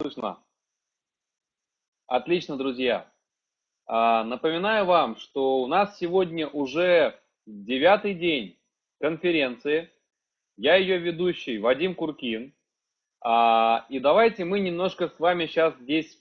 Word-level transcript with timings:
слышно? 0.00 0.38
Отлично, 2.06 2.56
друзья. 2.56 3.12
А, 3.86 4.24
напоминаю 4.24 4.86
вам, 4.86 5.16
что 5.16 5.60
у 5.60 5.66
нас 5.66 5.98
сегодня 5.98 6.48
уже 6.48 7.20
девятый 7.46 8.14
день 8.14 8.58
конференции. 8.98 9.90
Я 10.56 10.76
ее 10.76 10.98
ведущий 10.98 11.58
Вадим 11.58 11.94
Куркин. 11.94 12.54
А, 13.22 13.84
и 13.90 14.00
давайте 14.00 14.44
мы 14.44 14.60
немножко 14.60 15.08
с 15.08 15.18
вами 15.20 15.46
сейчас 15.46 15.74
здесь 15.78 16.18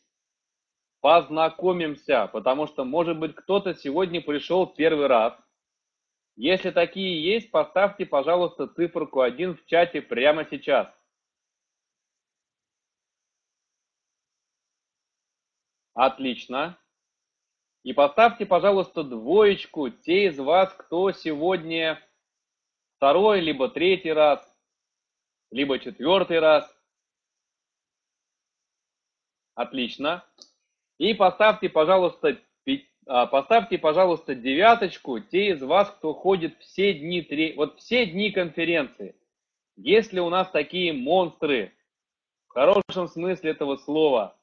познакомимся, 1.01 2.29
потому 2.33 2.67
что, 2.67 2.83
может 2.83 3.17
быть, 3.17 3.33
кто-то 3.33 3.73
сегодня 3.73 4.21
пришел 4.21 4.67
первый 4.67 5.07
раз. 5.07 5.33
Если 6.35 6.71
такие 6.71 7.23
есть, 7.23 7.49
поставьте, 7.49 8.05
пожалуйста, 8.05 8.67
циферку 8.67 9.21
1 9.21 9.55
в 9.55 9.65
чате 9.65 10.01
прямо 10.01 10.45
сейчас. 10.49 10.98
Отлично. 15.99 16.79
И 17.83 17.91
поставьте, 17.91 18.45
пожалуйста, 18.45 19.03
двоечку 19.03 19.89
те 19.89 20.27
из 20.27 20.39
вас, 20.39 20.73
кто 20.73 21.11
сегодня 21.11 22.01
второй, 22.95 23.41
либо 23.41 23.67
третий 23.67 24.13
раз, 24.13 24.39
либо 25.51 25.77
четвертый 25.77 26.39
раз. 26.39 26.73
Отлично. 29.55 30.23
И 30.99 31.13
поставьте, 31.13 31.67
пожалуйста, 31.67 32.39
а, 33.05 33.25
поставьте, 33.25 33.77
пожалуйста, 33.77 34.35
девяточку 34.35 35.19
те 35.19 35.49
из 35.49 35.61
вас, 35.61 35.91
кто 35.91 36.13
ходит 36.13 36.57
все 36.59 36.93
дни, 36.93 37.53
вот 37.57 37.77
все 37.77 38.05
дни 38.05 38.31
конференции. 38.31 39.17
Если 39.75 40.21
у 40.21 40.29
нас 40.29 40.49
такие 40.49 40.93
монстры, 40.93 41.73
в 42.47 42.53
хорошем 42.53 43.09
смысле 43.09 43.51
этого 43.51 43.75
слова– 43.75 44.37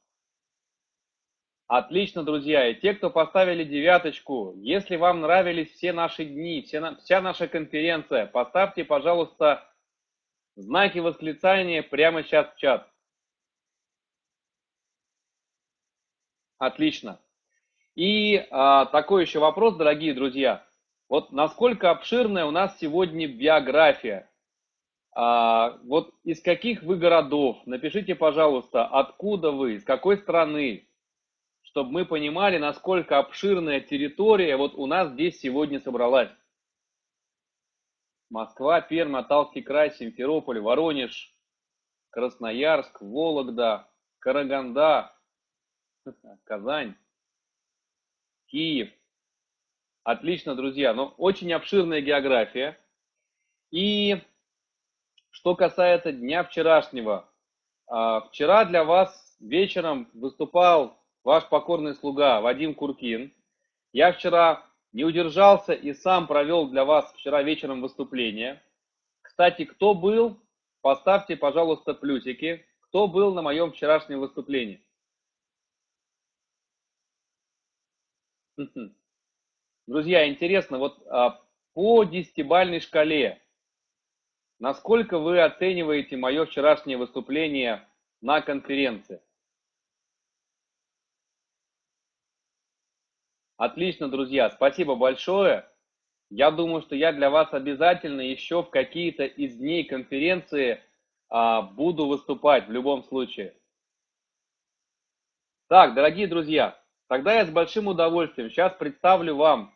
Отлично, 1.69 2.23
друзья. 2.23 2.69
И 2.69 2.75
те, 2.75 2.95
кто 2.95 3.11
поставили 3.11 3.65
девяточку, 3.65 4.55
если 4.57 4.95
вам 4.95 5.21
нравились 5.21 5.73
все 5.73 5.93
наши 5.93 6.25
дни, 6.25 6.63
все, 6.63 6.95
вся 6.97 7.21
наша 7.21 7.49
конференция, 7.49 8.27
поставьте, 8.27 8.85
пожалуйста, 8.85 9.69
знаки 10.55 11.01
восклицания 11.01 11.83
прямо 11.83 12.23
сейчас 12.23 12.53
в 12.55 12.57
чат. 12.57 12.89
Отлично. 16.59 17.21
И 17.97 18.47
а, 18.51 18.87
такой 18.87 19.23
еще 19.23 19.41
вопрос, 19.41 19.75
дорогие 19.75 20.15
друзья. 20.15 20.65
Вот 21.09 21.33
насколько 21.33 21.91
обширная 21.91 22.45
у 22.45 22.53
нас 22.53 22.79
сегодня 22.79 23.27
биография? 23.27 24.31
А, 25.13 25.79
вот 25.83 26.15
из 26.23 26.41
каких 26.41 26.85
вы 26.85 26.97
городов? 26.97 27.59
Напишите, 27.67 28.15
пожалуйста, 28.15 28.87
откуда 28.87 29.51
вы, 29.51 29.75
из 29.75 29.85
какой 29.85 30.19
страны, 30.19 30.86
чтобы 31.77 31.91
мы 31.91 32.07
понимали, 32.07 32.57
насколько 32.57 33.19
обширная 33.19 33.81
территория 33.81 34.57
вот 34.57 34.77
у 34.77 34.87
нас 34.87 35.13
здесь 35.13 35.39
сегодня 35.39 35.79
собралась. 35.79 36.31
Москва, 38.31 38.81
Пермь, 38.81 39.15
Аталский 39.15 39.61
край, 39.61 39.91
Симферополь, 39.91 40.59
Воронеж, 40.59 41.37
Красноярск, 42.09 43.03
Вологда, 43.03 43.91
Караганда, 44.21 45.15
Казань, 46.45 46.95
Киев. 48.47 48.91
Отлично, 50.03 50.55
друзья. 50.55 50.95
Но 50.95 51.09
очень 51.19 51.53
обширная 51.53 52.01
география. 52.01 52.81
И 53.71 54.17
что 55.29 55.55
касается 55.55 56.11
дня 56.11 56.43
вчерашнего. 56.43 57.31
А, 57.87 58.23
вчера 58.23 58.65
для 58.65 58.83
вас 58.83 59.37
вечером 59.41 60.09
выступал 60.15 61.03
ваш 61.27 61.49
покорный 61.49 61.97
слуга 61.97 62.41
Вадим 62.41 62.73
Куркин. 62.73 63.35
Я 63.93 64.13
вчера 64.13 64.65
не 64.93 65.03
удержался 65.03 65.73
и 65.73 65.93
сам 65.93 66.29
провел 66.29 66.69
для 66.69 66.85
вас 66.85 67.13
вчера 67.15 67.43
вечером 67.43 67.83
выступление. 67.83 68.63
Кстати, 69.23 69.65
кто 69.65 69.93
был, 69.93 70.41
поставьте, 70.83 71.37
пожалуйста, 71.37 71.95
плюсики. 71.95 72.65
Кто 72.79 73.09
был 73.09 73.35
на 73.35 73.43
моем 73.43 73.73
вчерашнем 73.73 74.21
выступлении? 74.21 74.81
Друзья, 79.89 80.29
интересно, 80.29 80.79
вот 80.79 81.05
а, 81.09 81.43
по 81.75 82.05
десятибальной 82.05 82.79
шкале, 82.79 83.43
насколько 84.61 85.19
вы 85.19 85.41
оцениваете 85.41 86.17
мое 86.17 86.47
вчерашнее 86.47 86.99
выступление 86.99 87.85
на 88.21 88.41
конференции? 88.43 89.21
Отлично, 93.57 94.09
друзья, 94.09 94.51
спасибо 94.51 94.97
большое. 94.97 95.67
Я 96.29 96.51
думаю, 96.51 96.83
что 96.83 96.95
я 96.95 97.13
для 97.13 97.31
вас 97.31 97.53
обязательно 97.55 98.21
еще 98.21 98.63
в 98.63 98.71
какие-то 98.71 99.25
из 99.25 99.57
дней 99.57 99.85
конференции 99.85 100.83
а, 101.29 101.63
буду 101.63 102.07
выступать 102.07 102.69
в 102.69 102.73
любом 102.73 103.03
случае. 103.05 103.57
Так, 105.69 105.95
дорогие 105.95 106.27
друзья, 106.27 106.79
тогда 107.09 107.35
я 107.35 107.47
с 107.47 107.51
большим 107.51 107.87
удовольствием 107.87 108.51
сейчас 108.51 108.75
представлю 108.75 109.37
вам 109.37 109.75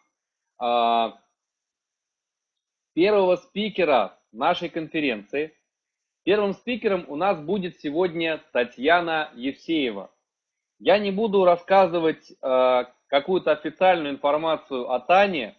а, 0.59 1.19
первого 2.95 3.37
спикера 3.37 4.19
нашей 4.31 4.69
конференции. 4.69 5.57
Первым 6.25 6.53
спикером 6.53 7.07
у 7.09 7.17
нас 7.17 7.41
будет 7.41 7.81
сегодня 7.81 8.43
Татьяна 8.53 9.31
Евсеева. 9.35 10.13
Я 10.81 10.99
не 10.99 11.11
буду 11.11 11.45
рассказывать, 11.45 12.33
а, 12.41 12.91
какую-то 13.09 13.53
официальную 13.53 14.15
информацию 14.15 14.91
о 14.91 14.99
Тане, 14.99 15.57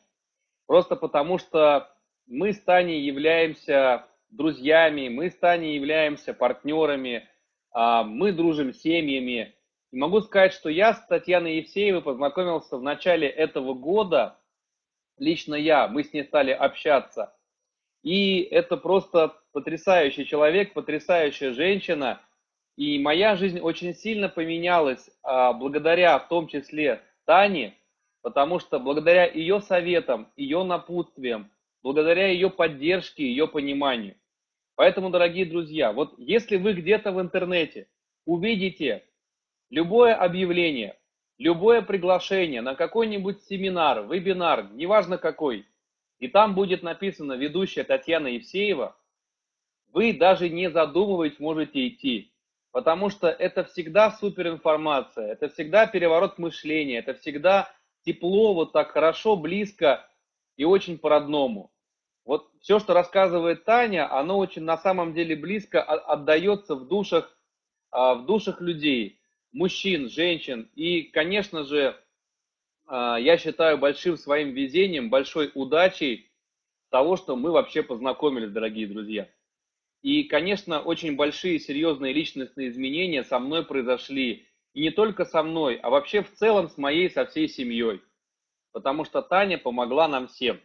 просто 0.66 0.96
потому 0.96 1.38
что 1.38 1.96
мы 2.26 2.54
с 2.54 2.60
Таней 2.62 3.02
являемся 3.02 4.08
друзьями, 4.32 5.10
мы 5.10 5.30
с 5.30 5.36
Таней 5.36 5.76
являемся 5.76 6.34
партнерами, 6.34 7.30
а, 7.72 8.04
мы 8.04 8.32
дружим 8.32 8.74
семьями. 8.74 9.54
И 9.92 9.98
могу 9.98 10.22
сказать, 10.22 10.54
что 10.54 10.70
я 10.70 10.96
с 10.96 11.06
Татьяной 11.06 11.58
Евсеевой 11.58 12.02
познакомился 12.02 12.78
в 12.78 12.82
начале 12.82 13.28
этого 13.28 13.76
года, 13.76 14.40
лично 15.20 15.54
я, 15.54 15.88
мы 15.88 16.04
с 16.04 16.14
ней 16.14 16.24
стали 16.24 16.52
общаться. 16.52 17.36
И 18.02 18.42
это 18.42 18.76
просто 18.76 19.36
потрясающий 19.52 20.26
человек, 20.26 20.74
потрясающая 20.74 21.54
женщина. 21.54 22.22
И 22.82 22.98
моя 22.98 23.36
жизнь 23.36 23.60
очень 23.60 23.94
сильно 23.94 24.28
поменялась 24.28 25.08
а, 25.22 25.54
благодаря 25.54 26.18
в 26.18 26.28
том 26.28 26.48
числе 26.48 27.04
Тане, 27.26 27.76
потому 28.24 28.58
что 28.58 28.80
благодаря 28.80 29.28
ее 29.28 29.62
советам, 29.62 30.32
ее 30.36 30.64
напутствиям, 30.64 31.52
благодаря 31.84 32.30
ее 32.30 32.50
поддержке, 32.50 33.24
ее 33.24 33.48
пониманию. 33.48 34.16
Поэтому, 34.74 35.12
дорогие 35.12 35.46
друзья, 35.46 35.94
вот 35.94 36.16
если 36.18 36.58
вы 36.58 36.74
где-то 36.74 37.12
в 37.12 37.22
интернете 37.22 37.88
увидите 38.26 39.04
любое 39.70 40.16
объявление, 40.16 40.98
любое 41.38 41.84
приглашение 41.84 42.62
на 42.62 42.74
какой-нибудь 42.74 43.44
семинар, 43.44 44.08
вебинар, 44.08 44.72
неважно 44.74 45.20
какой, 45.20 45.68
и 46.18 46.28
там 46.28 46.56
будет 46.56 46.82
написано 46.82 47.34
ведущая 47.34 47.84
Татьяна 47.84 48.26
Евсеева, 48.26 48.98
вы 49.94 50.14
даже 50.14 50.50
не 50.50 50.72
задумываясь 50.72 51.38
можете 51.38 51.88
идти. 51.88 52.31
Потому 52.72 53.10
что 53.10 53.28
это 53.28 53.66
всегда 53.66 54.12
суперинформация, 54.12 55.34
это 55.34 55.50
всегда 55.50 55.88
переворот 55.88 56.38
мышления, 56.38 57.00
это 57.00 57.14
всегда 57.16 57.70
тепло, 58.06 58.54
вот 58.54 58.72
так 58.72 58.92
хорошо, 58.92 59.36
близко 59.36 60.08
и 60.56 60.64
очень 60.64 60.98
по-родному. 60.98 61.72
Вот 62.24 62.50
все, 62.62 62.80
что 62.80 62.94
рассказывает 62.94 63.66
Таня, 63.66 64.12
оно 64.12 64.38
очень 64.38 64.64
на 64.64 64.78
самом 64.78 65.14
деле 65.14 65.36
близко 65.36 65.82
отдается 65.82 66.76
в 66.76 66.88
душах, 66.88 67.36
а, 67.90 68.16
в 68.16 68.26
душах 68.26 68.62
людей, 68.62 69.20
мужчин, 69.52 70.10
женщин. 70.10 70.70
И, 70.76 71.04
конечно 71.04 71.64
же, 71.64 72.00
а, 72.88 73.18
я 73.18 73.38
считаю 73.38 73.80
большим 73.80 74.18
своим 74.18 74.54
везением, 74.54 75.10
большой 75.10 75.52
удачей 75.54 76.32
того, 76.90 77.18
что 77.18 77.36
мы 77.36 77.52
вообще 77.52 77.84
познакомились, 77.84 78.52
дорогие 78.52 78.88
друзья. 78.88 79.28
И, 80.02 80.24
конечно, 80.24 80.82
очень 80.82 81.16
большие, 81.16 81.60
серьезные 81.60 82.14
личностные 82.14 82.70
изменения 82.70 83.24
со 83.24 83.40
мной 83.40 83.64
произошли. 83.66 84.48
И 84.74 84.82
не 84.82 84.90
только 84.90 85.26
со 85.26 85.44
мной, 85.44 85.76
а 85.76 85.90
вообще 85.90 86.24
в 86.24 86.32
целом 86.34 86.70
с 86.70 86.78
моей, 86.78 87.10
со 87.10 87.26
всей 87.26 87.48
семьей. 87.48 88.02
Потому 88.72 89.06
что 89.06 89.22
Таня 89.22 89.58
помогла 89.58 90.08
нам 90.08 90.28
всем. 90.28 90.60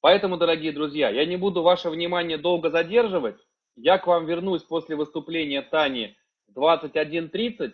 Поэтому, 0.00 0.36
дорогие 0.36 0.72
друзья, 0.72 1.10
я 1.10 1.24
не 1.24 1.36
буду 1.36 1.62
ваше 1.62 1.90
внимание 1.90 2.38
долго 2.38 2.70
задерживать. 2.70 3.40
Я 3.76 3.98
к 3.98 4.06
вам 4.06 4.26
вернусь 4.26 4.62
после 4.62 4.96
выступления 4.96 5.62
Тани 5.62 6.16
в 6.48 6.58
21.30 6.58 7.72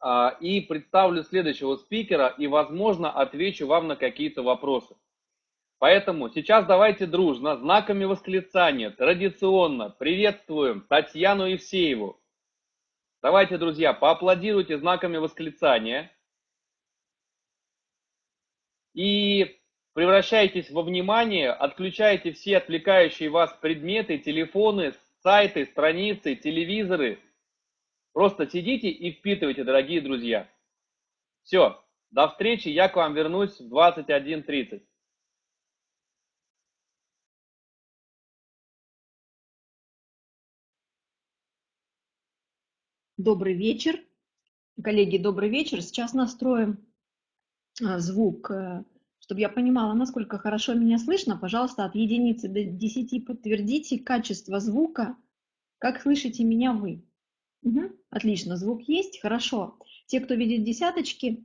а, 0.00 0.36
и 0.40 0.60
представлю 0.60 1.22
следующего 1.22 1.76
спикера 1.76 2.34
и, 2.38 2.46
возможно, 2.46 3.10
отвечу 3.10 3.66
вам 3.66 3.88
на 3.88 3.96
какие-то 3.96 4.42
вопросы. 4.42 4.96
Поэтому 5.78 6.28
сейчас 6.30 6.66
давайте 6.66 7.06
дружно, 7.06 7.56
знаками 7.56 8.04
восклицания, 8.04 8.90
традиционно 8.90 9.90
приветствуем 9.90 10.80
Татьяну 10.80 11.44
Евсееву. 11.44 12.20
Давайте, 13.22 13.58
друзья, 13.58 13.92
поаплодируйте 13.92 14.78
знаками 14.78 15.18
восклицания. 15.18 16.12
И 18.92 19.60
превращайтесь 19.92 20.70
во 20.70 20.82
внимание, 20.82 21.52
отключайте 21.52 22.32
все 22.32 22.56
отвлекающие 22.56 23.30
вас 23.30 23.52
предметы, 23.60 24.18
телефоны, 24.18 24.94
сайты, 25.22 25.64
страницы, 25.66 26.34
телевизоры. 26.34 27.20
Просто 28.12 28.50
сидите 28.50 28.88
и 28.88 29.12
впитывайте, 29.12 29.62
дорогие 29.62 30.00
друзья. 30.00 30.48
Все, 31.44 31.80
до 32.10 32.26
встречи, 32.26 32.68
я 32.68 32.88
к 32.88 32.96
вам 32.96 33.14
вернусь 33.14 33.60
в 33.60 33.72
21.30. 33.72 34.82
Добрый 43.18 43.54
вечер. 43.54 44.00
Коллеги, 44.80 45.18
добрый 45.18 45.50
вечер. 45.50 45.82
Сейчас 45.82 46.14
настроим 46.14 46.78
а, 47.82 47.98
звук, 47.98 48.48
э, 48.52 48.84
чтобы 49.18 49.40
я 49.40 49.48
понимала, 49.48 49.92
насколько 49.92 50.38
хорошо 50.38 50.74
меня 50.74 51.00
слышно. 51.00 51.36
Пожалуйста, 51.36 51.84
от 51.84 51.96
единицы 51.96 52.46
до 52.46 52.62
10 52.62 53.26
подтвердите 53.26 53.98
качество 53.98 54.60
звука, 54.60 55.16
как 55.78 56.00
слышите 56.00 56.44
меня 56.44 56.72
вы. 56.72 57.04
Угу, 57.64 57.90
отлично, 58.10 58.56
звук 58.56 58.82
есть, 58.82 59.20
хорошо. 59.20 59.80
Те, 60.06 60.20
кто 60.20 60.34
видит 60.34 60.62
десяточки, 60.62 61.44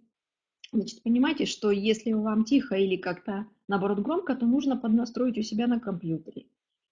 значит, 0.72 1.02
понимаете, 1.02 1.48
что 1.48 1.72
если 1.72 2.12
вам 2.12 2.46
тихо 2.46 2.76
или 2.76 2.98
как-то, 2.98 3.48
наоборот, 3.68 3.98
громко, 3.98 4.36
то 4.36 4.46
нужно 4.46 4.78
поднастроить 4.78 5.40
у 5.40 5.42
себя 5.42 5.66
на 5.66 5.80
компьютере. 5.80 6.46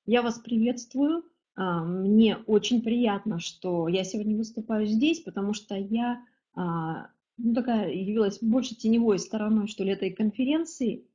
Я 0.07 0.23
вас 0.23 0.39
приветствую. 0.39 1.23
А, 1.55 1.83
мне 1.83 2.37
очень 2.47 2.81
приятно, 2.81 3.39
что 3.39 3.87
я 3.87 4.03
сегодня 4.03 4.37
выступаю 4.37 4.85
здесь, 4.87 5.21
потому 5.21 5.53
что 5.53 5.75
я 5.75 6.23
а, 6.53 7.09
ну, 7.37 7.53
такая 7.53 7.91
явилась 7.91 8.39
больше 8.41 8.75
теневой 8.75 9.19
стороной, 9.19 9.67
что 9.67 9.83
ли, 9.83 9.91
этой 9.91 10.11
конференции. 10.11 11.07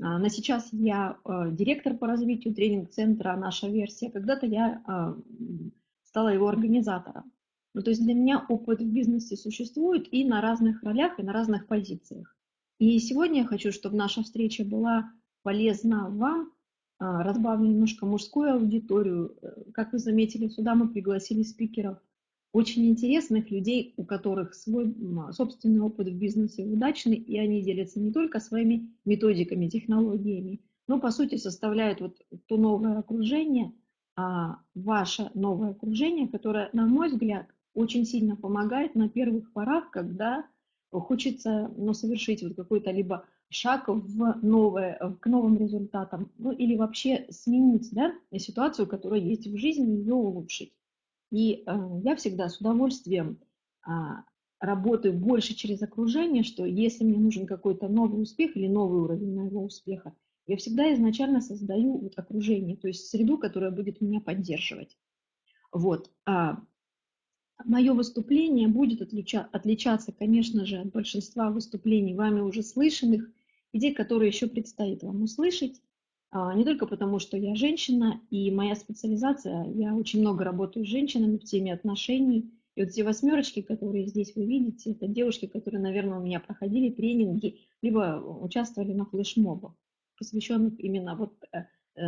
А, 0.00 0.18
на 0.18 0.28
сейчас 0.28 0.68
я 0.72 1.18
директор 1.50 1.96
по 1.96 2.06
развитию 2.06 2.54
тренинг-центра 2.54 3.36
«Наша 3.36 3.68
версия». 3.68 4.10
Когда-то 4.10 4.46
я 4.46 5.14
стала 6.04 6.28
его 6.28 6.48
организатором. 6.48 7.32
Ну, 7.74 7.82
то 7.82 7.90
есть 7.90 8.02
для 8.02 8.14
меня 8.14 8.44
опыт 8.48 8.80
в 8.80 8.92
бизнесе 8.92 9.36
существует 9.36 10.12
и 10.12 10.24
на 10.24 10.40
разных 10.40 10.82
ролях, 10.82 11.18
и 11.18 11.22
на 11.22 11.32
разных 11.32 11.66
позициях. 11.66 12.34
И 12.78 12.98
сегодня 12.98 13.42
я 13.42 13.46
хочу, 13.46 13.72
чтобы 13.72 13.96
наша 13.96 14.22
встреча 14.22 14.64
была 14.64 15.12
полезна 15.42 16.08
вам, 16.08 16.50
а, 16.50 16.57
разбавлю 16.98 17.68
немножко 17.68 18.06
мужскую 18.06 18.54
аудиторию. 18.54 19.36
Э, 19.42 19.70
как 19.72 19.92
вы 19.92 19.98
заметили, 19.98 20.48
сюда 20.48 20.74
мы 20.74 20.88
пригласили 20.88 21.42
спикеров, 21.42 21.98
очень 22.52 22.88
интересных 22.88 23.50
людей, 23.50 23.94
у 23.96 24.04
которых 24.04 24.54
свой 24.54 24.94
собственный 25.32 25.80
опыт 25.80 26.08
в 26.08 26.18
бизнесе 26.18 26.64
удачный, 26.64 27.16
и 27.16 27.38
они 27.38 27.62
делятся 27.62 28.00
не 28.00 28.10
только 28.10 28.40
своими 28.40 28.90
методиками, 29.04 29.68
технологиями, 29.68 30.60
но 30.86 30.98
по 30.98 31.10
сути 31.10 31.36
составляют 31.36 32.00
вот 32.00 32.16
то 32.46 32.56
новое 32.56 32.98
окружение, 32.98 33.74
а 34.16 34.60
ваше 34.74 35.30
новое 35.34 35.70
окружение, 35.70 36.26
которое, 36.26 36.70
на 36.72 36.86
мой 36.86 37.10
взгляд, 37.10 37.46
очень 37.74 38.04
сильно 38.04 38.34
помогает 38.34 38.94
на 38.94 39.08
первых 39.08 39.52
порах, 39.52 39.90
когда 39.90 40.46
хочется 40.90 41.70
ну, 41.76 41.92
совершить 41.92 42.42
вот 42.42 42.56
какой-то 42.56 42.90
либо 42.90 43.26
шаг 43.50 43.88
в 43.88 44.38
новое, 44.42 45.16
к 45.20 45.26
новым 45.26 45.56
результатам, 45.56 46.30
ну 46.38 46.52
или 46.52 46.76
вообще 46.76 47.26
сменить 47.30 47.88
да, 47.92 48.14
ситуацию, 48.36 48.86
которая 48.86 49.20
есть 49.20 49.46
в 49.46 49.56
жизни, 49.56 49.98
ее 49.98 50.14
улучшить. 50.14 50.72
И 51.30 51.64
э, 51.66 52.00
я 52.04 52.16
всегда 52.16 52.48
с 52.48 52.58
удовольствием 52.58 53.38
э, 53.86 53.90
работаю 54.60 55.14
больше 55.14 55.54
через 55.54 55.82
окружение, 55.82 56.42
что 56.42 56.64
если 56.64 57.04
мне 57.04 57.18
нужен 57.18 57.46
какой-то 57.46 57.88
новый 57.88 58.22
успех 58.22 58.56
или 58.56 58.66
новый 58.66 59.02
уровень 59.02 59.34
моего 59.34 59.62
успеха, 59.62 60.14
я 60.46 60.56
всегда 60.56 60.92
изначально 60.94 61.40
создаю 61.40 61.98
вот 61.98 62.18
окружение, 62.18 62.76
то 62.76 62.88
есть 62.88 63.08
среду, 63.08 63.36
которая 63.38 63.70
будет 63.70 64.00
меня 64.00 64.20
поддерживать. 64.20 64.96
Вот. 65.72 66.10
А 66.24 66.62
мое 67.64 67.92
выступление 67.92 68.68
будет 68.68 69.02
отлича, 69.02 69.48
отличаться, 69.52 70.12
конечно 70.12 70.64
же, 70.64 70.78
от 70.78 70.90
большинства 70.90 71.50
выступлений 71.50 72.14
вами 72.14 72.40
уже 72.40 72.62
слышанных, 72.62 73.30
идей, 73.72 73.94
которые 73.94 74.28
еще 74.28 74.46
предстоит 74.46 75.02
вам 75.02 75.22
услышать. 75.22 75.80
А, 76.30 76.54
не 76.54 76.64
только 76.64 76.86
потому, 76.86 77.18
что 77.18 77.36
я 77.36 77.54
женщина, 77.54 78.20
и 78.30 78.50
моя 78.50 78.74
специализация, 78.76 79.66
я 79.72 79.94
очень 79.94 80.20
много 80.20 80.44
работаю 80.44 80.84
с 80.84 80.88
женщинами 80.88 81.38
в 81.38 81.44
теме 81.44 81.72
отношений. 81.72 82.52
И 82.74 82.84
вот 82.84 82.92
те 82.92 83.02
восьмерочки, 83.02 83.62
которые 83.62 84.06
здесь 84.06 84.36
вы 84.36 84.44
видите, 84.44 84.92
это 84.92 85.08
девушки, 85.08 85.46
которые, 85.46 85.80
наверное, 85.80 86.18
у 86.18 86.22
меня 86.22 86.38
проходили 86.38 86.90
тренинги, 86.90 87.60
либо 87.82 88.22
участвовали 88.40 88.92
на 88.92 89.04
флешмобах, 89.06 89.74
посвященных 90.18 90.78
именно 90.78 91.16
вот 91.16 91.34
э, 91.52 91.64
э, 91.96 92.04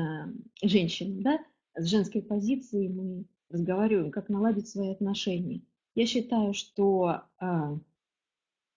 женщинам, 0.63 1.23
да, 1.23 1.41
с 1.77 1.87
женской 1.87 2.23
позиции 2.23 2.89
мы 2.89 3.25
разговариваем, 3.49 4.11
как 4.11 4.29
наладить 4.29 4.69
свои 4.69 4.91
отношения. 4.91 5.63
Я 5.95 6.07
считаю, 6.07 6.55
что 6.55 7.23
э, 7.41 7.79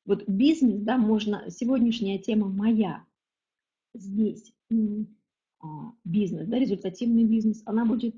вот 0.05 0.27
бизнес, 0.27 0.81
да, 0.81 0.97
можно, 0.97 1.49
сегодняшняя 1.49 2.17
тема 2.19 2.49
моя 2.49 3.05
здесь, 3.93 4.53
а, 5.59 5.93
бизнес, 6.03 6.47
да, 6.47 6.59
результативный 6.59 7.23
бизнес, 7.23 7.61
она 7.65 7.85
будет 7.85 8.15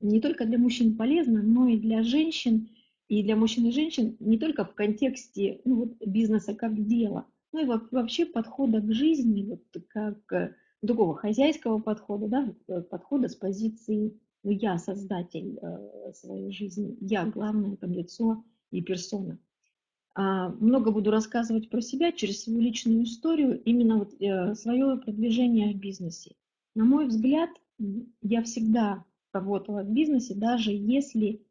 не 0.00 0.20
только 0.20 0.44
для 0.44 0.58
мужчин 0.58 0.96
полезна, 0.96 1.42
но 1.42 1.66
и 1.68 1.76
для 1.76 2.02
женщин, 2.02 2.68
и 3.08 3.22
для 3.22 3.36
мужчин 3.36 3.66
и 3.66 3.72
женщин 3.72 4.16
не 4.20 4.38
только 4.38 4.64
в 4.64 4.74
контексте 4.74 5.60
ну, 5.64 5.76
вот, 5.76 5.96
бизнеса 6.04 6.54
как 6.54 6.86
дела, 6.86 7.26
но 7.52 7.60
и 7.60 7.80
вообще 7.90 8.26
подхода 8.26 8.80
к 8.80 8.92
жизни, 8.92 9.44
вот 9.44 9.62
как 9.88 10.32
э, 10.32 10.54
другого 10.82 11.14
хозяйского 11.14 11.78
подхода, 11.78 12.28
да, 12.28 12.54
э, 12.68 12.82
подхода 12.82 13.28
с 13.28 13.34
позиции 13.34 14.20
ну, 14.42 14.50
я 14.50 14.78
создатель 14.78 15.58
э, 15.60 16.12
своей 16.12 16.52
жизни, 16.52 16.96
я 17.00 17.24
главное 17.26 17.76
там 17.76 17.92
лицо 17.92 18.44
и 18.70 18.82
персона. 18.82 19.38
А, 20.18 20.48
много 20.48 20.92
буду 20.92 21.10
рассказывать 21.10 21.68
про 21.68 21.82
себя 21.82 22.10
через 22.10 22.42
свою 22.42 22.60
личную 22.60 23.04
историю, 23.04 23.62
именно 23.64 23.98
вот 23.98 24.14
э, 24.18 24.54
свое 24.54 24.96
продвижение 24.96 25.74
в 25.74 25.78
бизнесе. 25.78 26.34
На 26.74 26.86
мой 26.86 27.06
взгляд, 27.06 27.50
я 28.22 28.42
всегда 28.42 29.04
работала 29.34 29.82
в 29.82 29.92
бизнесе, 29.92 30.34
даже 30.34 30.72
если 30.72 31.44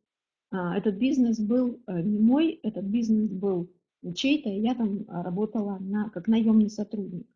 а, 0.50 0.76
этот 0.76 0.96
бизнес 0.96 1.40
был 1.40 1.80
э, 1.86 2.02
не 2.02 2.18
мой, 2.18 2.60
этот 2.64 2.86
бизнес 2.86 3.30
был 3.30 3.72
чей-то, 4.16 4.50
я 4.50 4.74
там 4.74 5.06
работала 5.10 5.78
на, 5.80 6.10
как 6.10 6.28
наемный 6.28 6.72
сотрудник. 6.72 7.28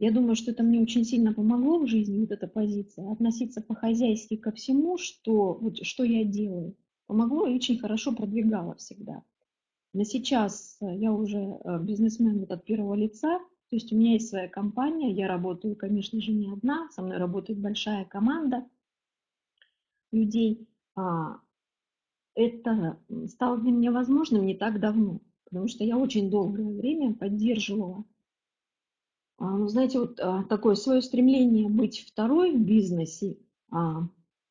Я 0.00 0.10
думаю, 0.10 0.34
что 0.34 0.50
это 0.50 0.64
мне 0.64 0.80
очень 0.80 1.04
сильно 1.04 1.32
помогло 1.32 1.78
в 1.78 1.86
жизни, 1.86 2.18
вот 2.18 2.32
эта 2.32 2.48
позиция, 2.48 3.12
относиться 3.12 3.62
по-хозяйски 3.62 4.36
ко 4.36 4.50
всему, 4.50 4.98
что, 4.98 5.54
вот, 5.54 5.78
что 5.86 6.02
я 6.02 6.24
делаю. 6.24 6.74
Помогло 7.06 7.46
и 7.46 7.54
очень 7.54 7.78
хорошо 7.78 8.12
продвигало 8.12 8.74
всегда. 8.74 9.22
Но 9.96 10.04
сейчас 10.04 10.76
э, 10.82 10.94
я 10.94 11.10
уже 11.10 11.38
э, 11.38 11.78
бизнесмен 11.80 12.40
вот 12.40 12.50
от 12.50 12.66
первого 12.66 12.92
лица, 12.92 13.38
то 13.38 13.76
есть 13.76 13.90
у 13.94 13.96
меня 13.96 14.12
есть 14.12 14.28
своя 14.28 14.46
компания, 14.46 15.10
я 15.10 15.26
работаю, 15.26 15.74
конечно 15.74 16.20
же, 16.20 16.32
не 16.32 16.52
одна, 16.52 16.90
со 16.90 17.00
мной 17.00 17.16
работает 17.16 17.58
большая 17.58 18.04
команда 18.04 18.68
людей. 20.12 20.68
А, 20.96 21.40
это 22.34 23.00
стало 23.28 23.56
для 23.56 23.72
меня 23.72 23.90
возможным 23.90 24.44
не 24.44 24.54
так 24.54 24.80
давно, 24.80 25.22
потому 25.46 25.66
что 25.66 25.82
я 25.82 25.96
очень 25.96 26.30
долгое 26.30 26.74
время 26.74 27.14
поддерживала, 27.14 28.04
а, 29.38 29.56
ну, 29.56 29.66
знаете, 29.66 29.98
вот 29.98 30.20
а, 30.20 30.44
такое 30.44 30.74
свое 30.74 31.00
стремление 31.00 31.70
быть 31.70 32.06
второй 32.06 32.52
в 32.52 32.60
бизнесе, 32.60 33.38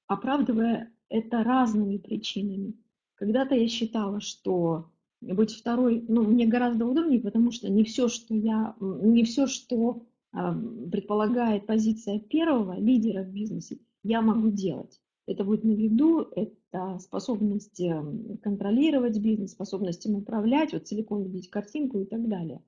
оправдывая 0.08 0.92
это 1.10 1.44
разными 1.44 1.98
причинами. 1.98 2.74
Когда-то 3.14 3.54
я 3.54 3.68
считала, 3.68 4.20
что 4.22 4.90
быть 5.34 5.52
второй, 5.52 6.04
ну, 6.08 6.24
мне 6.24 6.46
гораздо 6.46 6.86
удобнее, 6.86 7.20
потому 7.20 7.52
что 7.52 7.70
не 7.70 7.84
все, 7.84 8.08
что 8.08 8.36
я, 8.36 8.76
не 8.80 9.24
все, 9.24 9.48
что 9.48 10.04
предполагает 10.32 11.66
позиция 11.66 12.20
первого 12.20 12.78
лидера 12.78 13.24
в 13.24 13.30
бизнесе, 13.30 13.80
я 14.04 14.22
могу 14.22 14.50
делать. 14.50 15.00
Это 15.28 15.44
будет 15.44 15.64
на 15.64 15.72
виду, 15.72 16.28
это 16.36 17.00
способность 17.00 17.80
эм, 17.80 18.38
контролировать 18.44 19.18
бизнес, 19.20 19.52
способность 19.52 20.06
им 20.06 20.16
управлять, 20.16 20.74
вот 20.74 20.88
целиком 20.88 21.24
видеть 21.24 21.50
картинку 21.50 22.00
и 22.00 22.06
так 22.06 22.28
далее. 22.28 22.62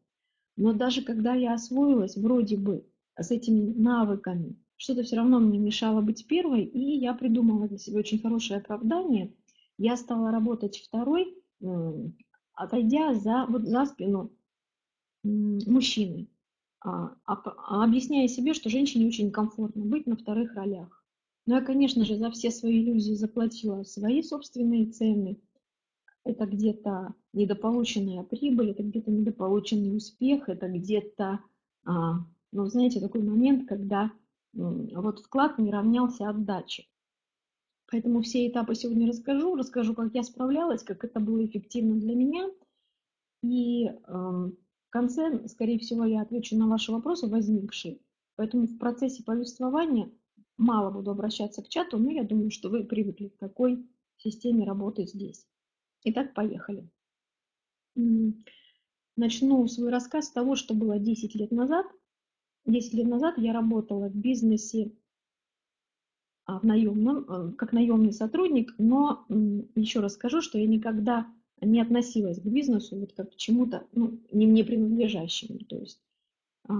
Но 0.56 0.74
даже 0.74 1.04
когда 1.04 1.36
я 1.36 1.54
освоилась 1.54 2.18
вроде 2.18 2.58
бы 2.58 2.84
с 3.16 3.30
этими 3.30 3.74
навыками, 3.74 4.56
что-то 4.78 5.04
все 5.04 5.18
равно 5.18 5.40
мне 5.40 5.60
мешало 5.60 6.02
быть 6.02 6.26
первой, 6.28 6.64
и 6.64 6.98
я 6.98 7.14
придумала 7.14 7.68
для 7.68 7.78
себя 7.78 8.00
очень 8.00 8.20
хорошее 8.20 8.60
оправдание. 8.60 9.34
Я 9.78 9.98
стала 9.98 10.32
работать 10.32 10.78
второй, 10.80 11.36
отойдя 12.58 13.14
за, 13.14 13.46
вот 13.48 13.64
за 13.64 13.86
спину 13.86 14.32
мужчины, 15.24 16.28
а, 16.84 17.16
объясняя 17.84 18.28
себе, 18.28 18.54
что 18.54 18.70
женщине 18.70 19.08
очень 19.08 19.32
комфортно 19.32 19.86
быть 19.86 20.08
на 20.08 20.18
вторых 20.18 20.56
ролях. 20.56 21.04
Но 21.46 21.56
я, 21.56 21.62
конечно 21.62 22.04
же, 22.04 22.18
за 22.18 22.30
все 22.32 22.52
свои 22.52 22.84
иллюзии 22.84 23.14
заплатила 23.14 23.84
свои 23.84 24.22
собственные 24.22 24.88
цены. 24.92 25.40
это 26.26 26.46
где-то 26.46 27.14
недополученная 27.32 28.24
прибыль, 28.24 28.72
это 28.72 28.84
где-то 28.84 29.12
недополученный 29.12 29.96
успех, 29.96 30.50
это 30.50 30.68
где-то, 30.68 31.40
а, 31.86 32.16
ну, 32.52 32.66
знаете, 32.66 33.00
такой 33.00 33.22
момент, 33.22 33.68
когда 33.68 34.12
вот 34.54 35.20
вклад 35.20 35.58
не 35.60 35.72
равнялся 35.72 36.28
отдаче. 36.30 36.86
Поэтому 37.90 38.22
все 38.22 38.48
этапы 38.48 38.76
сегодня 38.76 39.08
расскажу, 39.08 39.56
расскажу, 39.56 39.94
как 39.94 40.14
я 40.14 40.24
справлялась, 40.24 40.84
как 40.84 41.04
это 41.06 41.20
было 41.20 41.46
эффективно 41.46 41.96
для 41.96 42.16
меня. 42.16 42.50
И 43.44 43.86
э, 43.86 43.92
в 44.08 44.90
конце, 44.90 45.48
скорее 45.48 45.80
всего, 45.80 46.04
я 46.04 46.22
отвечу 46.22 46.58
на 46.58 46.68
ваши 46.68 46.92
вопросы 46.92 47.28
возникшие. 47.28 48.00
Поэтому 48.36 48.68
в 48.68 48.78
процессе 48.78 49.24
повествования 49.24 50.12
мало 50.58 50.92
буду 50.92 51.12
обращаться 51.12 51.64
к 51.64 51.70
чату, 51.70 51.98
но 51.98 52.12
я 52.12 52.24
думаю, 52.24 52.52
что 52.52 52.70
вы 52.70 52.84
привыкли 52.84 53.30
к 53.30 53.38
такой 53.38 53.88
системе 54.18 54.66
работы 54.66 55.06
здесь. 55.06 55.48
Итак, 56.04 56.34
поехали. 56.34 56.90
Начну 59.16 59.68
свой 59.68 59.90
рассказ 59.92 60.28
с 60.28 60.32
того, 60.32 60.56
что 60.56 60.74
было 60.74 61.00
10 61.00 61.36
лет 61.36 61.52
назад. 61.52 61.88
10 62.66 62.94
лет 62.94 63.08
назад 63.08 63.38
я 63.38 63.54
работала 63.54 64.10
в 64.10 64.16
бизнесе 64.16 64.92
в 66.48 66.66
наемном, 66.66 67.26
э, 67.28 67.52
как 67.54 67.74
наемный 67.74 68.14
сотрудник, 68.14 68.74
но 68.78 69.26
еще 69.76 70.00
раз 70.00 70.14
скажу, 70.14 70.42
что 70.42 70.58
я 70.58 70.66
никогда 70.66 71.28
не 71.62 71.82
относилась 71.82 72.40
к 72.40 72.46
бизнесу 72.46 72.98
вот 72.98 73.14
как 73.14 73.32
к 73.32 73.36
чему-то 73.36 73.86
ну, 73.92 74.20
не 74.32 74.48
мне 74.48 74.64
принадлежащему. 74.64 75.60
То 75.68 75.78
есть 75.78 76.00
а, 76.68 76.74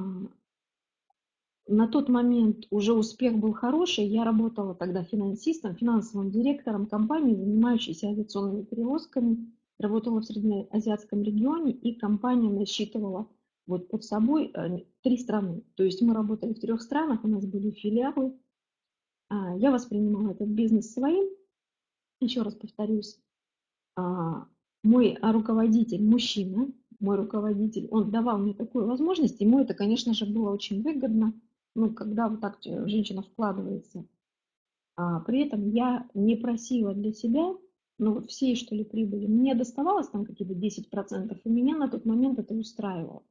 на 1.68 1.88
тот 1.88 2.10
момент 2.10 2.66
уже 2.70 2.94
успех 2.94 3.38
был 3.38 3.54
хороший. 3.54 4.06
Я 4.06 4.24
работала 4.24 4.74
тогда 4.76 5.04
финансистом, 5.04 5.76
финансовым 5.76 6.32
директором 6.32 6.86
компании, 6.86 7.36
занимающейся 7.36 8.08
авиационными 8.10 8.64
перевозками. 8.64 9.52
Работала 9.80 10.22
в 10.22 10.26
среднеазиатском 10.26 11.22
регионе, 11.22 11.72
и 11.72 11.94
компания 11.94 12.50
насчитывала 12.50 13.28
вот 13.68 13.90
под 13.90 14.04
собой 14.04 14.52
э, 14.54 14.80
три 15.04 15.18
страны. 15.18 15.62
То 15.76 15.84
есть 15.84 16.02
мы 16.02 16.14
работали 16.14 16.54
в 16.54 16.60
трех 16.60 16.82
странах, 16.82 17.24
у 17.24 17.28
нас 17.28 17.46
были 17.46 17.72
филиалы. 17.72 18.34
А, 19.30 19.56
я 19.56 19.72
воспринимала 19.72 20.32
этот 20.32 20.50
бизнес 20.50 20.94
своим. 20.94 21.30
Еще 22.20 22.42
раз 22.42 22.56
повторюсь, 22.56 23.20
а, 23.96 24.48
мой 24.84 25.18
руководитель, 25.22 26.04
мужчина, 26.04 26.72
мой 27.00 27.18
руководитель, 27.18 27.88
он 27.92 28.10
давал 28.10 28.40
мне 28.40 28.54
такую 28.54 28.88
возможность, 28.88 29.40
ему 29.40 29.60
это, 29.60 29.74
конечно 29.74 30.14
же, 30.14 30.26
было 30.26 30.52
очень 30.52 30.82
выгодно 30.82 31.34
ну, 31.78 31.94
когда 31.94 32.28
вот 32.28 32.42
так 32.42 32.58
женщина 32.64 33.22
вкладывается. 33.22 34.04
А 34.96 35.20
при 35.20 35.46
этом 35.46 35.70
я 35.70 36.10
не 36.16 36.36
просила 36.36 36.94
для 36.94 37.14
себя, 37.14 37.56
ну, 38.00 38.26
всей, 38.26 38.56
что 38.56 38.76
ли, 38.76 38.84
прибыли. 38.84 39.28
Мне 39.28 39.54
доставалось 39.54 40.10
там 40.10 40.26
какие-то 40.26 40.56
10%, 40.56 41.40
и 41.44 41.50
меня 41.50 41.78
на 41.78 41.88
тот 41.88 42.04
момент 42.04 42.40
это 42.40 42.56
устраивало. 42.56 43.24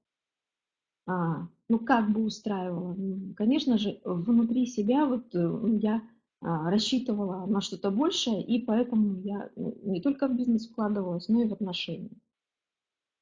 А, 1.06 1.48
ну, 1.68 1.78
как 1.78 2.10
бы 2.10 2.24
устраивало? 2.24 2.94
Ну, 2.94 3.34
конечно 3.34 3.78
же, 3.78 4.00
внутри 4.04 4.66
себя 4.66 5.06
вот 5.06 5.34
э, 5.34 5.78
я 5.80 6.02
а, 6.40 6.70
рассчитывала 6.70 7.46
на 7.46 7.60
что-то 7.60 7.90
большее, 7.90 8.44
и 8.44 8.64
поэтому 8.64 9.20
я 9.20 9.50
ну, 9.56 9.78
не 9.84 10.00
только 10.00 10.28
в 10.28 10.36
бизнес 10.36 10.68
вкладывалась, 10.68 11.28
но 11.28 11.42
и 11.42 11.48
в 11.48 11.52
отношения. 11.52 12.10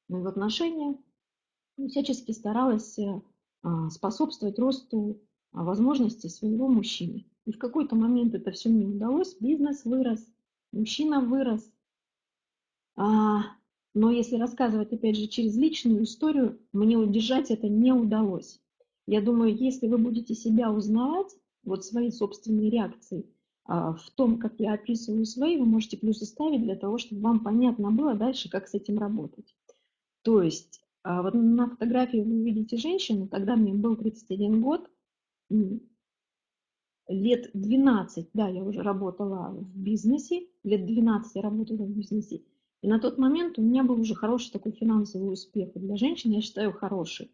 Ну, 0.09 0.19
и 0.19 0.23
в 0.23 0.27
отношения 0.27 0.97
всячески 1.87 2.31
старалась 2.31 2.97
э, 2.97 3.21
а, 3.61 3.89
способствовать 3.89 4.57
росту 4.57 5.21
возможностей 5.51 6.29
своего 6.29 6.67
мужчины. 6.67 7.25
И 7.45 7.51
в 7.51 7.59
какой-то 7.59 7.95
момент 7.95 8.33
это 8.33 8.51
все 8.51 8.69
не 8.69 8.85
удалось, 8.85 9.37
бизнес 9.39 9.85
вырос, 9.85 10.27
мужчина 10.71 11.21
вырос. 11.21 11.71
А, 13.95 13.99
но 13.99 14.11
если 14.11 14.37
рассказывать, 14.37 14.93
опять 14.93 15.15
же, 15.15 15.27
через 15.27 15.55
личную 15.57 16.03
историю, 16.03 16.59
мне 16.73 16.97
удержать 16.97 17.51
это 17.51 17.67
не 17.67 17.91
удалось. 17.93 18.59
Я 19.07 19.21
думаю, 19.21 19.55
если 19.55 19.87
вы 19.87 19.97
будете 19.97 20.35
себя 20.35 20.71
узнавать, 20.71 21.35
вот 21.63 21.85
свои 21.85 22.11
собственные 22.11 22.69
реакции, 22.69 23.25
в 23.67 24.03
том, 24.15 24.37
как 24.37 24.59
я 24.59 24.73
описываю 24.73 25.25
свои, 25.25 25.57
вы 25.57 25.65
можете 25.65 25.97
плюсы 25.97 26.25
ставить 26.25 26.61
для 26.61 26.75
того, 26.75 26.99
чтобы 26.99 27.21
вам 27.21 27.39
понятно 27.39 27.89
было 27.89 28.13
дальше, 28.13 28.49
как 28.49 28.67
с 28.67 28.75
этим 28.75 28.99
работать. 28.99 29.55
То 30.21 30.43
есть 30.43 30.81
а 31.05 31.21
вот 31.21 31.35
на 31.35 31.69
фотографии 31.69 32.17
вы 32.17 32.43
видите 32.43 32.77
женщину, 32.77 33.27
тогда 33.27 33.55
мне 33.55 33.73
был 33.73 33.95
31 33.95 34.61
год, 34.61 34.89
лет 37.07 37.51
12, 37.53 38.29
да, 38.33 38.47
я 38.47 38.63
уже 38.63 38.81
работала 38.81 39.51
в 39.51 39.77
бизнесе, 39.77 40.47
лет 40.63 40.85
12 40.87 41.35
я 41.35 41.41
работала 41.43 41.85
в 41.85 41.89
бизнесе, 41.91 42.41
и 42.85 42.87
на 42.87 42.99
тот 42.99 43.17
момент 43.17 43.57
у 43.57 43.63
меня 43.63 43.83
был 43.83 43.99
уже 43.99 44.13
хороший 44.13 44.51
такой 44.51 44.71
финансовый 44.71 45.33
успех. 45.33 45.75
И 45.75 45.79
для 45.79 45.97
женщин 45.97 46.29
я 46.29 46.39
считаю 46.39 46.71
хороший. 46.71 47.31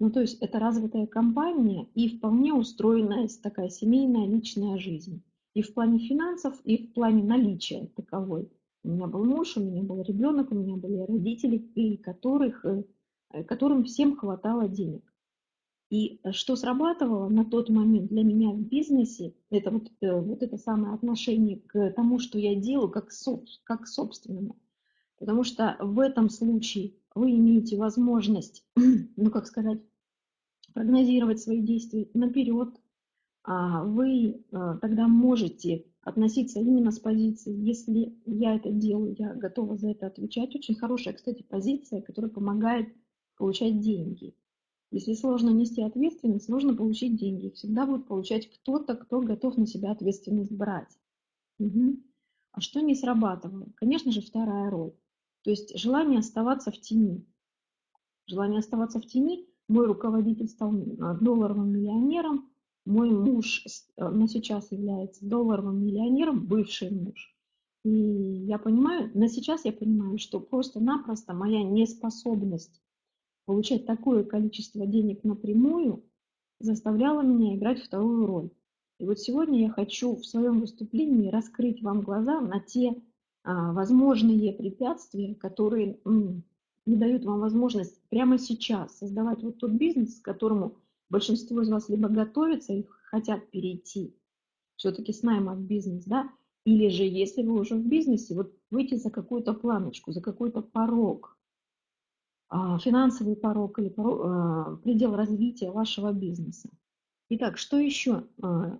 Ну, 0.00 0.10
то 0.10 0.20
есть 0.20 0.42
это 0.42 0.58
развитая 0.58 1.06
компания 1.06 1.86
и 1.94 2.08
вполне 2.08 2.52
устроенная 2.52 3.28
такая 3.40 3.68
семейная 3.68 4.26
личная 4.26 4.78
жизнь. 4.78 5.22
И 5.54 5.62
в 5.62 5.74
плане 5.74 6.00
финансов, 6.00 6.60
и 6.64 6.88
в 6.88 6.92
плане 6.92 7.22
наличия 7.22 7.88
таковой. 7.94 8.50
У 8.82 8.88
меня 8.88 9.06
был 9.06 9.24
муж, 9.24 9.56
у 9.56 9.60
меня 9.60 9.84
был 9.84 10.02
ребенок, 10.02 10.50
у 10.50 10.56
меня 10.56 10.74
были 10.74 10.96
родители, 11.06 11.58
и 11.76 11.96
которых 11.96 12.64
э, 12.64 12.82
которым 13.44 13.84
всем 13.84 14.16
хватало 14.16 14.66
денег. 14.66 15.04
И 15.90 16.18
э, 16.24 16.32
что 16.32 16.56
срабатывало 16.56 17.28
на 17.28 17.44
тот 17.44 17.68
момент 17.68 18.08
для 18.08 18.24
меня 18.24 18.50
в 18.50 18.60
бизнесе, 18.60 19.34
это 19.50 19.70
вот, 19.70 19.88
э, 20.00 20.20
вот 20.20 20.42
это 20.42 20.56
самое 20.56 20.94
отношение 20.94 21.60
к 21.60 21.92
тому, 21.92 22.18
что 22.18 22.40
я 22.40 22.56
делаю, 22.56 22.90
как, 22.90 23.12
соб, 23.12 23.44
как 23.62 23.86
собственному. 23.86 24.56
Потому 25.20 25.44
что 25.44 25.76
в 25.78 26.00
этом 26.00 26.30
случае 26.30 26.94
вы 27.14 27.30
имеете 27.32 27.76
возможность, 27.76 28.64
ну 29.16 29.30
как 29.30 29.46
сказать, 29.46 29.80
прогнозировать 30.72 31.40
свои 31.40 31.60
действия 31.60 32.08
наперед. 32.14 32.70
А 33.42 33.84
вы 33.84 34.44
тогда 34.50 35.08
можете 35.08 35.86
относиться 36.02 36.60
именно 36.60 36.90
с 36.90 36.98
позиции, 36.98 37.54
если 37.54 38.14
я 38.26 38.56
это 38.56 38.70
делаю, 38.70 39.14
я 39.18 39.34
готова 39.34 39.76
за 39.76 39.90
это 39.90 40.06
отвечать. 40.06 40.54
Очень 40.54 40.74
хорошая, 40.74 41.14
кстати, 41.14 41.42
позиция, 41.42 42.00
которая 42.00 42.30
помогает 42.30 42.88
получать 43.36 43.80
деньги. 43.80 44.34
Если 44.90 45.14
сложно 45.14 45.50
нести 45.50 45.82
ответственность, 45.82 46.48
нужно 46.48 46.74
получить 46.74 47.16
деньги. 47.16 47.50
всегда 47.50 47.86
будет 47.86 48.06
получать 48.06 48.50
кто-то, 48.50 48.96
кто 48.96 49.20
готов 49.20 49.56
на 49.56 49.66
себя 49.66 49.92
ответственность 49.92 50.52
брать. 50.52 50.98
Угу. 51.58 51.98
А 52.52 52.60
что 52.60 52.80
не 52.80 52.94
срабатывало? 52.94 53.68
Конечно 53.76 54.10
же, 54.10 54.20
вторая 54.20 54.70
роль. 54.70 54.92
То 55.42 55.50
есть 55.50 55.78
желание 55.78 56.18
оставаться 56.18 56.70
в 56.70 56.80
тени. 56.80 57.26
Желание 58.26 58.60
оставаться 58.60 59.00
в 59.00 59.06
тени. 59.06 59.46
Мой 59.68 59.86
руководитель 59.86 60.48
стал 60.48 60.72
а, 61.00 61.14
долларовым 61.14 61.72
миллионером. 61.72 62.50
Мой 62.84 63.10
муж 63.10 63.64
э, 63.96 64.08
на 64.08 64.26
сейчас 64.26 64.72
является 64.72 65.24
долларовым 65.24 65.84
миллионером, 65.84 66.46
бывший 66.46 66.90
муж. 66.90 67.34
И 67.84 67.90
я 67.90 68.58
понимаю, 68.58 69.10
на 69.14 69.28
сейчас 69.28 69.64
я 69.64 69.72
понимаю, 69.72 70.18
что 70.18 70.40
просто-напросто 70.40 71.32
моя 71.32 71.62
неспособность 71.62 72.80
получать 73.46 73.86
такое 73.86 74.24
количество 74.24 74.86
денег 74.86 75.24
напрямую 75.24 76.04
заставляло 76.58 77.22
меня 77.22 77.56
играть 77.56 77.82
вторую 77.82 78.26
роль. 78.26 78.50
И 78.98 79.06
вот 79.06 79.18
сегодня 79.18 79.62
я 79.62 79.70
хочу 79.70 80.14
в 80.14 80.26
своем 80.26 80.60
выступлении 80.60 81.30
раскрыть 81.30 81.82
вам 81.82 82.02
глаза 82.02 82.40
на 82.40 82.60
те 82.60 82.94
возможные 83.44 84.52
препятствия, 84.52 85.34
которые 85.34 85.98
не 86.04 86.96
дают 86.96 87.24
вам 87.24 87.40
возможность 87.40 88.00
прямо 88.08 88.38
сейчас 88.38 88.98
создавать 88.98 89.42
вот 89.42 89.58
тот 89.58 89.72
бизнес, 89.72 90.20
к 90.20 90.24
которому 90.24 90.76
большинство 91.08 91.60
из 91.62 91.68
вас 91.68 91.88
либо 91.88 92.08
готовится 92.08 92.72
и 92.72 92.86
хотят 93.10 93.50
перейти 93.50 94.14
все-таки 94.76 95.12
с 95.12 95.22
найма 95.22 95.54
в 95.54 95.60
бизнес, 95.60 96.04
да, 96.04 96.30
или 96.64 96.88
же 96.88 97.04
если 97.04 97.42
вы 97.42 97.60
уже 97.60 97.74
в 97.74 97.86
бизнесе, 97.86 98.34
вот 98.34 98.54
выйти 98.70 98.94
за 98.94 99.10
какую-то 99.10 99.52
планочку, 99.52 100.12
за 100.12 100.20
какой-то 100.20 100.62
порог, 100.62 101.36
а, 102.48 102.78
финансовый 102.78 103.36
порог 103.36 103.78
или 103.78 103.88
порог, 103.88 104.20
а, 104.24 104.76
предел 104.82 105.14
развития 105.14 105.70
вашего 105.70 106.12
бизнеса. 106.12 106.70
Итак, 107.28 107.58
что 107.58 107.78
еще 107.78 108.24
а, 108.42 108.78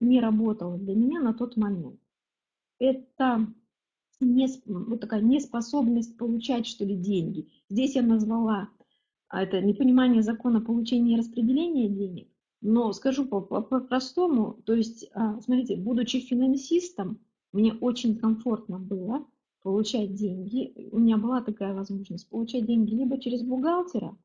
не 0.00 0.20
работало 0.20 0.78
для 0.78 0.94
меня 0.94 1.20
на 1.20 1.34
тот 1.34 1.56
момент? 1.56 2.00
Это 2.78 3.46
не, 4.24 4.48
вот 4.66 5.00
такая 5.00 5.20
неспособность 5.20 6.16
получать, 6.16 6.66
что 6.66 6.84
ли, 6.84 6.96
деньги. 6.96 7.48
Здесь 7.68 7.94
я 7.96 8.02
назвала 8.02 8.68
это 9.30 9.60
непонимание 9.60 10.22
закона 10.22 10.60
получения 10.60 11.14
и 11.14 11.18
распределения 11.18 11.88
денег. 11.88 12.28
Но 12.60 12.92
скажу 12.92 13.24
по-простому, 13.24 14.62
то 14.64 14.74
есть, 14.74 15.10
смотрите, 15.40 15.76
будучи 15.76 16.20
финансистом, 16.20 17.18
мне 17.52 17.72
очень 17.72 18.16
комфортно 18.16 18.78
было 18.78 19.26
получать 19.62 20.14
деньги. 20.14 20.88
У 20.92 20.98
меня 20.98 21.16
была 21.16 21.40
такая 21.40 21.74
возможность 21.74 22.28
получать 22.28 22.66
деньги 22.66 22.94
либо 22.94 23.18
через 23.18 23.42
бухгалтера, 23.42 24.16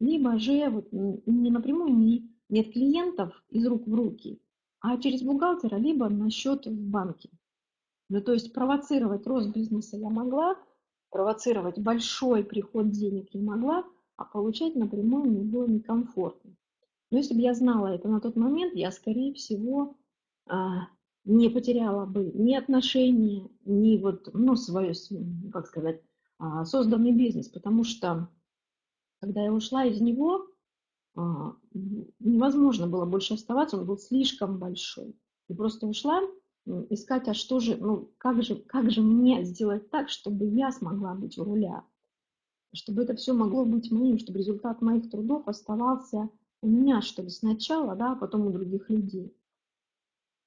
либо 0.00 0.38
же 0.38 0.68
вот 0.68 0.88
не 0.92 1.50
напрямую, 1.50 1.96
не, 1.96 2.30
не 2.48 2.60
от 2.60 2.72
клиентов 2.72 3.44
из 3.50 3.66
рук 3.66 3.86
в 3.86 3.94
руки, 3.94 4.40
а 4.80 4.98
через 4.98 5.22
бухгалтера, 5.22 5.76
либо 5.76 6.08
на 6.08 6.30
счет 6.30 6.66
в 6.66 6.90
банке. 6.90 7.30
Ну, 8.14 8.20
то 8.20 8.32
есть 8.32 8.52
провоцировать 8.52 9.26
рост 9.26 9.50
бизнеса 9.50 9.96
я 9.96 10.08
могла, 10.08 10.56
провоцировать 11.10 11.80
большой 11.80 12.44
приход 12.44 12.92
денег 12.92 13.26
я 13.32 13.42
могла, 13.42 13.84
а 14.16 14.24
получать 14.24 14.76
напрямую 14.76 15.24
мне 15.24 15.42
было 15.42 15.66
некомфортно. 15.66 16.54
Но 17.10 17.18
если 17.18 17.34
бы 17.34 17.40
я 17.40 17.54
знала 17.54 17.88
это 17.88 18.06
на 18.06 18.20
тот 18.20 18.36
момент, 18.36 18.76
я, 18.76 18.92
скорее 18.92 19.34
всего, 19.34 19.96
а, 20.46 20.86
не 21.24 21.48
потеряла 21.48 22.06
бы 22.06 22.30
ни 22.32 22.54
отношения, 22.54 23.50
ни 23.64 23.96
вот, 23.96 24.32
ну, 24.32 24.54
свое, 24.54 24.92
как 25.52 25.66
сказать, 25.66 26.00
а, 26.38 26.64
созданный 26.64 27.10
бизнес, 27.10 27.48
потому 27.48 27.82
что 27.82 28.28
когда 29.20 29.42
я 29.42 29.52
ушла 29.52 29.86
из 29.86 30.00
него, 30.00 30.46
а, 31.16 31.56
невозможно 32.20 32.86
было 32.86 33.06
больше 33.06 33.34
оставаться, 33.34 33.76
он 33.76 33.86
был 33.86 33.98
слишком 33.98 34.60
большой. 34.60 35.16
И 35.48 35.54
просто 35.54 35.88
ушла 35.88 36.22
искать, 36.66 37.28
а 37.28 37.34
что 37.34 37.60
же, 37.60 37.76
ну, 37.76 38.10
как 38.18 38.42
же, 38.42 38.56
как 38.56 38.90
же 38.90 39.02
мне 39.02 39.44
сделать 39.44 39.90
так, 39.90 40.08
чтобы 40.08 40.46
я 40.46 40.72
смогла 40.72 41.14
быть 41.14 41.38
у 41.38 41.44
руля, 41.44 41.84
чтобы 42.72 43.02
это 43.02 43.14
все 43.14 43.32
могло 43.34 43.64
быть 43.64 43.90
моим, 43.90 44.18
чтобы 44.18 44.38
результат 44.38 44.82
моих 44.82 45.10
трудов 45.10 45.46
оставался 45.48 46.28
у 46.62 46.68
меня, 46.68 47.02
что 47.02 47.22
ли, 47.22 47.28
сначала, 47.28 47.94
да, 47.94 48.12
а 48.12 48.16
потом 48.16 48.46
у 48.46 48.50
других 48.50 48.88
людей. 48.88 49.34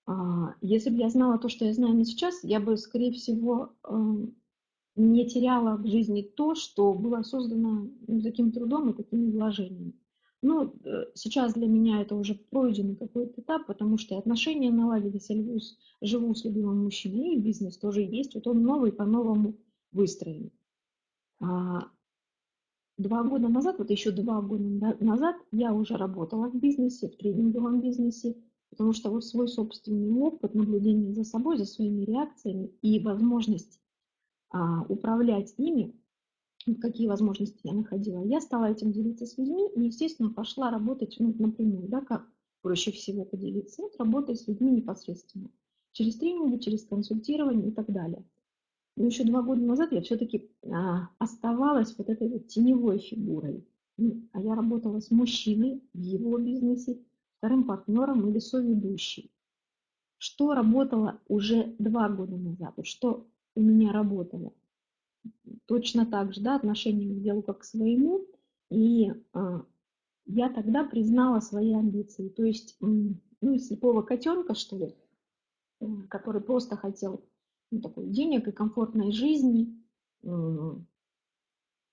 А, 0.07 0.55
если 0.61 0.89
бы 0.89 0.97
я 0.97 1.09
знала 1.09 1.37
то, 1.37 1.49
что 1.49 1.65
я 1.65 1.73
знаю 1.73 2.03
сейчас, 2.05 2.43
я 2.43 2.59
бы, 2.59 2.77
скорее 2.77 3.11
всего, 3.11 3.73
эм, 3.83 4.35
не 4.95 5.29
теряла 5.29 5.77
в 5.77 5.85
жизни 5.85 6.21
то, 6.21 6.55
что 6.55 6.93
было 6.93 7.21
создано 7.21 7.89
ну, 8.07 8.21
таким 8.21 8.51
трудом 8.51 8.89
и 8.89 8.93
такими 8.93 9.29
вложениями. 9.29 9.93
Ну, 10.41 10.73
э, 10.83 11.05
сейчас 11.15 11.53
для 11.53 11.67
меня 11.67 12.01
это 12.01 12.15
уже 12.15 12.35
пройденный 12.35 12.95
какой-то 12.95 13.41
этап, 13.41 13.65
потому 13.65 13.97
что 13.97 14.17
отношения 14.17 14.71
наладились, 14.71 15.29
я 15.29 15.35
живу, 15.37 15.59
живу 16.01 16.35
с 16.35 16.45
любимым 16.45 16.83
мужчиной, 16.83 17.35
и 17.35 17.39
бизнес 17.39 17.77
тоже 17.77 18.01
есть, 18.01 18.35
вот 18.35 18.47
он 18.47 18.61
новый, 18.61 18.91
по-новому 18.91 19.55
выстроен. 19.91 20.51
А, 21.39 21.89
два 22.97 23.23
года 23.23 23.47
назад, 23.47 23.79
вот 23.79 23.89
еще 23.89 24.11
два 24.11 24.41
года 24.41 24.95
назад 24.99 25.35
я 25.51 25.73
уже 25.73 25.97
работала 25.97 26.49
в 26.49 26.55
бизнесе, 26.59 27.09
в 27.09 27.17
тренинговом 27.17 27.81
бизнесе, 27.81 28.35
Потому 28.69 28.93
что 28.93 29.09
вот 29.09 29.25
свой 29.25 29.47
собственный 29.47 30.11
опыт 30.11 30.53
наблюдения 30.53 31.13
за 31.13 31.23
собой, 31.23 31.57
за 31.57 31.65
своими 31.65 32.03
реакциями 32.03 32.71
и 32.81 32.99
возможность 32.99 33.79
а, 34.49 34.83
управлять 34.83 35.53
ими, 35.57 35.95
какие 36.75 37.07
возможности 37.07 37.59
я 37.63 37.73
находила, 37.73 38.23
я 38.23 38.41
стала 38.41 38.65
этим 38.65 38.91
делиться 38.91 39.25
с 39.25 39.37
людьми 39.37 39.69
и, 39.75 39.81
естественно, 39.81 40.29
пошла 40.29 40.71
работать 40.71 41.15
ну, 41.19 41.33
напрямую, 41.37 41.87
да, 41.87 42.01
как 42.01 42.27
проще 42.61 42.91
всего 42.91 43.25
поделиться, 43.25 43.81
вот 43.81 43.95
работая 43.97 44.35
с 44.35 44.47
людьми 44.47 44.71
непосредственно, 44.71 45.49
через 45.93 46.17
тренинги, 46.17 46.59
через 46.59 46.85
консультирование 46.85 47.69
и 47.69 47.71
так 47.71 47.91
далее. 47.91 48.23
Но 48.97 49.05
еще 49.05 49.23
два 49.23 49.43
года 49.43 49.61
назад 49.61 49.91
я 49.91 50.01
все-таки 50.01 50.49
а, 50.65 51.09
оставалась 51.19 51.95
вот 51.97 52.09
этой 52.09 52.27
вот 52.29 52.47
теневой 52.47 52.97
фигурой. 52.97 53.63
А 54.33 54.41
я 54.41 54.55
работала 54.55 54.99
с 54.99 55.11
мужчиной 55.11 55.81
в 55.93 55.99
его 55.99 56.37
бизнесе, 56.37 56.99
вторым 57.37 57.63
партнером 57.63 58.27
или 58.29 58.39
соведущей. 58.39 59.31
Что 60.17 60.53
работало 60.53 61.19
уже 61.27 61.75
два 61.79 62.09
года 62.09 62.37
назад, 62.37 62.73
что 62.83 63.27
у 63.55 63.61
меня 63.61 63.91
работало. 63.91 64.53
Точно 65.65 66.05
так 66.05 66.33
же, 66.33 66.41
да, 66.41 66.55
отношение 66.55 67.09
к 67.09 67.21
делу 67.21 67.41
как 67.41 67.59
к 67.59 67.63
своему. 67.63 68.25
И 68.69 69.11
а, 69.33 69.65
я 70.25 70.49
тогда 70.49 70.83
признала 70.83 71.39
свои 71.39 71.73
амбиции. 71.73 72.29
То 72.29 72.43
есть, 72.43 72.77
ну, 72.79 73.57
слепого 73.59 74.01
котенка, 74.01 74.55
что 74.55 74.77
ли, 74.77 74.95
который 76.09 76.41
просто 76.41 76.75
хотел 76.75 77.23
ну, 77.71 77.81
такой 77.81 78.07
денег 78.07 78.47
и 78.47 78.51
комфортной 78.51 79.11
жизни, 79.11 79.73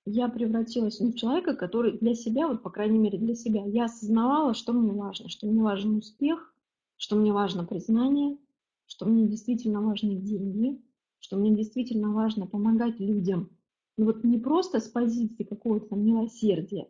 я 0.06 0.28
превратилась 0.28 1.00
ну, 1.00 1.12
в 1.12 1.14
человека, 1.14 1.54
который 1.54 1.98
для 1.98 2.14
себя, 2.14 2.48
вот 2.48 2.62
по 2.62 2.70
крайней 2.70 2.98
мере 2.98 3.18
для 3.18 3.34
себя, 3.34 3.64
я 3.64 3.86
осознавала, 3.86 4.54
что 4.54 4.72
мне 4.72 4.92
важно, 4.92 5.28
что 5.28 5.46
мне 5.46 5.62
важен 5.62 5.96
успех, 5.96 6.54
что 6.96 7.16
мне 7.16 7.32
важно 7.32 7.64
признание, 7.64 8.36
что 8.86 9.06
мне 9.06 9.26
действительно 9.26 9.80
важны 9.80 10.16
деньги, 10.16 10.82
что 11.24 11.38
мне 11.38 11.56
действительно 11.56 12.12
важно 12.12 12.46
помогать 12.46 13.00
людям. 13.00 13.48
Ну 13.96 14.04
вот 14.04 14.24
не 14.24 14.38
просто 14.38 14.78
с 14.78 14.88
позиции 14.88 15.44
какого-то 15.44 15.96
милосердия, 15.96 16.86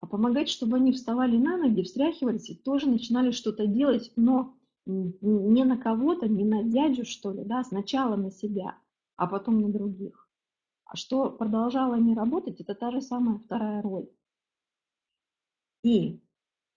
а 0.00 0.08
помогать, 0.08 0.48
чтобы 0.48 0.78
они 0.78 0.90
вставали 0.90 1.36
на 1.36 1.56
ноги, 1.56 1.82
встряхивались 1.82 2.50
и 2.50 2.56
тоже 2.56 2.88
начинали 2.88 3.30
что-то 3.30 3.68
делать, 3.68 4.12
но 4.16 4.56
не 4.86 5.62
на 5.62 5.78
кого-то, 5.78 6.26
не 6.26 6.44
на 6.44 6.64
дядю, 6.64 7.04
что 7.04 7.30
ли, 7.30 7.44
да, 7.44 7.62
сначала 7.62 8.16
на 8.16 8.32
себя, 8.32 8.76
а 9.14 9.28
потом 9.28 9.60
на 9.60 9.68
других. 9.68 10.28
А 10.84 10.96
что 10.96 11.30
продолжало 11.30 11.94
не 11.94 12.16
работать, 12.16 12.60
это 12.60 12.74
та 12.74 12.90
же 12.90 13.00
самая 13.00 13.38
вторая 13.38 13.82
роль. 13.82 14.08
И 15.84 16.20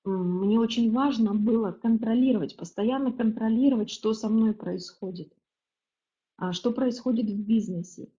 мне 0.06 0.60
очень 0.60 0.92
важно 0.92 1.34
было 1.34 1.72
контролировать, 1.72 2.56
постоянно 2.56 3.12
контролировать, 3.12 3.90
что 3.90 4.14
со 4.14 4.30
мной 4.30 4.54
происходит, 4.54 5.34
что 6.54 6.72
происходит 6.72 7.30
в 7.30 7.46
бизнесе. 7.46 8.10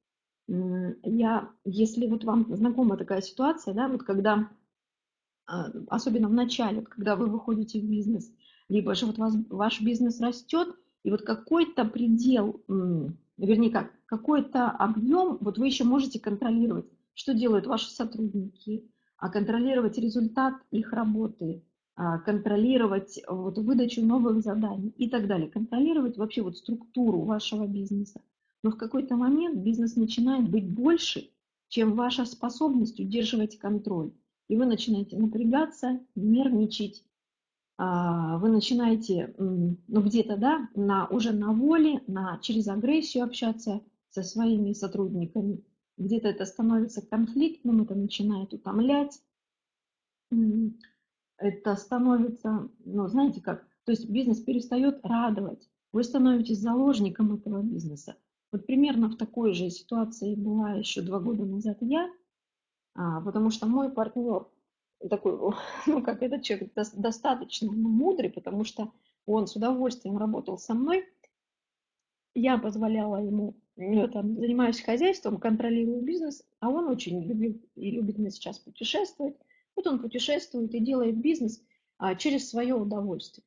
Я, 0.49 1.51
если 1.65 2.07
вот 2.07 2.25
вам 2.25 2.55
знакома 2.57 2.97
такая 2.97 3.21
ситуация, 3.21 3.73
да, 3.75 3.89
вот 3.89 4.03
когда, 4.03 4.51
а, 5.47 5.71
особенно 5.89 6.29
в 6.29 6.33
начале, 6.33 6.83
когда 6.83 7.15
вы 7.17 7.27
выходите 7.27 7.81
в 7.81 7.85
бизнес, 7.85 8.33
либо 8.69 8.95
же 8.95 9.07
вот 9.07 9.19
вас, 9.19 9.35
ваш 9.49 9.81
бизнес 9.81 10.21
растет, 10.21 10.75
и 11.03 11.11
вот 11.11 11.23
какой-то 11.23 11.85
предел 11.85 12.63
вернее 13.47 13.71
как, 13.71 13.93
какой-то 14.07 14.71
объем, 14.71 15.39
вот 15.41 15.59
вы 15.59 15.67
еще 15.67 15.85
можете 15.85 16.21
контролировать, 16.21 16.87
что 17.15 17.35
делают 17.35 17.67
ваши 17.67 17.91
сотрудники, 17.91 18.91
а 19.17 19.31
контролировать 19.31 19.99
результат 19.99 20.55
их 20.71 20.93
работы, 20.93 21.63
а 21.63 21.70
контролировать 22.25 23.21
вот 23.29 23.59
выдачу 23.59 24.05
новых 24.05 24.43
заданий 24.43 24.95
и 24.97 25.09
так 25.09 25.27
далее, 25.27 25.51
контролировать 25.51 26.17
вообще 26.17 26.43
вот 26.43 26.57
структуру 26.57 27.23
вашего 27.23 27.67
бизнеса. 27.67 28.21
Но 28.63 28.71
в 28.71 28.77
какой-то 28.77 29.17
момент 29.17 29.59
бизнес 29.59 29.97
начинает 29.97 30.49
быть 30.49 30.69
больше, 30.69 31.31
чем 31.69 31.95
ваша 31.95 32.25
способность 32.25 33.01
удерживать 33.01 33.59
контроль. 33.59 34.13
И 34.49 34.57
вы 34.57 34.67
начинаете 34.67 35.17
напрягаться, 35.17 36.01
нервничать, 36.15 37.05
а, 37.79 38.37
вы 38.39 38.51
начинаете, 38.51 39.35
ну 39.39 39.77
где-то, 40.03 40.37
да, 40.37 40.69
на, 40.75 41.07
уже 41.07 41.33
на 41.33 41.53
воле, 41.53 42.03
на, 42.07 42.39
через 42.43 42.69
агрессию 42.69 43.25
общаться 43.25 43.81
со 44.11 44.23
своими 44.23 44.73
сотрудниками. 44.73 45.65
Где-то 45.97 46.29
это 46.29 46.45
становится 46.45 47.01
конфликтным, 47.01 47.83
это 47.83 47.95
начинает 47.95 48.53
утомлять. 48.53 49.23
Это 51.41 51.75
становится, 51.75 52.69
ну, 52.85 53.09
знаете 53.09 53.41
как, 53.41 53.67
то 53.85 53.93
есть 53.93 54.09
бизнес 54.11 54.41
перестает 54.41 55.01
радовать. 55.03 55.69
Вы 55.91 56.05
становитесь 56.05 56.61
заложником 56.61 57.35
этого 57.35 57.63
бизнеса. 57.63 58.17
Вот 58.53 58.67
примерно 58.67 59.09
в 59.09 59.17
такой 59.17 59.55
же 59.55 59.71
ситуации 59.71 60.35
была 60.35 60.75
еще 60.75 61.01
два 61.01 61.19
года 61.19 61.47
назад 61.47 61.79
я, 61.81 62.11
а, 62.95 63.23
потому 63.23 63.51
что 63.51 63.67
мой 63.67 63.91
партнер 63.91 64.47
такой, 65.09 65.39
ну, 65.87 66.03
как 66.03 66.23
этот 66.23 66.43
человек 66.43 66.73
достаточно 66.75 67.73
мудрый, 67.73 68.31
потому 68.31 68.65
что 68.65 68.93
он 69.25 69.47
с 69.47 69.57
удовольствием 69.57 70.19
работал 70.19 70.59
со 70.59 70.75
мной. 70.75 71.07
Я 72.35 72.59
позволяла 72.59 73.17
ему, 73.17 73.57
я 73.77 74.09
там 74.09 74.37
занимаюсь 74.37 74.83
хозяйством, 74.83 75.39
контролирую 75.39 76.03
бизнес, 76.03 76.45
а 76.61 76.69
он 76.69 76.89
очень 76.89 77.23
любит 77.23 77.65
и 77.77 77.91
любит 77.91 78.19
мне 78.19 78.31
сейчас 78.31 78.59
путешествовать. 78.59 79.37
Вот 79.81 79.87
он 79.87 79.99
путешествует 79.99 80.75
и 80.75 80.79
делает 80.79 81.17
бизнес 81.17 81.63
а, 81.97 82.15
через 82.15 82.51
свое 82.51 82.75
удовольствие. 82.75 83.47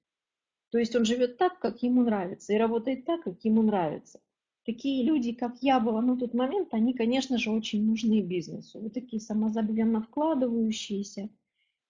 То 0.72 0.80
есть 0.80 0.96
он 0.96 1.06
живет 1.06 1.38
так, 1.38 1.60
как 1.60 1.84
ему 1.84 2.02
нравится, 2.02 2.54
и 2.54 2.58
работает 2.58 3.06
так, 3.06 3.22
как 3.22 3.46
ему 3.46 3.62
нравится. 3.62 4.19
Такие 4.65 5.06
люди, 5.06 5.34
как 5.34 5.62
я 5.62 5.80
была 5.80 6.02
на 6.02 6.17
тот 6.17 6.34
момент, 6.34 6.69
они, 6.74 6.96
конечно 6.96 7.38
же, 7.38 7.52
очень 7.52 7.86
нужны 7.86 8.22
бизнесу. 8.22 8.80
Вот 8.80 8.93
такие 8.93 9.22
самозабвенно 9.22 10.02
вкладывающиеся, 10.02 11.30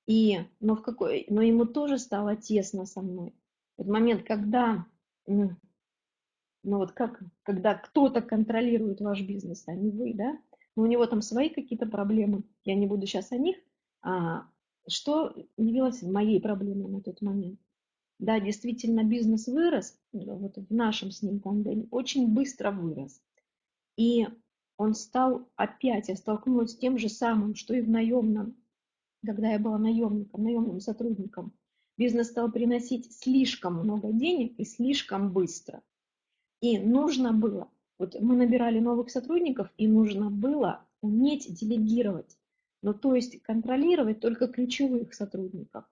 и, 0.08 0.40
но, 0.60 0.76
в 0.76 0.82
какой, 0.82 1.26
но 1.30 1.42
ему 1.42 1.64
тоже 1.64 1.98
стало 1.98 2.36
тесно 2.36 2.86
со 2.86 3.02
мной. 3.02 3.34
Вот 3.78 3.88
момент, 3.88 4.24
когда, 4.24 4.86
ну, 5.26 5.56
вот 6.64 6.92
как, 6.92 7.24
когда 7.44 7.76
кто-то 7.76 8.22
контролирует 8.22 9.00
ваш 9.00 9.22
бизнес, 9.22 9.64
а 9.68 9.74
не 9.74 9.90
вы, 9.90 10.14
да, 10.14 10.38
но 10.76 10.84
у 10.84 10.88
него 10.88 11.06
там 11.06 11.22
свои 11.22 11.48
какие-то 11.48 11.86
проблемы, 11.86 12.44
я 12.66 12.76
не 12.76 12.88
буду 12.88 13.08
сейчас 13.08 13.32
о 13.32 13.38
них, 13.38 13.56
что 14.88 15.34
явилось 15.58 16.02
моей 16.02 16.42
проблемой 16.42 16.90
на 16.92 17.02
тот 17.02 17.22
момент. 17.22 17.60
Да, 18.20 18.40
действительно, 18.40 19.04
бизнес 19.04 19.48
вырос, 19.48 20.00
вот 20.12 20.58
в 20.58 20.74
нашем 20.74 21.12
с 21.12 21.22
ним 21.22 21.40
тандеме, 21.40 21.88
очень 21.92 22.34
быстро 22.34 22.72
вырос. 22.72 23.22
И 23.98 24.28
он 24.78 24.94
стал 24.94 25.50
опять, 25.56 26.10
я 26.10 26.16
столкнулась 26.16 26.72
с 26.72 26.78
тем 26.78 26.98
же 26.98 27.10
самым, 27.10 27.56
что 27.56 27.74
и 27.74 27.82
в 27.82 27.90
наемном 27.90 28.56
когда 29.26 29.52
я 29.52 29.60
была 29.60 29.78
наемником, 29.78 30.44
наемным 30.44 30.80
сотрудником, 30.80 31.54
бизнес 31.98 32.28
стал 32.30 32.52
приносить 32.52 33.14
слишком 33.14 33.76
много 33.76 34.12
денег 34.12 34.54
и 34.60 34.66
слишком 34.66 35.32
быстро. 35.32 35.82
И 36.62 36.78
нужно 36.80 37.34
было, 37.34 37.70
Вот 38.00 38.20
мы 38.20 38.36
набирали 38.36 38.80
новых 38.80 39.10
сотрудников, 39.10 39.72
и 39.78 39.88
нужно 39.88 40.30
было 40.30 40.86
уметь 41.02 41.54
делегировать. 41.54 42.38
Ну, 42.84 42.94
то 42.94 43.16
есть 43.16 43.42
контролировать 43.44 44.20
только 44.20 44.48
ключевых 44.48 45.14
сотрудников. 45.14 45.86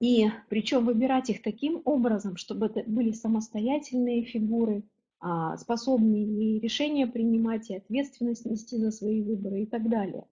И 0.00 0.26
причем 0.48 0.84
выбирать 0.84 1.30
их 1.30 1.42
таким 1.42 1.80
образом, 1.84 2.36
чтобы 2.36 2.66
это 2.66 2.82
были 2.86 3.12
самостоятельные 3.12 4.24
фигуры, 4.24 4.82
а, 5.20 5.56
способные 5.56 6.26
и 6.26 6.58
решения 6.58 7.06
принимать, 7.06 7.70
и 7.70 7.76
ответственность 7.76 8.44
нести 8.44 8.76
за 8.78 8.90
свои 8.90 9.22
выборы 9.22 9.62
и 9.62 9.66
так 9.66 9.88
далее. 9.88 10.26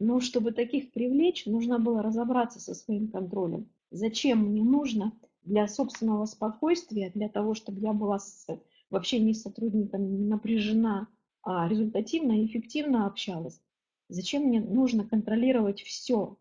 Но 0.00 0.18
чтобы 0.18 0.50
таких 0.50 0.90
привлечь, 0.90 1.46
нужно 1.46 1.78
было 1.78 2.02
разобраться 2.02 2.58
со 2.58 2.74
своим 2.74 3.08
контролем. 3.08 3.70
Зачем 3.92 4.50
мне 4.50 4.64
нужно 4.64 5.12
для 5.42 5.68
собственного 5.68 6.26
спокойствия, 6.26 7.12
для 7.14 7.28
того, 7.28 7.54
чтобы 7.54 7.80
я 7.82 7.92
была 7.92 8.18
с, 8.18 8.46
в 8.90 8.96
общении 8.96 9.32
с 9.32 9.42
сотрудниками 9.42 10.08
не 10.08 10.26
напряжена, 10.26 11.06
а 11.42 11.68
результативно 11.68 12.32
и 12.32 12.46
эффективно 12.46 13.06
общалась. 13.06 13.60
Зачем 14.08 14.44
мне 14.44 14.60
нужно 14.60 15.04
контролировать 15.04 15.82
все? 15.82 16.36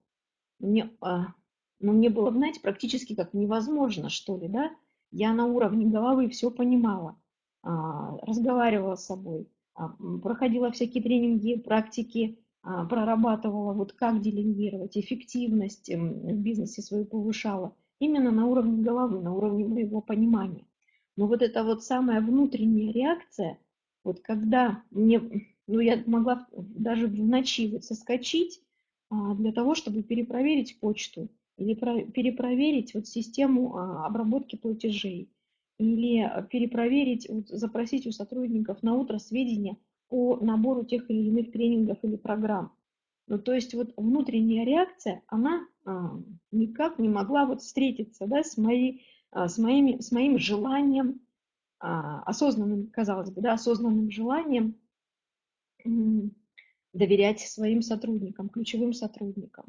Мне, 0.59 0.91
а, 1.01 1.33
ну, 1.79 1.93
мне 1.93 2.09
было, 2.09 2.31
знаете, 2.31 2.59
практически 2.61 3.15
как 3.15 3.33
невозможно, 3.33 4.09
что 4.09 4.37
ли, 4.37 4.47
да? 4.47 4.71
Я 5.11 5.33
на 5.33 5.45
уровне 5.45 5.85
головы 5.85 6.29
все 6.29 6.51
понимала, 6.51 7.17
а, 7.63 8.17
разговаривала 8.25 8.95
с 8.95 9.05
собой, 9.05 9.47
а, 9.73 9.89
проходила 10.21 10.71
всякие 10.71 11.03
тренинги, 11.03 11.55
практики, 11.55 12.39
а, 12.61 12.85
прорабатывала, 12.85 13.73
вот 13.73 13.93
как 13.93 14.21
делегировать, 14.21 14.97
эффективность 14.97 15.89
в 15.89 16.37
бизнесе 16.37 16.81
свою 16.81 17.05
повышала, 17.05 17.75
именно 17.99 18.31
на 18.31 18.45
уровне 18.47 18.83
головы, 18.83 19.21
на 19.21 19.33
уровне 19.33 19.65
моего 19.65 20.01
понимания. 20.01 20.65
Но 21.17 21.27
вот 21.27 21.41
эта 21.41 21.63
вот 21.63 21.83
самая 21.83 22.21
внутренняя 22.21 22.91
реакция, 22.91 23.57
вот 24.05 24.21
когда 24.21 24.83
мне, 24.91 25.19
ну 25.67 25.79
я 25.79 26.01
могла 26.05 26.47
даже 26.53 27.07
в 27.07 27.19
ночи 27.19 27.67
вот 27.67 27.83
соскочить 27.83 28.61
а, 29.09 29.33
для 29.35 29.51
того, 29.51 29.75
чтобы 29.75 30.03
перепроверить 30.03 30.79
почту 30.79 31.29
или 31.57 31.73
перепроверить 31.73 32.93
вот 32.93 33.07
систему 33.07 33.75
а, 33.75 34.05
обработки 34.05 34.55
платежей 34.55 35.29
или 35.77 36.31
перепроверить, 36.49 37.27
вот, 37.29 37.49
запросить 37.49 38.07
у 38.07 38.11
сотрудников 38.11 38.81
на 38.83 38.93
утро 38.93 39.17
сведения 39.17 39.77
по 40.07 40.37
набору 40.37 40.85
тех 40.85 41.09
или 41.09 41.23
иных 41.23 41.51
тренингов 41.51 41.97
или 42.03 42.15
программ. 42.15 42.71
Ну, 43.27 43.39
то 43.39 43.53
есть 43.53 43.73
вот 43.73 43.91
внутренняя 43.97 44.65
реакция, 44.65 45.23
она 45.27 45.67
а, 45.85 46.19
никак 46.51 46.99
не 46.99 47.09
могла 47.09 47.45
вот 47.45 47.61
встретиться 47.61 48.27
да, 48.27 48.43
с, 48.43 48.55
моей, 48.57 49.05
а, 49.31 49.47
с, 49.47 49.57
моими, 49.57 49.99
с 49.99 50.11
моим 50.11 50.37
желанием, 50.37 51.07
а, 51.09 51.24
осознанным, 51.79 52.87
казалось 52.87 53.31
бы, 53.31 53.41
да, 53.41 53.53
осознанным 53.53 54.11
желанием 54.11 54.75
доверять 56.93 57.41
своим 57.41 57.81
сотрудникам, 57.81 58.49
ключевым 58.49 58.93
сотрудникам. 58.93 59.65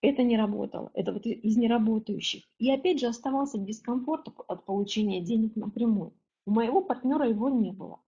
Это 0.00 0.22
не 0.22 0.36
работало, 0.36 0.90
это 0.92 1.12
вот 1.12 1.24
из 1.24 1.56
неработающих. 1.56 2.44
И 2.58 2.70
опять 2.70 3.00
же 3.00 3.06
оставался 3.06 3.58
дискомфорт 3.58 4.28
от 4.48 4.66
получения 4.66 5.22
денег 5.22 5.56
напрямую. 5.56 6.12
У 6.44 6.50
моего 6.50 6.82
партнера 6.82 7.26
его 7.26 7.48
не 7.48 7.72
было. 7.72 8.00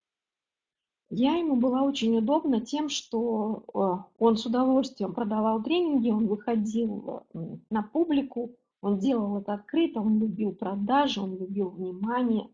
Я 1.09 1.37
ему 1.37 1.57
была 1.57 1.85
очень 1.85 2.19
удобна 2.19 2.61
тем, 2.61 2.89
что 2.89 3.65
э, 3.73 4.05
он 4.19 4.37
с 4.37 4.45
удовольствием 4.45 5.15
продавал 5.15 5.63
тренинги, 5.63 6.11
он 6.11 6.27
выходил 6.27 7.23
на 7.71 7.83
публику, 7.83 8.57
он 8.83 8.99
делал 8.99 9.39
это 9.39 9.55
открыто, 9.55 10.01
он 10.01 10.19
любил 10.19 10.53
продажи, 10.53 11.21
он 11.21 11.39
любил 11.39 11.71
внимание, 11.71 12.51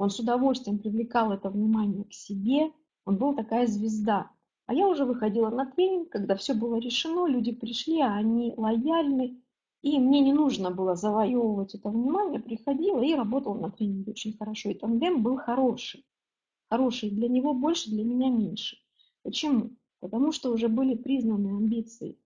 он 0.00 0.10
с 0.10 0.18
удовольствием 0.18 0.78
привлекал 0.78 1.30
это 1.32 1.50
внимание 1.50 2.04
к 2.04 2.12
себе, 2.12 2.72
он 3.04 3.16
был 3.16 3.34
такая 3.34 3.66
звезда. 3.66 4.30
А 4.66 4.74
я 4.74 4.88
уже 4.88 5.04
выходила 5.04 5.50
на 5.50 5.66
тренинг, 5.66 6.08
когда 6.10 6.36
все 6.36 6.54
было 6.54 6.76
решено, 6.76 7.26
люди 7.26 7.52
пришли, 7.52 8.00
а 8.00 8.14
они 8.14 8.54
лояльны, 8.56 9.42
и 9.82 9.98
мне 9.98 10.20
не 10.20 10.32
нужно 10.32 10.70
было 10.70 10.96
завоевывать 10.96 11.74
это 11.74 11.90
внимание, 11.90 12.40
приходила 12.40 13.02
и 13.02 13.14
работала 13.14 13.58
на 13.58 13.70
тренинге 13.70 14.12
очень 14.12 14.36
хорошо, 14.36 14.70
и 14.70 14.74
тандем 14.74 15.22
был 15.22 15.36
хороший 15.36 16.04
хороший 16.70 17.10
для 17.10 17.28
него 17.28 17.52
больше, 17.52 17.90
для 17.90 18.04
меня 18.04 18.30
меньше. 18.30 18.76
Почему? 19.22 19.76
Потому 19.98 20.32
что 20.32 20.52
уже 20.52 20.68
были 20.68 20.94
признаны 20.94 21.48
амбиции. 21.48 22.16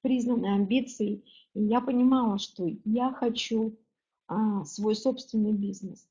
Признаны 0.00 0.46
амбиции. 0.46 1.24
И 1.54 1.64
я 1.64 1.80
понимала, 1.80 2.38
что 2.38 2.66
я 2.84 3.12
хочу 3.12 3.76
а, 4.28 4.64
свой 4.64 4.94
собственный 4.94 5.52
бизнес. 5.52 6.08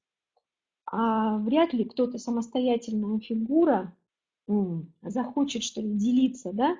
А 0.96 1.40
вряд 1.40 1.74
ли 1.74 1.86
кто-то 1.86 2.20
самостоятельная 2.20 3.20
фигура 3.20 3.98
захочет, 5.02 5.64
что 5.64 5.82
ли, 5.82 5.90
делиться, 5.90 6.54
да? 6.54 6.78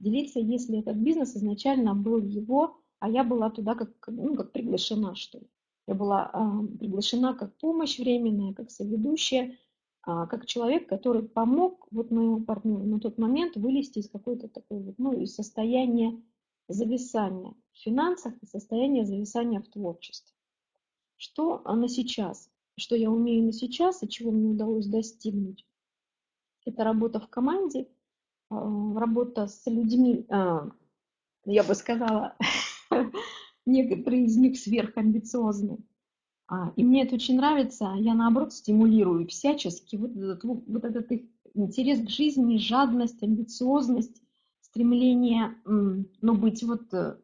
Делиться, 0.00 0.38
если 0.38 0.80
этот 0.80 0.98
бизнес 0.98 1.34
изначально 1.34 1.94
был 1.94 2.18
его, 2.18 2.76
а 2.98 3.08
я 3.08 3.24
была 3.24 3.48
туда 3.48 3.74
как, 3.74 3.90
ну, 4.08 4.34
как 4.34 4.52
приглашена, 4.52 5.14
что 5.14 5.38
ли. 5.38 5.46
Я 5.86 5.94
была 5.94 6.28
а, 6.30 6.62
приглашена 6.78 7.32
как 7.32 7.56
помощь 7.56 7.98
временная, 7.98 8.52
как 8.52 8.70
соведущая, 8.70 9.56
а, 10.02 10.26
как 10.26 10.44
человек, 10.44 10.86
который 10.86 11.22
помог 11.22 11.86
вот 11.90 12.10
моему 12.10 12.44
партнеру 12.44 12.84
на 12.84 13.00
тот 13.00 13.16
момент 13.16 13.56
вылезти 13.56 14.00
из 14.00 14.10
какой-то 14.10 14.48
такой 14.48 14.80
вот, 14.80 14.98
ну, 14.98 15.18
из 15.18 15.34
состояния 15.34 16.22
зависания 16.68 17.54
в 17.72 17.78
финансах 17.78 18.34
и 18.42 18.46
состояния 18.46 19.06
зависания 19.06 19.62
в 19.62 19.68
творчестве. 19.68 20.36
Что 21.16 21.62
на 21.62 21.88
сейчас? 21.88 22.50
Что 22.76 22.96
я 22.96 23.10
умею 23.10 23.44
на 23.44 23.52
сейчас 23.52 24.02
и 24.02 24.08
чего 24.08 24.30
мне 24.30 24.48
удалось 24.48 24.86
достигнуть? 24.86 25.64
Это 26.66 26.82
работа 26.82 27.20
в 27.20 27.28
команде, 27.28 27.88
а, 28.50 28.94
работа 28.98 29.46
с 29.46 29.66
людьми, 29.66 30.26
а, 30.28 30.70
я 31.44 31.62
бы 31.62 31.74
сказала, 31.74 32.36
некоторые 33.66 34.24
из 34.24 34.36
них 34.36 34.58
сверхамбициозны, 34.58 35.78
а, 36.48 36.72
и 36.76 36.84
мне 36.84 37.04
это 37.04 37.14
очень 37.14 37.36
нравится. 37.36 37.94
Я, 37.98 38.14
наоборот, 38.14 38.52
стимулирую 38.52 39.28
всячески 39.28 39.96
вот 39.96 40.16
этот, 40.16 40.44
вот 40.44 40.84
этот 40.84 41.10
их 41.12 41.22
интерес 41.54 42.00
к 42.00 42.10
жизни, 42.10 42.58
жадность, 42.58 43.22
амбициозность, 43.22 44.22
стремление 44.60 45.56
ну, 45.64 46.34
быть 46.34 46.64
вот 46.64 46.92
э, 46.92 47.16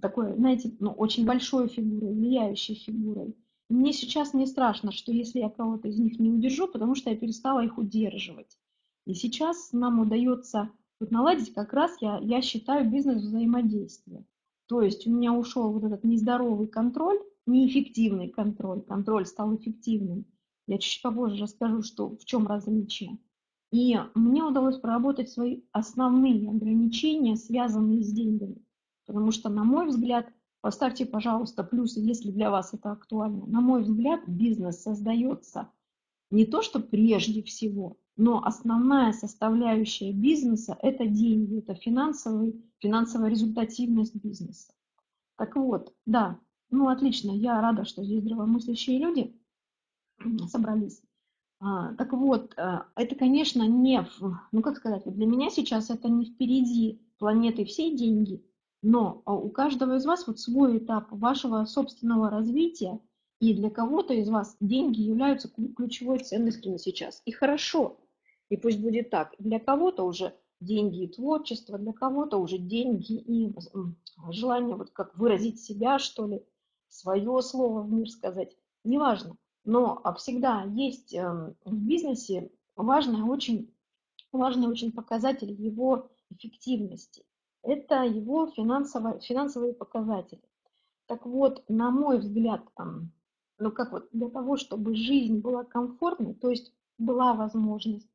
такой, 0.00 0.34
знаете, 0.36 0.74
ну, 0.80 0.90
очень 0.92 1.26
большой 1.26 1.68
фигурой, 1.68 2.14
влияющей 2.14 2.74
фигурой. 2.74 3.34
Мне 3.68 3.92
сейчас 3.92 4.32
не 4.32 4.46
страшно, 4.46 4.92
что 4.92 5.12
если 5.12 5.40
я 5.40 5.50
кого-то 5.50 5.88
из 5.88 5.98
них 5.98 6.18
не 6.18 6.30
удержу, 6.30 6.68
потому 6.68 6.94
что 6.94 7.10
я 7.10 7.16
перестала 7.16 7.64
их 7.64 7.76
удерживать. 7.76 8.58
И 9.06 9.14
сейчас 9.14 9.72
нам 9.72 10.00
удается 10.00 10.70
вот 11.00 11.10
наладить 11.10 11.52
как 11.52 11.72
раз, 11.72 11.96
я, 12.00 12.18
я 12.18 12.42
считаю, 12.42 12.90
бизнес 12.90 13.22
взаимодействия. 13.22 14.24
То 14.68 14.82
есть 14.82 15.06
у 15.06 15.10
меня 15.10 15.32
ушел 15.32 15.72
вот 15.72 15.84
этот 15.84 16.04
нездоровый 16.04 16.66
контроль, 16.66 17.18
неэффективный 17.46 18.28
контроль. 18.28 18.82
Контроль 18.82 19.26
стал 19.26 19.54
эффективным. 19.56 20.26
Я 20.66 20.78
чуть 20.78 21.00
попозже 21.02 21.42
расскажу, 21.42 21.82
что, 21.82 22.16
в 22.16 22.24
чем 22.24 22.46
различие. 22.46 23.18
И 23.70 23.98
мне 24.14 24.42
удалось 24.42 24.78
проработать 24.78 25.30
свои 25.30 25.62
основные 25.72 26.50
ограничения, 26.50 27.36
связанные 27.36 28.02
с 28.02 28.12
деньгами. 28.12 28.64
Потому 29.06 29.30
что, 29.30 29.48
на 29.48 29.64
мой 29.64 29.86
взгляд, 29.86 30.30
поставьте, 30.60 31.06
пожалуйста, 31.06 31.64
плюсы, 31.64 32.00
если 32.00 32.30
для 32.30 32.50
вас 32.50 32.74
это 32.74 32.92
актуально. 32.92 33.46
На 33.46 33.60
мой 33.60 33.82
взгляд, 33.82 34.20
бизнес 34.26 34.82
создается 34.82 35.70
не 36.30 36.44
то, 36.44 36.62
что 36.62 36.80
прежде 36.80 37.42
всего, 37.42 37.96
но 38.16 38.44
основная 38.44 39.12
составляющая 39.12 40.12
бизнеса– 40.12 40.76
это 40.82 41.06
деньги, 41.06 41.58
это 41.58 41.74
финансовый, 41.74 42.60
финансовая 42.78 43.30
результативность 43.30 44.16
бизнеса. 44.16 44.72
Так 45.36 45.56
вот, 45.56 45.94
да, 46.04 46.40
ну, 46.70 46.88
отлично, 46.88 47.30
я 47.30 47.60
рада, 47.60 47.84
что 47.84 48.04
здесь 48.04 48.22
здравомыслящие 48.22 48.98
люди 48.98 49.40
собрались. 50.48 51.00
А, 51.60 51.94
так 51.94 52.12
вот, 52.12 52.54
э, 52.56 52.80
это, 52.94 53.14
конечно, 53.14 53.66
не, 53.66 54.06
ну, 54.52 54.62
как 54.62 54.76
сказать, 54.76 55.02
для 55.06 55.26
меня 55.26 55.50
сейчас 55.50 55.90
это 55.90 56.08
не 56.08 56.26
впереди 56.26 57.00
планеты 57.18 57.64
все 57.64 57.96
деньги, 57.96 58.44
но 58.82 59.22
а, 59.24 59.34
у 59.34 59.50
каждого 59.50 59.96
из 59.96 60.06
вас 60.06 60.26
вот 60.26 60.38
свой 60.38 60.78
этап 60.78 61.08
вашего 61.10 61.64
собственного 61.64 62.30
развития, 62.30 63.00
и 63.40 63.54
для 63.54 63.70
кого-то 63.70 64.14
из 64.14 64.28
вас 64.28 64.56
деньги 64.60 65.00
являются 65.00 65.48
ключевой 65.76 66.18
ценностью 66.18 66.72
на 66.72 66.78
сейчас. 66.78 67.22
И 67.24 67.30
хорошо, 67.30 67.98
и 68.48 68.56
пусть 68.56 68.80
будет 68.80 69.10
так. 69.10 69.34
Для 69.38 69.60
кого-то 69.60 70.04
уже 70.04 70.34
деньги 70.60 71.04
и 71.04 71.08
творчество, 71.08 71.78
для 71.78 71.92
кого-то 71.92 72.38
уже 72.38 72.58
деньги 72.58 73.14
и 73.14 73.54
желание 74.30 74.74
вот 74.74 74.90
как 74.90 75.16
выразить 75.16 75.60
себя, 75.60 75.98
что 75.98 76.26
ли, 76.26 76.42
свое 76.88 77.42
слово 77.42 77.82
в 77.82 77.92
мир 77.92 78.10
сказать, 78.10 78.56
неважно. 78.84 79.36
Но 79.64 80.00
а, 80.02 80.14
всегда 80.14 80.64
есть 80.64 81.14
эм, 81.14 81.54
в 81.64 81.74
бизнесе 81.74 82.50
важный 82.74 83.22
очень, 83.22 83.72
важный 84.32 84.66
очень 84.66 84.92
показатель 84.92 85.52
его 85.52 86.10
эффективности. 86.30 87.24
Это 87.68 88.02
его 88.02 88.46
финансовые, 88.46 89.20
финансовые 89.20 89.74
показатели. 89.74 90.40
Так 91.04 91.26
вот, 91.26 91.62
на 91.68 91.90
мой 91.90 92.18
взгляд, 92.18 92.62
ну 93.58 93.70
как 93.72 93.92
вот 93.92 94.08
для 94.10 94.30
того, 94.30 94.56
чтобы 94.56 94.94
жизнь 94.94 95.40
была 95.40 95.64
комфортной, 95.64 96.32
то 96.32 96.48
есть 96.48 96.72
была 96.96 97.34
возможность 97.34 98.08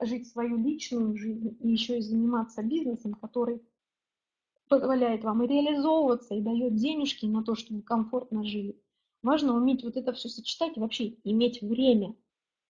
жить 0.00 0.28
свою 0.28 0.56
личную 0.56 1.16
жизнь 1.16 1.56
и 1.60 1.68
еще 1.68 1.98
и 1.98 2.02
заниматься 2.02 2.64
бизнесом, 2.64 3.14
который 3.14 3.62
позволяет 4.68 5.22
вам 5.22 5.44
и 5.44 5.46
реализовываться, 5.46 6.34
и 6.34 6.40
дает 6.40 6.74
денежки 6.74 7.26
на 7.26 7.44
то, 7.44 7.54
чтобы 7.54 7.82
комфортно 7.82 8.42
жили. 8.42 8.76
Важно 9.22 9.54
уметь 9.54 9.84
вот 9.84 9.96
это 9.96 10.14
все 10.14 10.28
сочетать 10.28 10.76
и 10.76 10.80
вообще 10.80 11.14
иметь 11.22 11.62
время 11.62 12.16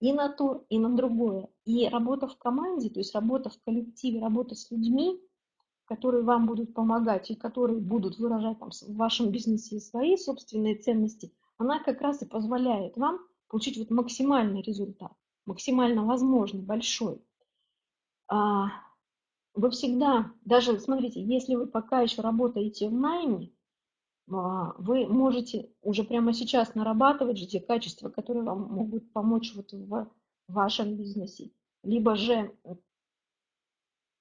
и 0.01 0.13
на 0.13 0.29
то, 0.29 0.67
и 0.69 0.79
на 0.79 0.95
другое. 0.95 1.49
И 1.65 1.89
работа 1.89 2.27
в 2.29 2.37
команде, 2.37 2.91
то 2.91 3.01
есть 3.01 3.15
работа 3.15 3.49
в 3.49 3.59
коллективе, 3.65 4.21
работа 4.21 4.55
с 4.55 4.71
людьми, 4.71 5.19
которые 5.87 6.23
вам 6.23 6.47
будут 6.47 6.75
помогать 6.75 7.31
и 7.31 7.35
которые 7.35 7.81
будут 7.81 8.19
выражать 8.19 8.59
там, 8.59 8.71
в 8.71 8.97
вашем 8.97 9.31
бизнесе 9.31 9.81
свои 9.81 10.17
собственные 10.17 10.77
ценности, 10.77 11.33
она 11.59 11.83
как 11.83 12.01
раз 12.01 12.23
и 12.23 12.27
позволяет 12.27 12.97
вам 12.97 13.21
получить 13.49 13.79
вот 13.79 13.91
максимальный 13.91 14.63
результат, 14.63 15.13
максимально 15.47 16.05
возможный, 16.05 16.61
большой. 16.61 17.23
А, 18.29 18.67
вы 19.55 19.71
всегда, 19.71 20.33
даже 20.45 20.79
смотрите, 20.81 21.23
если 21.23 21.55
вы 21.55 21.67
пока 21.67 22.01
еще 22.01 22.21
работаете 22.21 22.89
в 22.89 22.93
найме, 22.93 23.53
а, 24.29 24.75
вы 24.79 25.07
можете 25.07 25.71
уже 25.83 26.03
прямо 26.03 26.33
сейчас 26.33 26.75
нарабатывать 26.75 27.39
же 27.39 27.47
те 27.47 27.61
качества, 27.61 28.11
которые 28.11 28.43
вам 28.43 28.63
могут 28.63 29.13
помочь 29.13 29.55
вот 29.55 29.73
в 29.73 30.09
вашем 30.49 30.97
бизнесе. 30.97 31.53
Либо 31.85 32.17
же, 32.17 32.53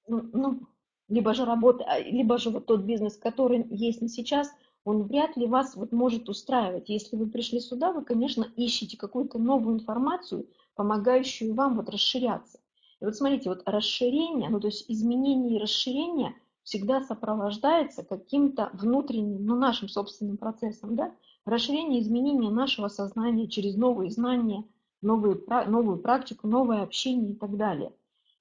ну, 0.06 0.30
ну 0.32 0.60
либо 1.08 1.34
же 1.34 1.44
работа, 1.44 1.84
а, 1.84 2.00
либо 2.00 2.38
же 2.38 2.50
вот 2.50 2.66
тот 2.66 2.82
бизнес, 2.82 3.16
который 3.16 3.66
есть 3.70 4.00
на 4.02 4.08
сейчас, 4.08 4.50
он 4.84 5.02
вряд 5.02 5.36
ли 5.36 5.46
вас 5.46 5.74
вот 5.74 5.92
может 5.92 6.28
устраивать. 6.28 6.88
Если 6.88 7.16
вы 7.16 7.26
пришли 7.26 7.60
сюда, 7.60 7.92
вы, 7.92 8.04
конечно, 8.04 8.46
ищете 8.56 8.96
какую-то 8.96 9.38
новую 9.38 9.76
информацию, 9.76 10.46
помогающую 10.76 11.54
вам 11.54 11.76
вот 11.76 11.88
расширяться. 11.88 12.58
И 13.00 13.04
вот 13.04 13.16
смотрите, 13.16 13.48
вот 13.48 13.62
расширение, 13.66 14.48
ну 14.48 14.60
то 14.60 14.68
есть 14.68 14.84
изменение 14.88 15.56
и 15.56 15.62
расширение 15.62 16.34
всегда 16.62 17.00
сопровождается 17.02 18.04
каким-то 18.04 18.70
внутренним, 18.72 19.44
ну 19.44 19.56
нашим 19.56 19.88
собственным 19.88 20.36
процессом, 20.36 20.96
да, 20.96 21.12
расширение, 21.44 22.00
изменение 22.00 22.50
нашего 22.50 22.88
сознания 22.88 23.48
через 23.48 23.76
новые 23.76 24.10
знания, 24.10 24.64
новые, 25.02 25.40
новую 25.66 25.98
практику, 25.98 26.48
новое 26.48 26.82
общение 26.82 27.32
и 27.32 27.36
так 27.36 27.56
далее. 27.56 27.92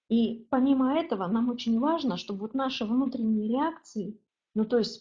И 0.09 0.45
помимо 0.51 0.93
этого 0.93 1.27
нам 1.27 1.49
очень 1.49 1.79
важно, 1.79 2.17
чтобы 2.17 2.41
вот 2.41 2.53
наши 2.53 2.85
внутренние 2.85 3.49
реакции, 3.49 4.19
ну 4.53 4.65
то 4.65 4.77
есть 4.77 4.93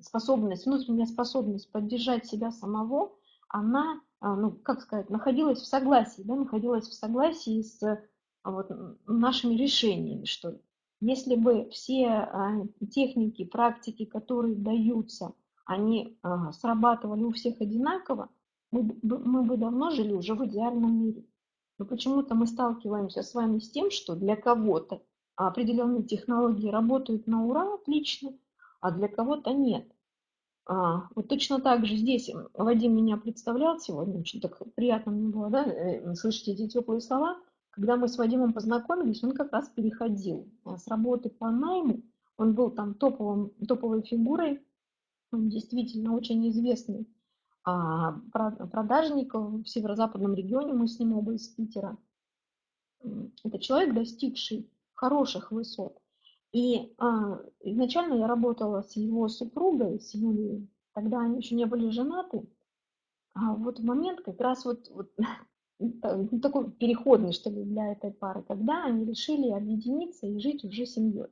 способность, 0.00 0.66
внутренняя 0.66 1.06
способность 1.06 1.72
поддержать 1.72 2.26
себя 2.26 2.50
самого, 2.50 3.12
она, 3.48 4.00
а, 4.20 4.36
ну 4.36 4.52
как 4.52 4.82
сказать, 4.82 5.08
находилась 5.08 5.60
в 5.60 5.66
согласии, 5.66 6.22
да, 6.22 6.36
находилась 6.36 6.86
в 6.86 6.92
согласии 6.92 7.62
с 7.62 7.82
а, 7.82 8.50
вот, 8.50 8.70
нашими 9.06 9.54
решениями, 9.54 10.26
что 10.26 10.50
ли. 10.50 10.60
Если 11.00 11.34
бы 11.36 11.70
все 11.70 12.08
а, 12.08 12.66
техники, 12.90 13.44
практики, 13.44 14.04
которые 14.04 14.56
даются, 14.56 15.32
они 15.64 16.18
срабатывали 16.52 17.22
у 17.24 17.30
всех 17.32 17.60
одинаково, 17.60 18.30
мы, 18.70 18.96
мы 19.02 19.42
бы 19.42 19.56
давно 19.58 19.90
жили 19.90 20.14
уже 20.14 20.34
в 20.34 20.44
идеальном 20.46 21.02
мире. 21.02 21.24
Но 21.78 21.84
почему-то 21.84 22.34
мы 22.34 22.46
сталкиваемся 22.46 23.22
с 23.22 23.34
вами 23.34 23.60
с 23.60 23.70
тем, 23.70 23.90
что 23.90 24.16
для 24.16 24.36
кого-то 24.36 25.00
определенные 25.36 26.02
технологии 26.02 26.70
работают 26.70 27.26
на 27.26 27.44
ура 27.44 27.74
отлично, 27.74 28.32
а 28.80 28.90
для 28.90 29.08
кого-то 29.08 29.52
нет. 29.52 29.86
А, 30.66 31.08
вот 31.14 31.28
точно 31.28 31.60
так 31.60 31.86
же 31.86 31.96
здесь 31.96 32.30
Вадим 32.52 32.96
меня 32.96 33.16
представлял 33.16 33.78
сегодня, 33.78 34.20
очень 34.20 34.40
так 34.40 34.60
приятно 34.74 35.12
мне 35.12 35.28
было 35.28 35.48
да, 35.48 35.64
э, 35.64 36.14
слышать 36.14 36.48
эти 36.48 36.68
теплые 36.68 37.00
слова. 37.00 37.38
Когда 37.70 37.96
мы 37.96 38.08
с 38.08 38.18
Вадимом 38.18 38.52
познакомились, 38.52 39.22
он 39.22 39.32
как 39.32 39.52
раз 39.52 39.68
переходил 39.68 40.48
а, 40.64 40.76
с 40.76 40.88
работы 40.88 41.30
по 41.30 41.50
найму, 41.50 42.02
он 42.36 42.54
был 42.54 42.70
там 42.70 42.94
топовым, 42.94 43.50
топовой 43.66 44.02
фигурой, 44.02 44.60
он 45.30 45.48
действительно 45.48 46.14
очень 46.14 46.48
известный 46.50 47.06
а, 47.64 48.12
продажников 48.32 49.52
в 49.52 49.66
северо-западном 49.66 50.34
регионе, 50.34 50.72
мы 50.72 50.88
с 50.88 50.98
ним 50.98 51.14
оба 51.14 51.34
из 51.34 51.48
Питера. 51.48 51.96
Это 53.44 53.58
человек, 53.58 53.94
достигший 53.94 54.70
хороших 54.94 55.52
высот. 55.52 55.98
И 56.52 56.94
а, 56.98 57.40
изначально 57.60 58.14
я 58.14 58.26
работала 58.26 58.82
с 58.82 58.96
его 58.96 59.28
супругой, 59.28 60.00
с 60.00 60.14
Юлией, 60.14 60.68
тогда 60.94 61.20
они 61.20 61.38
еще 61.38 61.54
не 61.54 61.66
были 61.66 61.90
женаты. 61.90 62.48
А 63.34 63.54
вот 63.54 63.78
в 63.78 63.84
момент 63.84 64.22
как 64.22 64.40
раз 64.40 64.64
вот, 64.64 64.88
вот 64.90 65.12
ну, 65.78 66.40
такой 66.40 66.70
переходный, 66.72 67.32
что 67.32 67.50
ли, 67.50 67.64
для 67.64 67.92
этой 67.92 68.10
пары, 68.10 68.42
когда 68.42 68.84
они 68.84 69.04
решили 69.04 69.50
объединиться 69.50 70.26
и 70.26 70.40
жить 70.40 70.64
уже 70.64 70.86
семьей. 70.86 71.28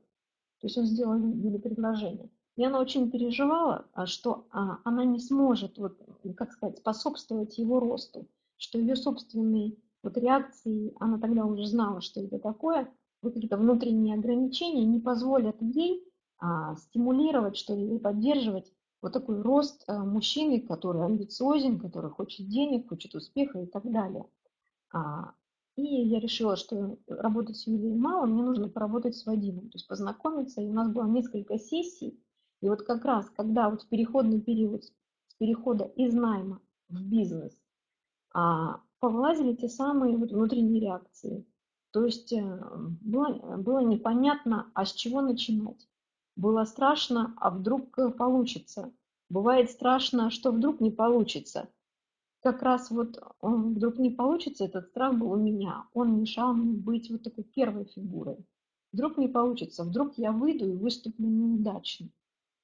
То 0.61 0.67
есть 0.67 0.79
он 0.79 0.87
сделал 0.87 1.17
Юле 1.17 1.59
предложение. 1.59 2.31
И 2.57 2.65
она 2.65 2.81
очень 2.81 3.11
переживала, 3.11 3.87
а, 3.93 4.07
что 4.07 4.47
а, 4.51 4.79
она 4.85 5.05
не 5.05 5.21
сможет, 5.21 5.79
вот, 5.79 5.99
как 6.37 6.53
сказать, 6.53 6.79
способствовать 6.79 7.59
его 7.59 7.81
росту, 7.81 8.27
что 8.57 8.79
ее 8.79 8.97
собственные 8.97 9.77
вот 10.03 10.17
реакции, 10.17 10.95
она 10.99 11.19
тогда 11.19 11.45
уже 11.45 11.67
знала, 11.67 12.01
что 12.01 12.21
это 12.21 12.39
такое, 12.39 12.91
вот 13.23 13.35
какие-то 13.35 13.57
внутренние 13.57 14.15
ограничения 14.15 14.85
не 14.85 15.01
позволят 15.01 15.57
ей 15.61 16.03
а, 16.39 16.77
стимулировать, 16.77 17.57
что 17.57 17.75
ли, 17.75 17.99
поддерживать 17.99 18.73
вот 19.03 19.13
такой 19.13 19.41
рост 19.43 19.85
а, 19.87 20.05
мужчины, 20.05 20.61
который 20.61 21.05
амбициозен, 21.05 21.79
который 21.79 22.11
хочет 22.11 22.49
денег, 22.49 22.89
хочет 22.89 23.15
успеха 23.15 23.61
и 23.61 23.67
так 23.67 23.91
далее. 23.91 24.25
А, 24.93 25.33
и 25.77 25.83
я 25.83 26.21
решила, 26.21 26.57
что 26.57 26.99
работать 27.07 27.57
с 27.57 27.67
Юлией 27.67 27.97
мало, 27.97 28.27
мне 28.27 28.43
нужно 28.43 28.69
поработать 28.69 29.15
с 29.15 29.27
Вадимом, 29.27 29.69
то 29.69 29.77
есть 29.77 29.89
познакомиться. 29.89 30.63
И 30.63 30.69
у 30.69 30.73
нас 30.73 30.89
было 30.89 31.07
несколько 31.07 31.59
сессий, 31.59 32.19
и 32.63 32.69
вот 32.69 32.83
как 32.83 33.05
раз, 33.05 33.29
когда 33.31 33.69
вот 33.69 33.83
в 33.83 33.89
переходный 33.89 34.41
период 34.41 34.85
с 34.85 35.35
перехода 35.39 35.85
из 35.85 36.15
найма 36.15 36.61
в 36.89 37.03
бизнес, 37.03 37.53
а, 38.33 38.81
повлазили 39.01 39.55
те 39.55 39.69
самые 39.69 40.17
вот 40.17 40.33
внутренние 40.33 40.81
реакции. 40.81 41.47
То 41.93 42.05
есть 42.05 42.33
э, 42.33 42.61
было, 43.01 43.57
было 43.57 43.79
непонятно, 43.79 44.71
а 44.75 44.85
с 44.85 44.93
чего 44.93 45.21
начинать. 45.21 45.89
Было 46.35 46.65
страшно, 46.65 47.35
а 47.39 47.51
вдруг 47.51 47.99
э, 47.99 48.11
получится. 48.11 48.93
Бывает 49.29 49.71
страшно, 49.71 50.31
что 50.31 50.51
вдруг 50.53 50.81
не 50.81 50.91
получится. 50.91 51.69
Как 52.43 52.63
раз 52.63 52.91
вот 52.91 53.19
он 53.41 53.75
вдруг 53.75 53.99
не 53.99 54.11
получится, 54.11 54.65
этот 54.65 54.89
страх 54.89 55.15
был 55.17 55.33
у 55.33 55.37
меня. 55.37 55.87
Он 55.95 56.21
мешал 56.21 56.53
мне 56.55 56.73
быть 56.73 57.11
вот 57.11 57.23
такой 57.23 57.45
первой 57.45 57.85
фигурой. 57.85 58.45
Вдруг 58.93 59.19
не 59.19 59.29
получится, 59.29 59.85
вдруг 59.85 60.19
я 60.19 60.33
выйду 60.33 60.69
и 60.69 60.77
выступлю 60.77 61.29
неудачно 61.29 62.09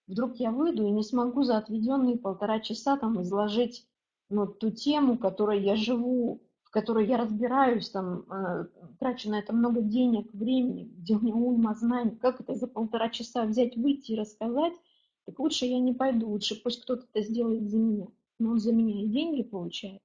вдруг 0.07 0.37
я 0.37 0.51
выйду 0.51 0.87
и 0.87 0.91
не 0.91 1.03
смогу 1.03 1.43
за 1.43 1.59
отведенные 1.59 2.19
полтора 2.19 2.61
часа 2.61 2.97
там 2.97 3.21
изложить 3.23 3.87
ну, 4.29 4.47
ту 4.47 4.71
тему, 4.71 5.19
которой 5.19 5.63
я 5.63 5.77
живу, 5.77 6.43
в 6.63 6.71
которой 6.71 7.07
я 7.07 7.19
разбираюсь, 7.19 7.91
там, 7.91 8.25
э, 8.31 8.67
трачу 8.99 9.31
на 9.31 9.39
это 9.39 9.53
много 9.53 9.83
денег, 9.83 10.33
времени, 10.33 10.85
где 10.97 11.17
у 11.17 11.21
меня 11.21 11.35
уйма 11.35 11.75
знаний, 11.75 12.17
как 12.17 12.41
это 12.41 12.55
за 12.55 12.67
полтора 12.67 13.11
часа 13.11 13.45
взять, 13.45 13.77
выйти 13.77 14.13
и 14.13 14.19
рассказать, 14.19 14.73
так 15.27 15.39
лучше 15.39 15.67
я 15.67 15.79
не 15.79 15.93
пойду, 15.93 16.31
лучше 16.31 16.61
пусть 16.63 16.83
кто-то 16.83 17.07
это 17.13 17.23
сделает 17.23 17.69
за 17.71 17.79
меня. 17.79 18.07
Но 18.39 18.53
он 18.53 18.59
за 18.59 18.73
меня 18.73 19.03
и 19.03 19.07
деньги 19.07 19.43
получает, 19.43 20.03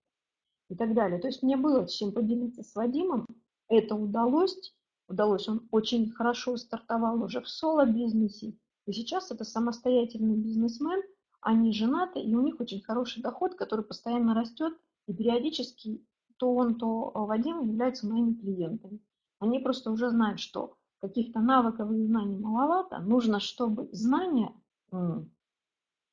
и 0.69 0.75
так 0.75 0.93
далее. 0.93 1.19
То 1.19 1.27
есть 1.27 1.41
мне 1.41 1.57
было 1.57 1.87
чем 1.87 2.11
поделиться 2.11 2.63
с 2.63 2.75
Вадимом, 2.75 3.25
это 3.69 3.95
удалось, 3.95 4.75
удалось, 5.07 5.47
он 5.47 5.67
очень 5.71 6.11
хорошо 6.11 6.57
стартовал 6.57 7.23
уже 7.23 7.41
в 7.41 7.47
соло-бизнесе, 7.47 8.57
и 8.87 8.93
сейчас 8.93 9.31
это 9.31 9.43
самостоятельный 9.43 10.37
бизнесмен, 10.37 11.01
они 11.41 11.73
женаты, 11.73 12.19
и 12.19 12.33
у 12.33 12.41
них 12.41 12.59
очень 12.59 12.81
хороший 12.81 13.21
доход, 13.21 13.55
который 13.55 13.85
постоянно 13.85 14.33
растет, 14.33 14.73
и 15.07 15.13
периодически 15.13 16.03
то 16.37 16.53
он, 16.53 16.75
то 16.75 17.11
Вадим 17.13 17.67
являются 17.67 18.07
моими 18.07 18.33
клиентами. 18.33 18.99
Они 19.39 19.59
просто 19.59 19.91
уже 19.91 20.09
знают, 20.09 20.39
что 20.39 20.77
каких-то 20.99 21.39
навыков 21.39 21.91
и 21.91 22.05
знаний 22.05 22.37
маловато, 22.37 22.99
нужно, 22.99 23.39
чтобы 23.39 23.89
знания, 23.91 24.53
а, 24.91 25.23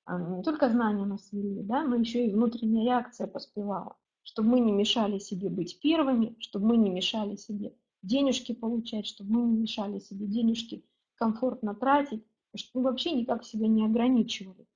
не 0.07 0.43
только 0.43 0.69
знания 0.69 1.07
нас 1.07 1.31
вели, 1.33 1.63
да, 1.63 1.85
но 1.85 1.97
еще 1.97 2.27
и 2.27 2.33
внутренняя 2.33 2.85
реакция 2.85 3.27
поспевала, 3.27 3.97
чтобы 4.23 4.51
мы 4.51 4.61
не 4.61 4.73
мешали 4.73 5.19
себе 5.19 5.49
быть 5.49 5.81
первыми, 5.81 6.37
чтобы 6.41 6.67
мы 6.67 6.77
не 6.77 6.91
мешали 6.91 7.37
себе 7.37 7.75
денежки 8.03 8.53
получать, 8.53 9.07
чтобы 9.07 9.33
мы 9.33 9.43
не 9.43 9.57
мешали 9.57 9.99
себе 10.01 10.27
денежки 10.27 10.85
комфортно 11.15 11.75
тратить, 11.75 12.25
чтобы 12.57 12.85
вообще 12.85 13.13
никак 13.13 13.45
себя 13.45 13.67
не 13.69 13.85
ограничивали. 13.85 14.67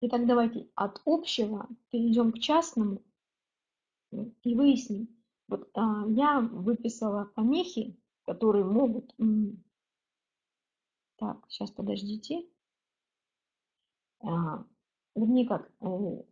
Итак, 0.00 0.26
давайте 0.26 0.68
от 0.74 1.00
общего 1.04 1.68
перейдем 1.90 2.32
к 2.32 2.38
частному 2.38 3.02
и 4.42 4.54
выясним. 4.54 5.08
Вот 5.48 5.68
а, 5.74 6.04
я 6.08 6.40
выписала 6.40 7.24
помехи, 7.34 7.98
которые 8.24 8.64
могут... 8.64 9.14
Так, 11.16 11.44
сейчас 11.48 11.72
подождите. 11.72 12.46
А, 14.20 14.64
вернее 15.16 15.48
как, 15.48 15.68
э, 15.80 16.22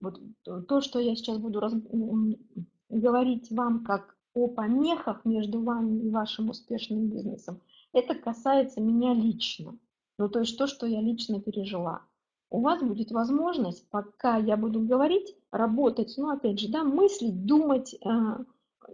вот 0.00 0.20
то, 0.42 0.80
что 0.80 0.98
я 0.98 1.14
сейчас 1.14 1.38
буду 1.38 1.60
раз, 1.60 1.74
говорить 2.88 3.50
вам 3.52 3.84
как 3.84 4.16
о 4.34 4.48
помехах 4.48 5.24
между 5.24 5.62
вами 5.62 6.06
и 6.06 6.10
вашим 6.10 6.50
успешным 6.50 7.08
бизнесом. 7.08 7.60
Это 7.92 8.14
касается 8.14 8.80
меня 8.80 9.14
лично. 9.14 9.78
Ну, 10.18 10.28
то 10.28 10.40
есть 10.40 10.56
то, 10.58 10.66
что 10.66 10.86
я 10.86 11.00
лично 11.00 11.40
пережила. 11.40 12.02
У 12.50 12.60
вас 12.60 12.82
будет 12.82 13.10
возможность, 13.10 13.88
пока 13.90 14.36
я 14.36 14.56
буду 14.56 14.80
говорить, 14.80 15.34
работать, 15.50 16.14
ну, 16.18 16.30
опять 16.30 16.60
же, 16.60 16.68
да, 16.70 16.84
мыслить, 16.84 17.46
думать, 17.46 17.94
э, 17.94 18.08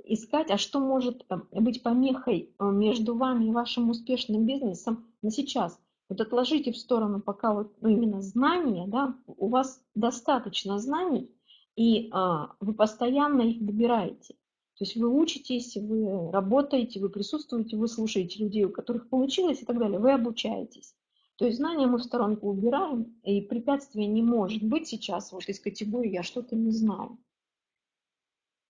искать, 0.04 0.50
а 0.50 0.58
что 0.58 0.80
может 0.80 1.24
э, 1.28 1.37
быть 1.61 1.82
помехой 1.82 2.54
э, 2.58 2.64
между 2.64 3.16
вами 3.16 3.46
и 3.46 3.52
вашим 3.52 3.90
успешным 3.90 4.46
бизнесом 4.46 5.06
на 5.22 5.30
сейчас. 5.30 5.78
Вот 6.08 6.20
отложите 6.20 6.72
в 6.72 6.78
сторону 6.78 7.20
пока 7.20 7.52
вот 7.52 7.72
ну, 7.80 7.88
именно 7.88 8.22
знания, 8.22 8.87
да, 8.87 9.14
у 9.26 9.48
вас 9.48 9.82
достаточно 9.94 10.78
знаний, 10.78 11.30
и 11.76 12.08
а, 12.12 12.52
вы 12.61 12.74
постоянно 12.74 13.42
их 13.42 13.64
добираете. 13.64 14.34
То 14.78 14.84
есть 14.84 14.96
вы 14.96 15.08
учитесь, 15.08 15.76
вы 15.76 16.30
работаете, 16.30 17.00
вы 17.00 17.10
присутствуете, 17.10 17.76
вы 17.76 17.88
слушаете 17.88 18.44
людей, 18.44 18.64
у 18.64 18.70
которых 18.70 19.08
получилось 19.08 19.60
и 19.60 19.64
так 19.64 19.76
далее, 19.76 19.98
вы 19.98 20.12
обучаетесь. 20.12 20.94
То 21.36 21.46
есть 21.46 21.58
знания 21.58 21.86
мы 21.86 21.98
в 21.98 22.04
сторонку 22.04 22.48
убираем, 22.48 23.16
и 23.24 23.40
препятствия 23.40 24.06
не 24.06 24.22
может 24.22 24.62
быть 24.62 24.86
сейчас 24.86 25.32
вот 25.32 25.48
из 25.48 25.58
категории 25.58 26.12
«я 26.12 26.22
что-то 26.22 26.54
не 26.54 26.70
знаю». 26.70 27.18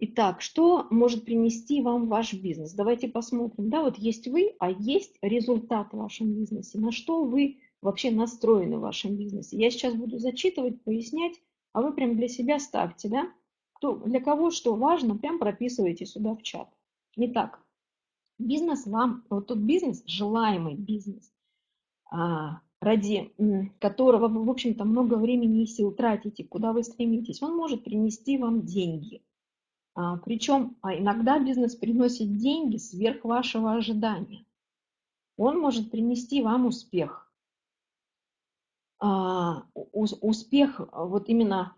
Итак, 0.01 0.41
что 0.41 0.87
может 0.91 1.25
принести 1.25 1.83
вам 1.83 2.09
ваш 2.09 2.33
бизнес? 2.33 2.73
Давайте 2.73 3.09
посмотрим. 3.09 3.69
Да, 3.69 3.83
вот 3.83 3.99
есть 3.99 4.29
вы, 4.29 4.55
а 4.61 4.71
есть 4.71 5.19
результат 5.23 5.93
в 5.93 5.97
вашем 5.97 6.33
бизнесе. 6.33 6.79
На 6.79 6.93
что 6.93 7.25
вы 7.25 7.59
вообще 7.83 8.11
настроены 8.11 8.79
в 8.79 8.83
вашем 8.83 9.17
бизнесе? 9.17 9.59
Я 9.59 9.71
сейчас 9.71 9.95
буду 9.95 10.19
зачитывать, 10.19 10.83
пояснять, 10.85 11.35
а 11.73 11.83
вы 11.83 11.93
прям 11.93 12.17
для 12.17 12.29
себя 12.29 12.61
ставьте, 12.61 13.09
да? 13.09 13.33
Кто, 13.79 13.97
для 13.97 14.21
кого 14.21 14.51
что 14.51 14.75
важно, 14.75 15.17
прям 15.17 15.39
прописывайте 15.39 16.07
сюда 16.07 16.35
в 16.35 16.43
чат. 16.43 16.69
Итак, 17.17 17.61
бизнес 18.39 18.87
вам, 18.87 19.25
вот 19.31 19.47
тот 19.49 19.59
бизнес, 19.59 20.03
желаемый 20.07 20.75
бизнес, 20.75 21.33
а, 22.11 22.61
ради 22.81 23.33
которого 23.81 24.29
вы, 24.29 24.45
в 24.45 24.51
общем-то, 24.51 24.85
много 24.85 25.15
времени 25.15 25.63
и 25.63 25.67
сил 25.67 25.93
тратите, 25.93 26.45
куда 26.45 26.73
вы 26.73 26.83
стремитесь, 26.85 27.43
он 27.43 27.57
может 27.57 27.85
принести 27.85 28.37
вам 28.39 28.67
деньги– 28.67 29.23
а, 29.99 30.17
Причем 30.19 30.77
а, 30.81 30.97
иногда 30.97 31.41
бизнес 31.41 31.75
приносит 31.75 32.37
деньги 32.37 32.77
сверх 32.77 33.25
вашего 33.25 33.73
ожидания. 33.73 34.47
Он 35.37 35.59
может 35.59 35.91
принести 35.91 36.41
вам 36.41 36.67
успех. 36.67 37.25
Успех 39.01 40.81
вот 40.93 41.29
именно 41.29 41.77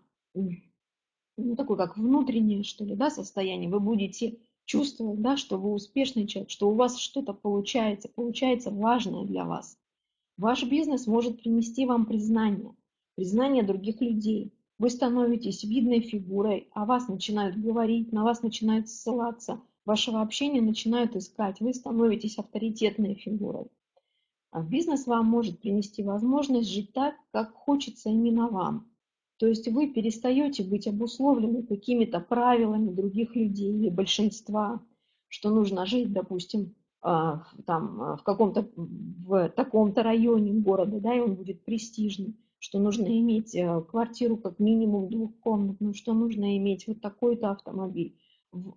ну, 1.41 1.55
такой 1.55 1.77
как 1.77 1.97
внутреннее, 1.97 2.63
что 2.63 2.85
ли, 2.85 2.95
да, 2.95 3.09
состояние. 3.09 3.69
Вы 3.69 3.79
будете 3.79 4.37
чувствовать, 4.65 5.21
да, 5.21 5.37
что 5.37 5.57
вы 5.57 5.73
успешный 5.73 6.27
человек, 6.27 6.49
что 6.49 6.69
у 6.69 6.75
вас 6.75 6.97
что-то 6.97 7.33
получается, 7.33 8.09
получается 8.09 8.71
важное 8.71 9.25
для 9.25 9.45
вас. 9.45 9.77
Ваш 10.37 10.63
бизнес 10.63 11.07
может 11.07 11.41
принести 11.41 11.85
вам 11.85 12.05
признание, 12.05 12.73
признание 13.15 13.63
других 13.63 14.01
людей, 14.01 14.53
вы 14.79 14.89
становитесь 14.89 15.63
видной 15.63 15.99
фигурой, 15.99 16.67
о 16.73 16.85
вас 16.85 17.07
начинают 17.07 17.55
говорить, 17.55 18.11
на 18.11 18.23
вас 18.23 18.41
начинают 18.41 18.89
ссылаться, 18.89 19.61
вашего 19.85 20.21
общения 20.21 20.61
начинают 20.61 21.15
искать, 21.15 21.59
вы 21.59 21.73
становитесь 21.73 22.37
авторитетной 22.37 23.15
фигурой. 23.15 23.67
А 24.51 24.61
бизнес 24.61 25.05
вам 25.05 25.27
может 25.27 25.59
принести 25.59 26.03
возможность 26.03 26.69
жить 26.69 26.93
так, 26.93 27.15
как 27.31 27.53
хочется 27.53 28.09
именно 28.09 28.47
вам. 28.47 28.90
То 29.41 29.47
есть 29.47 29.67
вы 29.67 29.87
перестаете 29.87 30.63
быть 30.63 30.85
обусловлены 30.87 31.63
какими-то 31.63 32.19
правилами 32.19 32.91
других 32.91 33.35
людей 33.35 33.73
или 33.73 33.89
большинства, 33.89 34.85
что 35.29 35.49
нужно 35.49 35.87
жить, 35.87 36.13
допустим, 36.13 36.75
а, 37.01 37.47
там, 37.65 38.01
а, 38.01 38.17
в 38.17 38.23
каком-то 38.23 38.69
в 38.75 39.49
таком-то 39.49 40.03
районе 40.03 40.53
города, 40.53 40.99
да, 40.99 41.15
и 41.15 41.19
он 41.19 41.33
будет 41.33 41.65
престижный 41.65 42.35
что 42.59 42.77
нужно 42.77 43.07
иметь 43.07 43.55
э, 43.55 43.81
квартиру 43.89 44.37
как 44.37 44.59
минимум 44.59 45.09
двухкомнатную, 45.09 45.95
что 45.95 46.13
нужно 46.13 46.55
иметь 46.57 46.85
вот 46.85 47.01
такой-то 47.01 47.49
автомобиль. 47.49 48.15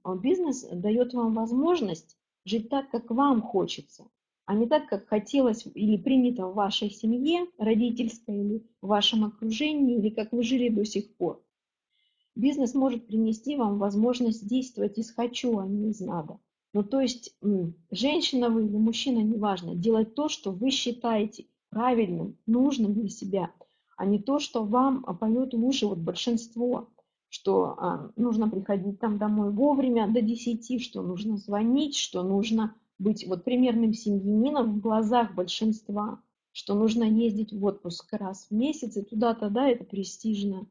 А 0.03 0.17
бизнес 0.17 0.67
дает 0.73 1.13
вам 1.13 1.35
возможность 1.35 2.17
жить 2.47 2.71
так, 2.71 2.91
как 2.91 3.11
вам 3.11 3.43
хочется, 3.43 4.07
а 4.47 4.55
не 4.55 4.67
так, 4.67 4.89
как 4.89 5.09
хотелось 5.09 5.67
или 5.75 5.97
принято 5.97 6.47
в 6.47 6.55
вашей 6.55 6.91
семье, 6.91 7.47
родительской 7.59 8.37
или 8.37 8.67
в 8.81 8.89
вашем 8.89 9.25
окружении, 9.25 9.99
или 9.99 10.11
как 10.11 10.33
вы 10.33 10.43
жили 10.43 10.69
до 10.69 10.85
сих 10.85 11.15
пор. 11.17 11.43
Бизнес 12.35 12.75
может 12.75 13.07
принести 13.07 13.57
вам 13.57 13.79
возможность 13.79 14.47
действовать 14.47 14.99
из 14.99 15.11
«хочу», 15.11 15.59
а 15.59 15.67
не 15.67 15.91
из 15.91 16.01
«надо». 16.01 16.39
Ну, 16.73 16.83
то 16.83 17.01
есть, 17.01 17.37
женщина 17.91 18.51
вы 18.51 18.67
или 18.67 18.77
мужчина, 18.77 19.21
неважно, 19.21 19.77
делать 19.77 20.15
то, 20.15 20.29
что 20.29 20.51
вы 20.51 20.71
считаете 20.71 21.47
правильным, 21.71 22.37
нужным 22.47 22.95
для 22.95 23.09
себя– 23.09 23.51
а 23.97 24.07
не 24.07 24.19
то, 24.19 24.39
что 24.39 24.65
вам 24.65 25.03
поет 25.19 25.55
уши 25.55 25.87
вот 25.87 25.99
большинство, 25.99 26.89
что 27.29 27.75
а, 27.79 28.11
нужно 28.17 28.49
приходить 28.49 29.01
там 29.01 29.19
домой 29.19 29.51
вовремя 29.51 30.13
до 30.13 30.21
10, 30.21 30.83
что 30.83 31.03
нужно 31.03 31.37
звонить, 31.37 31.97
что 31.97 32.23
нужно 32.23 32.75
быть 32.99 33.27
вот 33.27 33.45
примерным 33.45 33.93
семьянином 33.93 34.75
в 34.75 34.81
глазах 34.81 35.35
большинства, 35.35 36.23
что 36.53 36.75
нужно 36.75 37.05
ездить 37.05 37.53
в 37.53 37.65
отпуск 37.65 38.13
раз 38.13 38.47
в 38.49 38.55
месяц 38.55 38.97
и 38.97 39.03
туда-то, 39.03 39.51
да, 39.51 39.69
это 39.69 39.85
престижно, 39.85 40.67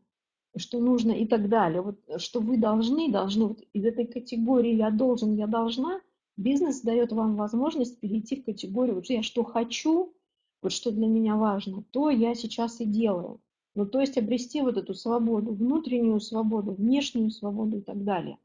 что 0.55 0.79
нужно 0.79 1.11
и 1.11 1.25
так 1.25 1.49
далее. 1.49 1.81
Вот 1.81 1.99
что 2.21 2.39
вы 2.39 2.57
должны, 2.57 3.11
должны 3.11 3.47
вот 3.47 3.61
из 3.73 3.85
этой 3.85 4.05
категории 4.05 4.75
«я 4.75 4.91
должен», 4.91 5.35
«я 5.35 5.47
должна», 5.47 5.99
бизнес 6.37 6.81
дает 6.81 7.11
вам 7.11 7.35
возможность 7.35 7.99
перейти 7.99 8.37
в 8.41 8.45
категорию 8.45 8.95
вот 8.95 9.05
«я 9.07 9.23
что 9.23 9.43
хочу», 9.43 10.13
вот 10.61 10.71
что 10.71 10.91
для 10.91 11.07
меня 11.07 11.35
важно, 11.35 11.83
то 11.91 12.09
я 12.09 12.33
сейчас 12.35 12.79
и 12.79 12.85
делаю. 12.85 13.41
Ну, 13.75 13.85
то 13.85 13.99
есть 13.99 14.17
обрести 14.17 14.61
вот 14.61 14.77
эту 14.77 14.93
свободу, 14.93 15.53
внутреннюю 15.53 16.19
свободу, 16.19 16.73
внешнюю 16.73 17.31
свободу 17.31 17.79
и 17.79 17.81
так 17.81 18.03
далее. 18.03 18.37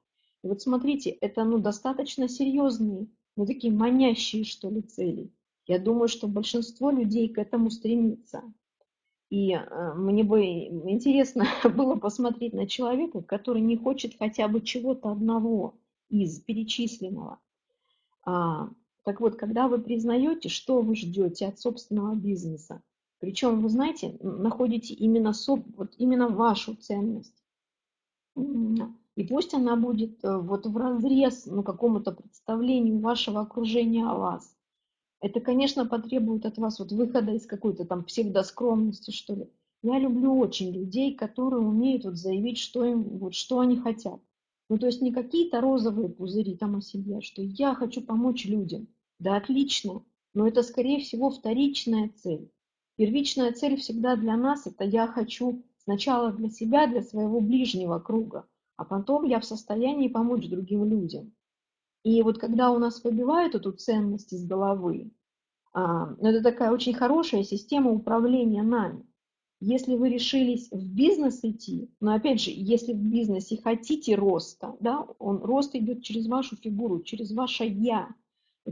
И 0.43 0.49
вот 0.49 0.63
смотрите, 0.63 1.11
это 1.11 1.45
ну, 1.45 1.59
достаточно 1.59 2.29
серьезные, 2.29 3.07
ну, 3.39 3.47
такие 3.47 3.73
манящие, 3.73 4.43
что 4.43 4.69
ли, 4.69 4.83
цели. 4.83 5.31
Я 5.69 5.79
думаю, 5.79 6.09
что 6.09 6.27
большинство 6.27 6.91
людей 6.91 7.29
к 7.29 7.39
этому 7.39 7.71
стремится. 7.71 8.43
И 9.31 9.53
э, 9.53 9.95
мне 9.95 10.25
бы 10.25 10.45
интересно 10.45 11.47
было 11.77 11.95
посмотреть 11.95 12.53
на 12.53 12.67
человека, 12.67 13.23
который 13.23 13.63
не 13.63 13.77
хочет 13.77 14.17
хотя 14.19 14.49
бы 14.49 14.61
чего-то 14.61 15.11
одного 15.11 15.79
из 16.09 16.41
перечисленного. 16.41 17.39
А, 18.27 18.71
так 19.05 19.21
вот, 19.21 19.37
когда 19.37 19.69
вы 19.69 19.79
признаете, 19.81 20.49
что 20.49 20.81
вы 20.81 20.97
ждете 20.97 21.47
от 21.47 21.61
собственного 21.61 22.17
бизнеса, 22.17 22.83
причем, 23.21 23.63
вы 23.63 23.69
знаете, 23.69 24.19
находите 24.21 24.95
именно, 24.95 25.33
вот 25.77 25.95
именно 25.97 26.29
вашу 26.29 26.75
ценность, 26.75 27.41
и 29.19 29.25
пусть 29.25 29.53
она 29.53 29.75
будет 29.75 30.25
э, 30.25 30.39
вот 30.39 30.65
в 30.65 30.77
разрез 30.77 31.47
ну, 31.47 31.65
какому-то 31.65 32.13
представлению 32.13 33.01
вашего 33.01 33.41
окружения 33.41 34.07
о 34.07 34.15
вас. 34.15 34.57
Это, 35.21 35.41
конечно, 35.41 35.85
потребует 35.85 36.47
от 36.47 36.57
вас 36.59 36.79
вот 36.79 36.93
выхода 36.93 37.33
из 37.33 37.45
какой-то 37.45 37.85
там 37.85 38.05
псевдоскромности, 38.05 39.11
что 39.11 39.35
ли. 39.35 39.51
Я 39.83 39.99
люблю 39.99 40.39
очень 40.39 40.73
людей, 40.73 41.17
которые 41.17 41.67
умеют 41.67 42.05
вот 42.05 42.17
заявить, 42.17 42.59
что, 42.59 42.85
им, 42.85 43.19
вот, 43.19 43.35
что 43.35 43.59
они 43.59 43.79
хотят. 43.79 44.21
Ну, 44.69 44.79
то 44.79 44.87
есть 44.87 45.03
не 45.03 45.11
какие-то 45.11 45.61
розовые 45.61 46.11
пузыри 46.11 46.57
там 46.57 46.77
о 46.77 46.81
себе, 46.81 47.21
что 47.21 47.43
я 47.43 47.75
хочу 47.75 48.03
помочь 48.03 48.47
людям. 48.47 48.87
Да, 49.19 49.35
отлично, 49.35 50.05
но 50.33 50.47
это, 50.47 50.63
скорее 50.63 51.01
всего, 51.01 51.31
вторичная 51.31 52.13
цель. 52.23 52.53
Первичная 52.95 53.51
цель 53.51 53.79
всегда 53.79 54.15
для 54.15 54.37
нас– 54.37 54.67
это 54.69 54.85
я 54.85 55.09
хочу 55.09 55.65
сначала 55.83 56.31
для 56.31 56.51
себя, 56.51 56.87
для 56.87 57.03
своего 57.03 57.41
ближнего 57.41 57.99
круга, 57.99 58.47
а 58.79 58.85
потом 58.85 59.25
я 59.25 59.41
в 59.41 59.45
состоянии 59.45 60.09
помочь 60.09 60.49
другим 60.49 60.85
людям. 60.85 61.33
И 62.05 62.23
вот 62.23 62.39
когда 62.39 62.71
у 62.71 62.79
нас 62.79 63.03
выбивают 63.03 63.57
эту 63.57 63.73
ценность 63.73 64.33
из 64.33 64.47
головы, 64.47 65.11
а, 65.73 66.07
ну, 66.07 66.29
это 66.29 66.43
такая 66.43 66.71
очень 66.71 66.95
хорошая 66.95 67.43
система 67.43 67.91
управления 67.91 68.63
нами. 68.63 69.05
Если 69.61 69.97
вы 69.97 70.09
решились 70.09 70.71
в 70.71 70.95
бизнес 70.95 71.41
идти, 71.43 71.91
но 72.01 72.15
опять 72.15 72.41
же, 72.41 72.53
если 72.55 72.93
в 72.93 73.03
бизнесе 73.03 73.61
хотите 73.61 74.15
роста, 74.15 74.77
да, 74.79 75.05
он, 75.19 75.43
рост 75.43 75.75
идет 75.75 76.05
через 76.05 76.29
вашу 76.29 76.57
фигуру, 76.57 77.03
через 77.03 77.33
ваше 77.33 77.65
«я», 77.65 78.09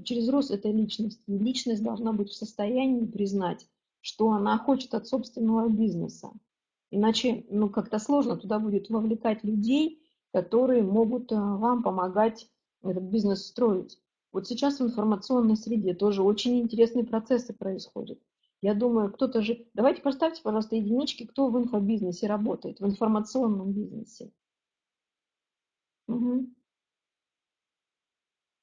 через 0.04 0.28
рост 0.28 0.52
этой 0.52 0.70
личности. 0.70 1.20
Личность 1.26 1.82
должна 1.82 2.12
быть 2.12 2.28
в 2.28 2.36
состоянии 2.36 3.06
признать, 3.06 3.66
что 4.00 4.30
она 4.30 4.56
хочет 4.58 4.94
от 4.94 5.08
собственного 5.08 5.68
бизнеса. 5.68 6.30
Иначе 6.96 7.44
ну, 7.50 7.68
как-то 7.68 7.98
сложно 7.98 8.38
туда 8.38 8.58
будет 8.58 8.88
вовлекать 8.88 9.44
людей, 9.44 10.02
которые 10.32 10.82
могут 10.82 11.30
э, 11.30 11.34
вам 11.34 11.82
помогать 11.82 12.50
этот 12.82 13.02
бизнес 13.02 13.46
строить. 13.46 14.00
Вот 14.32 14.46
сейчас 14.48 14.80
в 14.80 14.82
информационной 14.82 15.58
среде 15.58 15.92
тоже 15.92 16.22
очень 16.22 16.58
интересные 16.58 17.04
процессы 17.04 17.52
происходят. 17.52 18.18
Я 18.62 18.72
думаю, 18.72 19.12
кто-то 19.12 19.42
же... 19.42 19.66
Давайте 19.74 20.00
поставьте, 20.00 20.40
пожалуйста, 20.42 20.76
единички, 20.76 21.26
кто 21.26 21.48
в 21.50 21.58
инфобизнесе 21.58 22.28
работает, 22.28 22.80
в 22.80 22.86
информационном 22.86 23.74
бизнесе. 23.74 24.32
Угу. 26.08 26.48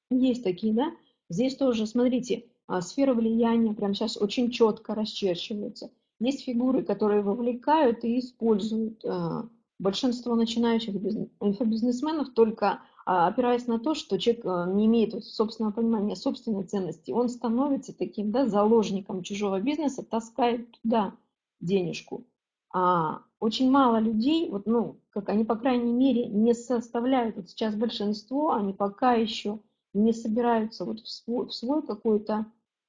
Есть 0.10 0.44
такие, 0.44 0.74
да? 0.74 0.92
Здесь 1.30 1.56
тоже, 1.56 1.86
смотрите, 1.86 2.50
а, 2.66 2.82
сфера 2.82 3.14
влияния 3.14 3.76
прямо 3.76 3.94
сейчас 3.94 4.20
очень 4.20 4.50
четко 4.50 4.96
расчерчивается. 4.96 5.92
Есть 6.24 6.46
фигуры, 6.46 6.84
которые 6.84 7.22
вовлекают 7.22 8.06
и 8.06 8.18
используют 8.18 9.04
а, 9.04 9.50
большинство 9.78 10.36
начинающих 10.36 10.96
инфобизнесменов 11.42 12.30
только 12.30 12.80
а, 13.06 13.28
опираясь 13.28 13.68
на 13.68 13.78
то, 13.78 13.94
что 13.94 14.18
человек 14.18 14.46
не 14.74 14.86
имеет 14.86 15.22
собственного 15.26 15.74
понимания 15.74 16.16
собственной 16.16 16.64
ценности, 16.64 17.12
он 17.12 17.28
становится 17.28 17.94
таким 17.94 18.32
да, 18.32 18.48
заложником 18.48 19.22
чужого 19.22 19.60
бизнеса, 19.60 20.02
таскает 20.02 20.72
туда 20.72 21.14
денежку. 21.60 22.26
А 22.72 23.24
очень 23.42 23.70
мало 23.70 24.00
людей, 24.00 24.50
вот, 24.50 24.66
ну, 24.66 25.02
как 25.10 25.28
они, 25.28 25.44
по 25.44 25.58
крайней 25.58 25.92
мере, 25.92 26.28
не 26.28 26.54
составляют, 26.54 27.36
вот 27.36 27.50
сейчас 27.50 27.76
большинство, 27.76 28.54
они 28.54 28.72
пока 28.72 29.16
еще 29.16 29.60
не 29.94 30.14
собираются 30.14 30.86
вот 30.86 31.02
в 31.02 31.10
свой, 31.10 31.48
в 31.48 31.54
свой 31.54 31.86
какой-то 31.86 32.46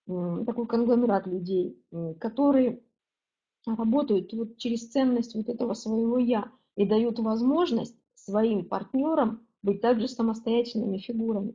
такой 0.07 0.67
конгломерат 0.67 1.27
людей, 1.27 1.77
которые 2.21 2.81
работают 3.67 4.33
вот 4.33 4.57
через 4.57 4.91
ценность 4.91 5.35
вот 5.35 5.49
этого 5.49 5.75
своего 5.75 6.19
«я» 6.19 6.51
и 6.77 6.87
дают 6.87 7.19
возможность 7.19 7.97
своим 8.15 8.65
партнерам 8.65 9.47
быть 9.63 9.81
также 9.81 10.09
самостоятельными 10.09 10.99
фигурами. 10.99 11.55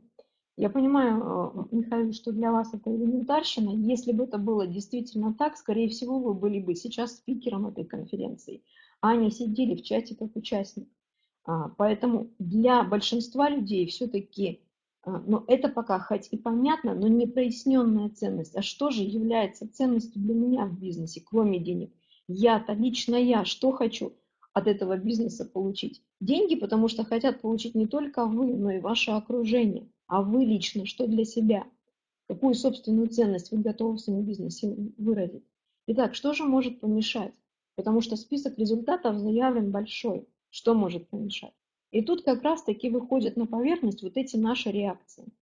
Я 0.56 0.68
понимаю, 0.68 1.22
э, 1.22 1.76
Михаил, 1.76 2.12
что 2.12 2.32
для 2.32 2.52
вас 2.52 2.74
это 2.74 2.94
элементарщина. 2.94 3.70
Если 3.70 4.12
бы 4.12 4.24
это 4.24 4.36
было 4.36 4.66
действительно 4.66 5.32
так, 5.32 5.56
скорее 5.56 5.88
всего, 5.88 6.18
вы 6.18 6.34
были 6.34 6.60
бы 6.60 6.74
сейчас 6.74 7.16
спикером 7.16 7.66
этой 7.66 7.84
конференции, 7.84 8.62
а 9.00 9.16
не 9.16 9.30
сидели 9.30 9.74
в 9.74 9.82
чате 9.82 10.16
как 10.16 10.36
участник. 10.36 10.88
А, 11.44 11.70
поэтому 11.70 12.30
для 12.38 12.82
большинства 12.82 13.48
людей 13.48 13.86
все-таки 13.86 14.60
а, 15.02 15.18
но 15.20 15.44
это 15.48 15.68
пока 15.68 15.98
хоть 15.98 16.28
и 16.30 16.36
понятно, 16.36 16.94
но 16.94 17.08
не 17.08 17.26
проясненная 17.26 18.10
ценность. 18.10 18.54
А 18.56 18.62
что 18.62 18.90
же 18.90 19.02
является 19.02 19.70
ценностью 19.72 20.20
для 20.20 20.34
меня 20.34 20.66
в 20.66 20.78
бизнесе, 20.78 21.22
кроме 21.24 21.58
денег? 21.58 21.90
Я-то, 22.32 22.74
лично 22.74 23.16
я, 23.16 23.44
что 23.44 23.72
хочу 23.72 24.12
от 24.52 24.68
этого 24.68 24.96
бизнеса 24.96 25.44
получить? 25.44 26.00
Деньги, 26.20 26.54
потому 26.54 26.86
что 26.86 27.04
хотят 27.04 27.40
получить 27.40 27.74
не 27.74 27.88
только 27.88 28.24
вы, 28.24 28.54
но 28.54 28.70
и 28.70 28.78
ваше 28.78 29.10
окружение. 29.10 29.90
А 30.06 30.22
вы 30.22 30.44
лично, 30.44 30.86
что 30.86 31.08
для 31.08 31.24
себя? 31.24 31.64
Какую 32.28 32.54
собственную 32.54 33.08
ценность 33.08 33.50
вы 33.50 33.58
готовы 33.58 33.96
в 33.96 34.00
своем 34.00 34.22
бизнесе 34.22 34.76
выразить? 34.96 35.42
Итак, 35.88 36.14
что 36.14 36.32
же 36.32 36.44
может 36.44 36.78
помешать? 36.78 37.34
Потому 37.74 38.00
что 38.00 38.14
список 38.14 38.56
результатов 38.58 39.18
заявлен 39.18 39.72
большой. 39.72 40.28
Что 40.50 40.74
может 40.74 41.08
помешать? 41.08 41.54
И 41.90 42.00
тут 42.00 42.22
как 42.22 42.42
раз-таки 42.42 42.90
выходят 42.90 43.36
на 43.36 43.46
поверхность 43.46 44.04
вот 44.04 44.16
эти 44.16 44.36
наши 44.36 44.70
реакции. 44.70 45.32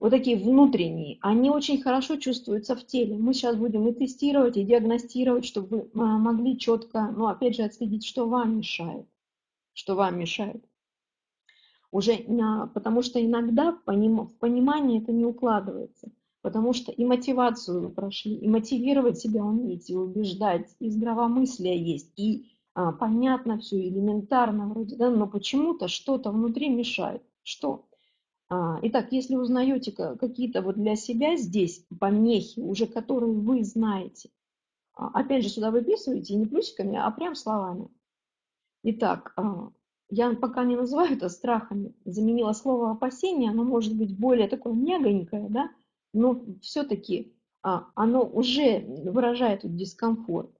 Вот 0.00 0.10
такие 0.10 0.38
внутренние, 0.38 1.18
они 1.20 1.50
очень 1.50 1.82
хорошо 1.82 2.16
чувствуются 2.16 2.74
в 2.74 2.86
теле. 2.86 3.18
Мы 3.18 3.34
сейчас 3.34 3.56
будем 3.56 3.86
и 3.86 3.92
тестировать, 3.92 4.56
и 4.56 4.64
диагностировать, 4.64 5.44
чтобы 5.44 5.88
вы 5.92 6.02
а, 6.02 6.18
могли 6.18 6.58
четко, 6.58 7.12
ну 7.14 7.26
опять 7.26 7.56
же, 7.56 7.62
отследить, 7.64 8.06
что 8.06 8.26
вам 8.26 8.56
мешает. 8.56 9.06
Что 9.74 9.94
вам 9.96 10.18
мешает. 10.18 10.64
Уже, 11.92 12.16
потому 12.72 13.02
что 13.02 13.22
иногда 13.22 13.72
в 13.72 13.82
понимании 13.84 15.02
это 15.02 15.12
не 15.12 15.26
укладывается. 15.26 16.10
Потому 16.40 16.72
что 16.72 16.90
и 16.90 17.04
мотивацию 17.04 17.82
вы 17.82 17.90
прошли, 17.90 18.34
и 18.36 18.48
мотивировать 18.48 19.18
себя 19.18 19.44
умеете, 19.44 19.92
и 19.92 19.96
убеждать, 19.96 20.74
и 20.78 20.88
здравомыслие 20.88 21.76
есть, 21.78 22.12
и 22.16 22.46
а, 22.72 22.92
понятно 22.92 23.58
все, 23.58 23.76
элементарно 23.86 24.68
вроде, 24.68 24.96
да, 24.96 25.10
но 25.10 25.26
почему-то 25.26 25.88
что-то 25.88 26.30
внутри 26.30 26.70
мешает. 26.70 27.22
Что? 27.42 27.84
А, 28.52 28.80
итак, 28.82 29.12
если 29.12 29.36
узнаете 29.36 29.92
какие-то 29.92 30.60
вот 30.60 30.74
для 30.74 30.96
себя 30.96 31.36
здесь 31.36 31.86
помехи, 32.00 32.58
уже 32.58 32.86
которые 32.86 33.32
вы 33.32 33.62
знаете, 33.62 34.30
а, 34.92 35.06
опять 35.20 35.44
же 35.44 35.48
сюда 35.48 35.70
выписываете 35.70 36.34
не 36.34 36.46
плюсиками, 36.46 36.98
а 36.98 37.08
прям 37.12 37.36
словами. 37.36 37.88
Итак, 38.82 39.32
а, 39.36 39.70
я 40.08 40.34
пока 40.34 40.64
не 40.64 40.74
называю 40.74 41.12
это 41.12 41.28
страхами, 41.28 41.94
заменила 42.04 42.52
слово 42.52 42.90
опасение, 42.90 43.50
оно 43.50 43.62
может 43.62 43.96
быть 43.96 44.18
более 44.18 44.48
такое 44.48 44.72
мягонькое, 44.72 45.48
да, 45.48 45.70
но 46.12 46.42
все-таки 46.60 47.32
оно 47.62 48.24
уже 48.24 48.80
выражает 48.80 49.60
дискомфорт. 49.62 50.50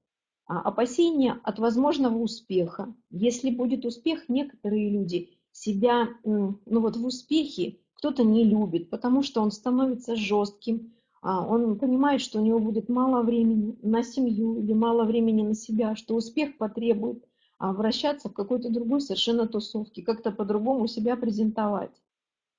Опасения 0.45 1.41
от 1.45 1.59
возможного 1.59 2.19
успеха. 2.19 2.95
Если 3.11 3.51
будет 3.51 3.87
успех, 3.87 4.29
некоторые 4.29 4.91
люди 4.91 5.40
себя 5.53 6.09
ну 6.25 6.59
вот 6.65 6.97
в 6.97 7.05
успехе 7.05 7.79
кто-то 7.95 8.25
не 8.25 8.45
любит, 8.45 8.89
потому 8.89 9.23
что 9.23 9.43
он 9.43 9.51
становится 9.51 10.17
жестким, 10.17 10.95
а, 11.23 11.47
он 11.47 11.79
понимает, 11.79 12.23
что 12.23 12.39
у 12.39 12.43
него 12.43 12.59
будет 12.59 12.89
мало 12.89 13.23
времени 13.23 13.77
на 13.83 14.03
семью 14.03 14.59
или 14.59 14.73
мало 14.73 15.05
времени 15.05 15.43
на 15.43 15.55
себя, 15.55 15.95
что 15.95 16.15
успех 16.15 16.57
потребует 16.57 17.23
а, 17.59 17.73
вращаться 17.73 18.31
в 18.31 18.33
какой-то 18.33 18.71
другой 18.71 19.03
совершенно 19.03 19.47
тусовке, 19.47 20.03
как-то 20.03 20.31
по-другому 20.33 20.87
себя 20.87 21.17
презентовать. 21.17 21.93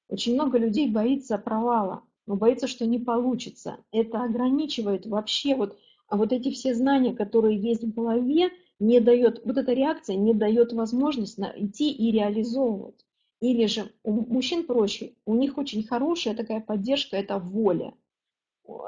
Очень 0.10 0.36
много 0.36 0.60
людей 0.60 0.92
боится 0.92 1.40
провала, 1.40 2.04
но 2.28 2.36
боится, 2.36 2.68
что 2.68 2.86
не 2.86 3.00
получится. 3.00 3.78
Это 3.92 4.24
ограничивает 4.24 5.08
вообще 5.08 5.56
вот 5.56 5.76
вот 6.12 6.34
эти 6.34 6.52
все 6.52 6.76
знания, 6.76 7.14
которые 7.16 7.58
есть 7.58 7.84
в 7.84 7.94
голове, 7.94 8.52
не 8.82 9.00
дает, 9.00 9.46
вот 9.46 9.58
эта 9.58 9.74
реакция 9.74 10.16
не 10.16 10.34
дает 10.34 10.74
возможность 10.74 11.40
идти 11.40 11.92
и 11.92 12.12
реализовывать. 12.12 13.06
Или 13.40 13.68
же 13.68 13.92
у 14.04 14.12
мужчин 14.12 14.66
проще, 14.66 15.14
у 15.26 15.36
них 15.36 15.58
очень 15.58 15.84
хорошая 15.84 16.36
такая 16.36 16.62
поддержка, 16.62 17.16
это 17.16 17.38
воля. 17.38 17.94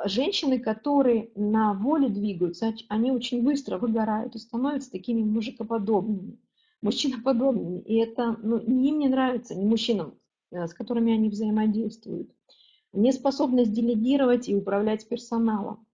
Женщины, 0.05 0.59
которые 0.59 1.29
на 1.35 1.73
воле 1.73 2.09
двигаются, 2.09 2.73
они 2.89 3.11
очень 3.11 3.43
быстро 3.43 3.77
выгорают 3.77 4.35
и 4.35 4.39
становятся 4.39 4.91
такими 4.91 5.21
мужикоподобными, 5.21 6.39
мужчиноподобными. 6.81 7.79
И 7.81 7.95
это 7.95 8.37
ну, 8.41 8.57
им 8.57 8.99
не 8.99 9.07
нравится, 9.07 9.55
ни 9.55 9.65
мужчинам, 9.65 10.15
э, 10.51 10.67
с 10.67 10.73
которыми 10.73 11.13
они 11.13 11.29
взаимодействуют. 11.29 12.31
Неспособность 12.93 13.73
делегировать 13.73 14.49
и 14.49 14.55
управлять 14.55 15.07
персоналом. 15.07 15.85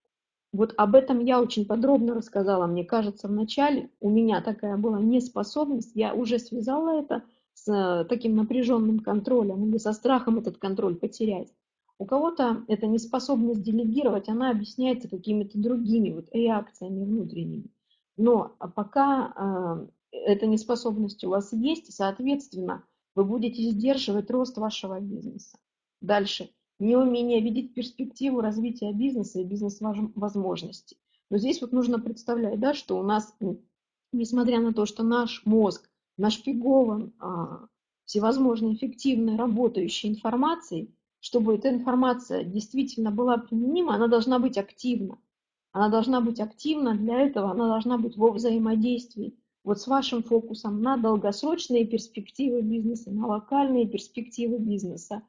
Вот 0.51 0.73
об 0.77 0.95
этом 0.95 1.23
я 1.23 1.41
очень 1.41 1.65
подробно 1.65 2.15
рассказала, 2.15 2.65
мне 2.65 2.83
кажется, 2.83 3.27
в 3.27 3.31
начале. 3.31 3.91
У 3.99 4.09
меня 4.09 4.41
такая 4.41 4.77
была 4.77 4.99
неспособность, 4.99 5.91
я 5.93 6.13
уже 6.13 6.39
связала 6.39 6.99
это 6.99 7.23
с 7.53 7.67
э, 7.71 8.05
таким 8.05 8.35
напряженным 8.35 8.99
контролем 8.99 9.67
или 9.69 9.77
со 9.77 9.93
страхом 9.93 10.39
этот 10.39 10.57
контроль 10.57 10.95
потерять. 10.95 11.53
У 11.99 12.05
кого-то 12.05 12.63
эта 12.67 12.87
неспособность 12.87 13.61
делегировать, 13.61 14.29
она 14.29 14.49
объясняется 14.49 15.07
какими-то 15.07 15.59
другими 15.59 16.11
вот 16.11 16.29
реакциями 16.33 17.03
внутренними. 17.03 17.69
Но 18.17 18.55
пока 18.75 19.33
э, 19.35 19.87
эта 20.11 20.47
неспособность 20.47 21.23
у 21.23 21.29
вас 21.29 21.53
есть, 21.53 21.93
соответственно, 21.93 22.83
вы 23.15 23.23
будете 23.23 23.61
сдерживать 23.63 24.31
рост 24.31 24.57
вашего 24.57 24.99
бизнеса. 24.99 25.57
Дальше 26.01 26.49
неумение 26.79 27.41
видеть 27.41 27.73
перспективу 27.73 28.41
развития 28.41 28.91
бизнеса 28.93 29.41
и 29.41 29.43
бизнес-возможностей. 29.43 30.97
Но 31.29 31.37
здесь 31.37 31.61
вот 31.61 31.71
нужно 31.71 31.99
представлять, 31.99 32.59
да, 32.59 32.73
что 32.73 32.97
у 32.97 33.03
нас, 33.03 33.35
несмотря 34.11 34.59
на 34.59 34.73
то, 34.73 34.85
что 34.85 35.03
наш 35.03 35.45
мозг 35.45 35.89
нашпигован 36.17 37.13
а, 37.19 37.67
всевозможной 38.05 38.73
эффективной 38.73 39.35
работающей 39.35 40.09
информацией, 40.09 40.93
чтобы 41.19 41.55
эта 41.55 41.69
информация 41.69 42.43
действительно 42.43 43.11
была 43.11 43.37
применима, 43.37 43.95
она 43.95 44.07
должна 44.07 44.39
быть 44.39 44.57
активна. 44.57 45.19
Она 45.71 45.89
должна 45.89 46.19
быть 46.19 46.39
активна, 46.39 46.95
для 46.95 47.19
этого 47.19 47.51
она 47.51 47.67
должна 47.67 47.97
быть 47.97 48.17
во 48.17 48.31
взаимодействии 48.31 49.37
вот 49.63 49.79
с 49.79 49.87
вашим 49.87 50.23
фокусом 50.23 50.81
на 50.81 50.97
долгосрочные 50.97 51.85
перспективы 51.85 52.61
бизнеса, 52.61 53.11
на 53.11 53.27
локальные 53.27 53.87
перспективы 53.87 54.57
бизнеса, 54.57 55.21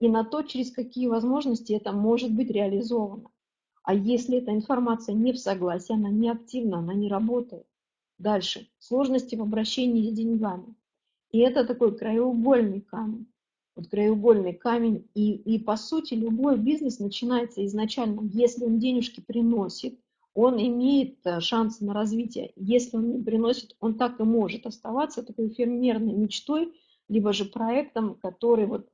и 0.00 0.08
на 0.08 0.24
то, 0.24 0.42
через 0.42 0.70
какие 0.70 1.08
возможности 1.08 1.72
это 1.72 1.92
может 1.92 2.32
быть 2.32 2.50
реализовано. 2.50 3.30
А 3.82 3.94
если 3.94 4.38
эта 4.38 4.52
информация 4.52 5.14
не 5.14 5.32
в 5.32 5.38
согласии, 5.38 5.94
она 5.94 6.10
не 6.10 6.28
активна, 6.28 6.78
она 6.78 6.94
не 6.94 7.08
работает. 7.08 7.66
Дальше. 8.18 8.68
Сложности 8.78 9.34
в 9.34 9.42
обращении 9.42 10.10
с 10.10 10.12
деньгами. 10.12 10.74
И 11.30 11.38
это 11.38 11.64
такой 11.64 11.96
краеугольный 11.96 12.80
камень. 12.80 13.26
Вот 13.76 13.88
краеугольный 13.88 14.54
камень. 14.54 15.08
И, 15.14 15.32
и 15.32 15.58
по 15.58 15.76
сути 15.76 16.14
любой 16.14 16.58
бизнес 16.58 16.98
начинается 16.98 17.64
изначально, 17.64 18.28
если 18.32 18.64
он 18.64 18.78
денежки 18.78 19.20
приносит, 19.20 19.98
он 20.34 20.60
имеет 20.60 21.18
э, 21.24 21.40
шансы 21.40 21.84
на 21.84 21.94
развитие. 21.94 22.52
Если 22.56 22.96
он 22.96 23.10
не 23.10 23.22
приносит, 23.22 23.76
он 23.80 23.94
так 23.96 24.20
и 24.20 24.22
может 24.22 24.66
оставаться 24.66 25.22
такой 25.22 25.48
фермерной 25.48 26.12
мечтой, 26.12 26.74
либо 27.08 27.32
же 27.32 27.44
проектом, 27.44 28.14
который 28.16 28.66
вот 28.66 28.88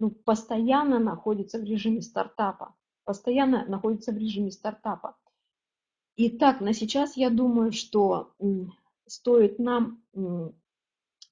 ну, 0.00 0.10
постоянно 0.10 0.98
находится 0.98 1.58
в 1.58 1.64
режиме 1.64 2.02
стартапа. 2.02 2.74
Постоянно 3.04 3.64
находится 3.66 4.12
в 4.12 4.16
режиме 4.16 4.50
стартапа. 4.50 5.16
И 6.16 6.28
так, 6.28 6.60
на 6.60 6.72
сейчас 6.74 7.16
я 7.16 7.30
думаю, 7.30 7.72
что 7.72 8.34
стоит 9.06 9.58
нам 9.58 10.02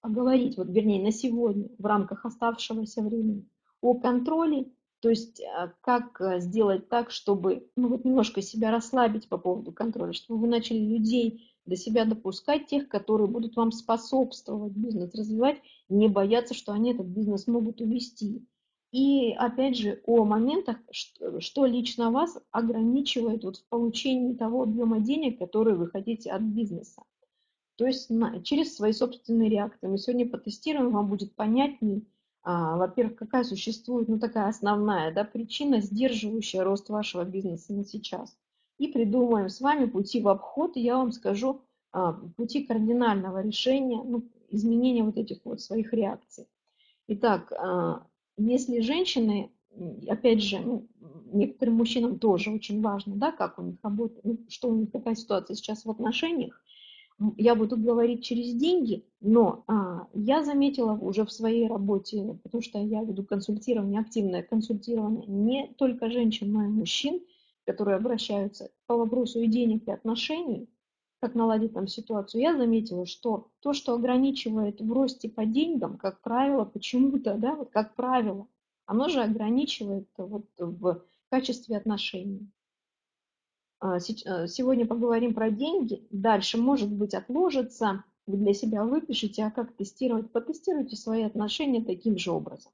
поговорить, 0.00 0.56
вот 0.56 0.68
вернее 0.68 1.02
на 1.02 1.12
сегодня, 1.12 1.68
в 1.78 1.84
рамках 1.84 2.24
оставшегося 2.24 3.02
времени, 3.02 3.48
о 3.80 3.94
контроле, 3.94 4.70
то 5.00 5.10
есть 5.10 5.40
а, 5.40 5.72
как 5.80 6.20
э, 6.20 6.40
сделать 6.40 6.88
так, 6.88 7.10
чтобы 7.10 7.70
ну, 7.76 7.88
вот 7.88 8.04
немножко 8.04 8.42
себя 8.42 8.70
расслабить 8.70 9.28
по 9.28 9.38
поводу 9.38 9.72
контроля, 9.72 10.12
чтобы 10.12 10.40
вы 10.40 10.48
начали 10.48 10.78
людей 10.78 11.54
до 11.66 11.76
себя 11.76 12.04
допускать, 12.04 12.66
тех, 12.66 12.88
которые 12.88 13.28
будут 13.28 13.54
вам 13.56 13.70
способствовать 13.70 14.72
бизнес 14.72 15.14
развивать, 15.14 15.60
не 15.88 16.08
бояться, 16.08 16.54
что 16.54 16.72
они 16.72 16.92
этот 16.92 17.06
бизнес 17.06 17.46
могут 17.46 17.80
увести. 17.80 18.44
И 18.90 19.32
опять 19.32 19.76
же 19.76 20.00
о 20.06 20.24
моментах, 20.24 20.78
что 21.40 21.66
лично 21.66 22.10
вас 22.10 22.38
ограничивает 22.50 23.44
вот 23.44 23.58
в 23.58 23.68
получении 23.68 24.34
того 24.34 24.62
объема 24.62 25.00
денег, 25.00 25.38
который 25.38 25.74
вы 25.76 25.88
хотите 25.88 26.30
от 26.30 26.42
бизнеса. 26.42 27.02
То 27.76 27.86
есть 27.86 28.10
через 28.44 28.74
свои 28.74 28.92
собственные 28.92 29.50
реакции. 29.50 29.86
Мы 29.86 29.98
сегодня 29.98 30.28
потестируем, 30.28 30.90
вам 30.90 31.08
будет 31.08 31.34
понятней, 31.34 32.08
а, 32.42 32.76
во-первых, 32.78 33.16
какая 33.16 33.44
существует, 33.44 34.08
ну, 34.08 34.18
такая 34.18 34.48
основная 34.48 35.12
да, 35.12 35.22
причина, 35.22 35.80
сдерживающая 35.80 36.64
рост 36.64 36.88
вашего 36.88 37.24
бизнеса 37.24 37.74
на 37.74 37.84
сейчас. 37.84 38.36
И 38.78 38.88
придумаем 38.88 39.48
с 39.50 39.60
вами 39.60 39.84
пути 39.84 40.22
в 40.22 40.28
обход, 40.28 40.76
и 40.76 40.80
я 40.80 40.96
вам 40.96 41.12
скажу 41.12 41.60
а, 41.92 42.14
пути 42.36 42.64
кардинального 42.64 43.42
решения, 43.42 44.02
ну, 44.02 44.24
изменения 44.48 45.02
вот 45.04 45.18
этих 45.18 45.44
вот 45.44 45.60
своих 45.60 45.92
реакций. 45.92 46.46
Итак, 47.06 47.52
а, 47.52 48.06
если 48.38 48.80
женщины, 48.80 49.50
опять 50.08 50.42
же, 50.42 50.60
ну, 50.60 50.86
некоторым 51.32 51.74
мужчинам 51.74 52.18
тоже 52.18 52.50
очень 52.50 52.80
важно, 52.80 53.16
да, 53.16 53.32
как 53.32 53.58
у 53.58 53.62
них 53.62 53.76
работает, 53.82 54.24
ну, 54.24 54.38
что 54.48 54.68
у 54.68 54.76
них 54.76 54.90
какая 54.90 55.14
ситуация 55.14 55.54
сейчас 55.54 55.84
в 55.84 55.90
отношениях, 55.90 56.62
я 57.36 57.54
буду 57.56 57.76
говорить 57.76 58.24
через 58.24 58.54
деньги, 58.54 59.04
но 59.20 59.64
а, 59.66 60.06
я 60.14 60.44
заметила 60.44 60.92
уже 60.92 61.24
в 61.24 61.32
своей 61.32 61.66
работе, 61.66 62.38
потому 62.44 62.62
что 62.62 62.78
я 62.78 63.02
веду 63.02 63.24
консультирование, 63.24 64.00
активное 64.00 64.42
консультирование 64.42 65.26
не 65.26 65.66
только 65.76 66.10
женщин, 66.10 66.52
но 66.52 66.64
и 66.64 66.68
мужчин, 66.68 67.20
которые 67.66 67.96
обращаются 67.96 68.70
по 68.86 68.96
вопросу 68.96 69.40
и 69.40 69.48
денег, 69.48 69.88
и 69.88 69.90
отношений, 69.90 70.68
как 71.20 71.34
наладить 71.34 71.74
там 71.74 71.86
ситуацию, 71.86 72.40
я 72.40 72.56
заметила, 72.56 73.06
что 73.06 73.50
то, 73.60 73.72
что 73.72 73.94
ограничивает 73.94 74.80
в 74.80 74.92
росте 74.92 75.28
по 75.28 75.44
деньгам, 75.44 75.98
как 75.98 76.20
правило, 76.20 76.64
почему-то, 76.64 77.34
да, 77.34 77.54
вот 77.54 77.70
как 77.70 77.94
правило, 77.94 78.46
оно 78.86 79.08
же 79.08 79.20
ограничивает 79.20 80.08
вот 80.16 80.46
в 80.58 81.04
качестве 81.30 81.76
отношений. 81.76 82.50
А, 83.80 83.98
э, 83.98 84.46
сегодня 84.48 84.86
поговорим 84.86 85.34
про 85.34 85.50
деньги. 85.50 86.06
Дальше, 86.10 86.58
может 86.58 86.90
быть, 86.90 87.14
отложится. 87.14 88.04
Вы 88.26 88.38
для 88.38 88.52
себя 88.52 88.84
выпишите, 88.84 89.44
а 89.44 89.50
как 89.50 89.74
тестировать? 89.74 90.32
Потестируйте 90.32 90.96
свои 90.96 91.22
отношения 91.22 91.82
таким 91.82 92.18
же 92.18 92.30
образом. 92.30 92.72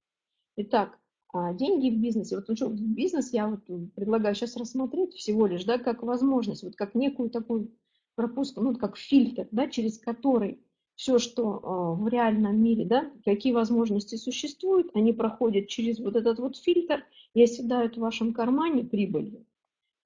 Итак, 0.57 0.99
а, 1.33 1.53
деньги 1.53 1.91
в 1.91 2.01
бизнесе. 2.01 2.37
Вот 2.37 2.49
в 2.49 2.95
бизнес 2.95 3.33
я 3.33 3.49
вот 3.49 3.65
предлагаю 3.95 4.35
сейчас 4.35 4.57
рассмотреть 4.57 5.15
всего 5.15 5.47
лишь, 5.47 5.65
да, 5.65 5.79
как 5.79 6.03
возможность, 6.03 6.63
вот 6.63 6.77
как 6.77 6.95
некую 6.95 7.29
такую 7.29 7.71
пропуск, 8.15 8.57
ну, 8.57 8.77
как 8.77 8.97
фильтр, 8.97 9.49
да, 9.51 9.69
через 9.69 9.99
который 9.99 10.61
все, 10.97 11.19
что 11.19 11.97
э, 11.99 12.03
в 12.03 12.09
реальном 12.09 12.63
мире, 12.63 12.85
да, 12.85 13.11
какие 13.25 13.53
возможности 13.53 14.17
существуют, 14.17 14.91
они 14.95 15.13
проходят 15.13 15.69
через 15.69 15.99
вот 15.99 16.17
этот 16.17 16.39
вот 16.39 16.57
фильтр 16.57 17.05
и 17.35 17.43
оседают 17.43 17.97
в 17.97 18.01
вашем 18.01 18.33
кармане 18.33 18.85
прибылью. 18.85 19.45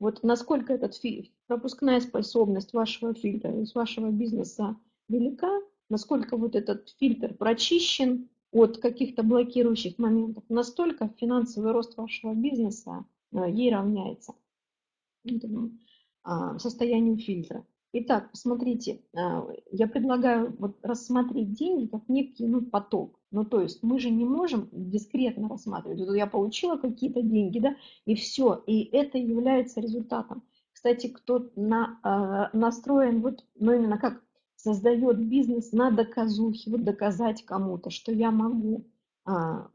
Вот 0.00 0.22
насколько 0.22 0.72
этот 0.72 0.94
фи- 0.94 1.32
пропускная 1.46 2.00
способность 2.00 2.72
вашего 2.72 3.14
фильтра 3.14 3.60
из 3.60 3.74
вашего 3.74 4.10
бизнеса 4.10 4.76
велика, 5.08 5.60
насколько 5.90 6.36
вот 6.36 6.54
этот 6.54 6.88
фильтр 6.98 7.34
прочищен 7.34 8.28
от 8.50 8.78
каких-то 8.78 9.22
блокирующих 9.22 9.98
моментов, 9.98 10.44
настолько 10.48 11.12
финансовый 11.18 11.72
рост 11.72 11.96
вашего 11.96 12.32
бизнеса 12.32 13.04
э, 13.32 13.50
ей 13.50 13.74
равняется 13.74 14.34
этому 15.24 15.72
а, 16.22 16.58
состоянию 16.58 17.18
фильтра. 17.18 17.66
Итак, 17.92 18.30
посмотрите, 18.30 19.00
а, 19.16 19.48
я 19.72 19.88
предлагаю 19.88 20.54
вот 20.58 20.76
рассмотреть 20.82 21.54
деньги 21.54 21.86
как 21.86 22.06
некий 22.08 22.46
ну, 22.46 22.60
поток. 22.60 23.18
Ну, 23.30 23.46
то 23.46 23.62
есть 23.62 23.82
мы 23.82 23.98
же 23.98 24.10
не 24.10 24.26
можем 24.26 24.68
дискретно 24.72 25.48
рассматривать. 25.48 26.00
Вот 26.00 26.14
я 26.14 26.26
получила 26.26 26.76
какие-то 26.76 27.22
деньги, 27.22 27.60
да, 27.60 27.76
и 28.04 28.14
все. 28.14 28.62
И 28.66 28.84
это 28.84 29.16
является 29.16 29.80
результатом. 29.80 30.42
Кстати, 30.72 31.06
кто 31.06 31.48
на, 31.56 31.98
а, 32.02 32.50
настроен, 32.52 33.22
вот, 33.22 33.46
ну, 33.54 33.72
именно 33.72 33.96
как 33.98 34.22
создает 34.56 35.18
бизнес 35.26 35.72
на 35.72 35.90
доказухе, 35.90 36.70
вот 36.70 36.84
доказать 36.84 37.42
кому-то, 37.46 37.88
что 37.88 38.12
я 38.12 38.30
могу. 38.30 38.84
А, 39.24 39.70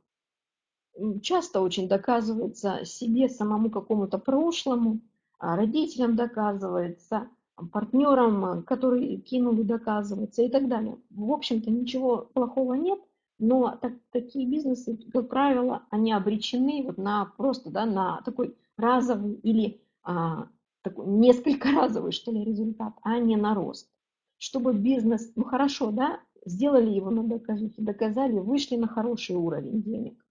часто 1.24 1.61
очень 1.61 1.88
доказывается 1.88 2.86
себе, 2.86 3.28
самому 3.28 3.72
какому-то 3.72 4.20
прошлому, 4.20 5.01
родителям 5.39 6.16
доказывается– 6.16 7.28
партнерам, 7.72 8.45
э, 8.45 8.62
которые 8.64 9.18
кинули 9.18 9.64
доказываться 9.64 10.41
и 10.41 10.49
так 10.49 10.68
далее. 10.68 10.97
В 11.10 11.32
общем-то, 11.32 11.70
ничего 11.70 12.30
плохого 12.34 12.74
нет, 12.74 12.99
но 13.39 13.78
так, 13.82 13.93
такие 14.12 14.47
бизнесы, 14.47 14.97
как 15.12 15.30
правило, 15.30 15.84
они 15.89 16.12
обречены 16.14 16.84
вот 16.84 16.97
на 16.97 17.26
просто 17.38 17.72
да, 17.72 17.86
на 17.86 18.22
такой 18.24 18.56
разовый 18.78 19.34
или 19.36 19.82
а, 20.04 20.47
такой 20.82 21.08
несколько 21.08 21.72
разовый, 21.76 22.12
что 22.12 22.32
ли, 22.32 22.43
результат, 22.43 22.93
а 23.01 23.20
не 23.20 23.36
на 23.36 23.54
рост. 23.54 23.89
Чтобы 24.38 24.74
бизнес, 24.74 25.32
ну 25.36 25.43
хорошо, 25.43 25.91
да, 25.91 26.20
сделали 26.45 26.89
его 26.89 27.10
на 27.10 27.24
доказухе, 27.24 27.82
доказали, 27.82 28.39
вышли 28.39 28.76
на 28.76 28.88
хороший 28.88 29.36
уровень 29.36 29.82
денег. 29.82 30.24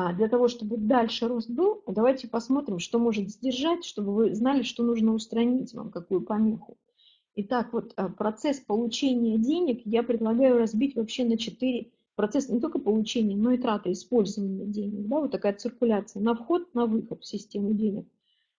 А 0.00 0.12
для 0.12 0.28
того, 0.28 0.46
чтобы 0.46 0.76
дальше 0.76 1.26
рост 1.26 1.50
был, 1.50 1.82
давайте 1.88 2.28
посмотрим, 2.28 2.78
что 2.78 3.00
может 3.00 3.30
сдержать, 3.30 3.84
чтобы 3.84 4.14
вы 4.14 4.32
знали, 4.32 4.62
что 4.62 4.84
нужно 4.84 5.12
устранить 5.12 5.74
вам, 5.74 5.90
какую 5.90 6.20
помеху. 6.20 6.78
Итак, 7.34 7.72
вот 7.72 7.94
а, 7.96 8.08
процесс 8.08 8.60
получения 8.60 9.38
денег 9.38 9.80
я 9.84 10.04
предлагаю 10.04 10.56
разбить 10.56 10.94
вообще 10.94 11.24
на 11.24 11.36
четыре 11.36 11.90
процесса, 12.14 12.54
не 12.54 12.60
только 12.60 12.78
получения, 12.78 13.34
но 13.34 13.50
и 13.50 13.58
траты, 13.58 13.90
использования 13.90 14.66
денег. 14.66 15.08
Да, 15.08 15.18
вот 15.18 15.32
такая 15.32 15.54
циркуляция 15.54 16.22
на 16.22 16.36
вход, 16.36 16.72
на 16.74 16.86
выход 16.86 17.24
в 17.24 17.26
систему 17.26 17.74
денег. 17.74 18.06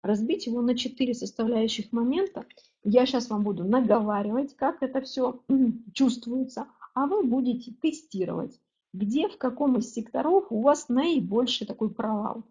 Разбить 0.03 0.45
его 0.45 0.61
на 0.61 0.75
четыре 0.75 1.13
составляющих 1.13 1.93
момента. 1.93 2.47
Я 2.83 3.05
сейчас 3.05 3.29
вам 3.29 3.45
буду 3.45 3.63
наговаривать, 3.63 4.57
как 4.57 4.83
это 4.83 4.99
все 4.99 5.41
чувствуется, 5.93 6.67
а 6.93 7.07
вы 7.07 7.23
будете 7.23 7.71
тестировать 7.81 8.59
где, 8.93 9.27
в 9.27 9.37
каком 9.37 9.77
из 9.77 9.93
секторов 9.93 10.51
у 10.51 10.61
вас 10.61 10.89
наибольший 10.89 11.67
такой 11.67 11.93
провал. 11.93 12.43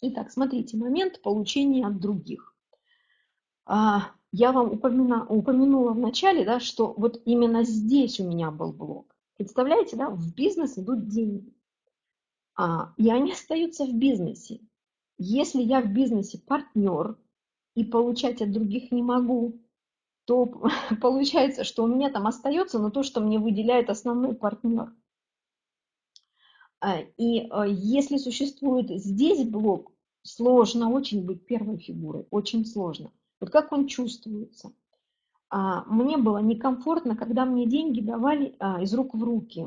Итак, 0.00 0.32
смотрите, 0.32 0.76
момент 0.76 1.22
получения 1.22 1.86
от 1.86 2.00
других. 2.00 2.54
А, 3.64 4.10
я 4.32 4.50
вам 4.52 4.72
упомянула, 4.72 5.24
упомянула 5.28 5.92
в 5.92 5.98
начале, 5.98 6.44
да, 6.44 6.58
что 6.58 6.92
вот 6.96 7.22
именно 7.24 7.62
здесь 7.62 8.18
у 8.18 8.28
меня 8.28 8.50
был 8.50 8.72
блок. 8.72 9.14
Представляете, 9.36 9.96
да, 9.96 10.10
в 10.10 10.34
бизнес 10.34 10.76
идут 10.78 11.06
деньги. 11.08 11.54
А, 12.56 12.92
и 12.96 13.08
они 13.10 13.32
остаются 13.32 13.84
в 13.84 13.94
бизнесе. 13.94 14.60
Если 15.18 15.62
я 15.62 15.80
в 15.80 15.92
бизнесе 15.92 16.38
партнер 16.38 17.16
и 17.74 17.84
получать 17.84 18.42
от 18.42 18.50
других 18.50 18.90
не 18.90 19.02
могу, 19.02 19.60
то 20.24 20.46
получается, 21.00 21.62
что 21.62 21.84
у 21.84 21.86
меня 21.86 22.10
там 22.10 22.26
остается, 22.26 22.80
но 22.80 22.90
то, 22.90 23.04
что 23.04 23.20
мне 23.20 23.38
выделяет 23.38 23.88
основной 23.88 24.34
партнер– 24.34 24.92
и 27.16 27.46
а, 27.50 27.66
если 27.66 28.16
существует 28.16 28.90
здесь 28.90 29.48
блок, 29.48 29.92
сложно 30.22 30.90
очень 30.90 31.24
быть 31.24 31.46
первой 31.46 31.78
фигурой, 31.78 32.26
очень 32.30 32.66
сложно. 32.66 33.12
Вот 33.40 33.50
как 33.50 33.72
он 33.72 33.86
чувствуется? 33.86 34.72
А, 35.48 35.84
мне 35.84 36.16
было 36.16 36.38
некомфортно, 36.38 37.16
когда 37.16 37.44
мне 37.44 37.66
деньги 37.66 38.00
давали 38.00 38.56
из 38.80 38.92
рук 38.94 39.14
в 39.14 39.22
руки, 39.22 39.66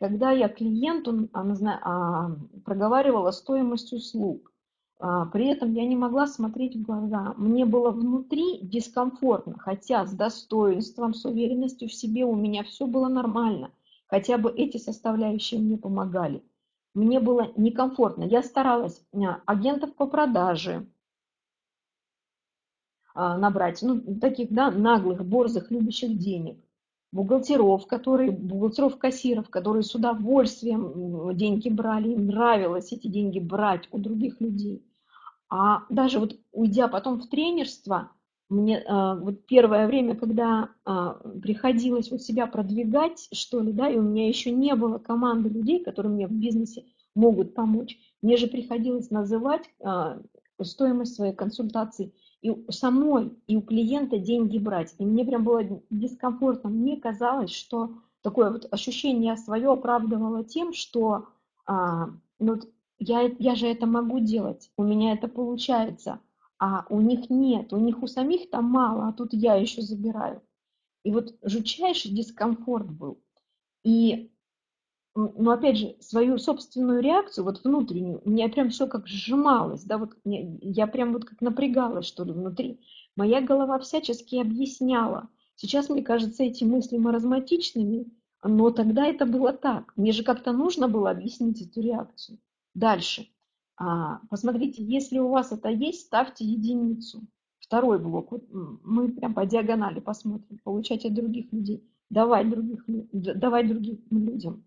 когда 0.00 0.30
я 0.32 0.48
клиенту 0.48 1.28
проговаривала 2.64 3.30
стоимость 3.30 3.92
услуг. 3.92 4.52
При 5.32 5.46
этом 5.46 5.74
я 5.74 5.86
не 5.86 5.94
могла 5.94 6.26
смотреть 6.26 6.74
в 6.74 6.82
глаза. 6.82 7.34
Мне 7.36 7.64
было 7.64 7.92
внутри 7.92 8.58
дискомфортно, 8.62 9.56
хотя 9.58 10.04
с 10.04 10.12
достоинством, 10.12 11.14
с 11.14 11.24
уверенностью 11.24 11.88
в 11.88 11.94
себе 11.94 12.24
у 12.24 12.34
меня 12.34 12.64
все 12.64 12.86
было 12.86 13.06
нормально. 13.08 13.70
Хотя 14.08 14.38
бы 14.38 14.50
эти 14.50 14.76
составляющие 14.78 15.60
мне 15.60 15.76
помогали. 15.76 16.42
Мне 16.98 17.20
было 17.20 17.52
некомфортно. 17.54 18.24
Я 18.24 18.42
старалась 18.42 19.00
а, 19.14 19.40
агентов 19.46 19.94
по 19.94 20.08
продаже 20.08 20.84
а, 23.14 23.38
набрать, 23.38 23.80
ну, 23.82 24.18
таких, 24.18 24.52
да, 24.52 24.72
наглых, 24.72 25.24
борзых, 25.24 25.70
любящих 25.70 26.18
денег. 26.18 26.58
Бухгалтеров, 27.12 27.86
которые, 27.86 28.32
бухгалтеров, 28.32 28.98
кассиров, 28.98 29.48
которые 29.48 29.84
с 29.84 29.94
удовольствием 29.94 31.36
деньги 31.36 31.68
брали, 31.68 32.08
им 32.14 32.26
нравилось 32.26 32.92
эти 32.92 33.06
деньги 33.06 33.38
брать 33.38 33.88
у 33.92 33.98
других 33.98 34.40
людей. 34.40 34.84
А 35.48 35.84
даже 35.90 36.18
вот 36.18 36.36
уйдя 36.50 36.88
потом 36.88 37.20
в 37.20 37.28
тренерство, 37.28 38.10
мне 38.48 38.82
а, 38.86 39.14
вот 39.14 39.46
первое 39.46 39.86
время, 39.86 40.16
когда 40.16 40.70
а, 40.84 41.14
приходилось 41.42 42.10
вот 42.10 42.22
себя 42.22 42.46
продвигать, 42.46 43.28
что 43.32 43.60
ли, 43.60 43.72
да, 43.72 43.88
и 43.88 43.98
у 43.98 44.02
меня 44.02 44.28
еще 44.28 44.50
не 44.50 44.74
было 44.74 44.98
команды 44.98 45.48
людей, 45.48 45.84
которые 45.84 46.12
мне 46.12 46.26
в 46.26 46.32
бизнесе 46.32 46.84
могут 47.14 47.54
помочь, 47.54 47.98
Мне 48.22 48.36
же 48.36 48.46
приходилось 48.46 49.10
называть 49.10 49.68
а, 49.82 50.20
стоимость 50.62 51.14
своей 51.14 51.34
консультации 51.34 52.12
и 52.40 52.50
у 52.50 52.70
самой, 52.70 53.32
и 53.48 53.56
у 53.56 53.62
клиента 53.62 54.18
деньги 54.18 54.58
брать. 54.58 54.94
И 54.98 55.04
мне 55.04 55.24
прям 55.24 55.44
было 55.44 55.62
дискомфортно. 55.90 56.70
Мне 56.70 56.96
казалось, 56.96 57.50
что 57.50 57.94
такое 58.22 58.50
вот 58.50 58.68
ощущение 58.70 59.36
свое 59.36 59.72
оправдывало 59.72 60.44
тем, 60.44 60.72
что 60.72 61.26
а, 61.66 62.10
ну, 62.38 62.60
я, 62.98 63.30
я 63.38 63.54
же 63.54 63.66
это 63.66 63.86
могу 63.86 64.20
делать, 64.20 64.70
у 64.76 64.82
меня 64.82 65.12
это 65.12 65.28
получается, 65.28 66.20
а 66.58 66.86
у 66.90 67.00
них 67.00 67.30
нет, 67.30 67.72
у 67.72 67.78
них 67.78 68.02
у 68.02 68.06
самих 68.06 68.50
там 68.50 68.64
мало, 68.64 69.08
а 69.08 69.12
тут 69.12 69.32
я 69.32 69.54
еще 69.54 69.82
забираю. 69.82 70.42
И 71.04 71.12
вот 71.12 71.36
жутчайший 71.42 72.10
дискомфорт 72.10 72.90
был. 72.90 73.22
И, 73.84 74.32
ну, 75.14 75.50
опять 75.50 75.78
же, 75.78 75.96
свою 76.00 76.38
собственную 76.38 77.00
реакцию, 77.00 77.44
вот 77.44 77.62
внутреннюю, 77.62 78.20
у 78.24 78.30
меня 78.30 78.48
прям 78.48 78.70
все 78.70 78.86
как 78.86 79.06
сжималось, 79.06 79.84
да, 79.84 79.98
вот 79.98 80.16
я 80.24 80.86
прям 80.86 81.12
вот 81.12 81.24
как 81.24 81.40
напрягалась, 81.40 82.06
что 82.06 82.24
ли, 82.24 82.32
внутри. 82.32 82.80
Моя 83.16 83.40
голова 83.40 83.78
всячески 83.78 84.36
объясняла. 84.36 85.28
Сейчас, 85.54 85.88
мне 85.88 86.02
кажется, 86.02 86.44
эти 86.44 86.64
мысли 86.64 86.98
маразматичными, 86.98 88.06
но 88.42 88.70
тогда 88.70 89.06
это 89.06 89.26
было 89.26 89.52
так. 89.52 89.92
Мне 89.96 90.12
же 90.12 90.22
как-то 90.22 90.52
нужно 90.52 90.88
было 90.88 91.10
объяснить 91.10 91.62
эту 91.62 91.80
реакцию. 91.80 92.38
Дальше. 92.74 93.28
А, 93.78 94.20
посмотрите, 94.28 94.82
если 94.82 95.18
у 95.18 95.28
вас 95.28 95.52
это 95.52 95.68
есть, 95.68 96.06
ставьте 96.06 96.44
единицу. 96.44 97.22
Второй 97.60 97.98
блок. 97.98 98.32
Вот 98.32 98.44
мы 98.50 99.12
прям 99.12 99.34
по 99.34 99.46
диагонали 99.46 100.00
посмотрим. 100.00 100.58
Получать 100.64 101.04
от 101.04 101.14
других 101.14 101.52
людей. 101.52 101.88
Давать, 102.10 102.50
других, 102.50 102.84
давать 103.12 103.68
другим 103.68 104.00
людям. 104.10 104.64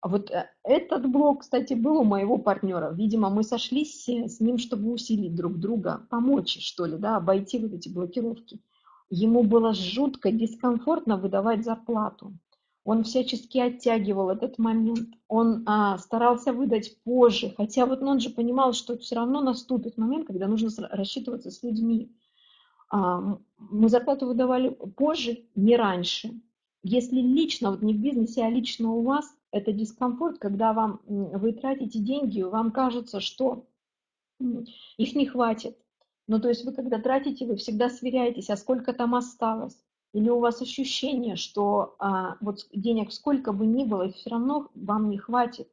А 0.00 0.08
вот 0.08 0.30
э, 0.30 0.48
этот 0.62 1.10
блок, 1.10 1.40
кстати, 1.40 1.74
был 1.74 1.98
у 1.98 2.04
моего 2.04 2.38
партнера. 2.38 2.92
Видимо, 2.94 3.28
мы 3.28 3.42
сошлись 3.42 4.08
с 4.08 4.40
ним, 4.40 4.56
чтобы 4.56 4.92
усилить 4.92 5.34
друг 5.34 5.58
друга, 5.58 6.06
помочь, 6.10 6.58
что 6.60 6.86
ли, 6.86 6.96
да, 6.96 7.16
обойти 7.16 7.58
вот 7.58 7.72
эти 7.72 7.88
блокировки. 7.88 8.60
Ему 9.10 9.42
было 9.42 9.74
жутко 9.74 10.30
дискомфортно 10.30 11.16
выдавать 11.16 11.64
зарплату 11.64 12.32
он 12.86 13.02
всячески 13.02 13.58
оттягивал 13.58 14.30
этот 14.30 14.58
момент, 14.58 15.08
он 15.26 15.64
а, 15.66 15.98
старался 15.98 16.52
выдать 16.52 16.96
позже, 17.02 17.52
хотя 17.56 17.84
вот 17.84 18.00
ну, 18.00 18.12
он 18.12 18.20
же 18.20 18.30
понимал, 18.30 18.74
что 18.74 18.96
все 18.96 19.16
равно 19.16 19.40
наступит 19.40 19.98
момент, 19.98 20.28
когда 20.28 20.46
нужно 20.46 20.70
рассчитываться 20.92 21.50
с 21.50 21.64
людьми. 21.64 22.12
А, 22.88 23.38
мы 23.58 23.88
зарплату 23.88 24.28
выдавали 24.28 24.68
позже, 24.68 25.46
не 25.56 25.76
раньше. 25.76 26.40
Если 26.84 27.16
лично, 27.16 27.72
вот 27.72 27.82
не 27.82 27.92
в 27.92 27.98
бизнесе, 27.98 28.44
а 28.44 28.50
лично 28.50 28.92
у 28.92 29.02
вас, 29.02 29.34
это 29.50 29.72
дискомфорт, 29.72 30.38
когда 30.38 30.72
вам, 30.72 31.00
вы 31.06 31.54
тратите 31.54 31.98
деньги, 31.98 32.42
вам 32.42 32.70
кажется, 32.70 33.18
что 33.18 33.66
их 34.96 35.16
не 35.16 35.26
хватит. 35.26 35.76
Ну, 36.28 36.40
то 36.40 36.48
есть 36.48 36.64
вы 36.64 36.72
когда 36.72 37.00
тратите, 37.00 37.46
вы 37.46 37.56
всегда 37.56 37.90
сверяетесь, 37.90 38.48
а 38.48 38.56
сколько 38.56 38.92
там 38.92 39.16
осталось. 39.16 39.76
Или 40.16 40.30
у 40.30 40.38
вас 40.38 40.62
ощущение, 40.62 41.36
что 41.36 41.94
а, 41.98 42.38
вот 42.40 42.66
денег 42.72 43.12
сколько 43.12 43.52
бы 43.52 43.66
ни 43.66 43.84
было, 43.84 44.10
все 44.10 44.30
равно 44.30 44.70
вам 44.74 45.10
не 45.10 45.18
хватит, 45.18 45.68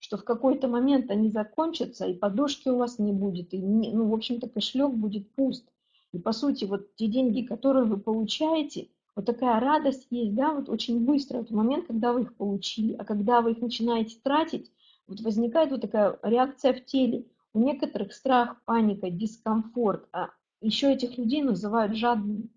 что 0.00 0.16
в 0.16 0.24
какой-то 0.24 0.66
момент 0.66 1.08
они 1.08 1.30
закончатся, 1.30 2.04
и 2.06 2.12
подушки 2.12 2.68
у 2.68 2.78
вас 2.78 2.98
не 2.98 3.12
будет, 3.12 3.54
и, 3.54 3.58
не, 3.58 3.92
ну, 3.92 4.08
в 4.08 4.14
общем-то, 4.14 4.48
кошелек 4.48 4.90
будет 4.90 5.32
пуст. 5.36 5.70
И, 6.10 6.18
по 6.18 6.32
сути, 6.32 6.64
вот 6.64 6.96
те 6.96 7.06
деньги, 7.06 7.42
которые 7.42 7.84
вы 7.84 7.96
получаете, 7.96 8.88
вот 9.14 9.26
такая 9.26 9.60
радость 9.60 10.08
есть, 10.10 10.34
да, 10.34 10.52
вот 10.52 10.68
очень 10.68 11.04
быстро, 11.04 11.38
вот 11.38 11.52
момент, 11.52 11.86
когда 11.86 12.12
вы 12.12 12.22
их 12.22 12.34
получили, 12.34 12.94
а 12.94 13.04
когда 13.04 13.40
вы 13.40 13.52
их 13.52 13.60
начинаете 13.60 14.18
тратить, 14.20 14.72
вот 15.06 15.20
возникает 15.20 15.70
вот 15.70 15.82
такая 15.82 16.18
реакция 16.24 16.72
в 16.72 16.84
теле. 16.84 17.24
У 17.54 17.60
некоторых 17.60 18.14
страх, 18.14 18.60
паника, 18.64 19.10
дискомфорт, 19.10 20.08
а 20.10 20.30
еще 20.60 20.92
этих 20.92 21.16
людей 21.18 21.42
называют 21.42 21.94
жадными. 21.94 22.48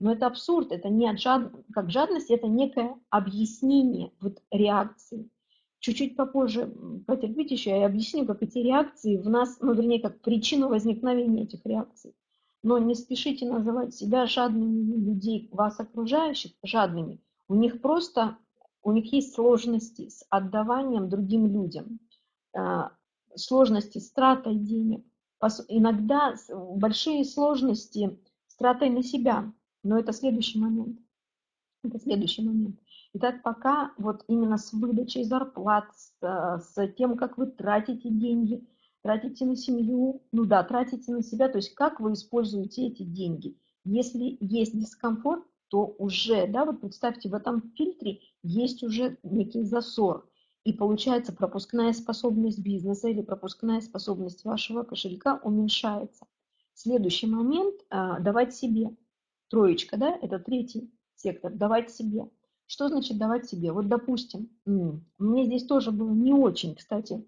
Но 0.00 0.12
это 0.12 0.26
абсурд, 0.26 0.72
это 0.72 0.88
не 0.88 1.08
от 1.08 1.20
жад... 1.20 1.52
как 1.72 1.90
жадность, 1.90 2.30
это 2.30 2.48
некое 2.48 2.96
объяснение 3.10 4.12
вот 4.20 4.42
реакции. 4.50 5.28
Чуть-чуть 5.78 6.16
попозже 6.16 6.74
потерпите 7.06 7.54
еще, 7.54 7.70
я 7.70 7.86
объясню, 7.86 8.26
как 8.26 8.42
эти 8.42 8.58
реакции 8.58 9.18
в 9.18 9.28
нас, 9.28 9.58
ну, 9.60 9.74
вернее, 9.74 10.00
как 10.00 10.20
причину 10.20 10.68
возникновения 10.68 11.44
этих 11.44 11.64
реакций. 11.66 12.14
Но 12.62 12.78
не 12.78 12.94
спешите 12.94 13.46
называть 13.46 13.94
себя 13.94 14.26
жадными 14.26 14.96
людей, 14.96 15.48
вас 15.52 15.78
окружающих 15.78 16.52
жадными. 16.62 17.20
У 17.48 17.54
них 17.54 17.80
просто, 17.82 18.36
у 18.82 18.92
них 18.92 19.12
есть 19.12 19.34
сложности 19.34 20.08
с 20.08 20.24
отдаванием 20.30 21.10
другим 21.10 21.46
людям, 21.46 22.00
а, 22.54 22.92
сложности 23.34 23.98
с 23.98 24.10
тратой 24.12 24.56
денег, 24.56 25.04
иногда 25.68 26.34
большие 26.76 27.24
сложности 27.24 28.18
с 28.46 28.56
тратой 28.56 28.90
на 28.90 29.02
себя. 29.02 29.52
Но 29.82 29.98
это 29.98 30.12
следующий 30.12 30.58
момент. 30.58 30.98
Это 31.82 31.98
следующий 31.98 32.42
момент. 32.42 32.78
Итак, 33.14 33.42
пока 33.42 33.92
вот 33.96 34.24
именно 34.28 34.58
с 34.58 34.72
выдачей 34.72 35.24
зарплат, 35.24 35.86
с, 35.96 36.12
с 36.20 36.88
тем, 36.96 37.16
как 37.16 37.38
вы 37.38 37.46
тратите 37.46 38.10
деньги, 38.10 38.66
тратите 39.02 39.46
на 39.46 39.56
семью, 39.56 40.22
ну 40.32 40.44
да, 40.44 40.62
тратите 40.62 41.10
на 41.12 41.22
себя, 41.22 41.48
то 41.48 41.56
есть 41.58 41.74
как 41.74 42.00
вы 42.00 42.12
используете 42.12 42.88
эти 42.88 43.02
деньги. 43.02 43.56
Если 43.84 44.36
есть 44.40 44.78
дискомфорт, 44.78 45.44
то 45.68 45.94
уже, 45.98 46.46
да, 46.48 46.64
вот 46.64 46.80
представьте, 46.80 47.28
в 47.28 47.34
этом 47.34 47.72
фильтре 47.76 48.20
есть 48.42 48.82
уже 48.82 49.16
некий 49.22 49.62
засор. 49.62 50.28
И 50.64 50.74
получается 50.74 51.32
пропускная 51.32 51.92
способность 51.94 52.58
бизнеса 52.58 53.08
или 53.08 53.22
пропускная 53.22 53.80
способность 53.80 54.44
вашего 54.44 54.82
кошелька 54.82 55.40
уменьшается. 55.42 56.26
Следующий 56.74 57.26
момент 57.26 57.74
а,– 57.88 58.20
давать 58.20 58.54
себе. 58.54 58.90
Троечка, 59.50 59.96
да, 59.96 60.16
это 60.22 60.38
третий 60.38 60.90
сектор, 61.16 61.52
давать 61.52 61.90
себе. 61.90 62.30
Что 62.66 62.88
значит 62.88 63.18
давать 63.18 63.48
себе? 63.48 63.72
Вот, 63.72 63.88
допустим, 63.88 64.48
мне 64.64 65.46
здесь 65.46 65.66
тоже 65.66 65.90
было 65.90 66.10
не 66.10 66.32
очень, 66.32 66.76
кстати, 66.76 67.26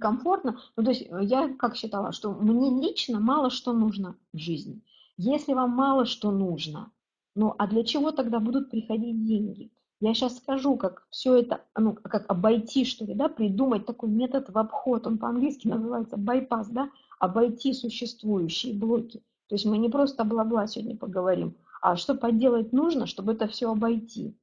комфортно. 0.00 0.60
Ну, 0.76 0.84
то 0.84 0.90
есть 0.90 1.02
э, 1.02 1.18
я 1.22 1.52
как 1.56 1.76
считала, 1.76 2.12
что 2.12 2.32
мне 2.32 2.70
лично 2.80 3.18
мало 3.18 3.50
что 3.50 3.72
нужно 3.72 4.16
в 4.32 4.38
жизни. 4.38 4.80
Если 5.16 5.52
вам 5.52 5.70
мало 5.70 6.04
что 6.04 6.30
нужно, 6.30 6.92
ну, 7.34 7.54
а 7.58 7.66
для 7.66 7.82
чего 7.82 8.12
тогда 8.12 8.38
будут 8.38 8.70
приходить 8.70 9.24
деньги? 9.24 9.72
Я 10.00 10.14
сейчас 10.14 10.36
скажу, 10.36 10.76
как 10.76 11.08
все 11.10 11.34
это, 11.34 11.64
ну, 11.76 11.94
как 11.94 12.30
обойти, 12.30 12.84
что 12.84 13.04
ли, 13.04 13.14
да, 13.14 13.28
придумать 13.28 13.84
такой 13.84 14.10
метод 14.10 14.48
в 14.48 14.56
обход, 14.56 15.08
он 15.08 15.18
по-английски 15.18 15.66
называется 15.66 16.16
байпас, 16.16 16.68
да, 16.68 16.88
обойти 17.18 17.72
существующие 17.72 18.74
блоки. 18.74 19.24
То 19.48 19.54
есть 19.54 19.64
мы 19.64 19.78
не 19.78 19.88
просто 19.88 20.24
бла-бла 20.24 20.66
сегодня 20.66 20.96
поговорим, 20.96 21.56
а 21.80 21.96
что 21.96 22.14
поделать 22.14 22.72
нужно, 22.72 23.06
чтобы 23.06 23.32
это 23.32 23.48
все 23.48 23.70
обойти. 23.70 24.36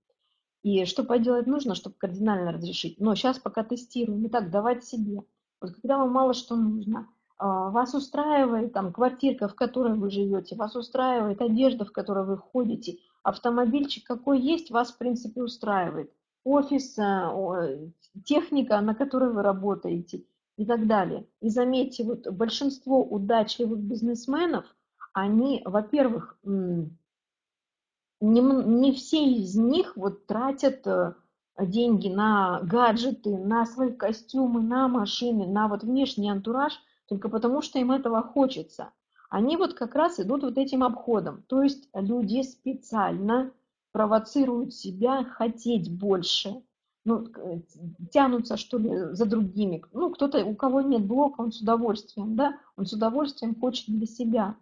И 0.64 0.86
что 0.86 1.04
поделать 1.04 1.46
нужно, 1.46 1.76
чтобы 1.76 1.96
кардинально 1.98 2.52
разрешить. 2.52 3.00
Но 3.00 3.14
сейчас 3.14 3.38
пока 3.38 3.64
тестируем. 3.64 4.26
Итак, 4.28 4.50
давать 4.50 4.84
себе. 4.84 5.22
Вот 5.62 5.76
когда 5.76 6.00
вам 6.00 6.12
мало 6.12 6.34
что 6.34 6.56
нужно, 6.56 7.08
а, 7.38 7.70
вас 7.70 7.94
устраивает 7.94 8.74
там 8.74 8.92
квартирка, 8.92 9.48
в 9.48 9.54
которой 9.54 9.94
вы 9.94 10.10
живете, 10.10 10.56
вас 10.56 10.76
устраивает 10.76 11.40
одежда, 11.40 11.86
в 11.86 11.92
которой 11.92 12.26
вы 12.26 12.38
ходите, 12.38 12.98
автомобильчик 13.22 14.06
какой 14.06 14.40
есть, 14.40 14.72
вас 14.72 14.92
в 14.92 14.98
принципе 14.98 15.44
устраивает, 15.44 16.12
офис, 16.44 16.98
а, 16.98 17.32
техника, 18.24 18.82
на 18.82 18.96
которой 18.96 19.32
вы 19.32 19.44
работаете 19.44 20.24
и 20.58 20.66
так 20.66 20.88
далее. 20.88 21.28
И 21.42 21.50
заметьте, 21.50 22.04
вот 22.04 22.28
большинство 22.28 23.04
удачливых 23.04 23.80
бизнесменов– 23.80 24.66
они, 25.16 25.62
во-первых, 25.64 26.38
не, 26.44 28.42
не 28.42 28.92
все 28.92 29.24
из 29.24 29.56
них 29.56 29.96
вот 29.96 30.28
тратят 30.28 30.86
э, 30.86 31.14
деньги 31.58 32.10
на 32.10 32.60
гаджеты, 32.64 33.38
на 33.38 33.66
свои 33.66 33.94
костюмы, 33.94 34.62
на 34.62 34.90
машины, 34.90 35.48
на 35.48 35.70
вот 35.70 35.84
внешний 35.84 36.30
антураж, 36.30 36.74
только 37.08 37.30
потому 37.30 37.62
что 37.62 37.80
им 37.80 37.94
этого 37.94 38.22
хочется. 38.24 38.92
Они 39.30 39.56
вот 39.56 39.74
как 39.74 39.96
раз 39.96 40.20
идут 40.20 40.44
вот 40.44 40.58
этим 40.58 40.84
обходом. 40.84 41.44
То 41.48 41.64
есть 41.64 41.88
люди 41.94 42.42
специально 42.42 43.52
провоцируют 43.94 44.74
себя 44.74 45.24
хотеть 45.24 45.90
больше, 45.98 46.62
ну, 47.06 47.26
тянутся, 48.12 48.58
что 48.58 48.78
ли, 48.78 49.14
за 49.14 49.26
другими. 49.26 49.82
Ну, 49.94 50.10
кто-то, 50.10 50.44
у 50.44 50.56
кого 50.56 50.82
нет 50.82 51.06
блока, 51.06 51.40
он 51.40 51.54
с 51.54 51.62
удовольствием, 51.62 52.36
да, 52.36 52.60
он 52.76 52.86
с 52.86 52.92
удовольствием 52.92 53.58
хочет 53.58 53.88
для 53.88 54.08
себя 54.08 54.58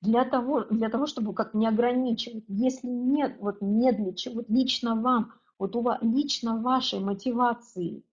для 0.00 0.24
того, 0.24 0.64
для 0.64 0.88
того, 0.88 1.06
чтобы 1.06 1.34
как 1.34 1.54
не 1.54 1.66
ограничивать. 1.66 2.44
Если 2.48 2.88
нет, 2.88 3.36
вот 3.40 3.60
не 3.60 3.92
для 3.92 4.12
чего, 4.12 4.36
вот 4.36 4.48
лично 4.48 4.94
вам, 4.94 5.32
вот 5.58 5.76
у 5.76 5.80
вас, 5.80 5.98
лично 6.02 6.60
вашей 6.60 7.00
мотивации, 7.00 8.04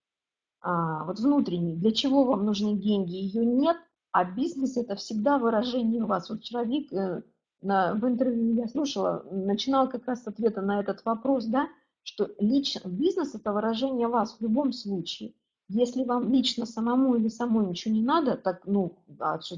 а, 0.62 1.04
вот 1.06 1.20
внутренней, 1.20 1.76
для 1.76 1.92
чего 1.92 2.24
вам 2.24 2.46
нужны 2.46 2.76
деньги, 2.76 3.16
ее 3.16 3.46
нет, 3.46 3.78
а 4.12 4.24
бизнес 4.24 4.78
это 4.78 4.96
всегда 4.96 5.38
выражение 5.38 6.06
вас. 6.06 6.30
Вот 6.30 6.40
вчера 6.40 6.64
Вик 6.64 6.94
э, 6.94 7.24
на, 7.62 7.96
в 7.96 8.08
интервью 8.08 8.54
я 8.54 8.68
слушала, 8.68 9.26
начинал 9.32 9.90
как 9.90 10.06
раз 10.06 10.24
с 10.24 10.28
ответа 10.28 10.62
на 10.62 10.80
этот 10.80 11.04
вопрос, 11.04 11.46
да, 11.46 11.68
что 12.04 12.30
лично 12.40 12.88
бизнес 12.88 13.34
это 13.34 13.52
выражение 13.52 14.08
вас 14.08 14.38
в 14.38 14.42
любом 14.42 14.72
случае. 14.72 15.34
Если 15.68 16.04
вам 16.04 16.32
лично 16.32 16.66
самому 16.66 17.16
или 17.16 17.28
самой 17.28 17.66
ничего 17.66 17.94
не 17.94 18.04
надо, 18.04 18.38
так, 18.38 18.62
ну, 18.66 18.98
а 19.20 19.42
что, 19.42 19.58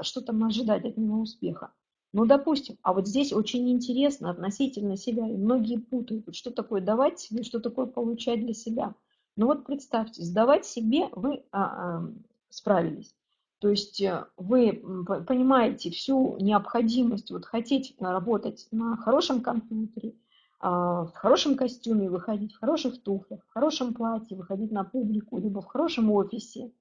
что 0.00 0.20
там 0.22 0.42
ожидать 0.44 0.84
от 0.84 0.96
него 0.96 1.20
успеха? 1.20 1.72
Ну, 2.12 2.26
допустим, 2.26 2.76
а 2.82 2.92
вот 2.92 3.08
здесь 3.08 3.32
очень 3.32 3.70
интересно 3.70 4.30
относительно 4.30 4.96
себя, 4.96 5.26
и 5.26 5.36
многие 5.36 5.78
путают, 5.78 6.34
что 6.34 6.50
такое 6.50 6.80
давать 6.80 7.18
себе, 7.20 7.42
что 7.42 7.58
такое 7.58 7.86
получать 7.86 8.40
для 8.40 8.52
себя. 8.52 8.94
Ну 9.36 9.46
вот 9.46 9.64
представьте, 9.64 10.22
сдавать 10.22 10.66
себе 10.66 11.08
вы 11.12 11.42
а, 11.52 11.62
а, 11.62 12.12
справились. 12.50 13.14
То 13.60 13.68
есть 13.68 14.00
э, 14.02 14.26
вы 14.36 14.82
понимаете 15.26 15.90
всю 15.90 16.36
необходимость, 16.38 17.30
вот 17.30 17.46
хотеть 17.46 17.94
работать 18.00 18.66
на 18.72 18.96
хорошем 18.96 19.40
компьютере, 19.40 20.14
а, 20.58 21.04
в 21.04 21.14
хорошем 21.14 21.54
костюме 21.56 22.10
выходить, 22.10 22.52
в 22.52 22.58
хороших 22.58 23.02
туфлях, 23.02 23.40
в 23.46 23.52
хорошем 23.52 23.94
платье 23.94 24.36
выходить 24.36 24.70
на 24.70 24.84
публику, 24.84 25.38
либо 25.38 25.62
в 25.62 25.66
хорошем 25.66 26.10
офисе 26.10 26.72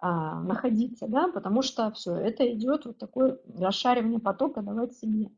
а, 0.00 0.40
находиться, 0.40 1.06
да, 1.06 1.28
потому 1.28 1.62
что 1.62 1.90
все, 1.92 2.14
это 2.14 2.50
идет 2.52 2.86
вот 2.86 2.98
такое 2.98 3.38
расшаривание 3.58 4.20
потока 4.20 4.62
давать 4.62 4.96
себе. 4.96 5.30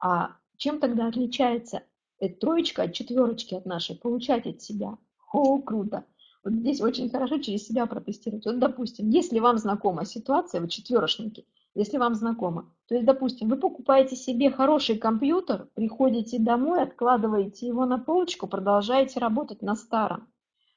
А 0.00 0.36
чем 0.56 0.80
тогда 0.80 1.08
отличается 1.08 1.82
эта 2.18 2.38
троечка 2.38 2.82
от 2.82 2.92
четверочки 2.92 3.54
от 3.54 3.66
нашей? 3.66 3.96
Получать 3.96 4.46
от 4.46 4.62
себя. 4.62 4.98
О, 5.32 5.60
круто! 5.60 6.04
Вот 6.44 6.52
здесь 6.54 6.80
очень 6.80 7.10
хорошо 7.10 7.38
через 7.38 7.66
себя 7.66 7.86
протестировать. 7.86 8.46
Вот, 8.46 8.58
допустим, 8.58 9.10
если 9.10 9.38
вам 9.38 9.58
знакома 9.58 10.04
ситуация, 10.04 10.60
вы 10.60 10.68
четверошники– 10.68 11.46
если 11.78 11.98
вам 11.98 12.14
знакомо. 12.14 12.72
То 12.88 12.96
есть, 12.96 13.06
допустим, 13.06 13.48
вы 13.48 13.56
покупаете 13.56 14.16
себе 14.16 14.50
хороший 14.50 14.98
компьютер, 14.98 15.68
приходите 15.74 16.40
домой, 16.40 16.82
откладываете 16.82 17.68
его 17.68 17.86
на 17.86 17.98
полочку, 17.98 18.48
продолжаете 18.48 19.20
работать 19.20 19.62
на 19.62 19.76
старом. 19.76 20.26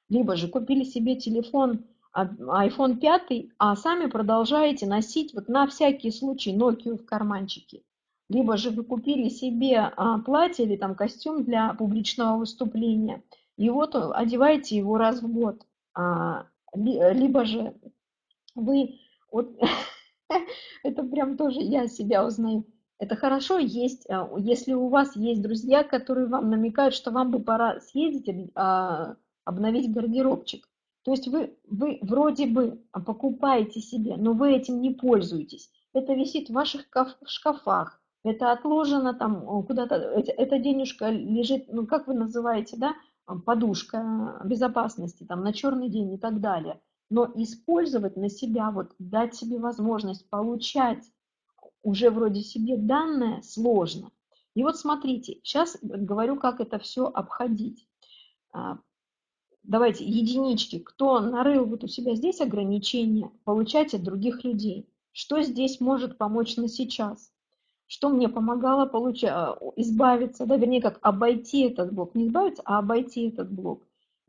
Либо 0.10 0.36
же 0.36 0.48
купили 0.48 0.84
себе 0.84 1.16
телефон 1.16 1.86
iPhone 2.16 2.98
5, 2.98 3.52
а 3.58 3.76
сами 3.76 4.08
продолжаете 4.08 4.86
носить 4.86 5.34
вот 5.34 5.48
на 5.48 5.68
всякий 5.68 6.12
случай 6.12 6.56
Nokia 6.56 6.98
в 6.98 7.06
карманчике. 7.06 7.84
Либо 8.30 8.58
же 8.58 8.70
вы 8.70 8.84
купили 8.84 9.30
себе 9.30 9.78
а, 9.80 10.20
платье 10.20 10.66
или 10.66 10.78
там 10.78 10.96
костюм 10.96 11.44
для 11.44 11.74
публичного 11.74 12.38
выступления, 12.38 13.24
и 13.58 13.70
вот 13.70 13.96
одеваете 13.96 14.78
его 14.78 14.98
раз 14.98 15.22
в 15.22 15.32
год. 15.32 15.66
А, 15.94 16.48
либо 16.74 17.46
же 17.46 17.76
вы 18.56 19.00
вот 19.32 19.52
Это 20.84 21.04
прям 21.04 21.38
тоже 21.38 21.62
я 21.62 21.88
себя 21.88 22.26
узнаю. 22.26 22.66
Это 23.00 23.16
хорошо 23.16 23.58
есть, 23.58 24.10
а, 24.10 24.30
если 24.38 24.74
у 24.74 24.88
вас 24.88 25.16
есть 25.16 25.42
друзья, 25.42 25.84
которые 25.84 26.28
вам 26.28 26.50
намекают, 26.50 26.94
что 26.94 27.12
вам 27.12 27.32
бы 27.32 27.40
пора 27.40 27.80
съездить, 27.82 28.52
обновить 29.44 29.92
гардеробчик. 29.92 30.68
То 31.04 31.12
есть 31.12 31.28
вы, 31.28 31.58
вы 31.68 32.00
вроде 32.02 32.48
бы 32.48 32.84
покупаете 32.92 33.82
себе, 33.82 34.18
но 34.18 34.34
вы 34.34 34.54
этим 34.54 34.82
не 34.82 34.92
пользуетесь. 34.92 35.72
Это 35.94 36.14
висит 36.14 36.50
в 36.50 36.54
ваших 36.54 36.86
шкафах, 37.26 38.02
это 38.24 38.52
отложено 38.52 39.14
там 39.14 39.64
куда-то, 39.66 39.96
эта 39.96 40.60
денежка 40.60 41.10
лежит, 41.10 41.66
ну 41.70 41.88
как 41.88 42.08
вы 42.08 42.14
называете, 42.14 42.78
да, 42.78 42.96
подушка 43.46 44.42
безопасности 44.46 45.24
там 45.24 45.44
на 45.44 45.54
черный 45.54 45.90
день 45.90 46.14
и 46.14 46.18
так 46.18 46.40
далее 46.40 46.80
но 47.12 47.30
использовать 47.36 48.16
на 48.16 48.30
себя, 48.30 48.72
вот 48.72 48.96
дать 48.98 49.36
себе 49.36 49.60
возможность 49.60 50.28
получать 50.30 51.04
уже 51.84 52.10
вроде 52.10 52.42
себе 52.42 52.78
данное 52.78 53.42
сложно. 53.42 54.12
И 54.56 54.64
вот 54.64 54.78
смотрите, 54.78 55.40
сейчас 55.44 55.78
говорю, 55.82 56.38
как 56.38 56.62
это 56.62 56.80
все 56.80 57.08
обходить. 57.08 57.86
А, 59.64 59.68
давайте, 59.72 60.06
единички, 60.06 60.80
кто 60.80 61.20
нарыл 61.20 61.66
вот 61.66 61.84
у 61.84 61.88
себя 61.88 62.16
здесь 62.16 62.42
ограничения, 62.42 63.32
получать 63.44 63.94
от 63.94 64.04
других 64.04 64.44
людей. 64.44 64.88
Что 65.12 65.42
здесь 65.42 65.80
может 65.80 66.18
помочь 66.18 66.58
на 66.58 66.68
сейчас? 66.68 67.32
Что 67.88 68.10
мне 68.10 68.30
помогало 68.30 68.86
получать, 68.86 69.34
избавиться, 69.76 70.46
да, 70.46 70.56
вернее, 70.56 70.82
как 70.82 71.00
обойти 71.02 71.62
этот 71.64 71.94
блок, 71.94 72.16
не 72.16 72.28
избавиться, 72.28 72.62
а 72.66 72.80
обойти 72.80 73.28
этот 73.28 73.52
блок 73.52 73.84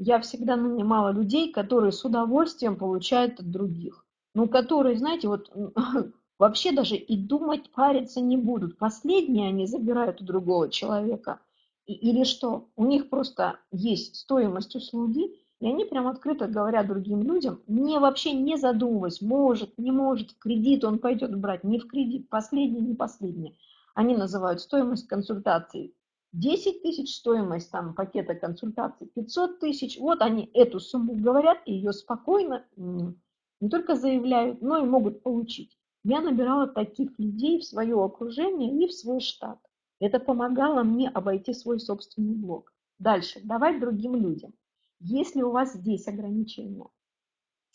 я 0.05 0.21
всегда 0.21 0.57
нанимала 0.57 1.13
людей, 1.13 1.53
которые 1.53 1.93
с 1.93 2.05
удовольствием 2.05 2.77
получают 2.77 3.39
от 3.39 3.51
других. 3.51 4.05
Ну, 4.35 4.49
которые, 4.49 4.99
знаете, 4.99 5.29
вот 5.29 5.53
вообще 6.39 6.73
даже 6.73 6.97
и 6.97 7.17
думать, 7.17 7.71
париться 7.71 8.21
не 8.21 8.37
будут. 8.37 8.79
Последние 8.79 9.49
они 9.49 9.67
забирают 9.67 10.21
у 10.21 10.25
другого 10.25 10.69
человека. 10.69 11.41
Или 11.87 12.25
что? 12.25 12.69
У 12.77 12.87
них 12.87 13.11
просто 13.11 13.59
есть 13.71 14.17
стоимость 14.17 14.75
услуги, 14.77 15.31
и 15.61 15.67
они 15.67 15.85
прям 15.85 16.09
открыто 16.09 16.49
говорят 16.49 16.89
другим 16.89 17.23
людям, 17.23 17.63
не 17.67 17.99
вообще 17.99 18.33
не 18.33 18.57
задумываясь, 18.57 19.21
может, 19.21 19.79
не 19.79 19.93
может, 19.93 20.33
в 20.33 20.39
кредит 20.39 20.85
он 20.85 20.99
пойдет 20.99 21.39
брать, 21.39 21.65
не 21.65 21.79
в 21.79 21.87
кредит, 21.87 22.29
последний, 22.29 22.81
не 22.81 22.95
последний. 22.95 23.59
Они 23.95 24.17
называют 24.17 24.61
стоимость 24.61 25.07
консультации 25.07 25.95
10 26.33 26.83
тысяч 26.83 27.15
стоимость 27.15 27.71
там 27.71 27.95
пакета 27.95 28.35
консультаций, 28.35 29.07
500 29.15 29.61
тысяч, 29.61 29.99
вот 29.99 30.23
они 30.23 30.51
эту 30.55 30.81
сумму 30.81 31.15
говорят 31.15 31.59
и 31.67 31.75
ее 31.75 31.93
спокойно 31.93 32.65
не 32.77 33.69
только 33.69 33.95
заявляют, 33.95 34.63
но 34.63 34.79
и 34.79 34.87
могут 34.87 35.23
получить. 35.23 35.79
Я 36.05 36.21
набирала 36.21 36.67
таких 36.67 37.17
людей 37.19 37.61
в 37.61 37.65
свое 37.65 38.03
окружение 38.03 38.83
и 38.83 38.89
в 38.89 38.93
свой 38.93 39.21
штат. 39.21 39.59
Это 40.03 40.19
помогало 40.19 40.83
мне 40.83 41.09
обойти 41.09 41.55
свой 41.55 41.81
собственный 41.81 42.35
блок. 42.35 42.73
Дальше, 42.99 43.41
давать 43.45 43.81
другим 43.81 44.17
людям. 44.17 44.53
Если 45.01 45.43
у 45.43 45.51
вас 45.51 45.75
здесь 45.75 46.09
ограничения 46.09 46.87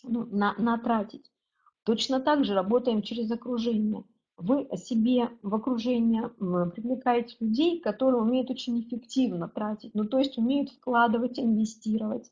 ну, 0.03 0.25
на, 0.25 0.53
на 0.57 0.77
тратить, 0.77 1.31
точно 1.83 2.19
так 2.19 2.45
же 2.45 2.53
работаем 2.53 3.01
через 3.01 3.31
окружение– 3.31 4.03
вы 4.37 4.69
себе 4.77 5.31
в 5.41 5.55
окружение 5.55 6.29
привлекаете 6.29 7.35
людей, 7.39 7.79
которые 7.79 8.21
умеют 8.21 8.51
очень 8.51 8.79
эффективно 8.81 9.49
тратить, 9.49 9.95
ну 9.95 10.05
то 10.05 10.19
есть 10.19 10.37
умеют 10.37 10.69
вкладывать, 10.69 11.39
инвестировать, 11.39 12.31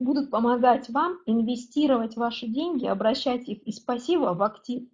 будут 0.00 0.30
помогать 0.30 0.90
вам 0.90 1.18
инвестировать 1.24 2.16
ваши 2.16 2.48
деньги, 2.48 2.84
обращать 2.86 3.48
их 3.48 3.62
из 3.62 3.78
пассива 3.78 4.34
в 4.34 4.42
актив. 4.42 4.88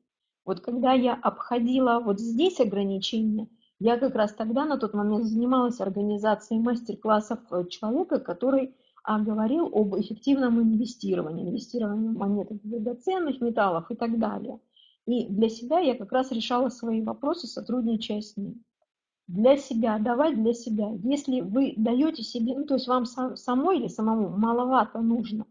Вот 0.45 0.61
когда 0.61 0.93
я 0.93 1.15
обходила 1.15 2.01
вот 2.01 2.21
здесь 2.21 2.61
ограничения, 2.61 3.49
я 3.81 3.97
как 3.97 4.15
раз 4.15 4.35
тогда 4.35 4.65
на 4.65 4.77
тот 4.77 4.95
момент 4.95 5.25
занималась 5.25 5.81
организацией 5.81 6.61
мастер-классов 6.61 7.41
э, 7.51 7.65
человека, 7.69 8.19
который 8.19 8.75
а, 9.05 9.21
говорил 9.21 9.71
об 9.73 9.97
эффективном 9.99 10.61
инвестировании, 10.61 11.49
инвестировании 11.49 12.09
монет 12.09 12.49
драгоценных 12.63 13.41
металлов 13.41 13.91
и 13.91 13.95
так 13.95 14.19
далее. 14.19 14.61
И 15.07 15.27
для 15.29 15.49
себя 15.49 15.79
я 15.79 15.95
как 15.95 16.13
раз 16.13 16.33
решала 16.33 16.69
свои 16.69 17.03
вопросы, 17.03 17.47
сотрудничая 17.47 18.21
с 18.21 18.37
ним. 18.37 18.65
Для 19.29 19.57
себя, 19.57 19.99
давать 19.99 20.43
для 20.43 20.55
себя. 20.55 20.91
Если 21.03 21.41
вы 21.41 21.75
даете 21.77 22.23
себе, 22.23 22.55
ну 22.57 22.67
то 22.67 22.75
есть 22.75 22.89
вам 22.89 23.07
сам, 23.07 23.37
самой 23.37 23.79
или 23.79 23.89
самому 23.89 24.29
маловато 24.29 25.01
нужно, 25.01 25.47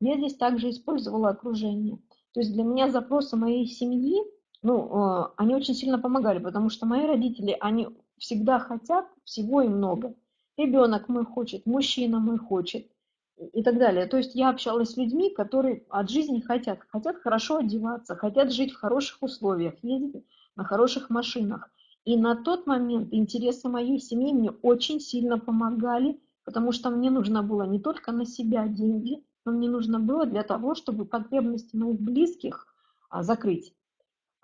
я 0.00 0.16
здесь 0.16 0.36
также 0.36 0.70
использовала 0.70 1.28
окружение. 1.28 1.98
То 2.32 2.40
есть 2.40 2.52
для 2.52 2.64
меня 2.64 2.90
запросы 2.90 3.36
моей 3.36 3.66
семьи, 3.66 4.16
ну, 4.66 4.88
э, 4.90 5.28
они 5.36 5.54
очень 5.54 5.74
сильно 5.74 5.96
помогали, 5.96 6.40
потому 6.40 6.70
что 6.70 6.86
мои 6.86 7.06
родители, 7.06 7.56
они 7.60 7.86
всегда 8.18 8.58
хотят 8.58 9.06
всего 9.22 9.62
и 9.62 9.68
много. 9.68 10.14
Ребенок 10.56 11.08
мой 11.08 11.24
хочет, 11.24 11.66
мужчина 11.66 12.18
мой 12.18 12.38
хочет, 12.38 12.88
и 13.52 13.62
так 13.62 13.78
далее. 13.78 14.06
То 14.06 14.16
есть 14.16 14.34
я 14.34 14.48
общалась 14.48 14.90
с 14.90 14.96
людьми, 14.96 15.30
которые 15.30 15.84
от 15.88 16.10
жизни 16.10 16.40
хотят, 16.40 16.80
хотят 16.88 17.16
хорошо 17.18 17.58
одеваться, 17.58 18.16
хотят 18.16 18.52
жить 18.52 18.72
в 18.72 18.80
хороших 18.80 19.22
условиях, 19.22 19.74
ездить 19.82 20.24
на 20.56 20.64
хороших 20.64 21.10
машинах. 21.10 21.70
И 22.04 22.16
на 22.16 22.34
тот 22.34 22.66
момент 22.66 23.08
интересы 23.12 23.68
моей 23.68 24.00
семьи 24.00 24.32
мне 24.32 24.50
очень 24.62 24.98
сильно 24.98 25.38
помогали, 25.38 26.18
потому 26.44 26.72
что 26.72 26.90
мне 26.90 27.10
нужно 27.10 27.44
было 27.44 27.62
не 27.62 27.78
только 27.78 28.10
на 28.10 28.26
себя 28.26 28.66
деньги, 28.66 29.22
но 29.44 29.52
мне 29.52 29.68
нужно 29.68 30.00
было 30.00 30.26
для 30.26 30.42
того, 30.42 30.74
чтобы 30.74 31.04
потребности 31.04 31.76
моих 31.76 32.00
близких 32.00 32.66
а, 33.10 33.22
закрыть. 33.22 33.72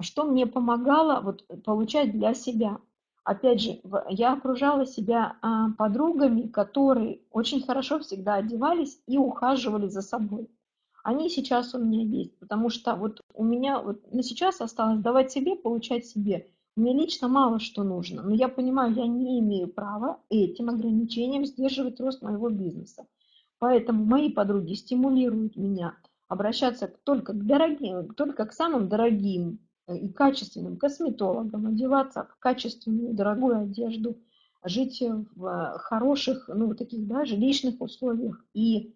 Что 0.03 0.24
мне 0.24 0.46
помогало 0.46 1.20
вот, 1.20 1.44
получать 1.64 2.12
для 2.12 2.34
себя– 2.34 2.78
опять 3.24 3.61
же, 3.61 3.80
я 4.09 4.32
окружала 4.32 4.86
себя 4.86 5.36
а, 5.42 5.70
подругами, 5.70 6.48
которые 6.48 7.20
очень 7.30 7.62
хорошо 7.62 8.00
всегда 8.00 8.34
одевались 8.34 9.00
и 9.07 9.18
ухаживали 9.18 9.88
за 9.88 10.03
собой. 10.03 10.48
Они 11.05 11.28
сейчас 11.28 11.74
у 11.74 11.78
меня 11.78 12.03
есть, 12.05 12.38
потому 12.38 12.70
что 12.70 12.94
вот 12.94 13.20
у 13.34 13.44
меня 13.44 13.80
вот 13.80 14.12
на 14.12 14.22
сейчас 14.22 14.61
осталось 14.61 15.00
давать 15.00 15.32
себе, 15.32 15.57
получать 15.57 16.07
себе. 16.07 16.48
Мне 16.76 16.94
лично 16.94 17.28
мало 17.28 17.59
что 17.59 17.82
нужно, 17.82 18.22
но 18.22 18.34
я 18.34 18.48
понимаю, 18.48 18.94
я 18.94 19.07
не 19.07 19.40
имею 19.40 19.68
права 19.68 20.20
этим 20.30 20.70
ограничением 20.70 21.44
сдерживать 21.44 22.00
рост 22.00 22.22
моего 22.22 22.48
бизнеса. 22.48 23.07
Поэтому 23.59 24.05
мои 24.05 24.30
подруги 24.30 24.74
стимулируют 24.74 25.57
меня 25.57 25.96
обращаться 26.28 26.90
только 27.05 27.32
к 27.32 27.46
дорогим, 27.46 28.14
только 28.14 28.46
к 28.46 28.53
самым 28.53 28.88
дорогим 28.88 29.59
и 29.88 30.08
качественным 30.08 30.76
косметологом, 30.76 31.66
одеваться 31.66 32.24
в 32.24 32.38
качественную 32.38 33.14
дорогую 33.14 33.60
одежду, 33.60 34.18
жить 34.64 35.02
в 35.34 35.78
хороших, 35.78 36.48
ну, 36.48 36.74
таких, 36.74 37.06
да, 37.06 37.24
жилищных 37.24 37.80
условиях 37.80 38.44
и 38.54 38.94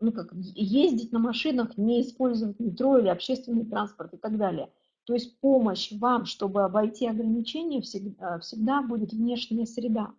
ну 0.00 0.12
как, 0.12 0.32
ездить 0.32 1.12
на 1.12 1.18
машинах, 1.18 1.76
не 1.76 2.00
использовать 2.00 2.58
метро 2.58 2.98
или 2.98 3.08
общественный 3.08 3.66
транспорт 3.66 4.14
и 4.14 4.16
так 4.16 4.38
далее. 4.38 4.72
То 5.04 5.14
есть 5.14 5.38
помощь 5.40 5.92
вам, 5.92 6.24
чтобы 6.24 6.62
обойти 6.62 7.06
ограничения, 7.06 7.80
всегда, 7.80 8.38
всегда 8.38 8.82
будет 8.82 9.12
внешняя 9.12 9.66
среда. 9.66 10.14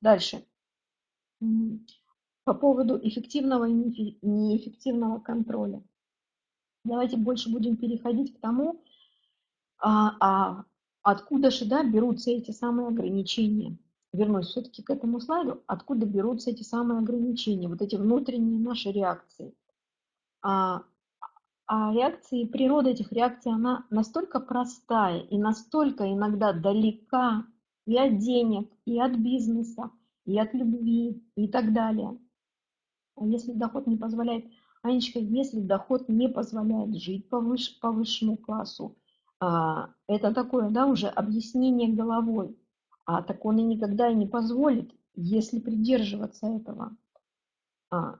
Дальше. 0.00 0.44
По 2.44 2.54
поводу 2.54 2.98
эффективного 3.02 3.68
и 3.68 3.72
неэффективного 4.22 5.18
контроля. 5.18 5.82
Давайте 6.84 7.16
больше 7.16 7.50
будем 7.50 7.76
переходить 7.76 8.36
к 8.36 8.40
тому, 8.40 8.82
а, 9.84 10.16
а 10.20 10.64
откуда 11.02 11.50
же 11.50 11.66
да, 11.66 11.82
берутся 11.84 12.30
эти 12.30 12.52
самые 12.52 12.88
ограничения. 12.88 13.76
Вернусь 14.12 14.46
все-таки 14.46 14.82
к 14.82 14.88
этому 14.88 15.20
слайду. 15.20 15.60
Откуда 15.66 16.06
берутся 16.06 16.50
эти 16.50 16.62
самые 16.62 17.00
ограничения, 17.00 17.68
вот 17.68 17.82
эти 17.82 17.96
внутренние 17.96 18.58
наши 18.58 18.90
реакции. 18.90 19.54
А, 20.40 20.84
а 21.66 21.92
реакции, 21.92 22.46
природа 22.46 22.90
этих 22.90 23.12
реакций, 23.12 23.52
она 23.52 23.84
настолько 23.90 24.40
простая 24.40 25.20
и 25.20 25.36
настолько 25.36 26.10
иногда 26.10 26.52
далека 26.52 27.46
и 27.86 27.98
от 27.98 28.18
денег, 28.18 28.70
и 28.86 28.98
от 28.98 29.16
бизнеса, 29.16 29.90
и 30.24 30.38
от 30.38 30.54
любви, 30.54 31.22
и 31.36 31.48
так 31.48 31.74
далее. 31.74 32.18
А 33.16 33.26
если 33.26 33.52
доход 33.52 33.86
не 33.86 33.96
позволяет, 33.96 34.46
Анечка, 34.82 35.18
если 35.18 35.60
доход 35.60 36.08
не 36.08 36.28
позволяет 36.28 36.94
жить 36.96 37.28
по, 37.28 37.40
выш, 37.40 37.78
по 37.80 37.90
высшему 37.90 38.36
классу, 38.36 38.96
это 40.06 40.32
такое, 40.32 40.70
да, 40.70 40.86
уже 40.86 41.08
объяснение 41.08 41.88
головой, 41.88 42.56
а 43.04 43.22
так 43.22 43.44
он 43.44 43.58
и 43.58 43.62
никогда 43.62 44.10
и 44.10 44.14
не 44.14 44.26
позволит, 44.26 44.92
если 45.14 45.60
придерживаться 45.60 46.46
этого. 46.46 46.96
А, 47.90 48.18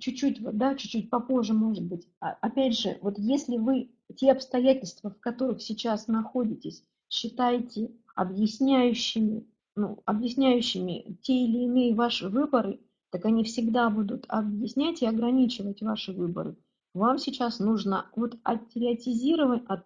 чуть-чуть, 0.00 0.42
да, 0.42 0.74
чуть-чуть 0.74 1.10
попозже, 1.10 1.54
может 1.54 1.84
быть. 1.84 2.08
А, 2.20 2.36
опять 2.40 2.78
же, 2.78 2.98
вот 3.02 3.18
если 3.18 3.56
вы 3.56 3.90
те 4.16 4.32
обстоятельства, 4.32 5.10
в 5.10 5.20
которых 5.20 5.62
сейчас 5.62 6.08
находитесь, 6.08 6.82
считаете 7.08 7.90
объясняющими, 8.14 9.46
ну, 9.74 10.02
объясняющими 10.04 11.18
те 11.22 11.34
или 11.34 11.64
иные 11.64 11.94
ваши 11.94 12.28
выборы, 12.28 12.80
так 13.10 13.24
они 13.24 13.44
всегда 13.44 13.88
будут 13.90 14.24
объяснять 14.28 15.02
и 15.02 15.06
ограничивать 15.06 15.82
ваши 15.82 16.12
выборы. 16.12 16.56
Вам 16.96 17.18
сейчас 17.18 17.58
нужно 17.58 18.06
вот 18.16 18.38
оттеоретизировать, 18.42 19.64
от, 19.68 19.84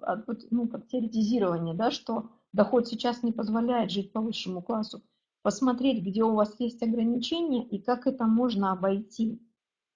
от, 0.00 0.44
ну, 0.52 0.70
от 0.72 0.86
теоретизирования, 0.86 1.74
да, 1.74 1.90
что 1.90 2.30
доход 2.52 2.86
сейчас 2.86 3.24
не 3.24 3.32
позволяет 3.32 3.90
жить 3.90 4.12
по 4.12 4.20
высшему 4.20 4.62
классу, 4.62 5.02
посмотреть, 5.42 6.04
где 6.04 6.22
у 6.22 6.34
вас 6.34 6.54
есть 6.60 6.80
ограничения 6.84 7.66
и 7.66 7.82
как 7.82 8.06
это 8.06 8.26
можно 8.26 8.70
обойти. 8.70 9.42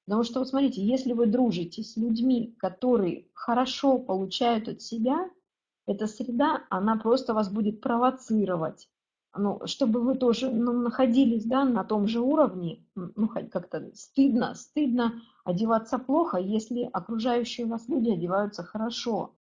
Потому 0.07 0.25
что, 0.25 0.41
вот 0.41 0.49
смотрите, 0.49 0.85
если 0.85 1.13
вы 1.13 1.27
дружите 1.27 1.85
с 1.85 1.97
людьми, 1.97 2.57
которые 2.59 3.29
хорошо 3.33 4.01
получают 4.01 4.67
от 4.67 4.83
себя, 4.83 5.31
эта 5.87 6.09
среда, 6.09 6.65
она 6.69 6.97
просто 6.97 7.33
вас 7.33 7.49
будет 7.49 7.81
провоцировать. 7.81 8.89
Ну, 9.39 9.61
чтобы 9.67 10.01
вы 10.01 10.17
тоже 10.17 10.51
ну, 10.51 10.73
находились 10.73 11.45
да, 11.45 11.65
на 11.65 11.85
том 11.85 12.07
же 12.07 12.21
уровне, 12.21 12.85
ну, 12.95 13.29
как-то 13.29 13.91
стыдно, 13.95 14.55
стыдно 14.55 15.21
одеваться 15.45 15.99
плохо, 15.99 16.39
если 16.39 16.89
окружающие 16.93 17.67
вас 17.67 17.89
люди 17.89 18.11
одеваются 18.11 18.63
хорошо 18.63 19.37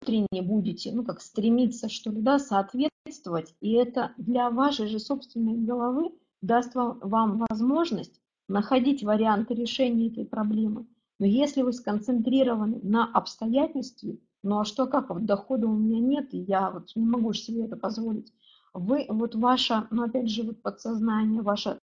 внутренне 0.00 0.42
будете, 0.42 0.92
ну, 0.92 1.04
как 1.04 1.20
стремиться, 1.20 1.88
что 1.88 2.10
ли, 2.10 2.20
да, 2.20 2.38
соответствовать, 2.38 3.54
и 3.60 3.72
это 3.72 4.12
для 4.16 4.50
вашей 4.50 4.86
же 4.88 4.98
собственной 4.98 5.56
головы 5.56 6.12
даст 6.40 6.74
вам, 6.74 6.98
вам 7.00 7.44
возможность 7.48 8.20
находить 8.48 9.02
варианты 9.02 9.54
решения 9.54 10.08
этой 10.08 10.24
проблемы. 10.24 10.86
Но 11.18 11.26
если 11.26 11.62
вы 11.62 11.72
сконцентрированы 11.72 12.78
на 12.82 13.04
обстоятельстве, 13.04 14.18
ну 14.42 14.60
а 14.60 14.64
что, 14.64 14.86
как, 14.86 15.10
вот 15.10 15.24
дохода 15.26 15.66
у 15.66 15.74
меня 15.74 15.98
нет, 15.98 16.32
и 16.32 16.38
я 16.38 16.70
вот 16.70 16.92
не 16.94 17.04
могу 17.04 17.32
себе 17.32 17.64
это 17.64 17.76
позволить, 17.76 18.32
вы, 18.74 19.06
вот 19.08 19.34
ваше, 19.34 19.86
ну 19.90 20.02
опять 20.02 20.28
же, 20.28 20.42
вот 20.42 20.62
подсознание, 20.62 21.42
ваше, 21.42 21.78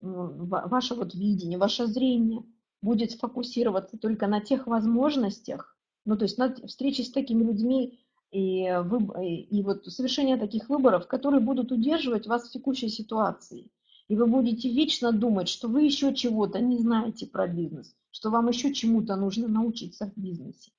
ваше 0.00 0.94
вот 0.94 1.14
видение, 1.14 1.58
ваше 1.58 1.86
зрение 1.86 2.42
будет 2.82 3.12
сфокусироваться 3.12 3.98
только 3.98 4.26
на 4.26 4.40
тех 4.40 4.66
возможностях, 4.66 5.76
ну, 6.06 6.16
то 6.16 6.24
есть 6.24 6.38
на 6.38 6.54
встречи 6.66 7.02
с 7.02 7.12
такими 7.12 7.44
людьми 7.44 8.00
и, 8.30 8.68
выб... 8.84 9.12
и 9.20 9.62
вот 9.62 9.84
совершение 9.86 10.36
таких 10.36 10.68
выборов, 10.68 11.06
которые 11.06 11.40
будут 11.40 11.72
удерживать 11.72 12.26
вас 12.26 12.48
в 12.48 12.52
текущей 12.52 12.88
ситуации. 12.88 13.70
И 14.08 14.16
вы 14.16 14.26
будете 14.26 14.68
вечно 14.68 15.12
думать, 15.12 15.48
что 15.48 15.68
вы 15.68 15.82
еще 15.82 16.14
чего-то 16.14 16.58
не 16.60 16.78
знаете 16.78 17.26
про 17.26 17.46
бизнес, 17.46 17.94
что 18.10 18.30
вам 18.30 18.48
еще 18.48 18.72
чему-то 18.72 19.14
нужно 19.14 19.46
научиться 19.46 20.06
в 20.06 20.20
бизнесе. 20.20 20.72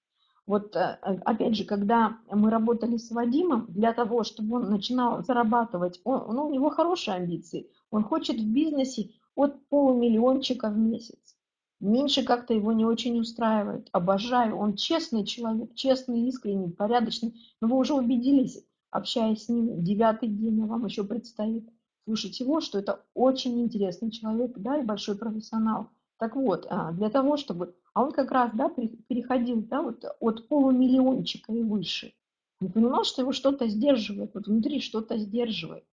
Вот 0.52 0.76
э, 0.76 0.98
опять 1.24 1.56
же, 1.56 1.64
когда 1.64 2.18
мы 2.30 2.50
работали 2.50 2.98
с 2.98 3.10
Вадимом, 3.10 3.68
для 3.70 3.94
того, 3.94 4.26
чтобы 4.26 4.58
он 4.58 4.70
начинал 4.70 5.24
зарабатывать, 5.24 6.02
он, 6.04 6.36
ну, 6.36 6.48
у 6.48 6.54
него 6.54 6.70
хорошие 6.70 7.16
амбиции, 7.16 7.70
он 7.90 8.04
хочет 8.04 8.36
в 8.36 8.46
бизнесе 8.46 9.12
от 9.34 9.66
полумиллиончика 9.70 10.68
в 10.68 10.78
месяц. 10.78 11.38
Меньше 11.80 12.26
как-то 12.26 12.54
его 12.54 12.74
не 12.74 12.84
очень 12.84 13.18
устраивает. 13.18 13.88
Обожаю. 13.94 14.58
Он 14.58 14.76
честный 14.76 15.24
человек, 15.24 15.74
честный, 15.74 16.28
искренний, 16.28 16.70
порядочный. 16.70 17.34
Но 17.62 17.70
вы 17.70 17.78
уже 17.78 17.94
убедились, 17.94 18.62
общаясь 18.90 19.46
с 19.46 19.48
ним 19.48 19.82
девятый 19.82 20.28
день, 20.28 20.62
а 20.64 20.66
вам 20.66 20.86
еще 20.86 21.06
предстоит 21.06 21.66
слушать 22.04 22.38
его, 22.42 22.60
что 22.60 22.78
это 22.78 23.06
очень 23.14 23.58
интересный 23.62 24.12
человек, 24.12 24.52
да, 24.58 24.80
и 24.80 24.84
большой 24.84 25.18
профессионал. 25.18 25.92
Так 26.18 26.36
вот, 26.36 26.68
а, 26.70 26.92
для 26.92 27.10
того, 27.10 27.38
чтобы... 27.38 27.74
А 27.94 28.04
он 28.04 28.12
как 28.12 28.32
раз, 28.32 28.52
да, 28.54 28.70
переходил, 28.70 29.62
да, 29.62 29.82
вот 29.82 30.06
от 30.20 30.48
полумиллиончика 30.48 31.52
и 31.52 31.62
выше. 31.62 32.14
Он 32.62 32.72
понимал, 32.72 33.04
что 33.04 33.22
его 33.22 33.32
что-то 33.32 33.68
сдерживает, 33.68 34.34
вот 34.34 34.48
внутри 34.48 34.80
что-то 34.80 35.18
сдерживает. 35.18 35.84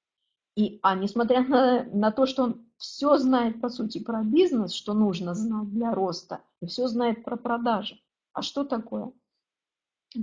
И, 0.54 0.78
а 0.82 0.94
несмотря 0.94 1.46
на, 1.46 1.84
на 1.84 2.10
то, 2.10 2.26
что 2.26 2.44
он 2.44 2.66
все 2.76 3.16
знает, 3.16 3.60
по 3.60 3.68
сути, 3.68 3.98
про 3.98 4.22
бизнес, 4.22 4.72
что 4.72 4.94
нужно 4.94 5.34
знать 5.34 5.70
для 5.70 5.94
роста, 5.94 6.40
и 6.60 6.66
все 6.66 6.88
знает 6.88 7.24
про 7.24 7.36
продажи. 7.36 8.00
А 8.32 8.42
что 8.42 8.64
такое? 8.64 9.12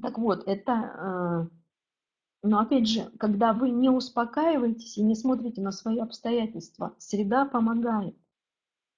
Так 0.02 0.18
вот, 0.18 0.48
это, 0.48 0.72
э, 0.72 1.48
но 2.44 2.60
опять 2.60 2.88
же, 2.88 3.12
когда 3.20 3.54
вы 3.54 3.70
не 3.70 3.90
успокаиваетесь 3.90 4.98
и 4.98 5.04
не 5.04 5.16
смотрите 5.16 5.62
на 5.62 5.72
свои 5.72 6.00
обстоятельства, 6.00 6.96
среда 6.98 7.46
помогает. 7.46 8.16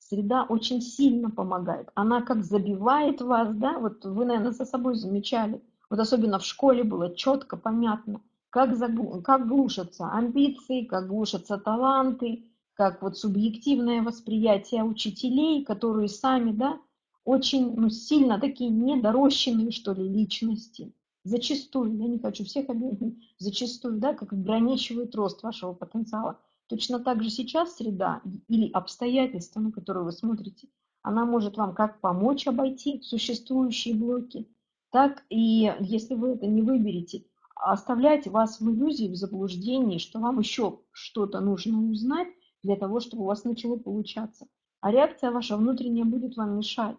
Среда 0.09 0.43
очень 0.43 0.81
сильно 0.81 1.29
помогает. 1.29 1.89
Она 1.95 2.21
как 2.21 2.43
забивает 2.43 3.21
вас, 3.21 3.53
да, 3.55 3.79
вот 3.79 4.05
вы, 4.05 4.25
наверное, 4.25 4.51
за 4.51 4.65
собой 4.65 4.95
замечали, 4.95 5.61
вот 5.89 5.99
особенно 5.99 6.39
в 6.39 6.45
школе 6.45 6.83
было 6.83 7.15
четко, 7.15 7.57
понятно– 7.57 8.21
как, 8.49 8.75
заглу, 8.75 9.21
как 9.21 9.47
глушатся 9.47 10.09
амбиции, 10.11 10.85
как 10.85 11.07
глушатся 11.07 11.57
таланты, 11.57 12.45
как 12.73 13.01
вот 13.01 13.17
субъективное 13.17 14.01
восприятие 14.01 14.83
учителей, 14.83 15.63
которые 15.63 16.07
сами, 16.07 16.51
да, 16.51 16.79
очень 17.23 17.75
ну, 17.75 17.89
сильно 17.89 18.39
такие 18.39 18.69
недорощенные, 18.69 19.71
что 19.71 19.93
ли, 19.93 20.07
личности. 20.07 20.93
Зачастую, 21.23 21.97
я 21.97 22.07
не 22.07 22.19
хочу 22.19 22.45
всех 22.45 22.69
объяснить, 22.69 23.35
зачастую, 23.37 23.99
да, 23.99 24.13
как 24.13 24.31
ограничивает 24.31 25.13
рост 25.13 25.43
вашего 25.43 25.73
потенциала. 25.73 26.39
Точно 26.67 26.99
так 26.99 27.23
же 27.23 27.29
сейчас 27.29 27.77
среда 27.77 28.21
или 28.47 28.69
обстоятельства, 28.71 29.61
на 29.61 29.71
которые 29.71 30.03
вы 30.03 30.11
смотрите, 30.11 30.67
она 31.01 31.25
может 31.25 31.55
вам 31.55 31.73
как 31.73 32.01
помочь 32.01 32.45
обойти 32.47 33.01
существующие 33.01 33.95
блоки, 33.95 34.49
так 34.91 35.23
и, 35.29 35.73
если 35.79 36.15
вы 36.15 36.31
это 36.31 36.45
не 36.45 36.61
выберете, 36.61 37.23
оставлять 37.55 38.27
вас 38.27 38.59
в 38.59 38.69
иллюзии, 38.69 39.07
в 39.09 39.15
заблуждении, 39.15 39.97
что 39.97 40.19
вам 40.19 40.39
еще 40.39 40.81
что-то 40.91 41.39
нужно 41.39 41.81
узнать 41.89 42.27
для 42.63 42.75
того, 42.75 42.99
чтобы 42.99 43.23
у 43.23 43.27
вас 43.27 43.45
начало 43.45 43.77
получаться. 43.77 44.47
А 44.81 44.91
реакция 44.91 45.31
ваша 45.31 45.55
внутренняя 45.57 46.05
будет 46.05 46.35
вам 46.35 46.57
мешать. 46.57 46.97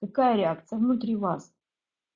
Какая 0.00 0.36
реакция 0.36 0.78
внутри 0.78 1.16
вас? 1.16 1.52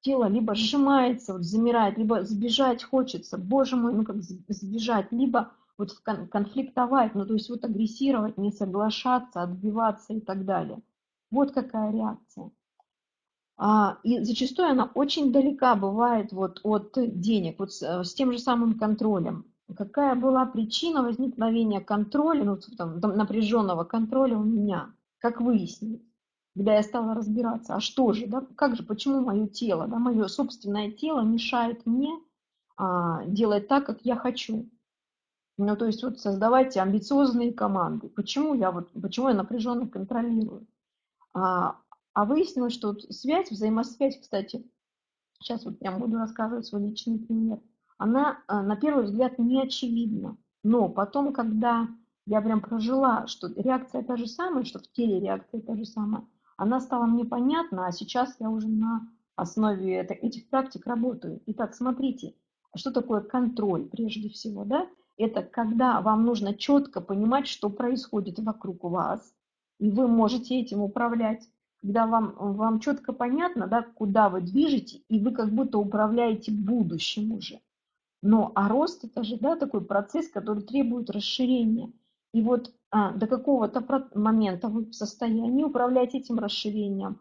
Тело 0.00 0.28
либо 0.28 0.54
сжимается, 0.56 1.32
вот 1.34 1.44
замирает, 1.44 1.96
либо 1.96 2.24
сбежать 2.24 2.82
хочется, 2.82 3.38
боже 3.38 3.76
мой, 3.76 3.94
ну 3.94 4.04
как 4.04 4.20
сбежать, 4.20 5.12
либо 5.12 5.52
вот 5.82 6.28
конфликтовать, 6.30 7.14
ну 7.14 7.26
то 7.26 7.34
есть 7.34 7.50
вот 7.50 7.64
агрессировать, 7.64 8.38
не 8.38 8.52
соглашаться, 8.52 9.42
отбиваться 9.42 10.14
и 10.14 10.20
так 10.20 10.44
далее. 10.44 10.80
Вот 11.30 11.52
какая 11.52 11.92
реакция. 11.92 12.50
А, 13.56 13.98
и 14.02 14.20
зачастую 14.20 14.70
она 14.70 14.90
очень 14.94 15.32
далека 15.32 15.74
бывает 15.74 16.32
вот 16.32 16.60
от 16.62 16.92
денег, 16.96 17.58
вот 17.58 17.72
с, 17.72 17.82
э, 17.82 18.04
с 18.04 18.14
тем 18.14 18.32
же 18.32 18.38
самым 18.38 18.78
контролем. 18.78 19.46
Какая 19.76 20.14
была 20.14 20.46
причина 20.46 21.02
возникновения 21.02 21.80
контроля, 21.80 22.44
ну, 22.44 22.58
там, 22.76 22.98
напряженного 23.00 23.84
контроля 23.84 24.36
у 24.36 24.44
меня, 24.44 24.94
как 25.18 25.40
выяснилось, 25.40 26.02
когда 26.54 26.74
я 26.74 26.82
стала 26.82 27.14
разбираться, 27.14 27.74
а 27.74 27.80
что 27.80 28.12
же, 28.12 28.26
да, 28.26 28.46
как 28.56 28.76
же, 28.76 28.82
почему 28.82 29.20
мое 29.20 29.46
тело, 29.46 29.86
да, 29.88 29.98
мое 29.98 30.28
собственное 30.28 30.90
тело 30.90 31.22
мешает 31.22 31.86
мне 31.86 32.12
а, 32.76 33.24
делать 33.26 33.68
так, 33.68 33.86
как 33.86 34.00
я 34.02 34.16
хочу. 34.16 34.68
Ну, 35.58 35.76
то 35.76 35.86
есть 35.86 36.02
вот 36.02 36.18
создавайте 36.18 36.80
амбициозные 36.80 37.52
команды. 37.52 38.08
Почему 38.08 38.54
я 38.54 38.70
вот, 38.70 38.90
почему 39.00 39.28
я 39.28 39.34
напряженно 39.34 39.86
контролирую? 39.86 40.66
А, 41.34 41.76
а 42.14 42.24
выяснилось, 42.24 42.72
что 42.72 42.88
вот 42.88 43.02
связь, 43.02 43.50
взаимосвязь, 43.50 44.18
кстати, 44.18 44.68
сейчас 45.40 45.64
вот 45.64 45.78
прям 45.78 45.98
буду 45.98 46.16
рассказывать 46.18 46.66
свой 46.66 46.82
личный 46.82 47.18
пример, 47.18 47.60
она 47.98 48.42
а, 48.46 48.62
на 48.62 48.76
первый 48.76 49.04
взгляд 49.04 49.38
не 49.38 49.62
очевидна. 49.62 50.36
Но 50.62 50.88
потом, 50.88 51.32
когда 51.32 51.88
я 52.26 52.40
прям 52.40 52.60
прожила, 52.60 53.26
что 53.26 53.48
реакция 53.56 54.02
та 54.02 54.16
же 54.16 54.26
самая, 54.26 54.64
что 54.64 54.78
в 54.78 54.90
теле 54.92 55.20
реакция 55.20 55.60
та 55.60 55.76
же 55.76 55.84
самая, 55.84 56.26
она 56.56 56.80
стала 56.80 57.06
мне 57.06 57.24
понятна, 57.24 57.86
а 57.86 57.92
сейчас 57.92 58.36
я 58.38 58.50
уже 58.50 58.68
на 58.68 59.08
основе 59.36 60.00
этих 60.00 60.48
практик 60.48 60.86
работаю. 60.86 61.42
Итак, 61.46 61.74
смотрите, 61.74 62.34
что 62.76 62.92
такое 62.92 63.20
контроль 63.20 63.88
прежде 63.88 64.28
всего, 64.28 64.64
да? 64.64 64.88
Это 65.16 65.42
когда 65.42 66.00
вам 66.00 66.24
нужно 66.24 66.54
четко 66.54 67.00
понимать, 67.00 67.46
что 67.46 67.70
происходит 67.70 68.38
вокруг 68.38 68.84
вас, 68.84 69.34
и 69.78 69.90
вы 69.90 70.08
можете 70.08 70.60
этим 70.60 70.80
управлять. 70.80 71.48
Когда 71.80 72.06
вам, 72.06 72.34
вам 72.38 72.78
четко 72.78 73.12
понятно, 73.12 73.66
да, 73.66 73.82
куда 73.82 74.28
вы 74.28 74.40
движете, 74.40 75.02
и 75.08 75.18
вы 75.18 75.32
как 75.32 75.50
будто 75.50 75.78
управляете 75.78 76.52
будущим 76.52 77.32
уже. 77.32 77.60
Но 78.22 78.52
а 78.54 78.68
рост 78.68 79.04
это 79.04 79.24
же 79.24 79.36
да, 79.36 79.56
такой 79.56 79.84
процесс, 79.84 80.28
который 80.28 80.62
требует 80.62 81.10
расширения. 81.10 81.92
И 82.32 82.40
вот 82.40 82.72
а, 82.90 83.12
до 83.12 83.26
какого-то 83.26 83.84
момента 84.14 84.68
вы 84.68 84.84
в 84.84 84.92
состоянии 84.92 85.64
управлять 85.64 86.14
этим 86.14 86.38
расширением. 86.38 87.20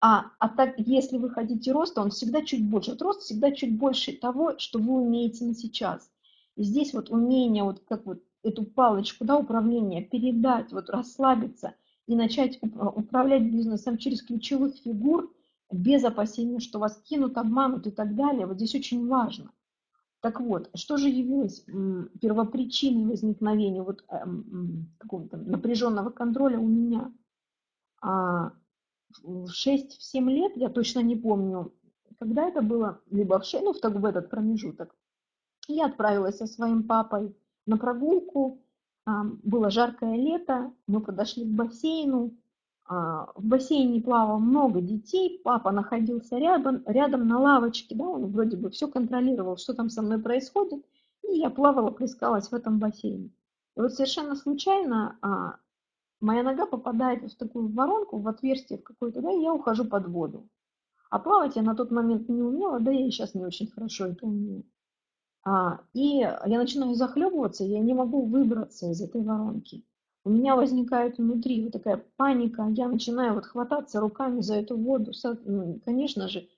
А, 0.00 0.32
а 0.40 0.48
так, 0.48 0.74
если 0.78 1.16
вы 1.16 1.30
хотите 1.30 1.70
роста, 1.70 2.02
он 2.02 2.10
всегда 2.10 2.42
чуть 2.42 2.68
больше. 2.68 2.90
Вот 2.90 3.02
рост 3.02 3.22
всегда 3.22 3.52
чуть 3.52 3.78
больше 3.78 4.12
того, 4.12 4.58
что 4.58 4.80
вы 4.80 5.00
умеете 5.00 5.44
на 5.44 5.54
сейчас. 5.54 6.10
Здесь 6.56 6.92
вот 6.92 7.10
умение, 7.10 7.64
вот 7.64 7.82
как 7.88 8.04
вот 8.06 8.22
эту 8.42 8.64
палочку 8.64 9.24
да, 9.24 9.38
управления 9.38 10.02
передать, 10.02 10.72
вот 10.72 10.90
расслабиться 10.90 11.74
и 12.06 12.14
начать 12.14 12.58
управлять 12.62 13.42
бизнесом 13.42 13.98
через 13.98 14.22
ключевых 14.22 14.76
фигур, 14.76 15.32
без 15.70 16.04
опасения, 16.04 16.60
что 16.60 16.78
вас 16.78 17.00
кинут, 17.02 17.38
обманут 17.38 17.86
и 17.86 17.90
так 17.90 18.14
далее. 18.14 18.46
Вот 18.46 18.56
здесь 18.56 18.74
очень 18.74 19.06
важно– 19.06 19.52
так 20.22 20.40
вот, 20.40 20.70
что 20.74 20.98
же 20.98 21.08
явилось 21.08 21.64
первопричиной 22.20 23.06
возникновения 23.06 23.82
вот 23.82 24.04
эм, 24.08 24.88
какого-то 24.98 25.36
напряженного 25.36 26.10
контроля 26.10 26.60
у 26.60 26.68
меня? 26.68 27.12
А, 28.00 28.52
в 29.24 29.48
6-7 29.48 30.30
лет, 30.30 30.56
я 30.56 30.68
точно 30.68 31.00
не 31.00 31.16
помню, 31.16 31.74
когда 32.20 32.48
это 32.48 32.62
было, 32.62 33.00
либо 33.10 33.40
в, 33.40 33.44
6, 33.44 33.64
ну, 33.64 33.72
в, 33.72 33.80
в 33.82 34.04
этот 34.04 34.30
промежуток, 34.30 34.94
я 35.74 35.86
отправилась 35.86 36.38
со 36.38 36.46
своим 36.46 36.84
папой 36.84 37.34
на 37.66 37.76
прогулку, 37.76 38.60
было 39.06 39.70
жаркое 39.70 40.16
лето, 40.16 40.72
мы 40.86 41.00
подошли 41.00 41.44
к 41.44 41.48
бассейну, 41.48 42.32
а, 42.84 43.32
в 43.36 43.44
бассейне 43.44 44.00
плавало 44.00 44.38
много 44.38 44.80
детей, 44.80 45.40
папа 45.42 45.72
находился 45.72 46.38
рядом, 46.38 46.82
рядом 46.86 47.26
на 47.26 47.40
лавочке, 47.40 47.94
да, 47.94 48.04
он 48.04 48.26
вроде 48.26 48.56
бы 48.56 48.70
все 48.70 48.88
контролировал, 48.88 49.56
что 49.56 49.74
там 49.74 49.88
со 49.88 50.02
мной 50.02 50.18
происходит, 50.18 50.84
и 51.22 51.38
я 51.38 51.50
плавала, 51.50 51.90
плескалась 51.90 52.48
в 52.48 52.54
этом 52.54 52.78
бассейне. 52.78 53.30
И 53.76 53.80
вот 53.80 53.94
совершенно 53.94 54.36
случайно 54.36 55.16
а, 55.22 55.56
моя 56.20 56.42
нога 56.42 56.66
попадает 56.66 57.22
в 57.32 57.36
такую 57.36 57.68
воронку, 57.68 58.18
в 58.18 58.28
отверстие 58.28 58.78
в 58.78 58.82
какое-то, 58.82 59.22
да, 59.22 59.32
и 59.32 59.40
я 59.40 59.54
ухожу 59.54 59.84
под 59.84 60.08
воду. 60.08 60.48
А 61.10 61.18
плавать 61.18 61.56
я 61.56 61.62
на 61.62 61.74
тот 61.74 61.90
момент 61.90 62.28
не 62.28 62.42
умела, 62.42 62.80
да 62.80 62.90
я 62.90 63.06
и 63.06 63.10
сейчас 63.10 63.34
не 63.34 63.44
очень 63.44 63.70
хорошо 63.70 64.06
это 64.06 64.26
умею. 64.26 64.64
А, 65.44 65.80
и 65.92 66.18
я 66.18 66.58
начинаю 66.58 66.94
захлебываться, 66.94 67.64
я 67.64 67.80
не 67.80 67.94
могу 67.94 68.22
выбраться 68.22 68.90
из 68.90 69.00
этой 69.00 69.22
воронки. 69.22 69.84
У 70.24 70.30
меня 70.30 70.54
возникает 70.54 71.18
внутри 71.18 71.64
вот 71.64 71.72
такая 71.72 72.04
паника, 72.16 72.68
я 72.70 72.88
начинаю 72.88 73.34
вот 73.34 73.46
хвататься 73.46 74.00
руками 74.00 74.40
за 74.40 74.54
эту 74.54 74.76
воду, 74.76 75.12
конечно 75.84 76.28
же, 76.28 76.48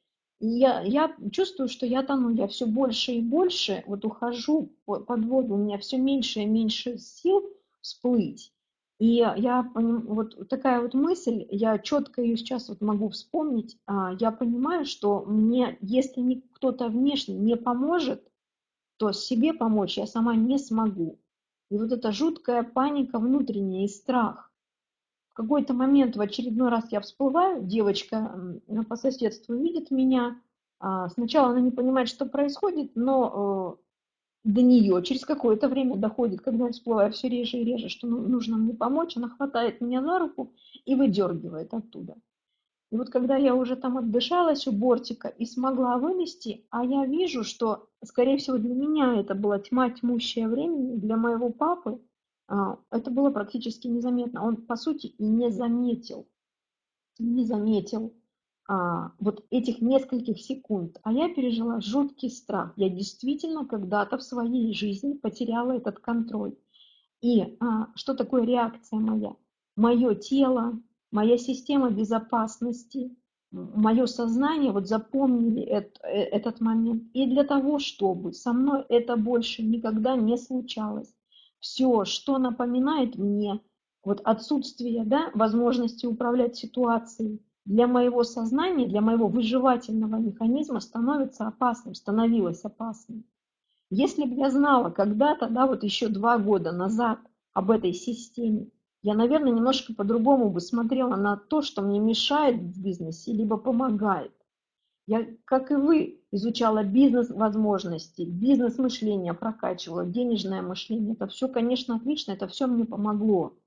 я, 0.40 0.82
я 0.82 1.16
чувствую, 1.32 1.68
что 1.68 1.86
я 1.86 2.02
тону, 2.02 2.28
я 2.28 2.46
все 2.46 2.66
больше 2.66 3.12
и 3.12 3.22
больше 3.22 3.82
вот 3.86 4.04
ухожу 4.04 4.72
под 4.84 5.24
воду, 5.24 5.54
у 5.54 5.58
меня 5.58 5.78
все 5.78 5.96
меньше 5.96 6.40
и 6.40 6.46
меньше 6.46 6.98
сил 6.98 7.42
всплыть. 7.80 8.52
И 8.98 9.06
я 9.06 9.70
вот 9.74 10.48
такая 10.48 10.80
вот 10.82 10.92
мысль, 10.92 11.46
я 11.50 11.78
четко 11.78 12.20
ее 12.20 12.36
сейчас 12.36 12.68
вот 12.68 12.80
могу 12.80 13.08
вспомнить, 13.08 13.78
а, 13.86 14.12
я 14.20 14.30
понимаю, 14.30 14.84
что 14.84 15.24
мне, 15.24 15.78
если 15.80 16.42
кто-то 16.52 16.88
внешне 16.88 17.34
не 17.36 17.56
поможет, 17.56 18.22
то 19.04 19.12
себе 19.12 19.52
помочь 19.52 19.98
я 19.98 20.06
сама 20.06 20.34
не 20.34 20.58
смогу. 20.58 21.18
И 21.70 21.76
вот 21.76 21.92
эта 21.92 22.10
жуткая 22.10 22.62
паника 22.62 23.18
внутренняя 23.18 23.84
и 23.84 23.88
страх. 23.88 24.50
В 25.28 25.34
какой-то 25.34 25.74
момент 25.74 26.16
в 26.16 26.20
очередной 26.22 26.70
раз 26.70 26.90
я 26.90 27.02
всплываю, 27.02 27.62
девочка 27.62 28.62
по 28.88 28.96
соседству 28.96 29.54
видит 29.56 29.90
меня. 29.90 30.40
А, 30.80 31.10
сначала 31.10 31.50
она 31.50 31.60
не 31.60 31.70
понимает, 31.70 32.08
что 32.08 32.24
происходит, 32.24 32.92
но 32.94 33.76
э, 33.76 34.48
до 34.50 34.62
нее 34.62 35.02
через 35.02 35.26
какое-то 35.26 35.68
время 35.68 35.96
доходит, 35.96 36.40
когда 36.40 36.66
я 36.66 36.72
всплываю 36.72 37.12
все 37.12 37.28
реже 37.28 37.58
и 37.58 37.64
реже, 37.64 37.90
что 37.90 38.06
ну, 38.06 38.20
нужно 38.26 38.56
мне 38.56 38.72
помочь. 38.72 39.18
Она 39.18 39.28
хватает 39.28 39.82
меня 39.82 40.02
за 40.02 40.18
руку 40.18 40.54
и 40.86 40.94
выдергивает 40.94 41.74
оттуда. 41.74 42.16
И 42.94 42.96
вот 42.96 43.10
когда 43.10 43.36
я 43.36 43.56
уже 43.56 43.74
там 43.74 43.98
отдышалась 43.98 44.68
у 44.68 44.72
бортика 44.72 45.26
и 45.26 45.46
смогла 45.46 45.98
вынести, 45.98 46.64
а 46.70 46.84
я 46.84 47.04
вижу, 47.06 47.42
что, 47.42 47.88
скорее 48.04 48.36
всего, 48.36 48.56
для 48.56 48.72
меня 48.72 49.18
это 49.18 49.34
была 49.34 49.58
тьма 49.58 49.90
тьмущая 49.90 50.46
времени, 50.46 51.00
для 51.00 51.16
моего 51.16 51.50
папы 51.50 52.00
а, 52.46 52.78
это 52.92 53.10
было 53.10 53.32
практически 53.32 53.88
незаметно. 53.88 54.46
Он, 54.46 54.58
по 54.58 54.76
сути, 54.76 55.08
и 55.08 55.24
не 55.24 55.50
заметил, 55.50 56.28
не 57.18 57.44
заметил 57.44 58.14
а, 58.68 59.10
вот 59.18 59.44
этих 59.50 59.80
нескольких 59.80 60.38
секунд. 60.38 61.00
А 61.02 61.12
я 61.12 61.34
пережила 61.34 61.80
жуткий 61.80 62.30
страх. 62.30 62.74
Я 62.76 62.88
действительно 62.88 63.66
когда-то 63.66 64.18
в 64.18 64.22
своей 64.22 64.72
жизни 64.72 65.14
потеряла 65.14 65.72
этот 65.72 65.98
контроль. 65.98 66.54
И 67.20 67.56
а, 67.58 67.88
что 67.96 68.14
такое 68.14 68.44
реакция 68.44 69.00
моя? 69.00 69.34
Мое 69.74 70.14
тело, 70.14 70.80
моя 71.14 71.38
система 71.38 71.90
безопасности, 71.90 73.16
мое 73.52 74.06
сознание 74.06 74.72
вот 74.72 74.88
запомнили 74.88 75.62
это, 75.62 76.06
э, 76.08 76.24
этот 76.24 76.60
момент. 76.60 77.04
И 77.14 77.26
для 77.26 77.44
того, 77.44 77.78
чтобы 77.78 78.32
со 78.32 78.52
мной 78.52 78.84
это 78.88 79.16
больше 79.16 79.62
никогда 79.62 80.16
не 80.16 80.36
случалось. 80.36 81.14
Все, 81.60 82.04
что 82.04 82.38
напоминает 82.38 83.16
мне 83.16 83.60
вот 84.04 84.20
отсутствие 84.24 85.04
да, 85.04 85.30
возможности 85.34 86.04
управлять 86.04 86.56
ситуацией, 86.56 87.40
для 87.64 87.86
моего 87.86 88.24
сознания, 88.24 88.86
для 88.86 89.00
моего 89.00 89.28
выживательного 89.28 90.16
механизма 90.16 90.80
становится 90.80 91.46
опасным, 91.46 91.94
становилось 91.94 92.62
опасным. 92.64 93.24
Если 93.88 94.24
бы 94.24 94.34
я 94.34 94.50
знала 94.50 94.90
когда-то, 94.90 95.48
да, 95.48 95.66
вот 95.66 95.82
еще 95.82 96.08
два 96.08 96.36
года 96.38 96.72
назад 96.72 97.20
об 97.54 97.70
этой 97.70 97.94
системе, 97.94 98.68
я, 99.04 99.12
наверное, 99.12 99.52
немножко 99.52 99.92
по-другому 99.92 100.48
бы 100.48 100.62
смотрела 100.62 101.14
на 101.16 101.36
то, 101.36 101.60
что 101.60 101.82
мне 101.82 102.00
мешает 102.00 102.56
в 102.56 102.82
бизнесе, 102.82 103.34
либо 103.34 103.58
помогает. 103.58 104.32
Я, 105.06 105.26
как 105.44 105.70
и 105.70 105.74
вы, 105.74 106.22
изучала 106.30 106.82
бизнес-возможности, 106.82 108.22
бизнес-мышление 108.22 109.34
прокачивала, 109.34 110.06
денежное 110.06 110.62
мышление. 110.62 111.12
Это 111.12 111.26
все, 111.26 111.48
конечно, 111.48 111.96
отлично, 111.96 112.32
это 112.32 112.48
все 112.48 112.66
мне 112.66 112.86
помогло. 112.86 113.58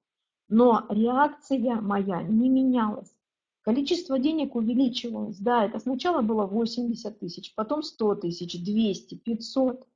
Но 0.50 0.88
реакция 0.90 1.82
моя 1.82 2.24
не 2.24 2.50
менялась. 2.50 3.14
Количество 3.62 4.18
денег 4.18 4.56
увеличивалось. 4.56 5.38
Да, 5.38 5.64
это 5.66 5.78
сначала 5.78 6.24
было 6.24 6.48
80 6.48 7.20
тысяч, 7.20 7.54
потом 7.54 7.84
100 7.84 8.16
тысяч, 8.16 8.60
200, 8.66 9.14
500, 9.14 9.88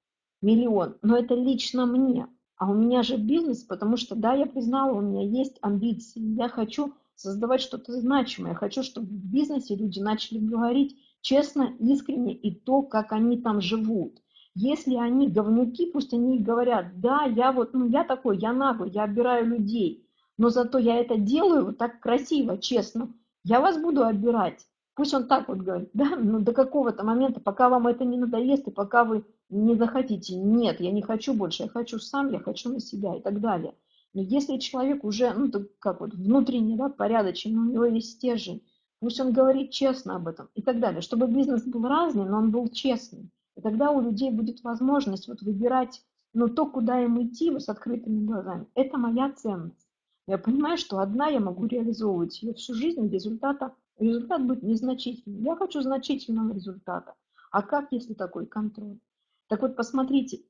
миллион. 0.43 0.97
Но 1.01 1.17
это 1.17 1.33
лично 1.33 1.87
мне. 1.87 2.27
А 2.61 2.69
у 2.69 2.75
меня 2.75 3.01
же 3.01 3.17
бизнес, 3.17 3.63
потому 3.63 3.97
что, 3.97 4.13
да, 4.15 4.35
я 4.35 4.45
признала, 4.45 4.95
у 4.95 5.01
меня 5.01 5.23
есть 5.23 5.57
амбиции. 5.63 6.19
Я 6.19 6.47
хочу 6.47 6.93
создавать 7.15 7.59
что-то 7.59 7.91
значимое. 7.99 8.51
Я 8.51 8.55
хочу, 8.55 8.83
чтобы 8.83 9.07
в 9.07 9.25
бизнесе 9.33 9.75
люди 9.75 9.99
начали 9.99 10.37
говорить 10.37 10.95
честно, 11.21 11.73
искренне 11.79 12.35
и 12.35 12.53
то, 12.53 12.83
как 12.83 13.13
они 13.13 13.41
там 13.41 13.61
живут. 13.61 14.21
Если 14.53 14.93
они 14.93 15.27
говнюки, 15.27 15.87
пусть 15.87 16.13
они 16.13 16.37
говорят, 16.37 16.99
да, 17.01 17.23
я 17.23 17.51
вот, 17.51 17.73
ну 17.73 17.87
я 17.87 18.03
такой, 18.03 18.37
я 18.37 18.53
наглый, 18.53 18.91
я 18.91 19.05
обираю 19.05 19.47
людей, 19.47 20.07
но 20.37 20.49
зато 20.49 20.77
я 20.77 20.97
это 20.97 21.17
делаю 21.17 21.65
вот 21.65 21.79
так 21.79 21.99
красиво, 21.99 22.59
честно. 22.59 23.11
Я 23.43 23.59
вас 23.59 23.81
буду 23.81 24.03
обирать. 24.03 24.67
Пусть 25.01 25.15
он 25.15 25.25
так 25.25 25.47
вот 25.47 25.57
говорит, 25.57 25.89
да, 25.95 26.15
но 26.15 26.37
до 26.37 26.53
какого-то 26.53 27.03
момента, 27.03 27.39
пока 27.39 27.69
вам 27.69 27.87
это 27.87 28.05
не 28.05 28.19
надоест, 28.19 28.67
и 28.67 28.71
пока 28.71 29.03
вы 29.03 29.25
не 29.49 29.73
захотите, 29.73 30.35
нет, 30.35 30.79
я 30.79 30.91
не 30.91 31.01
хочу 31.01 31.33
больше, 31.33 31.63
я 31.63 31.69
хочу 31.69 31.97
сам, 31.97 32.31
я 32.31 32.37
хочу 32.37 32.69
на 32.69 32.79
себя 32.79 33.15
и 33.15 33.19
так 33.19 33.41
далее. 33.41 33.73
Но 34.13 34.21
если 34.21 34.57
человек 34.57 35.03
уже, 35.03 35.33
ну, 35.33 35.49
так 35.49 35.63
как 35.79 36.01
вот 36.01 36.13
внутренне, 36.13 36.77
да, 36.77 36.87
порядочный, 36.89 37.55
у 37.55 37.63
него 37.63 37.85
есть 37.85 38.11
стержень, 38.11 38.61
пусть 38.99 39.19
он 39.19 39.33
говорит 39.33 39.71
честно 39.71 40.17
об 40.17 40.27
этом 40.27 40.49
и 40.53 40.61
так 40.61 40.79
далее, 40.79 41.01
чтобы 41.01 41.25
бизнес 41.25 41.63
был 41.63 41.87
разный, 41.87 42.25
но 42.25 42.37
он 42.37 42.51
был 42.51 42.67
честный. 42.67 43.31
И 43.57 43.61
тогда 43.61 43.89
у 43.89 44.01
людей 44.01 44.29
будет 44.29 44.61
возможность 44.63 45.27
вот 45.27 45.41
выбирать, 45.41 46.03
ну, 46.35 46.47
то, 46.47 46.67
куда 46.67 47.03
им 47.03 47.19
идти, 47.25 47.49
вот 47.49 47.63
с 47.63 47.69
открытыми 47.69 48.23
глазами. 48.23 48.67
Это 48.75 48.99
моя 48.99 49.31
ценность. 49.31 49.87
Я 50.27 50.37
понимаю, 50.37 50.77
что 50.77 50.99
одна 50.99 51.27
я 51.27 51.39
могу 51.39 51.65
реализовывать 51.65 52.43
ее 52.43 52.53
всю 52.53 52.75
жизнь, 52.75 53.09
результата, 53.09 53.73
результат 53.99 54.45
будет 54.45 54.63
незначительным. 54.63 55.43
Я 55.43 55.55
хочу 55.55 55.81
значительного 55.81 56.53
результата. 56.53 57.15
А 57.51 57.61
как, 57.61 57.91
если 57.91 58.13
такой 58.13 58.45
контроль? 58.45 58.99
Так 59.47 59.61
вот, 59.61 59.75
посмотрите, 59.75 60.41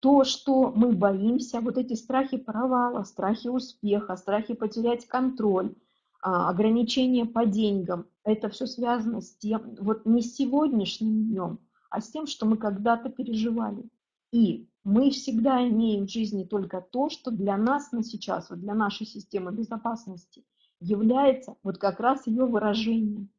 то, 0.00 0.24
что 0.24 0.70
мы 0.70 0.92
боимся, 0.92 1.60
вот 1.60 1.78
эти 1.78 1.94
страхи 1.94 2.36
провала, 2.36 3.04
страхи 3.04 3.48
успеха, 3.48 4.16
страхи 4.16 4.54
потерять 4.54 5.06
контроль, 5.06 5.74
а, 6.22 6.50
ограничения 6.50 7.24
по 7.24 7.46
деньгам, 7.46 8.06
это 8.24 8.50
все 8.50 8.66
связано 8.66 9.22
с 9.22 9.34
тем, 9.36 9.74
вот 9.80 10.04
не 10.04 10.20
с 10.20 10.34
сегодняшним 10.34 11.28
днем, 11.28 11.58
а 11.88 12.02
с 12.02 12.10
тем, 12.10 12.26
что 12.26 12.44
мы 12.44 12.58
когда-то 12.58 13.08
переживали. 13.08 13.88
И 14.30 14.68
мы 14.84 15.10
всегда 15.10 15.66
имеем 15.66 16.06
в 16.06 16.10
жизни 16.10 16.44
только 16.44 16.82
то, 16.82 17.08
что 17.08 17.30
для 17.30 17.56
нас 17.56 17.90
на 17.92 18.02
сейчас, 18.02 18.50
вот 18.50 18.60
для 18.60 18.74
нашей 18.74 19.06
системы 19.06 19.52
безопасности, 19.52 20.44
является 20.80 21.56
вот 21.62 21.78
как 21.78 22.00
раз 22.00 22.26
ее 22.26 22.44
выражением. 22.46 23.30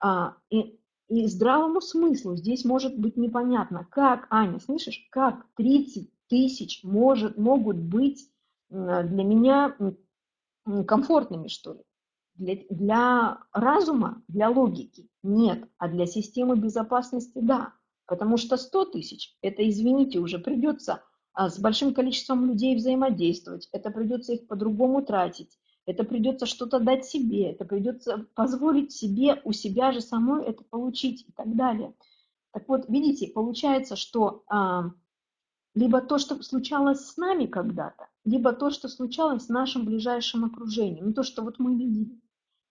А, 0.00 0.36
и, 0.50 0.78
и 1.08 1.26
здравому 1.26 1.80
смыслу 1.80 2.36
здесь 2.36 2.64
может 2.64 2.98
быть 2.98 3.16
непонятно, 3.16 3.86
как, 3.90 4.26
Аня, 4.30 4.58
слышишь, 4.58 5.06
как 5.10 5.46
30 5.56 6.10
тысяч 6.28 6.82
может, 6.82 7.36
могут 7.36 7.76
быть 7.76 8.28
для 8.68 9.24
меня 9.24 9.76
комфортными, 10.86 11.48
что 11.48 11.74
ли. 11.74 11.80
Для, 12.34 12.56
для 12.68 13.38
разума, 13.52 14.22
для 14.28 14.50
логики 14.50 15.08
нет, 15.22 15.68
а 15.78 15.88
для 15.88 16.06
системы 16.06 16.56
безопасности 16.56 17.38
да. 17.40 17.72
Потому 18.06 18.36
что 18.36 18.56
100 18.56 18.84
тысяч, 18.86 19.36
это, 19.42 19.68
извините, 19.68 20.18
уже 20.18 20.38
придется 20.38 21.02
а, 21.32 21.50
с 21.50 21.58
большим 21.58 21.92
количеством 21.94 22.46
людей 22.46 22.76
взаимодействовать, 22.76 23.68
это 23.72 23.90
придется 23.90 24.34
их 24.34 24.46
по-другому 24.46 25.02
тратить, 25.02 25.58
это 25.86 26.02
придется 26.04 26.46
что-то 26.46 26.80
дать 26.80 27.06
себе, 27.06 27.52
это 27.52 27.64
придется 27.64 28.26
позволить 28.34 28.92
себе 28.92 29.40
у 29.44 29.52
себя 29.52 29.92
же 29.92 30.00
самой 30.00 30.44
это 30.44 30.64
получить 30.64 31.24
и 31.28 31.32
так 31.32 31.54
далее. 31.54 31.94
Так 32.52 32.68
вот, 32.68 32.88
видите, 32.88 33.28
получается, 33.28 33.96
что 33.96 34.42
а, 34.48 34.90
либо 35.74 36.00
то, 36.00 36.18
что 36.18 36.42
случалось 36.42 37.06
с 37.06 37.16
нами 37.16 37.46
когда-то, 37.46 38.08
либо 38.24 38.52
то, 38.52 38.70
что 38.70 38.88
случалось 38.88 39.44
с 39.44 39.48
нашим 39.48 39.84
ближайшим 39.84 40.44
окружением, 40.44 41.06
ну, 41.06 41.12
то, 41.12 41.22
что 41.22 41.42
вот 41.42 41.58
мы 41.58 41.76
видели. 41.76 42.20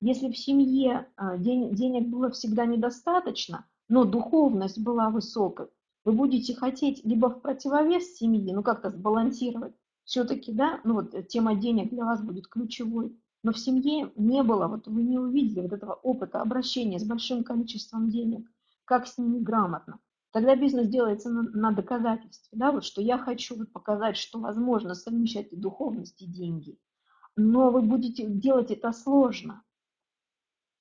Если 0.01 0.29
в 0.29 0.37
семье 0.37 1.07
а, 1.15 1.37
денег 1.37 2.09
было 2.09 2.29
всегда 2.31 2.65
недостаточно, 2.65 3.65
но 3.87 4.03
духовность 4.03 4.79
была 4.79 5.09
высокой, 5.09 5.67
вы 6.03 6.11
будете 6.11 6.53
хотеть 6.53 7.03
либо 7.05 7.29
в 7.29 7.41
противовес 7.41 8.17
семьи, 8.17 8.53
ну 8.53 8.61
как-то 8.61 8.89
сбалансировать, 8.89 9.73
все-таки, 10.05 10.53
да, 10.53 10.79
ну 10.83 10.93
вот 10.93 11.13
э, 11.13 11.23
тема 11.23 11.55
денег 11.55 11.89
для 11.89 12.05
вас 12.05 12.23
будет 12.23 12.47
ключевой, 12.47 13.19
но 13.43 13.51
в 13.51 13.59
семье 13.59 14.11
не 14.15 14.43
было, 14.43 14.67
вот 14.67 14.87
вы 14.87 15.03
не 15.03 15.19
увидели 15.19 15.61
вот 15.61 15.73
этого 15.73 15.93
опыта 15.93 16.41
обращения 16.41 16.99
с 16.99 17.03
большим 17.03 17.43
количеством 17.43 18.09
денег, 18.09 18.49
как 18.85 19.07
с 19.07 19.17
ними 19.17 19.39
грамотно. 19.39 19.99
Тогда 20.31 20.55
бизнес 20.55 20.87
делается 20.87 21.29
на, 21.29 21.43
на 21.43 21.71
доказательстве, 21.71 22.57
да, 22.57 22.71
вот 22.71 22.83
что 22.83 23.01
я 23.01 23.17
хочу 23.17 23.57
вот 23.57 23.71
показать, 23.71 24.17
что 24.17 24.39
возможно 24.39 24.93
совмещать 24.93 25.51
и 25.51 25.55
духовность, 25.55 26.21
и 26.21 26.27
деньги. 26.27 26.77
Но 27.35 27.71
вы 27.71 27.81
будете 27.81 28.25
делать 28.25 28.71
это 28.71 28.91
сложно. 28.91 29.63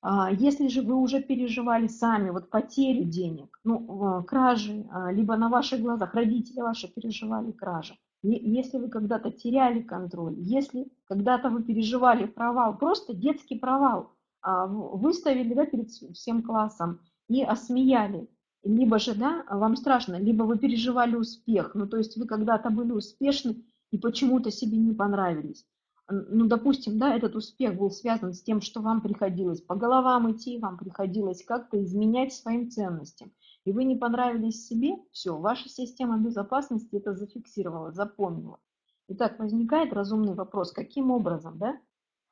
А, 0.03 0.31
если 0.31 0.69
же 0.69 0.83
вы 0.83 0.95
уже 0.95 1.23
переживали 1.23 1.87
сами 1.87 2.31
вот 2.31 2.51
потерю 2.51 3.05
денег, 3.05 3.59
ну, 3.65 4.23
кражи, 4.25 4.87
а, 4.91 5.11
либо 5.11 5.37
на 5.37 5.49
ваших 5.49 5.81
глазах 5.81 6.15
родители 6.15 6.61
ваши 6.61 6.93
переживали 6.93 7.53
кражи, 7.53 7.97
если 8.33 8.79
вы 8.79 8.89
когда-то 8.89 9.31
теряли 9.31 9.83
контроль, 9.83 10.35
если 10.39 10.91
когда-то 11.05 11.51
вы 11.51 11.63
переживали 11.63 12.27
провал, 12.27 12.79
просто 12.79 13.15
детский 13.15 13.59
провал, 13.59 14.13
а, 14.41 14.67
выставили 14.67 15.53
да, 15.55 15.67
перед 15.67 15.91
всем 15.91 16.43
классом 16.43 17.01
и 17.29 17.43
осмеяли, 17.43 18.29
либо 18.63 18.99
же 18.99 19.15
да, 19.15 19.45
вам 19.51 19.77
страшно, 19.77 20.17
либо 20.17 20.45
вы 20.45 20.59
переживали 20.59 21.17
успех, 21.17 21.75
ну 21.75 21.87
то 21.87 21.99
есть 21.99 22.17
вы 22.17 22.27
когда-то 22.27 22.71
были 22.71 22.93
успешны 22.93 23.63
и 23.91 23.99
почему-то 23.99 24.51
себе 24.51 24.79
не 24.79 24.95
понравились. 24.95 25.67
Ну, 26.11 26.47
допустим, 26.47 26.99
да, 26.99 27.15
этот 27.15 27.35
успех 27.35 27.79
был 27.79 27.91
связан 27.91 28.35
с 28.35 28.43
тем, 28.43 28.61
что 28.61 28.83
вам 28.83 29.01
приходилось 29.01 29.63
по 29.63 29.75
головам 29.75 30.31
идти, 30.33 30.59
вам 30.59 30.77
приходилось 30.77 31.43
как-то 31.43 31.83
изменять 31.83 32.35
своим 32.35 32.71
ценностям, 32.71 33.33
и 33.65 33.73
вы 33.73 33.85
не 33.85 33.97
понравились 33.97 34.67
себе, 34.67 34.97
все, 35.11 35.37
ваша 35.37 35.69
система 35.69 36.19
безопасности 36.19 36.97
это 36.97 37.15
зафиксировала, 37.15 37.93
запомнила. 37.93 38.61
Итак, 39.09 39.39
возникает 39.39 39.93
разумный 39.93 40.35
вопрос, 40.35 40.73
каким 40.73 41.11
образом, 41.11 41.59
да? 41.59 41.79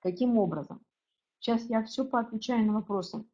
Каким 0.00 0.38
образом? 0.38 0.80
Сейчас 1.38 1.64
я 1.64 1.82
все 1.84 2.04
поотвечаю 2.04 2.66
на 2.66 2.74
вопросы. 2.74 3.24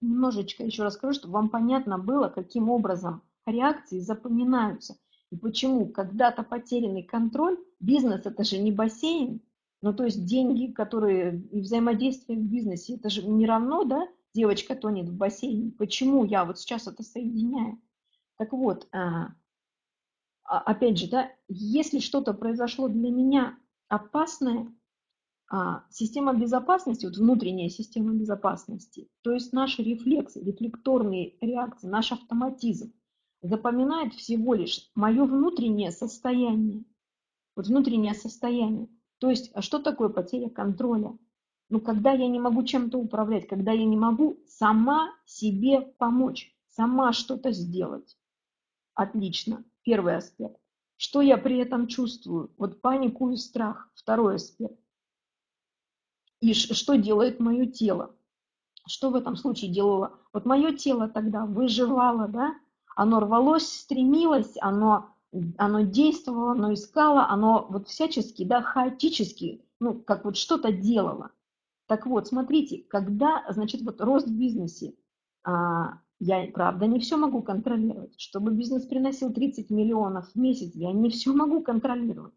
Немножечко 0.00 0.64
еще 0.64 0.82
расскажу, 0.84 1.14
чтобы 1.14 1.34
вам 1.34 1.48
понятно 1.50 1.98
было, 1.98 2.28
каким 2.28 2.70
образом 2.70 3.22
реакции 3.46 4.00
запоминаются. 4.00 4.96
И 5.30 5.36
почему 5.36 5.86
когда-то 5.86 6.42
потерянный 6.42 7.02
контроль, 7.02 7.58
бизнес 7.80 8.26
это 8.26 8.44
же 8.44 8.58
не 8.58 8.72
бассейн, 8.72 9.42
ну, 9.82 9.94
то 9.94 10.04
есть 10.04 10.24
деньги, 10.26 10.72
которые 10.72 11.40
и 11.40 11.60
взаимодействие 11.60 12.38
в 12.38 12.42
бизнесе, 12.42 12.96
это 12.96 13.08
же 13.08 13.26
не 13.26 13.46
равно, 13.46 13.84
да, 13.84 14.08
девочка 14.34 14.74
тонет 14.74 15.08
в 15.08 15.16
бассейне. 15.16 15.72
Почему 15.72 16.24
я 16.24 16.44
вот 16.44 16.58
сейчас 16.58 16.86
это 16.86 17.02
соединяю? 17.02 17.80
Так 18.36 18.52
вот, 18.52 18.88
а, 18.92 19.28
а, 20.44 20.58
опять 20.60 20.98
же, 20.98 21.08
да, 21.08 21.30
если 21.48 21.98
что-то 21.98 22.34
произошло 22.34 22.88
для 22.88 23.10
меня 23.10 23.58
опасное, 23.88 24.72
а, 25.52 25.84
система 25.90 26.32
безопасности, 26.32 27.06
вот 27.06 27.16
внутренняя 27.16 27.68
система 27.68 28.14
безопасности, 28.14 29.08
то 29.22 29.32
есть 29.32 29.52
наши 29.52 29.82
рефлексы, 29.82 30.42
рефлекторные 30.42 31.36
реакции, 31.40 31.88
наш 31.88 32.12
автоматизм, 32.12 32.92
запоминает 33.42 34.14
всего 34.14 34.54
лишь 34.54 34.90
мое 34.94 35.24
внутреннее 35.24 35.90
состояние. 35.90 36.84
Вот 37.56 37.66
внутреннее 37.66 38.14
состояние. 38.14 38.88
То 39.18 39.28
есть, 39.28 39.50
а 39.54 39.62
что 39.62 39.80
такое 39.80 40.08
потеря 40.08 40.48
контроля? 40.48 41.18
Ну, 41.70 41.80
когда 41.80 42.12
я 42.12 42.26
не 42.26 42.40
могу 42.40 42.64
чем-то 42.64 42.98
управлять, 42.98 43.46
когда 43.46 43.70
я 43.70 43.84
не 43.84 43.96
могу 43.96 44.40
сама 44.48 45.14
себе 45.24 45.80
помочь, 45.80 46.52
сама 46.68 47.12
что-то 47.12 47.52
сделать. 47.52 48.18
Отлично. 48.94 49.64
Первый 49.82 50.16
аспект. 50.16 50.56
Что 50.96 51.22
я 51.22 51.38
при 51.38 51.58
этом 51.58 51.86
чувствую? 51.86 52.50
Вот 52.58 52.82
панику 52.82 53.30
и 53.30 53.36
страх. 53.36 53.88
Второй 53.94 54.34
аспект. 54.34 54.78
И 56.40 56.52
что 56.54 56.96
делает 56.96 57.38
мое 57.38 57.66
тело? 57.66 58.16
Что 58.86 59.10
в 59.10 59.14
этом 59.14 59.36
случае 59.36 59.70
делало? 59.70 60.18
Вот 60.32 60.44
мое 60.44 60.76
тело 60.76 61.08
тогда 61.08 61.46
выживало, 61.46 62.26
да? 62.26 62.54
Оно 62.96 63.20
рвалось, 63.20 63.68
стремилось, 63.68 64.54
оно 64.60 65.14
оно 65.58 65.82
действовало, 65.82 66.52
оно 66.52 66.74
искало, 66.74 67.28
оно 67.28 67.66
вот 67.70 67.86
всячески, 67.86 68.44
да, 68.44 68.62
хаотически, 68.62 69.64
ну, 69.78 69.94
как 69.94 70.24
вот 70.24 70.36
что-то 70.36 70.72
делало. 70.72 71.30
Так 71.90 72.06
вот, 72.06 72.28
смотрите, 72.28 72.84
когда, 72.88 73.44
значит, 73.48 73.82
вот 73.82 74.00
рост 74.00 74.28
в 74.28 74.38
бизнесе, 74.38 74.94
а, 75.42 75.98
я, 76.20 76.46
правда, 76.54 76.86
не 76.86 77.00
все 77.00 77.16
могу 77.16 77.42
контролировать. 77.42 78.14
Чтобы 78.16 78.52
бизнес 78.52 78.86
приносил 78.86 79.32
30 79.32 79.70
миллионов 79.70 80.30
в 80.30 80.36
месяц, 80.36 80.70
я 80.76 80.92
не 80.92 81.10
все 81.10 81.32
могу 81.32 81.62
контролировать. 81.62 82.32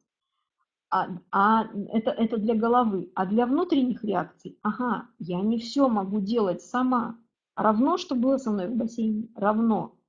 А, 0.90 1.08
а 1.32 1.66
это, 1.92 2.10
это 2.10 2.38
для 2.38 2.56
головы. 2.56 3.12
А 3.14 3.28
для 3.28 3.46
внутренних 3.46 4.04
реакций, 4.04 4.58
ага, 4.64 5.08
я 5.20 5.40
не 5.40 5.60
все 5.60 5.88
могу 5.88 6.20
делать 6.20 6.64
сама. 6.64 7.20
Равно, 7.56 7.98
что 7.98 8.16
было 8.16 8.38
со 8.38 8.50
мной 8.50 8.70
в 8.70 8.76
бассейне, 8.76 9.28
равно. 9.36 10.00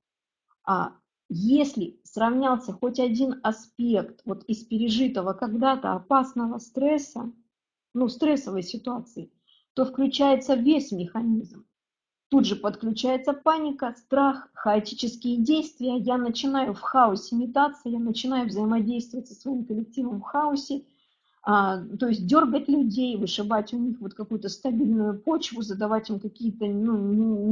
А 0.65 0.93
если 1.29 1.99
сравнялся 2.03 2.73
хоть 2.73 2.99
один 2.99 3.41
аспект 3.43 4.21
вот 4.25 4.43
из 4.45 4.63
пережитого 4.63 5.33
когда-то 5.33 5.93
опасного 5.93 6.57
стресса, 6.57 7.31
ну, 7.95 8.09
стрессовой 8.09 8.61
ситуации, 8.61 9.31
то 9.75 9.85
включается 9.85 10.55
весь 10.55 10.91
механизм. 10.91 11.65
Тут 12.29 12.45
же 12.45 12.55
подключается 12.55 13.33
паника, 13.33 13.93
страх, 13.97 14.49
хаотические 14.53 15.37
действия. 15.37 15.97
Я 15.97 16.17
начинаю 16.17 16.73
в 16.73 16.79
хаосе 16.79 17.35
метаться, 17.35 17.89
я 17.89 17.99
начинаю 17.99 18.47
взаимодействовать 18.47 19.27
со 19.27 19.35
своим 19.35 19.65
коллективом 19.65 20.19
в 20.21 20.23
хаосе, 20.23 20.85
а, 21.43 21.83
то 21.99 22.07
есть 22.07 22.25
дергать 22.25 22.67
людей, 22.67 23.17
вышибать 23.17 23.73
у 23.73 23.77
них 23.77 23.99
вот 23.99 24.15
какую-то 24.15 24.49
стабильную 24.49 25.19
почву, 25.19 25.61
задавать 25.61 26.09
им 26.09 26.19
какие-то 26.19 26.65
ну, 26.65 26.97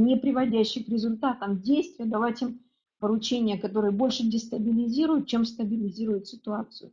не 0.02 0.16
приводящие 0.16 0.84
к 0.84 0.88
результатам 0.88 1.60
действия, 1.60 2.06
давать 2.06 2.42
им 2.42 2.60
поручения, 2.98 3.58
которые 3.58 3.92
больше 3.92 4.24
дестабилизируют, 4.24 5.28
чем 5.28 5.44
стабилизируют 5.44 6.26
ситуацию. 6.26 6.92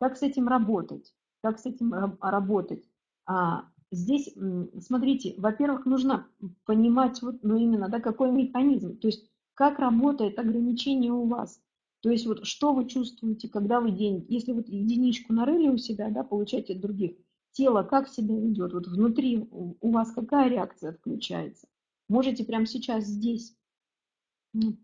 Как 0.00 0.16
с 0.16 0.22
этим 0.22 0.48
работать? 0.48 1.14
Как 1.42 1.60
с 1.60 1.66
этим 1.66 1.94
работать? 2.20 2.82
А, 3.26 3.66
здесь, 3.94 4.34
смотрите, 4.80 5.34
во-первых, 5.38 5.86
нужно 5.86 6.26
понимать 6.64 7.22
вот, 7.22 7.42
ну, 7.42 7.56
именно, 7.56 7.88
да, 7.88 8.00
какой 8.00 8.30
механизм, 8.30 8.98
то 8.98 9.08
есть 9.08 9.30
как 9.54 9.78
работает 9.78 10.38
ограничение 10.38 11.12
у 11.12 11.26
вас. 11.26 11.60
То 12.00 12.10
есть 12.10 12.26
вот 12.26 12.44
что 12.44 12.74
вы 12.74 12.86
чувствуете, 12.86 13.48
когда 13.48 13.80
вы 13.80 13.90
день, 13.90 14.26
если 14.28 14.52
вот 14.52 14.68
единичку 14.68 15.32
нарыли 15.32 15.68
у 15.68 15.78
себя, 15.78 16.10
да, 16.10 16.22
получаете 16.22 16.74
от 16.74 16.80
других, 16.80 17.12
тело 17.52 17.82
как 17.82 18.08
себя 18.08 18.38
ведет, 18.38 18.74
вот 18.74 18.86
внутри 18.86 19.48
у 19.50 19.90
вас 19.90 20.12
какая 20.12 20.50
реакция 20.50 20.92
включается. 20.92 21.66
Можете 22.08 22.44
прямо 22.44 22.66
сейчас 22.66 23.04
здесь 23.04 23.56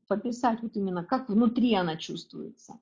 пописать 0.09 0.63
вот 0.63 0.77
именно, 0.77 1.05
как 1.05 1.29
внутри 1.29 1.75
она 1.75 1.97
чувствуется. 1.97 2.81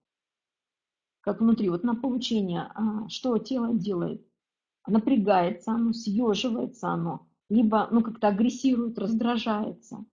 Как 1.20 1.40
внутри, 1.40 1.68
вот 1.68 1.82
на 1.82 1.94
получение, 1.94 2.70
а, 2.74 3.08
что 3.08 3.36
тело 3.38 3.74
делает. 3.74 4.24
Напрягается 4.88 5.72
оно, 5.72 5.92
съеживается 5.92 6.88
оно, 6.88 7.28
либо 7.50 7.88
ну, 7.90 8.02
как-то 8.02 8.28
агрессирует, 8.28 8.98
раздражается. 8.98 10.04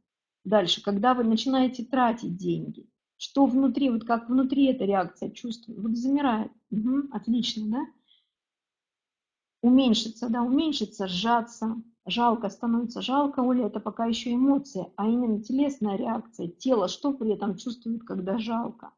Дальше, 0.43 0.83
когда 0.83 1.13
вы 1.13 1.23
начинаете 1.23 1.85
тратить 1.85 2.35
деньги, 2.35 2.87
что 3.17 3.45
внутри, 3.45 3.89
вот 3.89 4.03
как 4.03 4.29
внутри 4.29 4.65
эта 4.65 4.83
реакция 4.83 5.31
чувствует, 5.31 5.79
вот 5.79 5.95
замирает. 5.95 6.51
Угу, 6.71 7.09
отлично, 7.11 7.67
да? 7.67 7.85
Уменьшится, 9.61 10.29
да, 10.29 10.43
уменьшится, 10.43 11.07
сжаться, 11.07 11.81
жалко 12.05 12.49
становится. 12.49 13.01
Жалко, 13.01 13.39
Оля, 13.39 13.67
это 13.67 13.79
пока 13.79 14.05
еще 14.05 14.33
эмоции, 14.33 14.87
а 14.97 15.07
именно 15.07 15.41
телесная 15.41 15.95
реакция. 15.95 16.49
Тело 16.49 16.87
что 16.89 17.13
при 17.13 17.31
этом 17.33 17.55
чувствует, 17.57 18.03
когда 18.03 18.37
жалко? 18.37 18.91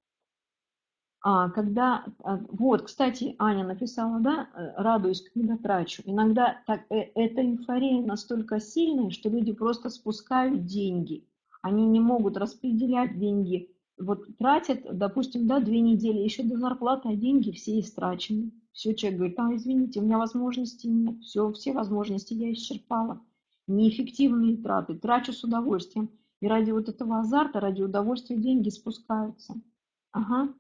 А, 1.22 1.50
когда, 1.50 2.06
а, 2.24 2.40
вот, 2.50 2.84
кстати, 2.84 3.36
Аня 3.40 3.66
написала, 3.66 4.20
да, 4.20 4.50
э, 4.54 4.82
радуюсь, 4.82 5.24
когда 5.34 5.58
трачу. 5.58 6.04
Иногда 6.06 6.62
так, 6.68 6.86
э, 6.90 7.10
эта 7.16 7.42
эйфория 7.42 8.02
настолько 8.06 8.60
сильная, 8.60 9.10
что 9.10 9.30
люди 9.30 9.52
просто 9.52 9.90
спускают 9.90 10.66
деньги. 10.66 11.28
Они 11.62 11.86
не 11.88 12.00
могут 12.00 12.38
распределять 12.38 13.18
деньги. 13.18 13.72
Вот 13.98 14.28
тратят, 14.38 14.84
допустим, 14.96 15.48
да, 15.48 15.60
две 15.60 15.82
недели, 15.82 16.20
еще 16.20 16.44
до 16.44 16.58
зарплаты, 16.58 17.10
а 17.10 17.16
деньги 17.16 17.52
все 17.52 17.80
истрачены. 17.80 18.52
Все, 18.72 18.94
человек 18.94 19.18
говорит, 19.18 19.40
а, 19.40 19.56
извините, 19.56 20.00
у 20.00 20.04
меня 20.04 20.20
возможностей 20.20 20.88
нет, 20.88 21.20
все, 21.24 21.52
все 21.52 21.74
возможности 21.74 22.36
я 22.36 22.54
исчерпала. 22.54 23.20
Неэффективные 23.66 24.58
траты, 24.58 24.96
трачу 24.96 25.34
с 25.34 25.44
удовольствием. 25.44 26.12
И 26.42 26.48
ради 26.48 26.70
вот 26.70 26.88
этого 26.88 27.20
азарта, 27.20 27.60
ради 27.60 27.82
удовольствия 27.82 28.38
деньги 28.38 28.70
спускаются. 28.70 29.56
Ага, 30.12 30.54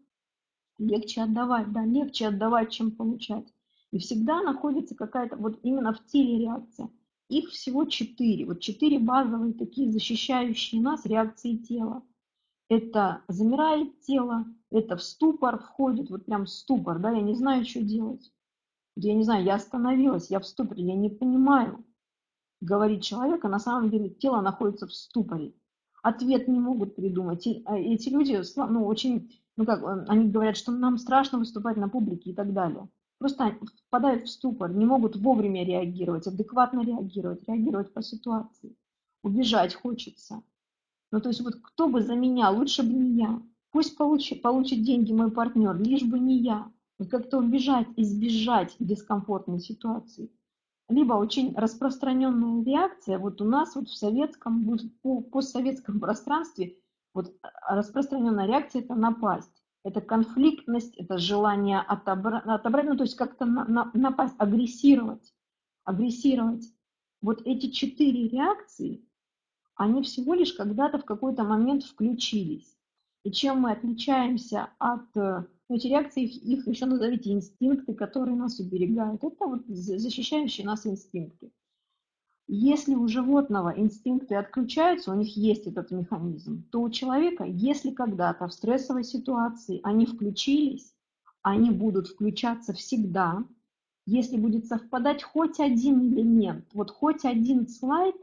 легче 0.78 1.22
отдавать, 1.22 1.72
да, 1.72 1.86
легче 1.86 2.28
отдавать, 2.28 2.72
чем 2.72 2.92
получать. 2.92 3.46
И 3.92 4.00
всегда 4.00 4.42
находится 4.42 4.96
какая-то, 4.96 5.38
вот 5.38 5.60
именно 5.64 5.94
в 5.94 6.06
теле 6.06 6.40
реакция. 6.40 6.90
Их 7.30 7.50
всего 7.50 7.86
четыре, 7.86 8.46
вот 8.46 8.62
четыре 8.62 9.00
базовые 9.00 9.54
такие 9.54 9.92
защищающие 9.92 10.82
нас 10.82 11.06
реакции 11.06 11.58
тела. 11.58 12.04
Это 12.70 13.22
замирает 13.28 14.00
тело, 14.02 14.46
это 14.72 14.98
в 14.98 15.04
ступор 15.04 15.60
входит, 15.60 16.10
вот 16.10 16.26
прям 16.26 16.48
ступор, 16.48 17.00
да, 17.00 17.12
я 17.12 17.22
не 17.22 17.36
знаю, 17.36 17.66
что 17.66 17.82
делать. 17.82 18.32
Я 18.96 19.14
не 19.14 19.24
знаю, 19.24 19.46
я 19.46 19.56
остановилась, 19.56 20.30
я 20.32 20.40
в 20.40 20.48
ступоре, 20.48 20.84
я 20.84 20.96
не 20.96 21.10
понимаю, 21.10 21.86
говорит 22.62 23.04
человек, 23.04 23.46
а 23.46 23.50
на 23.50 23.60
самом 23.60 23.90
деле 23.90 24.10
тело 24.10 24.42
находится 24.42 24.88
в 24.88 24.94
ступоре. 24.94 25.54
Ответ 26.04 26.48
не 26.48 26.60
могут 26.60 26.96
придумать. 26.96 27.46
И 27.48 27.62
а, 27.66 27.78
эти 27.78 28.10
люди, 28.10 28.40
ну, 28.56 28.86
очень, 28.86 29.32
ну 29.58 29.66
как, 29.66 29.84
э, 29.84 30.06
они 30.08 30.30
говорят, 30.30 30.56
что 30.56 30.72
нам 30.72 30.98
страшно 30.98 31.40
выступать 31.40 31.78
на 31.78 31.90
публике 31.90 32.30
и 32.30 32.34
так 32.34 32.54
далее. 32.54 32.88
Просто 33.18 33.58
впадают 33.88 34.26
в 34.26 34.30
ступор, 34.30 34.72
не 34.72 34.86
могут 34.86 35.16
вовремя 35.16 35.66
реагировать, 35.66 36.28
адекватно 36.28 36.82
реагировать, 36.82 37.44
реагировать 37.48 37.92
по 37.92 38.04
ситуации. 38.04 38.76
Убежать 39.24 39.74
хочется. 39.74 40.44
Ну, 41.12 41.20
то 41.20 41.30
есть 41.30 41.42
вот 41.42 41.56
кто 41.56 41.88
бы 41.88 42.02
за 42.02 42.16
меня, 42.16 42.52
лучше 42.52 42.84
бы 42.84 42.94
не 42.94 43.18
я. 43.18 43.42
Пусть 43.72 43.98
получит, 43.98 44.42
получит 44.42 44.84
деньги 44.84 45.12
мой 45.12 45.32
партнер, 45.32 45.76
лишь 45.78 46.04
бы 46.04 46.20
не 46.20 46.38
я. 46.38 46.72
Вот 47.00 47.10
как-то 47.10 47.40
убежать, 47.40 47.88
избежать 47.96 48.76
дискомфортной 48.80 49.60
ситуации. 49.60 50.32
Либо 50.90 51.14
очень 51.14 51.54
распространенная 51.56 52.64
реакция, 52.64 53.20
вот 53.20 53.42
у 53.42 53.46
нас 53.46 53.76
вот 53.76 53.90
в 53.90 53.96
советском, 53.96 54.78
по 55.02 55.22
постсоветском 55.22 56.00
пространстве, 56.00 56.78
вот 57.18 57.34
распространенная 57.68 58.46
реакция– 58.46 58.82
это 58.84 58.94
напасть. 58.94 59.64
Это 59.84 60.02
конфликтность, 60.02 60.96
это 60.98 61.18
желание 61.18 61.80
отобрать, 61.80 62.44
отобрать 62.46 62.86
ну 62.86 62.96
то 62.96 63.06
есть 63.06 63.16
как-то 63.16 63.46
на, 63.46 63.66
на, 63.66 63.90
напасть, 63.96 64.36
агрессировать. 64.38 65.34
Агрессировать. 65.84 66.66
Вот 67.22 67.42
эти 67.46 67.72
четыре 67.72 68.28
реакции, 68.28 69.04
они 69.76 70.04
всего 70.04 70.36
лишь 70.36 70.54
когда-то 70.54 71.00
в 71.00 71.06
какой-то 71.06 71.44
момент 71.44 71.86
включились. 71.86 72.78
И 73.24 73.32
чем 73.32 73.62
мы 73.62 73.72
отличаемся 73.72 74.70
от 74.78 75.18
э, 75.18 75.44
ну, 75.70 75.76
эти 75.76 75.88
реакции, 75.88 76.24
их, 76.24 76.44
их 76.44 76.68
еще 76.68 76.86
назовите 76.86 77.32
инстинкты, 77.32 77.96
которые 77.96 78.36
нас 78.36 78.60
уберегают. 78.60 79.24
Это 79.24 79.48
вот 79.48 79.66
защищающие 79.66 80.68
нас 80.68 80.86
инстинкты. 80.86 81.52
Если 82.48 82.96
у 82.96 83.08
животного 83.10 83.74
инстинкты 83.78 84.36
отключаются, 84.36 85.12
у 85.12 85.16
них 85.16 85.36
есть 85.36 85.68
этот 85.68 85.92
механизм, 85.92 86.64
то 86.72 86.82
у 86.82 86.90
человека, 86.90 87.44
если 87.44 87.92
когда-то 87.92 88.48
в 88.48 88.54
стрессовой 88.54 89.04
ситуации 89.04 89.82
они 89.84 90.06
включились, 90.06 90.94
они 91.42 91.72
будут 91.72 92.08
включаться 92.08 92.74
всегда, 92.74 93.44
если 94.06 94.38
будет 94.38 94.66
совпадать 94.66 95.24
хоть 95.24 95.60
один 95.60 96.00
элемент, 96.08 96.66
вот 96.74 96.90
хоть 96.90 97.26
один 97.26 97.68
слайд 97.68 98.16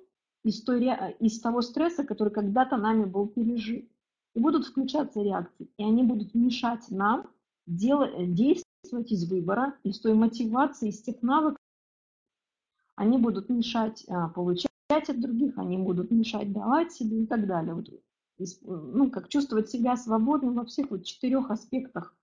из, 0.43 0.63
той, 0.63 0.89
из 1.21 1.41
того 1.41 1.61
стресса, 1.61 2.05
который 2.05 2.33
когда-то 2.33 2.79
нами 2.79 3.05
был 3.05 3.27
пережит 3.27 3.87
и 4.35 4.41
будут 4.41 4.67
включаться 4.67 5.23
реакции, 5.23 5.69
и 5.77 5.85
они 5.85 6.03
будут 6.03 6.35
мешать 6.35 6.91
нам 6.91 7.29
делать, 7.67 8.35
действовать 8.35 9.13
из 9.13 9.29
выбора, 9.29 9.75
из 9.85 10.01
той 10.01 10.15
мотивации, 10.15 10.89
из 10.89 11.03
тех 11.03 11.21
навыков. 11.23 11.59
Они 12.97 13.19
будут 13.19 13.49
мешать 13.49 14.05
а, 14.09 14.29
получать 14.29 14.71
от 14.91 15.21
других, 15.21 15.59
они 15.59 15.79
будут 15.79 16.11
мешать 16.11 16.53
давать 16.53 16.93
себе 16.93 17.23
и 17.23 17.27
так 17.27 17.47
далее. 17.47 17.75
Вот, 17.75 17.89
ну, 18.63 19.11
как 19.11 19.29
чувствовать 19.29 19.71
себя 19.71 19.97
свободным 19.97 20.55
во 20.55 20.65
всех 20.65 20.91
вот 20.91 21.05
четырех 21.05 21.51
аспектах 21.51 22.17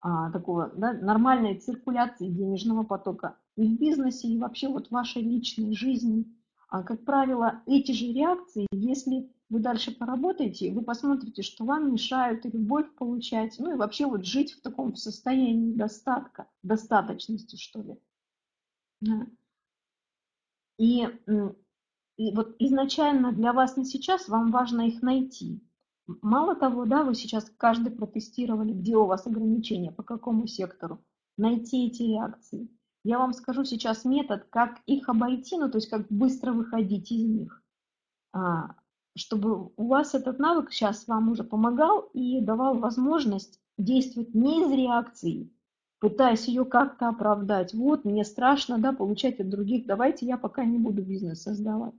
а, 0.00 0.30
такого 0.30 0.70
да, 0.76 0.92
нормальной 0.92 1.58
циркуляции 1.58 2.28
денежного 2.28 2.84
потока 2.84 3.38
и 3.56 3.66
в 3.66 3.78
бизнесе, 3.78 4.28
и 4.28 4.38
вообще 4.38 4.68
вот 4.68 4.88
в 4.88 4.90
вашей 4.90 5.22
личной 5.22 5.74
жизни. 5.74 6.26
А, 6.68 6.82
как 6.82 7.04
правило, 7.04 7.62
эти 7.66 7.92
же 7.92 8.12
реакции, 8.12 8.66
если 8.72 9.30
вы 9.48 9.60
дальше 9.60 9.96
поработаете, 9.96 10.72
вы 10.72 10.82
посмотрите, 10.82 11.42
что 11.42 11.64
вам 11.64 11.92
мешают 11.92 12.44
и 12.44 12.50
любовь 12.50 12.92
получать, 12.96 13.56
ну 13.58 13.72
и 13.72 13.76
вообще 13.76 14.06
вот 14.06 14.24
жить 14.24 14.52
в 14.52 14.60
таком 14.60 14.94
состоянии 14.94 15.72
достатка, 15.74 16.48
достаточности, 16.62 17.56
что 17.56 17.82
ли. 17.82 17.98
И, 20.78 21.08
и 22.16 22.34
вот 22.34 22.56
изначально 22.58 23.32
для 23.32 23.52
вас 23.52 23.76
на 23.76 23.84
сейчас 23.84 24.28
вам 24.28 24.50
важно 24.50 24.88
их 24.88 25.02
найти. 25.02 25.62
Мало 26.06 26.54
того, 26.54 26.84
да, 26.84 27.02
вы 27.02 27.14
сейчас 27.14 27.50
каждый 27.56 27.92
протестировали, 27.92 28.72
где 28.72 28.96
у 28.96 29.06
вас 29.06 29.26
ограничения, 29.26 29.90
по 29.90 30.02
какому 30.02 30.46
сектору. 30.46 31.02
Найти 31.38 31.86
эти 31.86 32.02
реакции. 32.02 32.68
Я 33.04 33.18
вам 33.18 33.32
скажу 33.32 33.64
сейчас 33.64 34.04
метод, 34.04 34.46
как 34.50 34.80
их 34.86 35.08
обойти, 35.08 35.58
ну 35.58 35.70
то 35.70 35.78
есть 35.78 35.88
как 35.88 36.06
быстро 36.08 36.52
выходить 36.52 37.10
из 37.10 37.24
них. 37.24 37.62
А, 38.32 38.76
чтобы 39.16 39.72
у 39.76 39.86
вас 39.86 40.14
этот 40.14 40.38
навык 40.38 40.72
сейчас 40.72 41.06
вам 41.06 41.30
уже 41.30 41.44
помогал 41.44 42.10
и 42.14 42.40
давал 42.40 42.78
возможность 42.78 43.60
действовать 43.78 44.34
не 44.34 44.62
из 44.62 44.70
реакции, 44.72 45.53
пытаясь 46.04 46.48
ее 46.48 46.66
как-то 46.66 47.08
оправдать. 47.08 47.72
Вот, 47.72 48.04
мне 48.04 48.26
страшно, 48.26 48.76
да, 48.76 48.92
получать 48.92 49.40
от 49.40 49.48
других, 49.48 49.86
давайте 49.86 50.26
я 50.26 50.36
пока 50.36 50.62
не 50.62 50.76
буду 50.76 51.00
бизнес 51.00 51.40
создавать. 51.40 51.94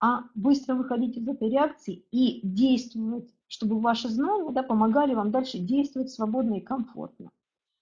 А 0.00 0.24
быстро 0.34 0.74
выходить 0.74 1.16
из 1.16 1.26
этой 1.26 1.48
реакции 1.48 2.04
и 2.10 2.46
действовать, 2.46 3.34
чтобы 3.46 3.80
ваши 3.80 4.10
знания 4.10 4.52
да, 4.52 4.62
помогали 4.62 5.14
вам 5.14 5.30
дальше 5.30 5.58
действовать 5.58 6.10
свободно 6.10 6.56
и 6.56 6.60
комфортно. 6.60 7.30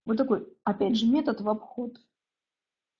Вот 0.06 0.18
такой, 0.18 0.46
опять 0.62 0.94
же, 0.94 1.06
метод 1.06 1.40
в 1.40 1.48
обход. 1.48 1.94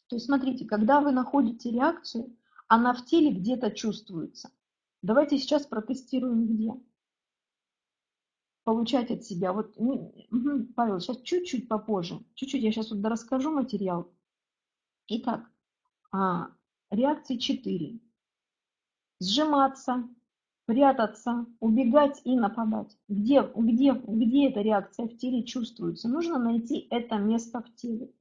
То 0.08 0.16
есть 0.16 0.26
смотрите, 0.26 0.64
когда 0.64 1.00
вы 1.00 1.12
находите 1.12 1.70
реакцию, 1.70 2.36
она 2.66 2.94
в 2.94 3.04
теле 3.04 3.30
где-то 3.30 3.70
чувствуется. 3.70 4.50
Давайте 5.02 5.38
сейчас 5.38 5.66
протестируем 5.66 6.48
где. 6.48 6.72
Получать 8.70 9.10
от 9.10 9.24
себя. 9.24 9.52
Вот, 9.52 9.74
ну, 9.78 10.14
Павел, 10.76 11.00
сейчас 11.00 11.20
чуть-чуть 11.22 11.66
попозже. 11.66 12.20
Чуть-чуть 12.34 12.62
я 12.62 12.70
сейчас 12.70 12.92
вот 12.92 13.04
расскажу 13.04 13.50
материал. 13.50 14.12
Итак, 15.08 15.50
а, 16.12 16.52
реакции 16.88 17.36
4. 17.36 17.98
Сжиматься, 19.20 20.08
прятаться, 20.66 21.46
убегать 21.58 22.20
и 22.22 22.36
нападать. 22.36 22.96
Где, 23.08 23.42
где, 23.56 23.92
где 23.92 24.50
эта 24.50 24.60
реакция 24.60 25.08
в 25.08 25.16
теле 25.16 25.42
чувствуется? 25.42 26.08
Нужно 26.08 26.38
найти 26.38 26.86
это 26.90 27.16
место 27.16 27.62
в 27.62 27.74
теле. 27.74 28.12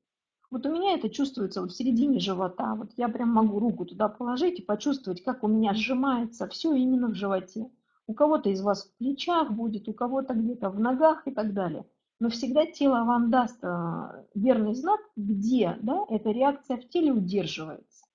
Вот 0.49 0.65
у 0.65 0.73
меня 0.73 0.95
это 0.95 1.11
чувствуется 1.11 1.61
вот 1.61 1.73
в 1.73 1.77
середине 1.77 2.19
живота. 2.19 2.73
Вот 2.73 2.89
я 2.97 3.07
прям 3.07 3.29
могу 3.29 3.59
руку 3.59 3.85
туда 3.85 4.09
положить 4.09 4.61
и 4.61 4.63
почувствовать, 4.63 5.23
как 5.23 5.43
у 5.43 5.47
меня 5.47 5.75
сжимается 5.75 6.47
все 6.47 6.73
именно 6.73 7.09
в 7.09 7.13
животе. 7.13 7.69
У 8.09 8.15
кого-то 8.15 8.49
из 8.49 8.63
вас 8.63 8.85
в 8.85 8.97
плечах 8.97 9.51
будет, 9.51 9.87
у 9.87 9.93
кого-то 9.93 10.33
где-то 10.33 10.71
в 10.71 10.79
ногах 10.79 11.27
и 11.27 11.31
так 11.31 11.53
далее. 11.53 11.85
но 12.19 12.29
всегда 12.29 12.65
тело 12.65 13.03
вам 13.03 13.29
даст 13.29 13.63
а, 13.63 14.25
верный 14.33 14.73
знак, 14.73 14.99
где 15.15 15.77
да, 15.83 16.05
эта 16.09 16.31
реакция 16.31 16.77
в 16.77 16.89
теле 16.89 17.11
удерживается. 17.11 18.05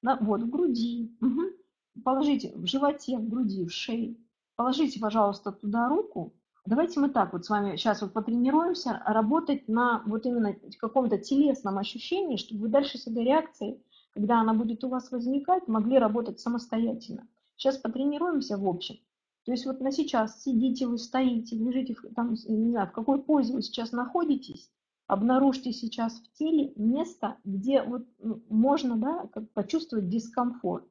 Да, 0.00 0.16
вот, 0.20 0.42
в 0.42 0.48
груди. 0.48 1.18
Угу. 1.20 2.02
Положите 2.04 2.52
в 2.54 2.66
животе, 2.66 3.18
в 3.18 3.28
груди, 3.28 3.66
в 3.66 3.72
шее. 3.72 4.16
Положите, 4.54 5.00
пожалуйста, 5.00 5.50
туда 5.50 5.88
руку. 5.88 6.34
Давайте 6.64 7.00
мы 7.00 7.08
так 7.08 7.32
вот 7.32 7.44
с 7.44 7.50
вами 7.50 7.74
сейчас 7.74 8.00
вот 8.00 8.12
потренируемся 8.12 9.02
работать 9.04 9.66
на 9.66 10.04
вот 10.06 10.24
именно 10.24 10.54
каком-то 10.78 11.18
телесном 11.18 11.78
ощущении, 11.78 12.36
чтобы 12.36 12.60
вы 12.60 12.68
дальше 12.68 12.96
с 12.96 13.08
этой 13.08 13.24
реакцией, 13.24 13.82
когда 14.14 14.40
она 14.40 14.54
будет 14.54 14.84
у 14.84 14.88
вас 14.88 15.10
возникать, 15.10 15.66
могли 15.66 15.98
работать 15.98 16.38
самостоятельно. 16.38 17.26
Сейчас 17.56 17.76
потренируемся 17.76 18.56
в 18.56 18.68
общем. 18.68 18.98
То 19.44 19.52
есть 19.52 19.66
вот 19.66 19.80
на 19.80 19.90
сейчас 19.90 20.42
сидите 20.42 20.86
вы, 20.86 20.98
стоите, 20.98 21.56
лежите, 21.56 21.96
там, 22.14 22.34
не 22.34 22.70
знаю, 22.70 22.88
в 22.88 22.92
какой 22.92 23.20
позе 23.20 23.52
вы 23.52 23.62
сейчас 23.62 23.90
находитесь, 23.90 24.70
обнаружьте 25.06 25.72
сейчас 25.72 26.14
в 26.14 26.32
теле 26.32 26.72
место, 26.76 27.38
где 27.44 27.82
вот 27.82 28.06
ну, 28.18 28.42
можно 28.48 28.96
да, 28.96 29.26
как 29.32 29.50
почувствовать 29.52 30.08
дискомфорт. 30.08 30.86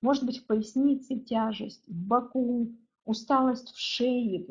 Может 0.00 0.24
быть 0.24 0.38
в 0.38 0.46
пояснице 0.46 1.16
тяжесть, 1.16 1.86
в 1.86 1.94
боку, 1.94 2.74
усталость 3.04 3.72
в 3.72 3.78
шее, 3.78 4.46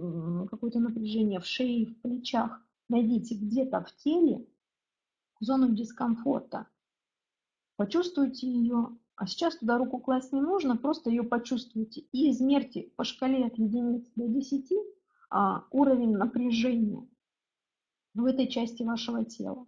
какое-то 0.49 0.79
напряжение 0.79 1.39
в 1.39 1.45
шее, 1.45 1.87
в 1.87 2.01
плечах. 2.01 2.63
Найдите 2.89 3.35
где-то 3.35 3.83
в 3.83 3.95
теле 3.95 4.45
зону 5.39 5.73
дискомфорта. 5.73 6.67
Почувствуйте 7.75 8.47
ее, 8.47 8.97
а 9.21 9.27
сейчас 9.27 9.57
туда 9.57 9.77
руку 9.77 9.99
класть 9.99 10.33
не 10.33 10.41
нужно, 10.41 10.75
просто 10.75 11.11
ее 11.11 11.21
почувствуйте 11.21 12.01
и 12.11 12.31
измерьте 12.31 12.91
по 12.95 13.03
шкале 13.03 13.45
от 13.45 13.55
единиц 13.59 14.09
до 14.15 14.27
10 14.27 14.71
а, 15.29 15.63
уровень 15.69 16.17
напряжения 16.17 17.07
в 18.15 18.25
этой 18.25 18.47
части 18.47 18.81
вашего 18.81 19.23
тела. 19.23 19.67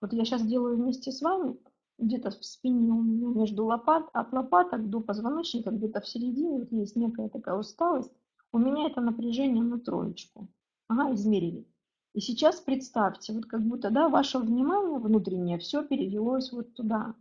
Вот 0.00 0.12
я 0.12 0.24
сейчас 0.24 0.46
делаю 0.46 0.76
вместе 0.76 1.10
с 1.10 1.20
вами, 1.20 1.58
где-то 1.98 2.30
в 2.30 2.44
спине 2.44 2.92
у 2.92 3.02
меня 3.02 3.26
между 3.40 3.64
лопат, 3.64 4.08
от 4.12 4.32
лопаток 4.32 4.88
до 4.88 5.00
позвоночника, 5.00 5.72
где-то 5.72 6.00
в 6.00 6.06
середине 6.06 6.60
вот 6.60 6.70
есть 6.70 6.94
некая 6.94 7.28
такая 7.28 7.56
усталость. 7.56 8.12
У 8.52 8.58
меня 8.58 8.86
это 8.86 9.00
напряжение 9.00 9.64
на 9.64 9.80
троечку. 9.80 10.46
Ага, 10.86 11.12
измерили. 11.12 11.66
И 12.14 12.20
сейчас 12.20 12.60
представьте, 12.60 13.32
вот 13.32 13.46
как 13.46 13.62
будто, 13.62 13.90
да, 13.90 14.08
ваше 14.08 14.38
внимание 14.38 15.00
внутреннее 15.00 15.58
все 15.58 15.82
перевелось 15.82 16.52
вот 16.52 16.72
туда 16.74 17.16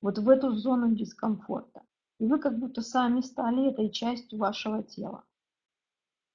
вот 0.00 0.18
в 0.18 0.28
эту 0.28 0.52
зону 0.52 0.94
дискомфорта. 0.94 1.82
И 2.18 2.26
вы 2.26 2.38
как 2.38 2.58
будто 2.58 2.82
сами 2.82 3.20
стали 3.20 3.70
этой 3.70 3.90
частью 3.90 4.38
вашего 4.38 4.82
тела. 4.82 5.24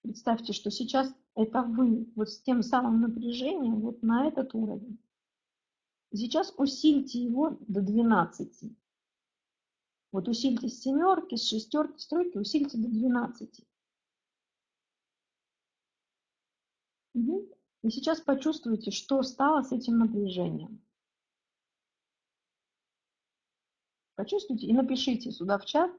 Представьте, 0.02 0.54
что 0.54 0.70
сейчас 0.70 1.14
это 1.36 1.62
вы, 1.62 2.12
вот 2.16 2.30
с 2.30 2.42
тем 2.42 2.62
самым 2.62 3.02
напряжением, 3.02 3.80
вот 3.80 4.02
на 4.04 4.28
этот 4.28 4.54
уровень. 4.54 5.00
Сейчас 6.14 6.54
усильте 6.58 7.24
его 7.24 7.58
до 7.62 7.82
12. 7.82 8.72
Вот 10.12 10.28
усильте 10.28 10.70
с 10.70 10.80
семерки, 10.80 11.36
с 11.36 11.48
шестерки, 11.48 12.00
с 12.00 12.08
тройки, 12.08 12.38
усильте 12.38 12.78
до 12.78 12.88
12. 12.88 13.66
Угу. 17.16 17.50
И 17.84 17.90
сейчас 17.90 18.22
почувствуйте, 18.22 18.92
что 18.92 19.24
стало 19.24 19.64
с 19.64 19.72
этим 19.72 19.98
напряжением. 19.98 20.82
Почувствуйте 24.24 24.68
и 24.68 24.74
напишите 24.74 25.32
сюда 25.32 25.58
в 25.58 25.66
чат. 25.66 25.92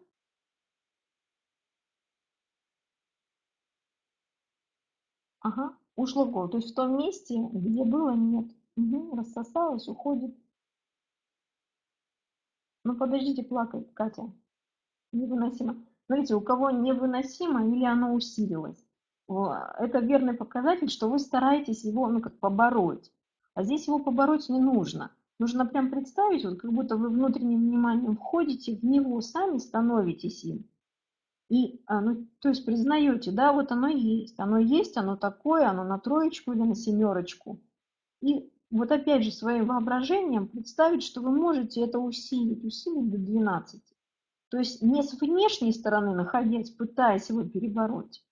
Ага, 5.40 5.76
ушло 5.94 6.24
голову. 6.24 6.48
То 6.48 6.56
есть 6.56 6.70
в 6.70 6.74
том 6.74 6.96
месте, 6.96 7.34
где 7.52 7.84
было, 7.84 8.14
нет. 8.14 8.50
Угу, 8.78 9.16
рассосалось, 9.16 9.88
уходит. 9.88 10.34
Ну 12.84 12.96
подождите 12.96 13.42
плакать, 13.42 13.92
Катя. 13.92 14.32
Невыносимо. 15.12 15.84
Смотрите, 16.06 16.34
у 16.34 16.40
кого 16.40 16.70
невыносимо 16.70 17.68
или 17.76 17.84
оно 17.84 18.14
усилилось. 18.14 18.82
Это 19.28 19.98
верный 19.98 20.32
показатель, 20.32 20.88
что 20.88 21.10
вы 21.10 21.18
стараетесь 21.18 21.84
его 21.84 22.08
ну, 22.08 22.22
как 22.22 22.38
побороть. 22.38 23.12
А 23.52 23.64
здесь 23.64 23.86
его 23.86 23.98
побороть 23.98 24.48
не 24.48 24.60
нужно. 24.60 25.14
Нужно 25.38 25.66
прям 25.66 25.90
представить, 25.90 26.44
вот 26.44 26.60
как 26.60 26.72
будто 26.72 26.96
вы 26.96 27.08
внутренним 27.08 27.60
вниманием 27.60 28.16
входите 28.16 28.76
в 28.76 28.84
него, 28.84 29.20
сами 29.20 29.58
становитесь 29.58 30.44
им. 30.44 30.68
И, 31.48 31.82
а, 31.86 32.00
ну, 32.00 32.26
то 32.40 32.48
есть 32.48 32.64
признаете, 32.64 33.32
да, 33.32 33.52
вот 33.52 33.72
оно 33.72 33.88
есть, 33.88 34.38
оно 34.38 34.58
есть, 34.58 34.96
оно 34.96 35.16
такое, 35.16 35.68
оно 35.68 35.84
на 35.84 35.98
троечку 35.98 36.52
или 36.52 36.62
на 36.62 36.74
семерочку. 36.74 37.60
И 38.22 38.50
вот 38.70 38.90
опять 38.90 39.24
же 39.24 39.30
своим 39.30 39.66
воображением 39.66 40.48
представить, 40.48 41.02
что 41.02 41.20
вы 41.20 41.30
можете 41.30 41.82
это 41.82 41.98
усилить, 41.98 42.64
усилить 42.64 43.10
до 43.10 43.18
12. 43.18 43.82
То 44.50 44.58
есть 44.58 44.82
не 44.82 45.02
с 45.02 45.12
внешней 45.20 45.72
стороны 45.72 46.14
находясь, 46.14 46.70
пытаясь 46.70 47.28
его 47.28 47.44
перебороть, 47.44 48.24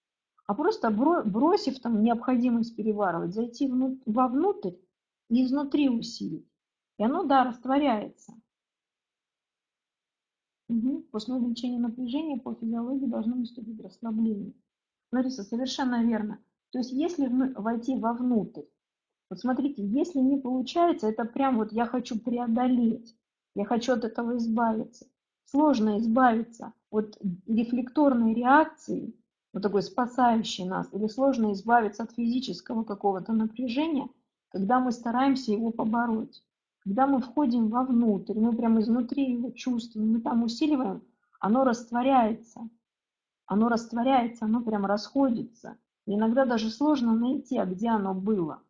а 0.47 0.55
просто 0.55 0.91
бросив 0.91 1.81
там 1.81 2.03
необходимость 2.03 2.77
переваривать, 2.77 3.35
зайти 3.35 3.69
вовнутрь 4.07 4.74
и 5.29 5.45
изнутри 5.45 5.89
усилить. 5.89 6.52
И 6.98 7.05
оно, 7.05 7.24
да, 7.24 7.44
растворяется. 7.44 8.35
Угу. 10.69 11.06
После 11.10 11.35
увеличения 11.35 11.78
напряжения 11.78 12.39
по 12.39 12.55
физиологии 12.55 13.06
должно 13.06 13.36
наступить 13.36 13.81
расслабление. 13.81 14.55
Лариса, 15.10 15.44
совершенно 15.44 16.02
верно. 16.05 16.39
То 16.70 16.78
есть 16.78 16.93
если 16.93 17.28
войти 17.28 17.97
вовнутрь, 17.97 18.62
вот 19.28 19.40
смотрите, 19.40 19.85
если 19.85 20.20
не 20.20 20.39
получается, 20.39 21.09
это 21.09 21.24
прям 21.24 21.56
вот 21.59 21.73
я 21.73 21.86
хочу 21.86 22.19
преодолеть, 22.19 23.16
я 23.55 23.64
хочу 23.64 23.93
от 23.93 24.05
этого 24.05 24.36
избавиться. 24.39 25.06
Сложно 25.44 25.98
избавиться 25.98 26.73
от 26.90 27.19
рефлекторной 27.47 28.32
реакции, 28.32 29.14
вот 29.52 29.62
такой 29.62 29.82
спасающей 29.82 30.64
нас, 30.64 30.89
или 30.93 31.06
сложно 31.09 31.52
избавиться 31.52 32.05
от 32.05 32.12
физического 32.12 32.85
какого-то 32.85 33.32
напряжения, 33.32 34.09
когда 34.48 34.81
мы 34.81 34.93
стараемся 34.93 35.52
его 35.52 35.70
побороть. 35.70 36.43
Когда 36.84 37.06
мы 37.06 37.20
входим 37.20 37.68
вовнутрь, 37.68 38.38
мы 38.38 38.56
прямо 38.56 38.80
изнутри 38.80 39.32
его 39.32 39.50
чувствуем, 39.50 40.14
мы 40.14 40.20
там 40.20 40.42
усиливаем, 40.42 41.02
оно 41.38 41.64
растворяется. 41.64 42.68
Оно 43.46 43.68
растворяется, 43.68 44.46
оно 44.46 44.62
прям 44.62 44.86
расходится. 44.86 45.76
И 46.06 46.14
иногда 46.14 46.44
даже 46.44 46.70
сложно 46.70 47.14
найти, 47.14 47.59
а 47.59 47.66
где 47.66 47.88
оно 47.88 48.14
было. 48.14 48.62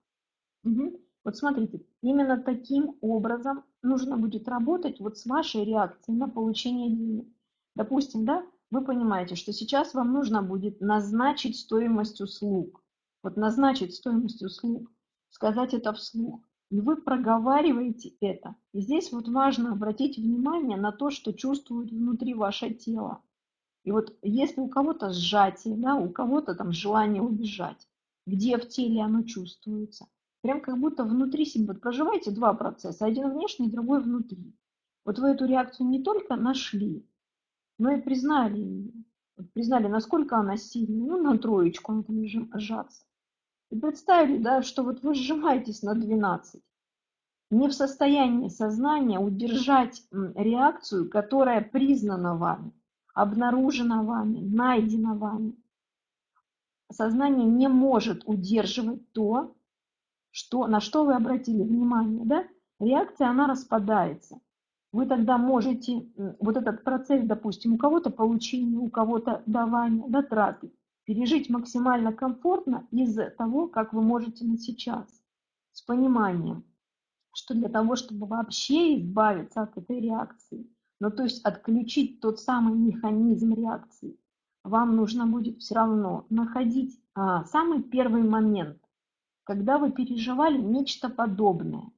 Угу. 0.65 1.01
Вот 1.25 1.37
смотрите, 1.37 1.85
именно 2.03 2.37
таким 2.37 2.97
образом 3.01 3.65
нужно 3.83 4.17
будет 4.17 4.49
работать 4.49 5.01
вот 5.01 5.19
с 5.19 5.27
вашей 5.27 5.65
реакцией 5.65 6.17
на 6.17 6.29
получение 6.29 6.91
денег. 6.91 7.29
Допустим, 7.75 8.25
да, 8.25 8.45
вы 8.71 8.85
понимаете, 8.85 9.37
что 9.37 9.53
сейчас 9.53 9.95
вам 9.95 10.13
нужно 10.13 10.43
будет 10.43 10.81
назначить 10.81 11.59
стоимость 11.59 12.21
услуг. 12.21 12.83
Вот 13.23 13.37
назначить 13.37 13.95
стоимость 13.95 14.43
услуг, 14.43 14.91
сказать 15.31 15.75
это 15.75 15.93
вслух. 15.93 16.41
И 16.73 16.81
вы 16.81 16.97
проговариваете 16.97 18.15
это. 18.23 18.57
И 18.73 18.81
здесь 18.81 19.13
вот 19.13 19.29
важно 19.29 19.73
обратить 19.73 20.17
внимание 20.17 20.79
на 20.79 20.91
то, 20.91 21.11
что 21.11 21.35
чувствует 21.35 21.91
внутри 21.91 22.33
ваше 22.33 22.71
тело. 22.71 23.21
И 23.85 23.93
вот 23.93 24.17
если 24.23 24.63
у 24.63 24.69
кого-то 24.69 25.13
сжатие, 25.13 25.77
да, 25.77 25.97
у 25.97 26.09
кого-то 26.09 26.55
там 26.55 26.73
желание 26.73 27.21
убежать, 27.21 27.87
где 28.27 28.57
в 28.57 28.67
теле 28.69 29.03
оно 29.03 29.23
чувствуется, 29.23 30.07
прям 30.41 30.63
как 30.63 30.81
будто 30.81 31.05
внутри 31.05 31.45
себя, 31.45 31.75
вот 31.75 31.83
проживаете 31.83 32.31
два 32.31 32.55
процесса, 32.55 33.05
один 33.05 33.31
внешний, 33.31 33.71
другой 33.71 34.03
внутри. 34.03 34.57
Вот 35.05 35.19
вы 35.19 35.29
эту 35.29 35.45
реакцию 35.45 35.91
не 35.91 36.03
только 36.03 36.37
нашли, 36.37 37.07
но 37.79 37.91
и 37.91 38.01
признали 38.01 38.59
ее. 38.59 38.93
Признали, 39.53 39.89
насколько 39.89 40.39
она 40.39 40.57
сильная, 40.57 41.07
ну, 41.07 41.23
на 41.23 41.37
троечку 41.37 41.93
она 41.93 42.03
там 42.03 42.25
сжаться. 42.59 43.05
И 43.73 43.81
представили, 43.81 44.37
да, 44.37 44.61
что 44.61 44.83
вот 44.83 45.03
вы 45.03 45.15
сжимаетесь 45.15 45.83
на 45.83 45.95
12, 45.95 46.61
не 47.51 47.69
в 47.69 47.73
состоянии 47.73 48.49
сознания 48.49 49.19
удержать 49.19 50.03
реакцию, 50.11 51.09
которая 51.09 51.63
признана 51.63 52.37
вами, 52.37 52.73
обнаружена 53.15 54.03
вами, 54.03 54.41
найдена 54.41 55.15
вами. 55.15 55.57
Сознание 56.93 57.47
не 57.47 57.69
может 57.69 58.25
удерживать 58.27 59.11
то, 59.13 59.57
что, 60.31 60.67
на 60.67 60.81
что 60.81 61.07
вы 61.07 61.15
обратили 61.15 61.63
внимание. 61.63 62.27
Да? 62.27 62.45
Реакция, 62.79 63.29
она 63.29 63.47
распадается. 63.47 64.39
Вы 64.93 65.07
тогда 65.07 65.39
можете 65.39 66.07
вот 66.41 66.59
этот 66.59 66.85
процесс, 66.85 67.25
допустим, 67.25 67.73
у 67.73 67.79
кого-то 67.79 68.11
получение, 68.11 68.79
у 68.79 68.91
кого-то 68.91 69.43
давание, 69.47 70.05
да, 70.09 70.21
траты, 70.21 70.71
пережить 71.05 71.51
максимально 71.51 72.13
комфортно 72.13 72.87
из 72.91 73.17
того, 73.37 73.69
как 73.69 73.93
вы 73.93 74.03
можете 74.03 74.45
на 74.45 74.59
сейчас, 74.59 75.07
с 75.73 75.83
пониманием, 75.83 76.65
что 77.35 77.55
для 77.55 77.69
того, 77.69 77.97
чтобы 77.97 78.27
вообще 78.27 79.01
избавиться 79.01 79.63
от 79.63 79.77
этой 79.77 80.01
реакции, 80.01 80.71
ну 81.01 81.11
то 81.11 81.25
есть 81.25 81.45
отключить 81.45 82.21
тот 82.21 82.41
самый 82.41 82.79
механизм 82.79 83.55
реакции, 83.55 84.19
вам 84.65 84.97
нужно 84.97 85.27
будет 85.27 85.59
все 85.59 85.75
равно 85.75 86.27
находить 86.31 87.01
а, 87.15 87.45
самый 87.45 87.83
первый 87.83 88.23
момент, 88.23 88.79
когда 89.45 89.79
вы 89.79 89.91
переживали 89.91 90.59
нечто 90.59 91.09
подобное, 91.09 91.91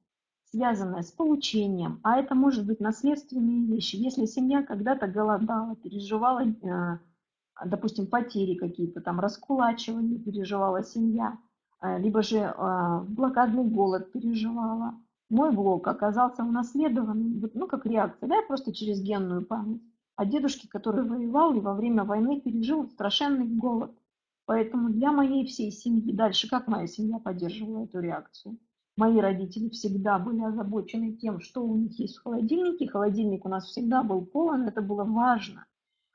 связанное 0.50 1.02
с 1.02 1.10
получением, 1.10 2.00
а 2.02 2.18
это 2.18 2.34
может 2.34 2.64
быть 2.66 2.80
наследственные 2.80 3.66
вещи. 3.66 3.96
Если 3.96 4.24
семья 4.26 4.62
когда-то 4.62 5.06
голодала, 5.06 5.76
переживала, 5.76 6.44
э, 6.46 6.98
допустим, 7.64 8.06
потери 8.06 8.54
какие-то, 8.54 9.00
там 9.00 9.20
раскулачивание 9.20 10.18
переживала 10.18 10.82
семья, 10.82 11.38
э, 11.80 11.98
либо 11.98 12.22
же 12.22 12.38
э, 12.38 13.00
блокадный 13.08 13.64
голод 13.64 14.12
переживала, 14.12 14.94
мой 15.30 15.52
блок 15.52 15.86
оказался 15.88 16.44
унаследованным, 16.44 17.50
ну, 17.54 17.66
как 17.66 17.86
реакция, 17.86 18.28
да, 18.28 18.36
просто 18.46 18.72
через 18.72 19.00
генную 19.00 19.44
память. 19.44 19.82
А 20.16 20.26
дедушки, 20.26 20.68
который 20.68 21.04
воевал 21.04 21.54
и 21.54 21.60
во 21.60 21.74
время 21.74 22.04
войны 22.04 22.40
пережил 22.40 22.88
страшенный 22.88 23.46
голод. 23.46 23.90
Поэтому 24.46 24.90
для 24.90 25.10
моей 25.10 25.46
всей 25.46 25.72
семьи, 25.72 26.12
дальше 26.12 26.48
как 26.48 26.68
моя 26.68 26.86
семья 26.86 27.18
поддерживала 27.18 27.84
эту 27.84 28.00
реакцию? 28.00 28.58
Мои 28.96 29.18
родители 29.18 29.70
всегда 29.70 30.18
были 30.20 30.42
озабочены 30.42 31.14
тем, 31.14 31.40
что 31.40 31.64
у 31.64 31.76
них 31.76 31.98
есть 31.98 32.18
в 32.18 32.22
холодильнике. 32.22 32.86
Холодильник 32.86 33.44
у 33.44 33.48
нас 33.48 33.64
всегда 33.64 34.04
был 34.04 34.24
полон, 34.24 34.68
это 34.68 34.82
было 34.82 35.02
важно. 35.02 35.66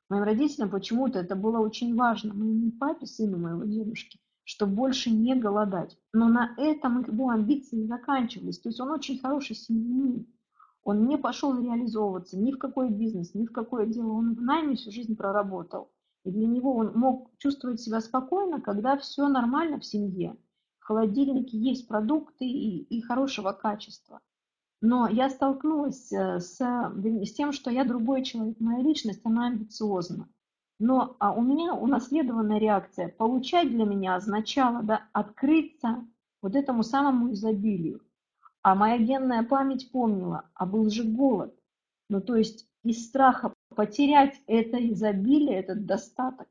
Моим 0.10 0.23
родителям 0.23 0.72
почему-то 0.72 1.19
это 1.19 1.36
было 1.36 1.60
очень 1.60 1.95
важно, 1.95 2.34
моему 2.34 2.72
папе, 2.72 3.06
сыну 3.06 3.38
моего 3.38 3.64
дедушки, 3.64 4.19
чтобы 4.44 4.73
больше 4.73 5.11
не 5.11 5.36
голодать. 5.36 5.98
Но 6.14 6.27
на 6.27 6.56
этом 6.57 7.03
его 7.06 7.30
амбиции 7.30 7.86
заканчивались. 7.86 8.60
То 8.60 8.69
есть 8.69 8.80
он 8.80 8.90
очень 8.90 9.19
хороший 9.19 9.56
семьянин. 9.56 10.26
Он 10.84 11.06
не 11.06 11.18
пошел 11.18 11.56
реализовываться 11.61 12.40
ни 12.40 12.52
в 12.52 12.57
какой 12.57 12.90
бизнес, 12.90 13.36
ни 13.36 13.45
в 13.45 13.52
какое 13.52 13.86
дело. 13.86 14.14
Он 14.14 14.34
в 14.34 14.41
найме 14.41 14.76
всю 14.76 14.91
жизнь 14.91 15.15
проработал. 15.15 15.91
И 16.23 16.31
для 16.31 16.48
него 16.48 16.76
он 16.76 16.94
мог 16.95 17.30
чувствовать 17.38 17.80
себя 17.80 18.02
спокойно, 18.02 18.60
когда 18.60 18.98
все 18.98 19.27
нормально 19.27 19.80
в 19.80 19.86
семье. 19.86 20.36
В 20.80 20.86
холодильнике 20.86 21.56
есть 21.56 21.88
продукты 21.88 22.45
и, 22.45 22.80
и 22.81 23.02
хорошего 23.02 23.52
качества. 23.52 24.22
Но 24.81 25.07
я 25.10 25.30
столкнулась 25.30 26.11
э, 26.11 26.39
с, 26.39 26.57
с 26.60 27.34
тем, 27.34 27.51
что 27.51 27.69
я 27.69 27.84
другой 27.84 28.23
человек, 28.23 28.60
моя 28.60 28.81
личность, 28.81 29.22
она 29.26 29.47
амбициозна. 29.47 30.30
Но 30.80 31.18
а 31.19 31.34
у 31.34 31.41
меня 31.41 31.73
унаследованная 31.73 32.60
реакция. 32.60 33.10
Получать 33.10 33.69
для 33.69 33.84
меня 33.84 34.15
означало 34.15 34.81
да, 34.81 35.07
открыться 35.11 36.07
вот 36.41 36.56
этому 36.56 36.84
самому 36.84 37.34
изобилию. 37.34 38.01
А 38.61 38.76
моя 38.76 38.97
генная 38.97 39.43
память 39.43 39.91
помнила, 39.91 40.49
а 40.53 40.65
был 40.65 40.89
же 40.89 41.03
голод. 41.03 41.53
Ну, 42.10 42.22
то 42.22 42.35
есть 42.35 42.68
из 42.84 43.06
страха 43.06 43.53
потерять 43.76 44.41
это 44.47 44.77
изобилие, 44.89 45.60
этот 45.60 45.85
достаток, 45.85 46.47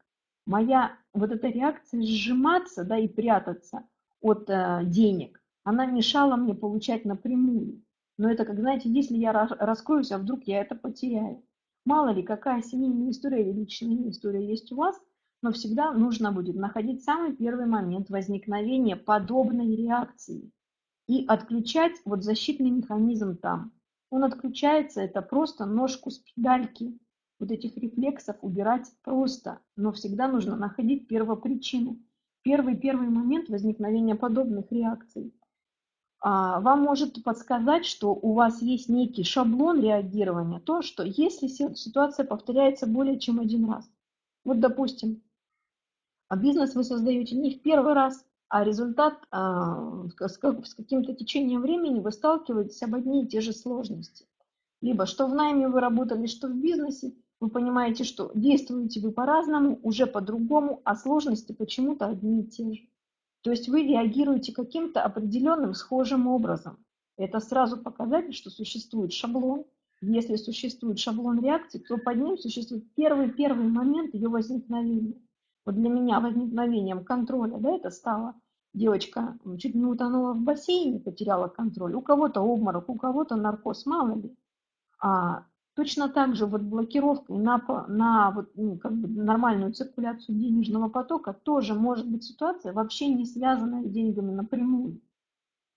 моя 0.46 0.96
вот 1.14 1.30
эта 1.30 1.48
реакция 1.48 2.02
сжиматься, 2.02 2.84
да, 2.84 2.98
и 2.98 3.09
прятаться 3.09 3.84
от 4.20 4.48
э, 4.48 4.82
денег, 4.84 5.40
она 5.64 5.86
мешала 5.86 6.36
мне 6.36 6.55
получать 6.55 7.05
напрямую. 7.05 7.82
Но 8.19 8.31
это, 8.31 8.45
как 8.45 8.59
знаете, 8.59 8.90
если 8.90 9.16
я 9.16 9.32
раскроюсь, 9.32 10.11
а 10.12 10.19
вдруг 10.19 10.43
я 10.45 10.61
это 10.61 10.74
потеряю. 10.74 11.43
Мало 11.85 12.11
ли, 12.11 12.23
какая 12.23 12.61
семейная 12.62 13.11
история 13.11 13.43
или 13.43 13.61
личная 13.61 14.11
история 14.11 14.47
есть 14.47 14.70
у 14.73 14.77
вас, 14.77 15.01
но 15.40 15.53
всегда 15.53 15.93
нужно 15.93 16.32
будет 16.32 16.57
находить 16.57 17.05
самый 17.05 17.35
первый 17.35 17.66
момент 17.66 18.11
возникновения 18.11 18.97
подобной 18.97 19.74
реакции 19.77 20.51
и 21.07 21.24
отключать 21.27 21.93
вот 22.05 22.24
защитный 22.24 22.70
механизм 22.70 23.36
там. 23.36 23.73
Он 24.11 24.24
отключается, 24.24 25.01
это 25.01 25.23
просто 25.23 25.65
ножку 25.65 26.11
с 26.11 26.19
педальки. 26.19 26.99
Вот 27.39 27.53
этих 27.53 27.77
рефлексов 27.77 28.36
убирать 28.43 28.90
просто, 29.05 29.61
но 29.77 29.93
всегда 29.93 30.27
нужно 30.27 30.57
находить 30.57 31.07
первопричину. 31.07 32.01
Первый-первый 32.43 33.09
момент 33.09 33.49
возникновения 33.49 34.16
подобных 34.16 34.73
реакций. 34.73 35.32
А, 36.20 36.61
вам 36.61 36.82
может 36.82 37.23
подсказать, 37.23 37.86
что 37.86 38.12
у 38.12 38.32
вас 38.32 38.61
есть 38.61 38.89
некий 38.89 39.23
шаблон 39.23 39.81
реагирования, 39.81 40.61
то, 40.61 40.82
что 40.82 41.05
если 41.05 41.47
ситуация 41.47 42.27
повторяется 42.27 42.86
более 42.86 43.19
чем 43.19 43.39
один 43.40 43.70
раз. 43.70 43.89
Вот, 44.45 44.61
допустим, 44.61 45.23
а 46.28 46.36
бизнес 46.36 46.74
вы 46.74 46.85
создаете 46.85 47.36
не 47.36 47.55
в 47.55 47.62
первый 47.62 47.95
раз, 47.95 48.24
а 48.49 48.65
результат 48.65 49.15
а, 49.31 50.09
с 50.19 50.39
каким-то 50.74 51.15
течением 51.15 51.61
времени 51.61 52.01
вы 52.01 52.12
сталкиваетесь 52.12 52.82
об 52.82 52.95
одни 52.95 53.23
и 53.23 53.27
те 53.27 53.40
же 53.40 53.53
сложности. 53.53 54.27
Либо 54.81 55.07
что 55.07 55.27
в 55.27 55.35
найме 55.35 55.69
вы 55.69 55.81
работали, 55.81 56.27
что 56.27 56.49
в 56.49 56.55
бизнесе, 56.55 57.15
вы 57.40 57.51
понимаете, 57.51 58.05
что 58.05 58.31
действуете 58.35 59.01
вы 59.01 59.12
по-разному, 59.12 59.78
уже 59.82 60.07
по-другому, 60.07 60.82
а 60.85 60.97
сложности 60.97 61.53
почему-то 61.53 62.07
одни 62.07 62.43
и 62.43 62.47
те 62.47 62.73
же. 62.73 62.89
То 63.48 63.52
есть 63.52 63.66
вы 63.70 63.82
реагируете 63.82 64.52
каким-то 64.52 65.02
определенным 65.02 65.72
схожим 65.72 66.26
образом. 66.26 66.84
Это 67.16 67.40
сразу 67.40 67.78
показатель, 67.78 68.34
что 68.34 68.50
существует 68.50 69.14
шаблон. 69.14 69.64
Если 70.02 70.36
существует 70.36 70.98
шаблон 70.98 71.42
реакции, 71.42 71.78
то 71.78 71.96
под 71.96 72.18
ним 72.18 72.36
существует 72.36 72.84
первый-первый 72.94 73.68
момент 73.68 74.12
ее 74.12 74.28
возникновения. 74.28 75.14
Вот 75.64 75.76
для 75.76 75.88
меня 75.88 76.20
возникновением 76.20 77.06
контроля, 77.06 77.56
да, 77.56 77.74
это 77.74 77.88
стало 77.88 78.34
девочка 78.74 79.38
чуть 79.58 79.74
не 79.74 79.86
утонула 79.86 80.34
в 80.34 80.42
бассейне, 80.42 81.00
потеряла 81.00 81.48
контроль. 81.48 81.94
У 81.94 82.02
кого-то 82.02 82.42
обморок, 82.42 82.90
у 82.90 82.96
кого-то 82.96 83.36
наркоз, 83.36 83.86
мало 83.86 84.14
ли. 84.14 84.36
А, 85.00 85.46
точно 85.78 86.09
так 86.09 86.34
же 86.34 86.44
вот 86.46 86.62
блокировкой 86.62 87.38
на, 87.38 87.62
на 87.86 88.32
вот, 88.32 88.50
ну, 88.56 88.76
как 88.78 88.92
бы 88.96 89.06
нормальную 89.06 89.72
циркуляцию 89.72 90.36
денежного 90.36 90.88
потока 90.88 91.32
тоже 91.32 91.74
может 91.74 92.10
быть 92.10 92.24
ситуация, 92.24 92.72
вообще 92.72 93.06
не 93.06 93.24
связанная 93.24 93.84
с 93.84 93.88
деньгами 93.88 94.32
напрямую. 94.32 95.00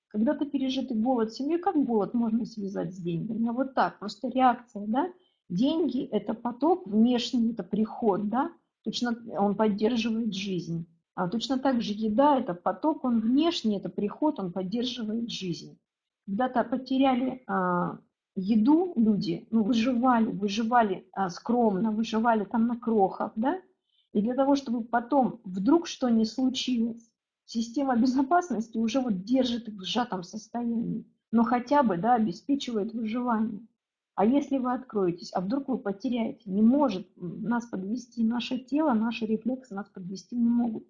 Когда-то 0.08 0.46
пережитый 0.48 0.98
голод 0.98 1.32
семьи, 1.32 1.58
как 1.58 1.76
голод 1.86 2.16
можно 2.16 2.48
связать 2.48 2.96
с 2.96 2.98
деньгами? 2.98 3.48
А 3.48 3.54
вот 3.54 3.76
так, 3.76 4.00
просто 4.00 4.30
реакция, 4.30 4.88
да? 4.88 5.08
Деньги– 5.50 6.04
это 6.12 6.34
поток, 6.34 6.88
внешний– 6.88 7.52
это 7.54 7.62
приход, 7.62 8.28
да? 8.28 8.52
точно 8.84 9.16
он 9.38 9.54
поддерживает 9.54 10.34
жизнь. 10.34 10.88
А 11.14 11.30
точно 11.30 11.60
так 11.60 11.80
же 11.84 11.94
еда– 11.94 12.40
это 12.40 12.56
поток, 12.56 13.06
он 13.06 13.20
внешний, 13.20 13.78
это 13.78 13.90
приход, 13.90 14.40
он 14.40 14.52
поддерживает 14.52 15.30
жизнь. 15.30 15.78
Когда-то 16.26 16.64
потеряли 16.64 17.44
а, 17.46 18.00
еду 18.36 18.94
люди, 18.96 19.48
ну, 19.52 19.64
выживали, 19.64 20.32
выживали 20.32 21.08
а, 21.14 21.30
скромно, 21.30 21.92
выживали 21.92 22.46
там 22.46 22.68
на 22.68 22.78
крохах, 22.78 23.34
да, 23.36 23.60
и 24.14 24.22
для 24.22 24.36
того, 24.36 24.56
чтобы 24.56 24.84
потом 24.84 25.40
вдруг 25.44 25.88
что 25.88 26.10
ни 26.10 26.24
случилось, 26.24 27.10
система 27.46 27.96
безопасности 27.96 28.78
уже 28.78 29.00
вот 29.00 29.24
держит 29.24 29.68
их 29.68 29.76
в 29.76 29.84
сжатом 29.84 30.24
состоянии, 30.24 31.06
но 31.32 31.44
хотя 31.44 31.84
бы, 31.84 31.98
да, 31.98 32.16
обеспечивает 32.16 32.94
выживание. 32.94 33.66
А 34.16 34.26
если 34.26 34.58
вы 34.58 34.74
откроетесь, 34.74 35.32
а 35.34 35.42
вдруг 35.42 35.70
вы 35.70 35.78
потеряете, 35.78 36.50
не 36.50 36.62
может 36.62 37.08
нас 37.16 37.66
подвести 37.66 38.24
наше 38.24 38.60
тело, 38.60 38.94
наши 38.94 39.26
рефлексы 39.26 39.74
нас 39.74 39.88
подвести 39.90 40.36
не 40.36 40.50
могут. 40.50 40.86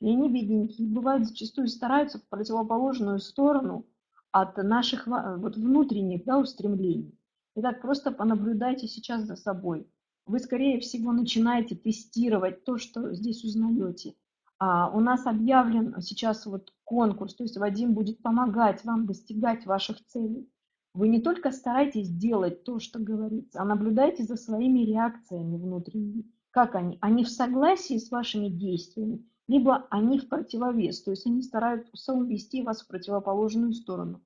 И 0.00 0.08
они, 0.08 0.28
бедненькие, 0.28 0.88
бывают 0.88 1.26
зачастую 1.26 1.68
стараются 1.68 2.18
в 2.18 2.28
противоположную 2.28 3.20
сторону 3.20 3.86
от 4.34 4.56
наших 4.56 5.06
вот, 5.06 5.56
внутренних 5.56 6.24
да, 6.24 6.40
устремлений. 6.40 7.16
Итак, 7.54 7.80
просто 7.80 8.10
понаблюдайте 8.10 8.88
сейчас 8.88 9.22
за 9.22 9.36
собой. 9.36 9.86
Вы, 10.26 10.40
скорее 10.40 10.80
всего, 10.80 11.12
начинаете 11.12 11.76
тестировать 11.76 12.64
то, 12.64 12.76
что 12.76 13.14
здесь 13.14 13.44
узнаете. 13.44 14.16
А 14.58 14.90
у 14.90 14.98
нас 14.98 15.26
объявлен 15.26 16.00
сейчас 16.00 16.46
вот 16.46 16.72
конкурс, 16.82 17.36
то 17.36 17.44
есть 17.44 17.56
Вадим 17.56 17.94
будет 17.94 18.22
помогать 18.22 18.84
вам 18.84 19.06
достигать 19.06 19.66
ваших 19.66 20.04
целей. 20.06 20.50
Вы 20.94 21.08
не 21.08 21.20
только 21.20 21.52
старайтесь 21.52 22.08
делать 22.08 22.64
то, 22.64 22.80
что 22.80 22.98
говорится, 22.98 23.62
а 23.62 23.64
наблюдайте 23.64 24.24
за 24.24 24.34
своими 24.34 24.80
реакциями 24.80 25.56
внутренними. 25.56 26.24
Как 26.50 26.74
они? 26.74 26.98
Они 27.00 27.22
в 27.22 27.30
согласии 27.30 27.98
с 27.98 28.10
вашими 28.10 28.48
действиями, 28.48 29.24
либо 29.46 29.86
они 29.90 30.18
в 30.18 30.28
противовес, 30.28 31.02
то 31.02 31.10
есть 31.10 31.26
они 31.26 31.42
стараются 31.42 32.12
увести 32.12 32.62
вас 32.62 32.82
в 32.82 32.88
противоположную 32.88 33.72
сторону. 33.72 34.22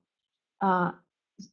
А, 0.61 0.95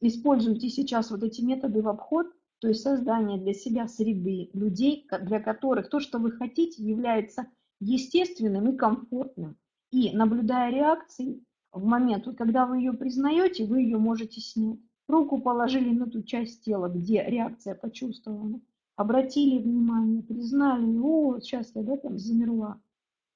используйте 0.01 0.69
сейчас 0.69 1.11
вот 1.11 1.23
эти 1.23 1.41
методы 1.41 1.81
в 1.81 1.87
обход, 1.87 2.27
то 2.59 2.67
есть 2.67 2.81
создание 2.81 3.39
для 3.39 3.53
себя 3.53 3.87
среды 3.87 4.49
людей, 4.53 5.07
для 5.21 5.39
которых 5.39 5.89
то, 5.89 5.99
что 5.99 6.17
вы 6.17 6.31
хотите, 6.31 6.83
является 6.83 7.47
естественным 7.79 8.71
и 8.71 8.77
комфортным. 8.77 9.57
И 9.91 10.15
наблюдая 10.15 10.71
реакции, 10.71 11.43
в 11.71 11.85
момент, 11.85 12.25
когда 12.37 12.65
вы 12.65 12.79
ее 12.79 12.93
признаете, 12.93 13.65
вы 13.65 13.81
ее 13.81 13.97
можете 13.97 14.41
снять. 14.41 14.79
Руку 15.07 15.39
положили 15.39 15.91
на 15.91 16.07
ту 16.07 16.23
часть 16.23 16.63
тела, 16.63 16.89
где 16.89 17.23
реакция 17.23 17.75
почувствована. 17.75 18.59
Обратили 18.95 19.61
внимание, 19.61 20.23
признали, 20.23 20.97
о, 20.97 21.39
сейчас 21.39 21.71
я 21.75 21.83
да, 21.83 21.95
там 21.97 22.17
замерла. 22.17 22.81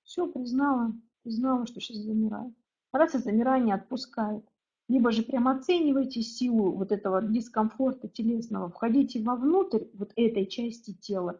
Все, 0.03 0.27
признала, 0.27 0.93
признала, 1.23 1.65
что 1.65 1.79
сейчас 1.79 1.97
замираю. 1.97 2.53
Раз 2.91 3.15
и 3.15 3.19
замирание 3.19 3.75
отпускает. 3.75 4.45
Либо 4.87 5.11
же 5.11 5.23
прям 5.23 5.47
оценивайте 5.47 6.21
силу 6.21 6.71
вот 6.73 6.91
этого 6.91 7.21
дискомфорта 7.21 8.09
телесного, 8.09 8.69
входите 8.69 9.23
вовнутрь 9.23 9.85
вот 9.93 10.11
этой 10.17 10.45
части 10.45 10.93
тела, 10.93 11.39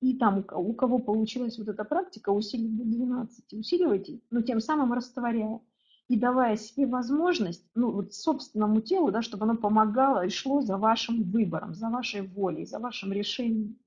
и 0.00 0.16
там 0.16 0.44
у 0.54 0.72
кого 0.72 0.98
получилась 0.98 1.58
вот 1.58 1.68
эта 1.68 1.84
практика, 1.84 2.30
усилить 2.30 2.76
до 2.76 2.84
12, 2.84 3.54
усиливайте, 3.54 4.20
но 4.30 4.42
тем 4.42 4.60
самым 4.60 4.92
растворяя. 4.92 5.60
и 6.08 6.16
давая 6.16 6.56
себе 6.56 6.86
возможность, 6.86 7.64
ну, 7.74 7.90
вот 7.90 8.12
собственному 8.12 8.80
телу, 8.80 9.10
да, 9.10 9.22
чтобы 9.22 9.44
оно 9.44 9.56
помогало 9.56 10.26
и 10.26 10.28
шло 10.28 10.60
за 10.60 10.76
вашим 10.76 11.22
выбором, 11.22 11.74
за 11.74 11.88
вашей 11.88 12.22
волей, 12.22 12.66
за 12.66 12.78
вашим 12.78 13.12
решением. 13.12 13.78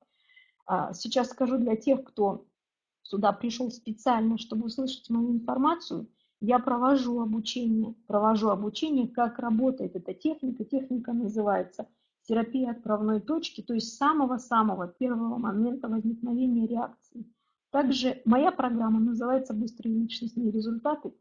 А, 0.65 0.93
сейчас 0.93 1.29
скажу 1.29 1.57
для 1.57 1.75
тех, 1.75 2.03
кто 2.03 2.45
сюда 3.05 3.31
пришел 3.31 3.71
специально, 3.71 4.37
чтобы 4.37 4.65
услышать 4.65 5.09
мою 5.09 5.31
информацию, 5.31 6.07
я 6.41 6.59
провожу 6.59 7.21
обучение, 7.21 7.95
провожу 8.07 8.49
обучение, 8.49 9.07
как 9.07 9.39
работает 9.39 9.95
эта 9.95 10.13
техника. 10.13 10.65
Техника 10.65 11.13
называется 11.13 11.87
терапия 12.23 12.71
отправной 12.71 13.21
точки, 13.21 13.61
то 13.61 13.73
есть 13.73 13.95
самого-самого 13.95 14.87
первого 14.87 15.37
момента 15.37 15.87
возникновения 15.87 16.67
реакции. 16.67 17.25
Также 17.71 18.21
моя 18.25 18.51
программа 18.51 18.99
называется 18.99 19.53
«Быстрые 19.53 19.95
личностные 19.95 20.51
результаты». 20.51 21.13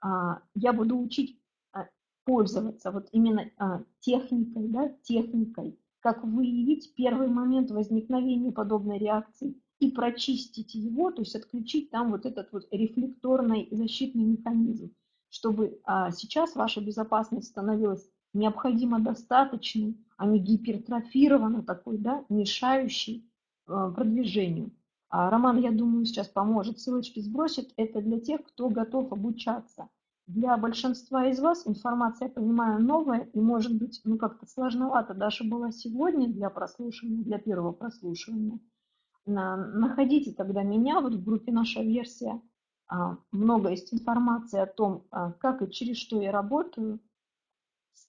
А, 0.00 0.42
я 0.54 0.72
буду 0.72 0.98
учить 0.98 1.40
а, 1.72 1.88
пользоваться 2.24 2.90
вот 2.90 3.08
именно 3.12 3.50
а, 3.56 3.82
техникой, 4.00 4.68
да, 4.68 4.88
техникой, 5.02 5.78
как 6.00 6.22
выявить 6.24 6.94
первый 6.94 7.28
момент 7.28 7.70
возникновения 7.70 8.52
подобной 8.52 8.98
реакции 8.98 9.54
и 9.80 9.90
прочистить 9.90 10.74
его, 10.74 11.10
то 11.10 11.22
есть 11.22 11.34
отключить 11.34 11.90
там 11.90 12.12
вот 12.12 12.26
этот 12.26 12.52
вот 12.52 12.68
рефлекторный 12.70 13.66
защитный 13.72 14.24
механизм, 14.24 14.94
чтобы 15.30 15.80
сейчас 16.12 16.54
ваша 16.54 16.80
безопасность 16.80 17.48
становилась 17.48 18.08
необходимо 18.32 19.00
достаточной, 19.00 19.96
а 20.16 20.26
не 20.26 20.38
гипертрофированной 20.38 21.62
такой, 21.62 21.98
да, 21.98 22.24
мешающей 22.28 23.28
продвижению. 23.64 24.70
Роман, 25.10 25.58
я 25.58 25.72
думаю, 25.72 26.04
сейчас 26.04 26.28
поможет, 26.28 26.78
ссылочки 26.78 27.20
сбросит. 27.20 27.72
Это 27.76 28.00
для 28.00 28.20
тех, 28.20 28.44
кто 28.44 28.68
готов 28.68 29.12
обучаться. 29.12 29.88
Для 30.26 30.56
большинства 30.56 31.26
из 31.26 31.40
вас 31.40 31.66
информация, 31.66 32.28
я 32.28 32.34
понимаю, 32.34 32.80
новая 32.80 33.28
и, 33.32 33.40
может 33.40 33.76
быть, 33.76 34.00
ну 34.04 34.18
как-то 34.18 34.46
сложновато 34.46 35.14
даже 35.14 35.42
была 35.42 35.72
сегодня 35.72 36.28
для 36.28 36.50
прослушивания, 36.50 37.24
для 37.24 37.38
первого 37.38 37.72
прослушивания. 37.72 38.60
Находите 39.26 40.32
тогда 40.32 40.62
меня, 40.62 41.00
вот 41.00 41.14
в 41.14 41.24
группе 41.24 41.52
«Наша 41.52 41.82
версия», 41.82 42.40
а, 42.88 43.18
много 43.30 43.70
есть 43.70 43.94
информации 43.94 44.58
о 44.58 44.66
том, 44.66 45.04
а, 45.10 45.32
как 45.32 45.62
и 45.62 45.70
через 45.70 45.96
что 45.96 46.20
я 46.20 46.32
работаю. 46.32 46.98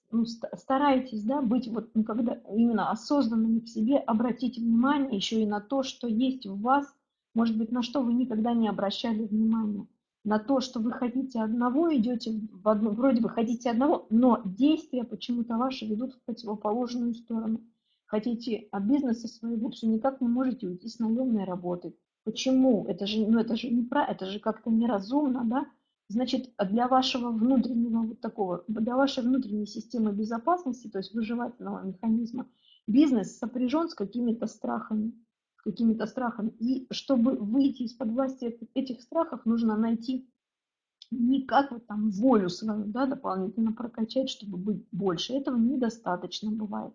Ну, 0.10 0.26
старайтесь 0.26 1.24
да, 1.24 1.42
быть 1.42 1.68
вот 1.68 1.92
ну, 1.94 2.04
когда 2.04 2.34
именно 2.50 2.90
осознанными 2.90 3.60
к 3.60 3.68
себе, 3.68 3.98
обратите 3.98 4.60
внимание 4.60 5.16
еще 5.16 5.42
и 5.42 5.46
на 5.46 5.62
то, 5.62 5.84
что 5.84 6.08
есть 6.08 6.48
в 6.48 6.60
вас, 6.60 6.88
может 7.36 7.58
быть, 7.58 7.72
на 7.72 7.84
что 7.84 8.02
вы 8.02 8.14
никогда 8.14 8.54
не 8.54 8.68
обращали 8.68 9.24
внимания 9.24 9.88
на 10.24 10.40
то, 10.40 10.60
что 10.60 10.80
вы 10.80 10.92
хотите 10.92 11.42
одного, 11.42 11.94
идете 11.96 12.40
в 12.52 12.68
одну, 12.68 12.92
вроде 12.92 13.22
бы 13.22 13.30
хотите 13.30 13.72
одного, 13.72 14.06
но 14.10 14.42
действия 14.46 15.04
почему-то 15.04 15.58
ваши 15.58 15.86
ведут 15.86 16.14
в 16.14 16.22
противоположную 16.26 17.14
сторону. 17.14 17.62
Хотите 18.12 18.68
от 18.74 18.84
бизнеса 18.84 19.30
своего, 19.30 19.70
все 19.70 19.88
никак 19.88 20.20
не 20.20 20.28
можете 20.28 20.68
уйти 20.68 20.90
с 20.90 21.00
наемной 21.00 21.46
работы. 21.46 21.96
Почему? 22.26 22.86
Это 22.90 23.08
же, 23.08 23.26
ну, 23.26 23.40
это 23.40 23.56
же 23.56 23.70
не 23.70 23.84
про, 23.84 24.04
это 24.04 24.26
же 24.26 24.42
как-то 24.42 24.70
неразумно, 24.70 25.46
да? 25.46 25.66
Значит, 26.10 26.52
для 26.60 26.90
вашего 26.90 27.32
внутреннего 27.32 28.02
вот 28.02 28.20
такого, 28.20 28.66
для 28.68 28.98
вашей 28.98 29.24
внутренней 29.24 29.66
системы 29.66 30.12
безопасности, 30.12 30.90
то 30.90 30.98
есть 30.98 31.14
выживательного 31.14 31.86
механизма, 31.86 32.50
бизнес 32.86 33.38
сопряжен 33.38 33.88
с 33.88 33.96
какими-то 33.96 34.46
страхами 34.48 35.14
какими-то 35.64 36.06
страхами. 36.06 36.50
И 36.60 36.88
чтобы 36.92 37.38
выйти 37.38 37.84
из-под 37.84 38.10
власти 38.10 38.60
этих 38.74 39.02
страхов, 39.04 39.46
нужно 39.46 39.78
найти 39.78 40.30
не 41.12 41.46
как 41.46 41.72
вот 41.72 41.88
там 41.88 42.10
волю 42.10 42.50
свою, 42.50 42.84
да, 42.88 43.06
дополнительно 43.06 43.72
прокачать, 43.72 44.30
чтобы 44.30 44.58
быть 44.58 44.86
больше. 44.92 45.34
Этого 45.34 45.56
недостаточно 45.56 46.52
бывает. 46.52 46.94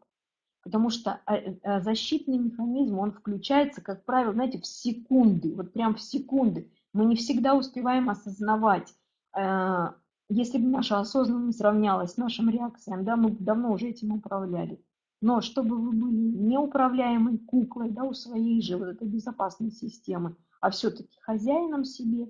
Потому 0.66 0.90
что 0.90 1.20
а, 1.26 1.36
э, 1.36 1.80
защитный 1.80 2.38
механизм, 2.38 2.98
он 2.98 3.12
включается, 3.12 3.80
как 3.80 4.04
правило, 4.04 4.32
знаете, 4.32 4.58
в 4.58 4.66
секунды, 4.66 5.54
вот 5.54 5.72
прям 5.72 5.94
в 5.94 6.00
секунды. 6.00 6.68
Мы 6.92 7.04
не 7.04 7.14
всегда 7.14 7.54
успеваем 7.54 8.10
осознавать. 8.10 8.92
Э, 9.32 9.92
если 10.28 10.58
бы 10.58 10.66
наша 10.66 10.98
осознанность 10.98 11.60
равнялась 11.60 12.16
нашим 12.16 12.50
реакциям, 12.50 13.04
да, 13.04 13.14
мы 13.14 13.28
бы 13.28 13.44
давно 13.44 13.74
уже 13.74 13.90
этим 13.90 14.10
управляли. 14.10 14.82
Но 15.20 15.40
чтобы 15.40 15.76
вы 15.76 15.92
были 15.92 16.36
неуправляемой 16.36 17.38
куклой 17.38 17.90
да, 17.90 18.02
у 18.02 18.12
своей 18.12 18.60
же 18.60 18.76
вот 18.76 18.88
этой 18.88 19.06
безопасной 19.06 19.70
системы, 19.70 20.34
а 20.60 20.70
все-таки 20.70 21.16
хозяином 21.20 21.84
себе, 21.84 22.28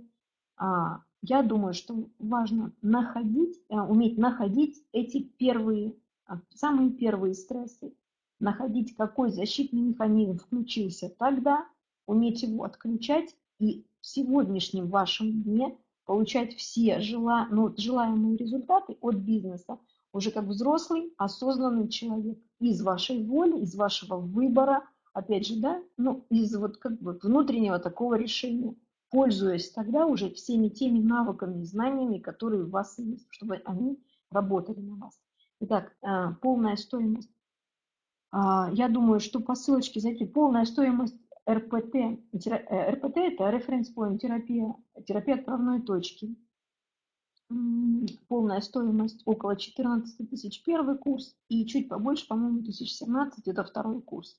а, 0.59 1.01
я 1.23 1.43
думаю, 1.43 1.73
что 1.73 2.11
важно 2.19 2.71
находить, 2.83 3.59
а, 3.71 3.87
уметь 3.87 4.19
находить 4.19 4.85
эти 4.93 5.23
первые, 5.23 5.97
а, 6.27 6.39
самые 6.55 6.91
первые 6.91 7.33
стрессы, 7.33 7.95
находить, 8.39 8.95
какой 8.97 9.31
защитный 9.31 9.83
механизм 9.83 10.39
включился 10.39 11.09
тогда, 11.09 11.67
уметь 12.07 12.43
его 12.43 12.65
отключать 12.65 13.35
и 13.59 13.85
в 14.01 14.07
сегодняшнем 14.07 14.89
вашем 14.89 15.43
дне 15.43 15.77
получать 16.05 16.55
все 16.55 17.01
жела, 17.01 17.49
ну, 17.51 17.75
желаемые 17.77 18.37
результаты 18.37 18.97
от 19.01 19.17
бизнеса 19.17 19.79
уже 20.13 20.31
как 20.31 20.45
взрослый, 20.45 21.13
осознанный 21.19 21.89
человек 21.89 22.39
из 22.59 22.81
вашей 22.83 23.23
воли, 23.23 23.61
из 23.61 23.75
вашего 23.75 24.17
выбора, 24.17 24.89
опять 25.13 25.47
же, 25.47 25.61
да, 25.61 25.83
ну, 25.97 26.25
из 26.31 26.55
вот 26.57 26.79
как 26.79 26.99
бы 27.01 27.19
внутреннего 27.23 27.79
такого 27.79 28.15
решения, 28.15 28.75
пользуясь 29.11 29.71
тогда 29.71 30.07
уже 30.07 30.31
всеми 30.31 30.69
теми 30.69 31.01
навыками 31.01 31.63
знаниями, 31.65 32.19
которые 32.19 32.65
у 32.65 32.71
вас 32.71 32.99
есть, 32.99 33.27
чтобы 33.31 33.63
они 33.65 33.99
работали 34.31 34.81
на 34.81 34.97
вас. 34.97 35.19
Итак, 35.61 35.95
э, 36.03 36.35
полная 36.41 36.77
стоимость. 36.77 37.31
А, 38.39 38.71
я 38.71 38.91
думаю, 38.91 39.21
что 39.21 39.41
по 39.41 39.55
ссылочке 39.55 39.99
зайти. 39.99 40.27
Полная 40.27 40.67
стоимость 40.67 41.17
РПТ. 41.49 41.95
Э, 41.95 42.91
РПТ– 42.91 43.17
это 43.17 43.49
референс 43.49 43.95
point 43.97 44.19
терапия, 44.19 44.75
терапия 45.07 45.37
отправной 45.37 45.81
точки 45.81 46.37
полная 48.29 48.61
стоимость 48.61 49.23
около 49.25 49.57
14 49.57 50.29
тысяч 50.29 50.65
первый 50.65 50.99
курс 50.99 51.37
и 51.49 51.65
чуть 51.67 51.89
побольше, 51.89 52.27
по-моему, 52.27 52.59
1017 52.59 53.47
это 53.47 53.65
второй 53.65 54.03
курс. 54.03 54.37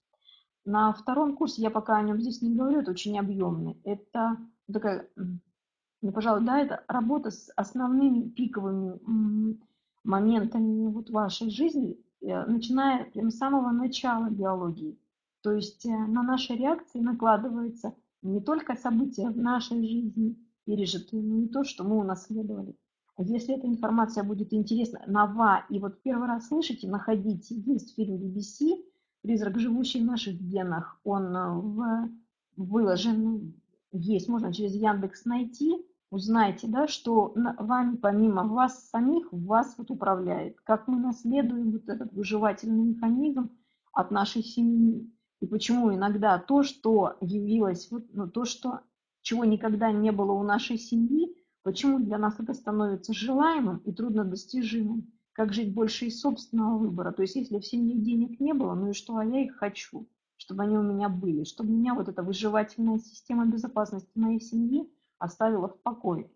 На 0.65 0.91
втором 0.91 1.37
курсе, 1.37 1.61
я 1.61 1.69
пока 1.69 1.97
о 1.97 2.01
нем 2.01 2.19
здесь 2.19 2.41
не 2.41 2.53
говорю, 2.53 2.81
это 2.81 2.91
очень 2.91 3.17
объемный. 3.17 3.79
Это 3.85 4.37
такая, 4.71 5.07
ну, 5.15 6.11
пожалуй, 6.11 6.45
да, 6.45 6.59
это 6.59 6.83
работа 6.89 7.31
с 7.31 7.49
основными 7.55 8.27
пиковыми 8.29 9.57
моментами 10.03 10.87
вот 10.87 11.09
вашей 11.09 11.49
жизни, 11.49 11.97
начиная 12.21 13.05
прямо 13.05 13.29
с 13.31 13.37
самого 13.37 13.71
начала 13.71 14.29
биологии. 14.29 14.97
То 15.41 15.53
есть 15.53 15.85
э, 15.85 15.89
на 15.89 16.23
наши 16.23 16.55
реакции 16.55 16.99
накладывается 16.99 17.95
не 18.21 18.41
только 18.41 18.75
события 18.75 19.29
в 19.29 19.37
нашей 19.37 19.85
жизни 19.87 20.35
пережитые, 20.65 21.23
но 21.23 21.43
и 21.43 21.47
то, 21.47 21.63
что 21.63 21.83
мы 21.83 21.97
унаследовали. 21.97 22.75
Если 23.19 23.55
эта 23.55 23.67
информация 23.67 24.23
будет 24.23 24.53
интересна, 24.53 25.01
нова, 25.07 25.65
и 25.69 25.79
вот 25.79 26.01
первый 26.03 26.27
раз 26.27 26.47
слышите, 26.47 26.87
находите, 26.87 27.55
есть 27.55 27.95
фильм 27.95 28.17
BBC 28.17 28.83
«Призрак, 29.21 29.59
живущий 29.59 30.01
в 30.01 30.05
наших 30.05 30.35
генах», 30.39 30.99
он 31.03 31.35
э, 31.35 31.53
в, 31.53 32.09
выложен, 32.57 33.53
есть, 33.91 34.27
можно 34.27 34.53
через 34.53 34.73
Яндекс 34.73 35.25
найти, 35.25 35.77
узнайте, 36.09 36.67
да, 36.67 36.87
что 36.87 37.33
вами 37.35 37.95
помимо 37.95 38.47
вас 38.47 38.89
самих, 38.89 39.27
вас 39.31 39.75
вот 39.77 39.91
управляет, 39.91 40.59
как 40.61 40.87
мы 40.87 40.99
наследуем 40.99 41.71
вот 41.71 41.89
этот 41.89 42.13
выживательный 42.13 42.83
механизм 42.83 43.49
от 43.91 44.11
нашей 44.11 44.43
семьи, 44.43 45.11
и 45.39 45.45
почему 45.45 45.93
иногда 45.93 46.39
то, 46.39 46.63
что 46.63 47.17
явилось, 47.21 47.89
вот, 47.91 48.05
ну, 48.13 48.29
то, 48.29 48.45
что, 48.45 48.81
чего 49.21 49.45
никогда 49.45 49.91
не 49.91 50.11
было 50.11 50.31
у 50.31 50.43
нашей 50.43 50.77
семьи, 50.77 51.35
Почему 51.67 51.99
для 51.99 52.17
нас 52.17 52.39
это 52.39 52.53
становится 52.53 53.11
желаемым 53.11 53.79
и 53.79 53.91
труднодостижимым? 53.91 55.11
Как 55.33 55.51
жить 55.51 55.73
больше 55.73 56.05
из 56.05 56.21
собственного 56.21 56.77
выбора? 56.77 57.11
То 57.11 57.23
есть 57.23 57.35
если 57.35 57.59
в 57.59 57.65
семье 57.65 57.97
денег 57.97 58.39
не 58.39 58.53
было, 58.53 58.73
ну 58.73 58.91
и 58.91 58.93
что, 58.93 59.17
а 59.17 59.25
я 59.25 59.43
их 59.43 59.57
хочу, 59.57 60.07
чтобы 60.37 60.63
они 60.63 60.77
у 60.77 60.81
меня 60.81 61.09
были, 61.09 61.43
чтобы 61.43 61.71
меня 61.71 61.93
вот 61.93 62.07
эта 62.07 62.23
выживательная 62.23 62.99
система 62.99 63.45
безопасности 63.47 64.09
моей 64.15 64.39
семьи 64.39 64.89
оставила 65.19 65.69
в 65.69 65.81
покое. 65.81 66.29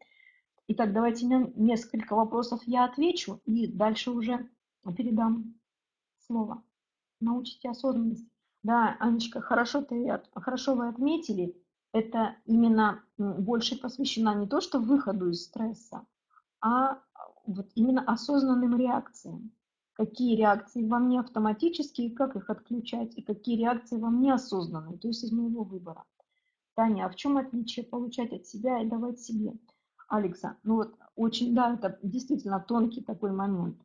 Итак, 0.67 0.93
давайте 0.93 1.27
на 1.27 1.51
несколько 1.55 2.15
вопросов 2.15 2.61
я 2.65 2.85
отвечу 2.85 3.41
и 3.45 3.67
дальше 3.67 4.11
уже 4.11 4.49
передам 4.95 5.55
слово. 6.19 6.63
Научите 7.19 7.69
осознанность. 7.69 8.27
Да, 8.63 8.95
Анечка, 8.99 9.41
хорошо, 9.41 9.81
ты, 9.81 10.21
хорошо 10.33 10.75
вы 10.75 10.87
отметили 10.87 11.61
это 11.93 12.35
именно 12.45 13.03
больше 13.17 13.77
посвящена 13.77 14.35
не 14.35 14.47
то, 14.47 14.61
что 14.61 14.79
выходу 14.79 15.29
из 15.29 15.45
стресса, 15.45 16.05
а 16.61 17.01
вот 17.45 17.69
именно 17.75 18.01
осознанным 18.03 18.77
реакциям. 18.77 19.51
Какие 19.93 20.37
реакции 20.37 20.87
во 20.87 20.99
мне 20.99 21.19
автоматические, 21.19 22.11
как 22.11 22.35
их 22.35 22.49
отключать, 22.49 23.15
и 23.17 23.21
какие 23.21 23.57
реакции 23.57 23.97
во 23.97 24.09
мне 24.09 24.33
осознанные, 24.33 24.97
то 24.97 25.09
есть 25.09 25.23
из 25.23 25.31
моего 25.31 25.63
выбора. 25.63 26.05
Таня, 26.75 27.05
а 27.05 27.09
в 27.09 27.15
чем 27.15 27.37
отличие 27.37 27.85
получать 27.85 28.31
от 28.33 28.45
себя 28.45 28.81
и 28.81 28.89
давать 28.89 29.19
себе? 29.19 29.53
Алекса, 30.07 30.57
ну 30.63 30.75
вот 30.75 30.95
очень, 31.15 31.55
да, 31.55 31.73
это 31.73 31.97
действительно 32.03 32.59
тонкий 32.59 33.01
такой 33.01 33.31
момент. 33.31 33.77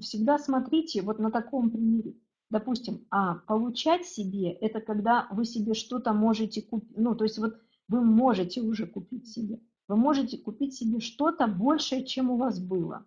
Всегда 0.00 0.38
смотрите 0.38 1.02
вот 1.02 1.18
на 1.18 1.30
таком 1.30 1.70
примере. 1.70 2.16
Допустим, 2.50 3.06
а 3.10 3.36
получать 3.36 4.04
себе– 4.06 4.50
это 4.60 4.80
когда 4.80 5.28
вы 5.30 5.44
себе 5.44 5.74
что-то 5.74 6.12
можете 6.12 6.62
купить, 6.62 6.96
ну 6.96 7.14
то 7.14 7.24
есть 7.24 7.38
вот 7.38 7.54
вы 7.86 8.02
можете 8.02 8.60
уже 8.60 8.86
купить 8.86 9.28
себе. 9.28 9.60
Вы 9.86 9.96
можете 9.96 10.38
купить 10.38 10.74
себе 10.74 11.00
что-то 11.00 11.46
большее, 11.46 12.04
чем 12.04 12.30
у 12.30 12.36
вас 12.36 12.60
было. 12.60 13.04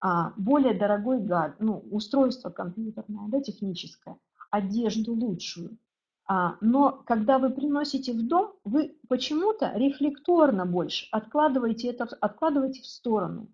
А, 0.00 0.32
более 0.36 0.74
дорогой 0.74 1.20
гад, 1.20 1.56
ну, 1.60 1.78
устройство 1.90 2.50
компьютерное, 2.50 3.28
да, 3.28 3.40
техническое, 3.40 4.18
одежду 4.50 5.14
лучшую. 5.14 5.78
А, 6.26 6.56
но 6.62 7.02
когда 7.06 7.38
вы 7.38 7.50
приносите 7.50 8.12
в 8.14 8.26
дом, 8.26 8.54
вы 8.64 8.96
почему-то 9.08 9.72
рефлекторно 9.74 10.64
больше 10.64 11.06
откладываете 11.10 11.88
это 11.88 12.04
откладываете 12.20 12.80
в 12.80 12.86
сторону. 12.86 13.48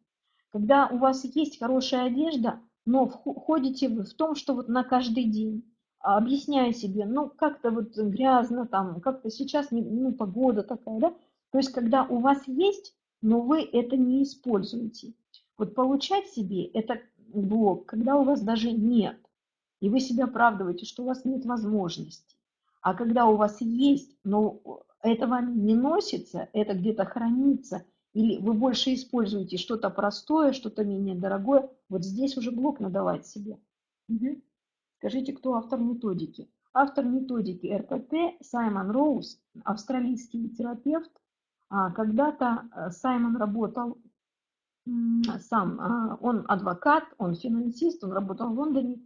Когда 0.52 0.86
у 0.86 0.98
вас 0.98 1.24
есть 1.24 1.58
хорошая 1.58 2.04
одежда, 2.04 2.60
но 2.86 3.08
входите 3.08 3.88
вы 3.88 4.04
в 4.04 4.14
том, 4.14 4.36
что 4.36 4.54
вот 4.54 4.68
на 4.68 4.84
каждый 4.84 5.24
день, 5.24 5.64
объясняя 5.98 6.72
себе, 6.72 7.06
ну 7.06 7.28
как-то 7.28 7.70
вот 7.70 7.96
грязно 7.96 8.66
там, 8.66 9.00
как-то 9.00 9.30
сейчас 9.30 9.68
ну, 9.70 10.12
погода 10.12 10.62
такая, 10.62 11.00
да, 11.00 11.14
то 11.50 11.58
есть 11.58 11.72
когда 11.72 12.04
у 12.04 12.18
вас 12.20 12.46
есть, 12.46 12.94
но 13.20 13.40
вы 13.40 13.62
это 13.62 13.96
не 13.96 14.22
используете. 14.22 15.14
Вот 15.58 15.74
получать 15.74 16.26
себе 16.28 16.64
это 16.66 17.00
блок, 17.18 17.86
когда 17.86 18.16
у 18.16 18.22
вас 18.22 18.40
даже 18.40 18.70
нет, 18.70 19.18
и 19.80 19.88
вы 19.88 19.98
себя 19.98 20.24
оправдываете, 20.24 20.86
что 20.86 21.02
у 21.02 21.06
вас 21.06 21.24
нет 21.24 21.44
возможности. 21.44 22.36
А 22.80 22.94
когда 22.94 23.26
у 23.26 23.36
вас 23.36 23.60
есть, 23.60 24.16
но 24.24 24.60
это 25.02 25.26
вами 25.26 25.52
не 25.52 25.74
носится, 25.74 26.48
это 26.52 26.74
где-то 26.74 27.04
хранится, 27.04 27.84
или 28.12 28.38
вы 28.38 28.54
больше 28.54 28.94
используете 28.94 29.56
что-то 29.56 29.90
простое, 29.90 30.52
что-то 30.52 30.84
менее 30.84 31.14
дорогое, 31.14 31.70
вот 31.88 32.04
здесь 32.04 32.36
уже 32.36 32.50
блок 32.50 32.80
надавать 32.80 33.26
себе. 33.26 33.58
Угу. 34.08 34.42
Скажите, 34.98 35.32
кто 35.32 35.54
автор 35.54 35.78
методики? 35.78 36.50
Автор 36.72 37.04
методики 37.04 37.66
РПТ 37.66 38.44
Саймон 38.44 38.90
Роуз, 38.90 39.40
австралийский 39.64 40.48
терапевт. 40.50 41.10
А, 41.68 41.90
когда-то 41.92 42.68
э, 42.74 42.90
Саймон 42.90 43.36
работал 43.36 43.98
сам, 45.40 45.80
а, 45.80 46.18
он 46.20 46.44
адвокат, 46.48 47.04
он 47.18 47.34
финансист, 47.34 48.02
он 48.02 48.12
работал 48.12 48.50
в 48.50 48.58
Лондоне, 48.58 49.00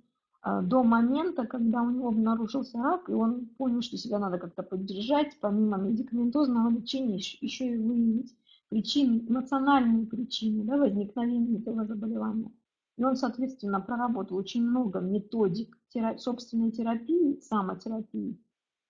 до 0.44 0.82
момента, 0.82 1.46
когда 1.46 1.82
у 1.82 1.90
него 1.90 2.08
обнаружился 2.08 2.78
рак, 2.78 3.08
и 3.08 3.12
он 3.12 3.46
понял, 3.56 3.80
что 3.80 3.96
себя 3.96 4.18
надо 4.18 4.38
как-то 4.38 4.62
поддержать, 4.62 5.38
помимо 5.40 5.78
медикаментозного 5.78 6.68
лечения, 6.70 7.16
еще 7.16 7.74
и 7.74 7.78
выявить 7.78 8.36
причины, 8.68 9.24
эмоциональные 9.28 10.06
причины 10.06 10.64
да, 10.64 10.76
возникновения 10.76 11.58
этого 11.58 11.86
заболевания. 11.86 12.50
И 12.96 13.04
он, 13.04 13.16
соответственно, 13.16 13.80
проработал 13.80 14.36
очень 14.36 14.62
много 14.62 15.00
методик 15.00 15.78
терапии, 15.88 16.18
собственной 16.18 16.70
терапии, 16.70 17.40
самотерапии, 17.40 18.38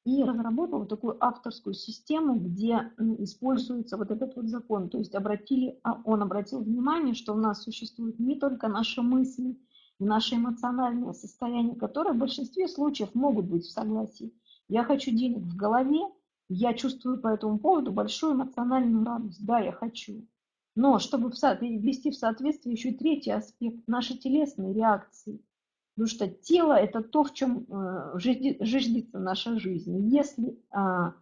и 0.05 0.23
разработал 0.23 0.81
вот 0.81 0.89
такую 0.89 1.17
авторскую 1.25 1.75
систему, 1.75 2.35
где 2.35 2.93
используется 3.19 3.97
вот 3.97 4.11
этот 4.11 4.37
вот 4.37 4.49
закон. 4.49 4.91
То 4.91 4.99
есть 4.99 5.15
обратили, 5.15 5.79
а 5.83 6.01
он 6.05 6.23
обратил 6.23 6.63
внимание, 6.63 7.15
что 7.15 7.33
у 7.33 7.39
нас 7.39 7.63
существуют 7.63 8.19
не 8.19 8.39
только 8.39 8.69
наши 8.69 9.01
мысли, 9.01 9.57
наше 9.99 10.37
эмоциональное 10.37 11.13
состояние, 11.13 11.77
которые 11.77 12.15
в 12.15 12.19
большинстве 12.19 12.69
случаев 12.69 13.15
могут 13.15 13.47
быть 13.47 13.65
в 13.65 13.71
согласии. 13.71 14.33
Я 14.69 14.85
хочу 14.85 15.11
денег 15.11 15.43
в 15.43 15.57
голове, 15.57 16.01
я 16.49 16.75
чувствую 16.75 17.21
по 17.21 17.29
этому 17.29 17.59
поводу 17.59 17.93
большую 17.93 18.35
эмоциональную 18.35 19.05
радость. 19.05 19.45
Да, 19.45 19.61
я 19.61 19.73
хочу. 19.73 20.27
Но 20.77 20.99
чтобы 20.99 21.31
ввести 21.31 22.11
в 22.11 22.17
соответствие 22.17 22.75
еще 22.75 22.91
и 22.91 22.97
третий 22.97 23.31
аспект, 23.31 23.87
наши 23.87 24.17
телесные 24.17 24.75
реакции. 24.75 25.41
Потому 25.95 26.09
что 26.09 26.29
тело– 26.29 26.73
это 26.75 27.03
то, 27.03 27.23
в 27.23 27.33
чем 27.33 27.67
э, 27.69 28.19
жиждется 28.19 29.21
наша 29.21 29.57
жизнь. 29.61 30.09
Если 30.09 30.59
а, 30.73 31.15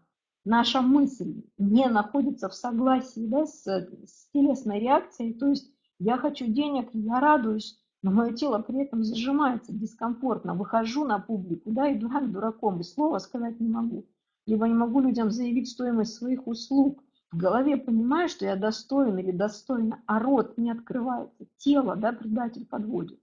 наша 0.46 0.80
мысль 0.80 1.42
не 1.58 1.86
находится 1.88 2.48
в 2.48 2.54
согласии 2.54 3.26
да, 3.26 3.44
с, 3.44 3.64
с 3.64 4.30
телесной 4.32 4.80
реакцией, 4.80 5.34
то 5.34 5.48
есть 5.48 5.70
я 5.98 6.16
хочу 6.16 6.46
денег, 6.46 6.88
я 6.94 7.20
радуюсь, 7.20 7.81
но 8.02 8.10
мое 8.10 8.32
тело 8.32 8.58
при 8.58 8.82
этом 8.82 9.04
зажимается 9.04 9.72
дискомфортно. 9.72 10.54
Выхожу 10.54 11.04
на 11.04 11.20
публику, 11.20 11.70
да, 11.70 11.88
и 11.88 11.98
дурак 11.98 12.30
дураком, 12.30 12.80
и 12.80 12.82
слова 12.82 13.18
сказать 13.18 13.60
не 13.60 13.68
могу. 13.68 14.06
Либо 14.46 14.66
не 14.66 14.74
могу 14.74 15.00
людям 15.00 15.30
заявить 15.30 15.70
стоимость 15.70 16.14
своих 16.14 16.46
услуг. 16.48 17.02
В 17.30 17.36
голове 17.36 17.76
понимаю, 17.76 18.28
что 18.28 18.44
я 18.44 18.56
достоин 18.56 19.16
или 19.18 19.30
достойна, 19.30 20.02
а 20.06 20.18
рот 20.18 20.58
не 20.58 20.70
открывается. 20.70 21.46
Тело, 21.58 21.94
да, 21.94 22.12
предатель 22.12 22.66
подводит. 22.66 23.20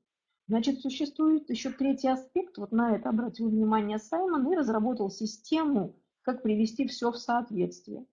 Значит, 0.47 0.79
существует 0.79 1.49
еще 1.49 1.69
третий 1.69 2.07
аспект, 2.07 2.57
вот 2.57 2.71
на 2.71 2.95
это 2.95 3.09
обратил 3.09 3.49
внимание 3.49 3.99
Саймон 3.99 4.51
и 4.51 4.55
разработал 4.55 5.11
систему, 5.11 5.95
как 6.23 6.41
привести 6.41 6.87
все 6.87 7.11
в 7.11 7.17
соответствие. 7.17 8.05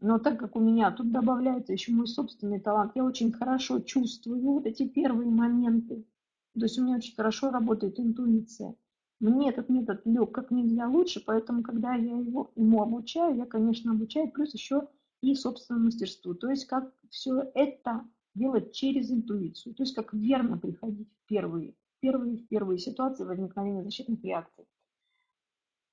Но 0.00 0.18
так 0.18 0.38
как 0.38 0.54
у 0.54 0.60
меня 0.60 0.90
тут 0.92 1.10
добавляется 1.10 1.72
еще 1.72 1.92
мой 1.92 2.06
собственный 2.06 2.60
талант, 2.60 2.92
я 2.94 3.04
очень 3.04 3.32
хорошо 3.32 3.80
чувствую 3.80 4.40
вот 4.42 4.66
эти 4.66 4.86
первые 4.86 5.30
моменты. 5.30 6.06
То 6.54 6.64
есть 6.64 6.78
у 6.78 6.84
меня 6.84 6.96
очень 6.96 7.14
хорошо 7.14 7.50
работает 7.50 7.98
интуиция. 7.98 8.76
Мне 9.20 9.50
этот 9.50 9.68
метод 9.68 10.02
лег 10.04 10.30
как 10.32 10.52
нельзя 10.52 10.86
лучше, 10.86 11.20
поэтому 11.24 11.62
когда 11.62 11.94
я 11.94 12.16
его, 12.16 12.52
ему 12.54 12.82
обучаю, 12.82 13.36
я, 13.36 13.46
конечно, 13.46 13.92
обучаю, 13.92 14.30
плюс 14.30 14.54
еще 14.54 14.88
и 15.20 15.34
собственному 15.34 15.86
мастерству. 15.86 16.34
То 16.34 16.50
есть 16.50 16.66
как 16.66 16.92
все 17.10 17.50
это 17.54 18.04
делать 18.34 18.72
через 18.72 19.10
интуицию. 19.10 19.74
То 19.74 19.82
есть 19.82 19.94
как 19.94 20.14
верно 20.14 20.56
приходить 20.56 21.08
в 21.12 21.26
первые, 21.26 21.74
первые, 21.98 22.36
в 22.36 22.46
первые 22.46 22.78
ситуации 22.78 23.24
возникновения 23.24 23.82
защитных 23.82 24.22
реакций. 24.22 24.66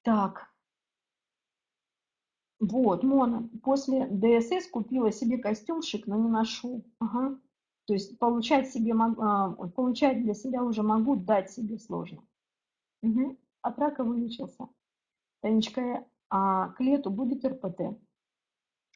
Так, 0.03 0.47
вот, 2.59 3.03
Мона, 3.03 3.49
после 3.63 4.07
ДСС 4.07 4.67
купила 4.69 5.11
себе 5.11 5.37
костюм 5.37 5.81
шик, 5.81 6.07
но 6.07 6.17
не 6.17 6.29
ношу. 6.29 6.85
Ага. 6.99 7.37
То 7.85 7.93
есть 7.93 8.17
получать, 8.17 8.71
себе, 8.71 8.93
а, 8.95 9.51
получать 9.51 10.23
для 10.23 10.33
себя 10.33 10.63
уже 10.63 10.81
могу, 10.81 11.15
дать 11.15 11.51
себе 11.51 11.77
сложно. 11.77 12.23
Угу. 13.03 13.37
От 13.61 13.79
рака 13.79 14.03
вылечился. 14.03 14.67
Танечка, 15.41 16.05
а 16.29 16.69
к 16.69 16.79
лету 16.79 17.11
будет 17.11 17.45
РПТ. 17.45 17.97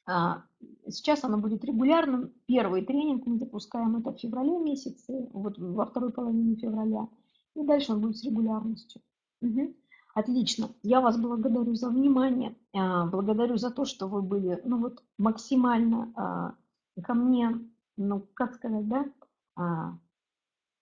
А, 0.07 0.43
сейчас 0.87 1.23
оно 1.23 1.37
будет 1.37 1.63
регулярным. 1.63 2.33
Первый 2.47 2.83
тренинг 2.83 3.27
мы 3.27 3.37
запускаем 3.37 3.97
это 3.97 4.11
в 4.11 4.19
феврале 4.19 4.57
месяце, 4.57 5.29
вот 5.33 5.59
во 5.59 5.85
второй 5.85 6.11
половине 6.11 6.55
февраля. 6.55 7.07
И 7.55 7.63
дальше 7.63 7.93
он 7.93 8.01
будет 8.01 8.17
с 8.17 8.23
регулярностью. 8.23 9.01
Угу. 9.41 9.75
Отлично. 10.13 10.71
Я 10.81 11.01
вас 11.01 11.17
благодарю 11.17 11.75
за 11.75 11.89
внимание, 11.89 12.55
а, 12.73 13.05
благодарю 13.05 13.57
за 13.57 13.69
то, 13.69 13.85
что 13.85 14.07
вы 14.07 14.21
были 14.21 14.59
ну, 14.65 14.79
вот, 14.79 15.03
максимально 15.17 16.11
а, 16.15 16.55
ко 17.01 17.13
мне, 17.13 17.59
ну, 17.95 18.25
как 18.33 18.55
сказать, 18.55 18.87
да, 18.87 19.05
а, 19.55 19.97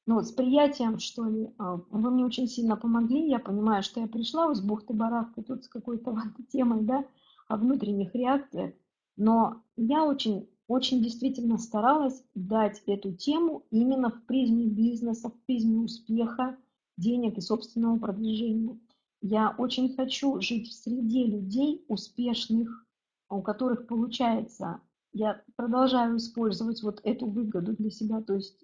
ну, 0.05 0.15
вот, 0.15 0.27
с 0.27 0.31
приятием, 0.31 0.99
что 0.99 1.25
ли. 1.25 1.53
Вы 1.57 2.11
мне 2.11 2.25
очень 2.25 2.47
сильно 2.47 2.77
помогли. 2.77 3.27
Я 3.27 3.39
понимаю, 3.39 3.83
что 3.83 3.99
я 3.99 4.07
пришла 4.07 4.53
с 4.55 4.61
бухты-барахты 4.61 5.43
тут 5.43 5.65
с 5.65 5.67
какой-то 5.67 6.15
темой, 6.49 6.83
да, 6.83 7.03
о 7.49 7.57
внутренних 7.57 8.15
реакциях. 8.15 8.73
Но 9.17 9.61
я 9.75 10.05
очень, 10.05 10.47
очень 10.69 11.03
действительно 11.03 11.57
старалась 11.57 12.23
дать 12.35 12.81
эту 12.85 13.11
тему 13.13 13.65
именно 13.69 14.09
в 14.09 14.25
призме 14.25 14.67
бизнеса, 14.67 15.29
в 15.29 15.33
призме 15.45 15.79
успеха, 15.79 16.55
денег 16.95 17.37
и 17.37 17.41
собственного 17.41 17.99
продвижения. 17.99 18.79
Я 19.22 19.56
очень 19.57 19.95
хочу 19.95 20.39
жить 20.41 20.69
в 20.69 20.73
среде 20.73 21.26
людей 21.26 21.84
успешных, 21.88 22.85
у 23.30 23.41
которых 23.41 23.88
получается. 23.88 24.81
Я 25.14 25.41
продолжаю 25.56 26.18
использовать 26.18 26.84
вот 26.84 27.02
эту 27.03 27.26
выгоду 27.26 27.73
для 27.73 27.89
себя, 27.89 28.22
то 28.22 28.35
есть 28.35 28.64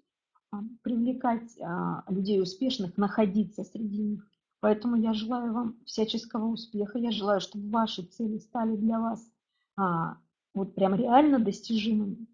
а, 0.50 0.60
привлекать 0.82 1.58
а, 1.60 2.04
людей 2.08 2.40
успешных, 2.40 2.96
находиться 2.96 3.64
среди 3.64 4.02
них. 4.02 4.26
Поэтому 4.60 4.96
я 4.96 5.12
желаю 5.12 5.52
вам 5.52 5.76
всяческого 5.84 6.46
успеха. 6.46 6.98
Я 6.98 7.10
желаю, 7.10 7.40
чтобы 7.40 7.68
ваши 7.70 8.02
цели 8.02 8.38
стали 8.38 8.76
для 8.76 9.00
вас 9.00 9.28
а, 9.76 10.18
вот 10.54 10.74
прям 10.74 10.94
реально 10.94 11.38
достижимыми. 11.38 12.26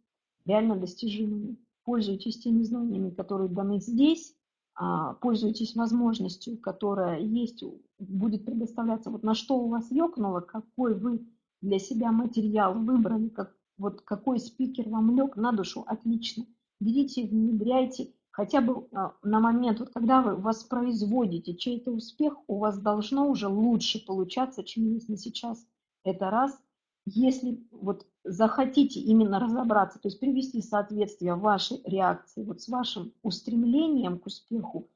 Реально 0.44 0.76
достижимыми. 0.76 1.56
Пользуйтесь 1.84 2.38
теми 2.38 2.62
знаниями, 2.62 3.10
которые 3.10 3.48
даны 3.48 3.80
здесь, 3.80 4.34
а, 4.74 5.14
пользуйтесь 5.14 5.74
возможностью, 5.74 6.58
которая 6.58 7.20
есть, 7.20 7.64
будет 8.00 8.44
предоставляться, 8.44 9.10
вот 9.10 9.22
на 9.22 9.34
что 9.34 9.58
у 9.58 9.68
вас 9.68 9.90
ёкнуло, 9.90 10.40
какой 10.40 10.94
вы 10.94 11.26
для 11.60 11.78
себя 11.78 12.10
материал 12.12 12.74
выбрали, 12.74 13.28
как, 13.28 13.54
вот 13.78 14.00
какой 14.02 14.40
спикер 14.40 14.88
вам 14.88 15.14
лег 15.16 15.36
на 15.36 15.52
душу, 15.52 15.84
отлично. 15.86 16.46
Берите, 16.80 17.26
внедряйте, 17.26 18.14
хотя 18.30 18.60
бы 18.60 18.88
а, 18.92 19.12
на 19.22 19.40
момент, 19.40 19.80
вот 19.80 19.90
когда 19.90 20.22
вы 20.22 20.36
воспроизводите 20.36 21.54
чей-то 21.54 21.90
успех, 21.90 22.34
у 22.46 22.58
вас 22.58 22.78
должно 22.78 23.28
уже 23.28 23.48
лучше 23.48 24.04
получаться, 24.04 24.64
чем 24.64 24.92
есть 24.92 25.08
на 25.08 25.16
сейчас. 25.16 25.66
Это 26.04 26.30
раз. 26.30 26.58
Если 27.06 27.66
вот 27.70 28.06
захотите 28.24 29.00
именно 29.00 29.40
разобраться, 29.40 29.98
то 29.98 30.08
есть 30.08 30.20
привести 30.20 30.62
соответствие 30.62 31.34
вашей 31.34 31.80
реакции 31.84 32.44
вот 32.44 32.60
с 32.62 32.68
вашим 32.68 33.12
устремлением 33.22 34.18
к 34.18 34.26
успеху, 34.26 34.88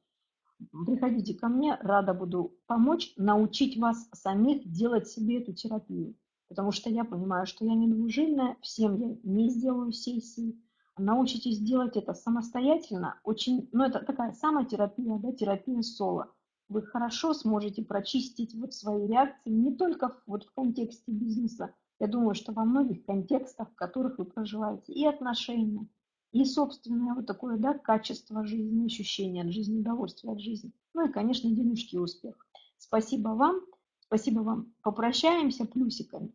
приходите 0.87 1.35
ко 1.35 1.49
мне, 1.49 1.77
рада 1.81 2.15
буду 2.15 2.57
помочь, 2.67 3.13
научить 3.17 3.79
вас 3.79 4.09
самих 4.13 4.71
делать 4.71 5.09
себе 5.09 5.41
эту 5.41 5.53
терапию. 5.53 6.15
Потому 6.49 6.73
что 6.73 6.91
я 6.91 7.05
понимаю, 7.05 7.47
что 7.47 7.65
я 7.65 7.75
не 7.75 7.89
двужильная, 7.89 8.57
всем 8.61 8.97
я 8.97 9.17
не 9.23 9.51
сделаю 9.51 9.93
сессии. 9.93 10.61
Научитесь 10.97 11.59
делать 11.59 11.97
это 11.97 12.15
самостоятельно, 12.15 13.19
очень, 13.25 13.69
ну 13.73 13.85
это 13.85 13.99
такая 13.99 14.33
самотерапия, 14.33 15.19
да, 15.19 15.33
терапия 15.33 15.83
соло. 15.83 16.33
Вы 16.69 16.83
хорошо 16.83 17.35
сможете 17.35 17.83
прочистить 17.83 18.55
вот 18.55 18.75
свои 18.75 19.07
реакции 19.07 19.51
не 19.51 19.75
только 19.75 20.17
вот 20.27 20.45
в 20.45 20.53
контексте 20.55 21.11
бизнеса, 21.11 21.75
я 22.01 22.07
думаю, 22.07 22.35
что 22.35 22.53
во 22.53 22.65
многих 22.65 23.05
контекстах, 23.05 23.71
в 23.71 23.75
которых 23.75 24.19
вы 24.19 24.25
проживаете, 24.25 24.93
и 24.93 25.07
отношения, 25.07 25.89
и 26.35 26.45
собственное 26.45 27.15
вот 27.15 27.27
такое, 27.27 27.57
да, 27.57 27.79
качество 27.79 28.45
жизни, 28.45 28.87
ощущение 28.87 29.45
от 29.45 29.53
жизни, 29.53 29.79
удовольствие 29.79 30.33
от 30.33 30.41
жизни. 30.41 30.73
Ну 30.93 31.09
и, 31.09 31.13
конечно, 31.13 31.49
денежки 31.49 31.97
успех. 31.97 32.35
Спасибо 32.77 33.29
вам, 33.29 33.61
спасибо 34.01 34.41
вам. 34.41 34.75
Попрощаемся 34.83 35.65
плюсиками, 35.65 36.35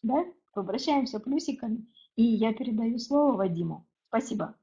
да, 0.00 0.24
попрощаемся 0.52 1.18
плюсиками, 1.18 1.88
и 2.14 2.22
я 2.22 2.54
передаю 2.54 3.00
слово 3.00 3.36
Вадиму. 3.36 3.84
Спасибо. 4.06 4.54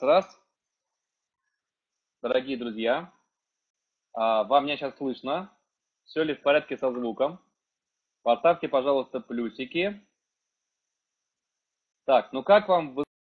Раз. 0.00 0.40
Дорогие 2.22 2.56
друзья, 2.56 3.12
вам 4.14 4.64
меня 4.64 4.76
сейчас 4.76 4.96
слышно? 4.96 5.50
Все 6.04 6.22
ли 6.22 6.34
в 6.34 6.42
порядке 6.42 6.76
со 6.76 6.90
звуком? 6.92 7.40
Поставьте, 8.22 8.68
пожалуйста, 8.68 9.20
плюсики. 9.20 10.00
Так, 12.06 12.32
ну 12.32 12.42
как 12.42 12.68
вам 12.68 13.03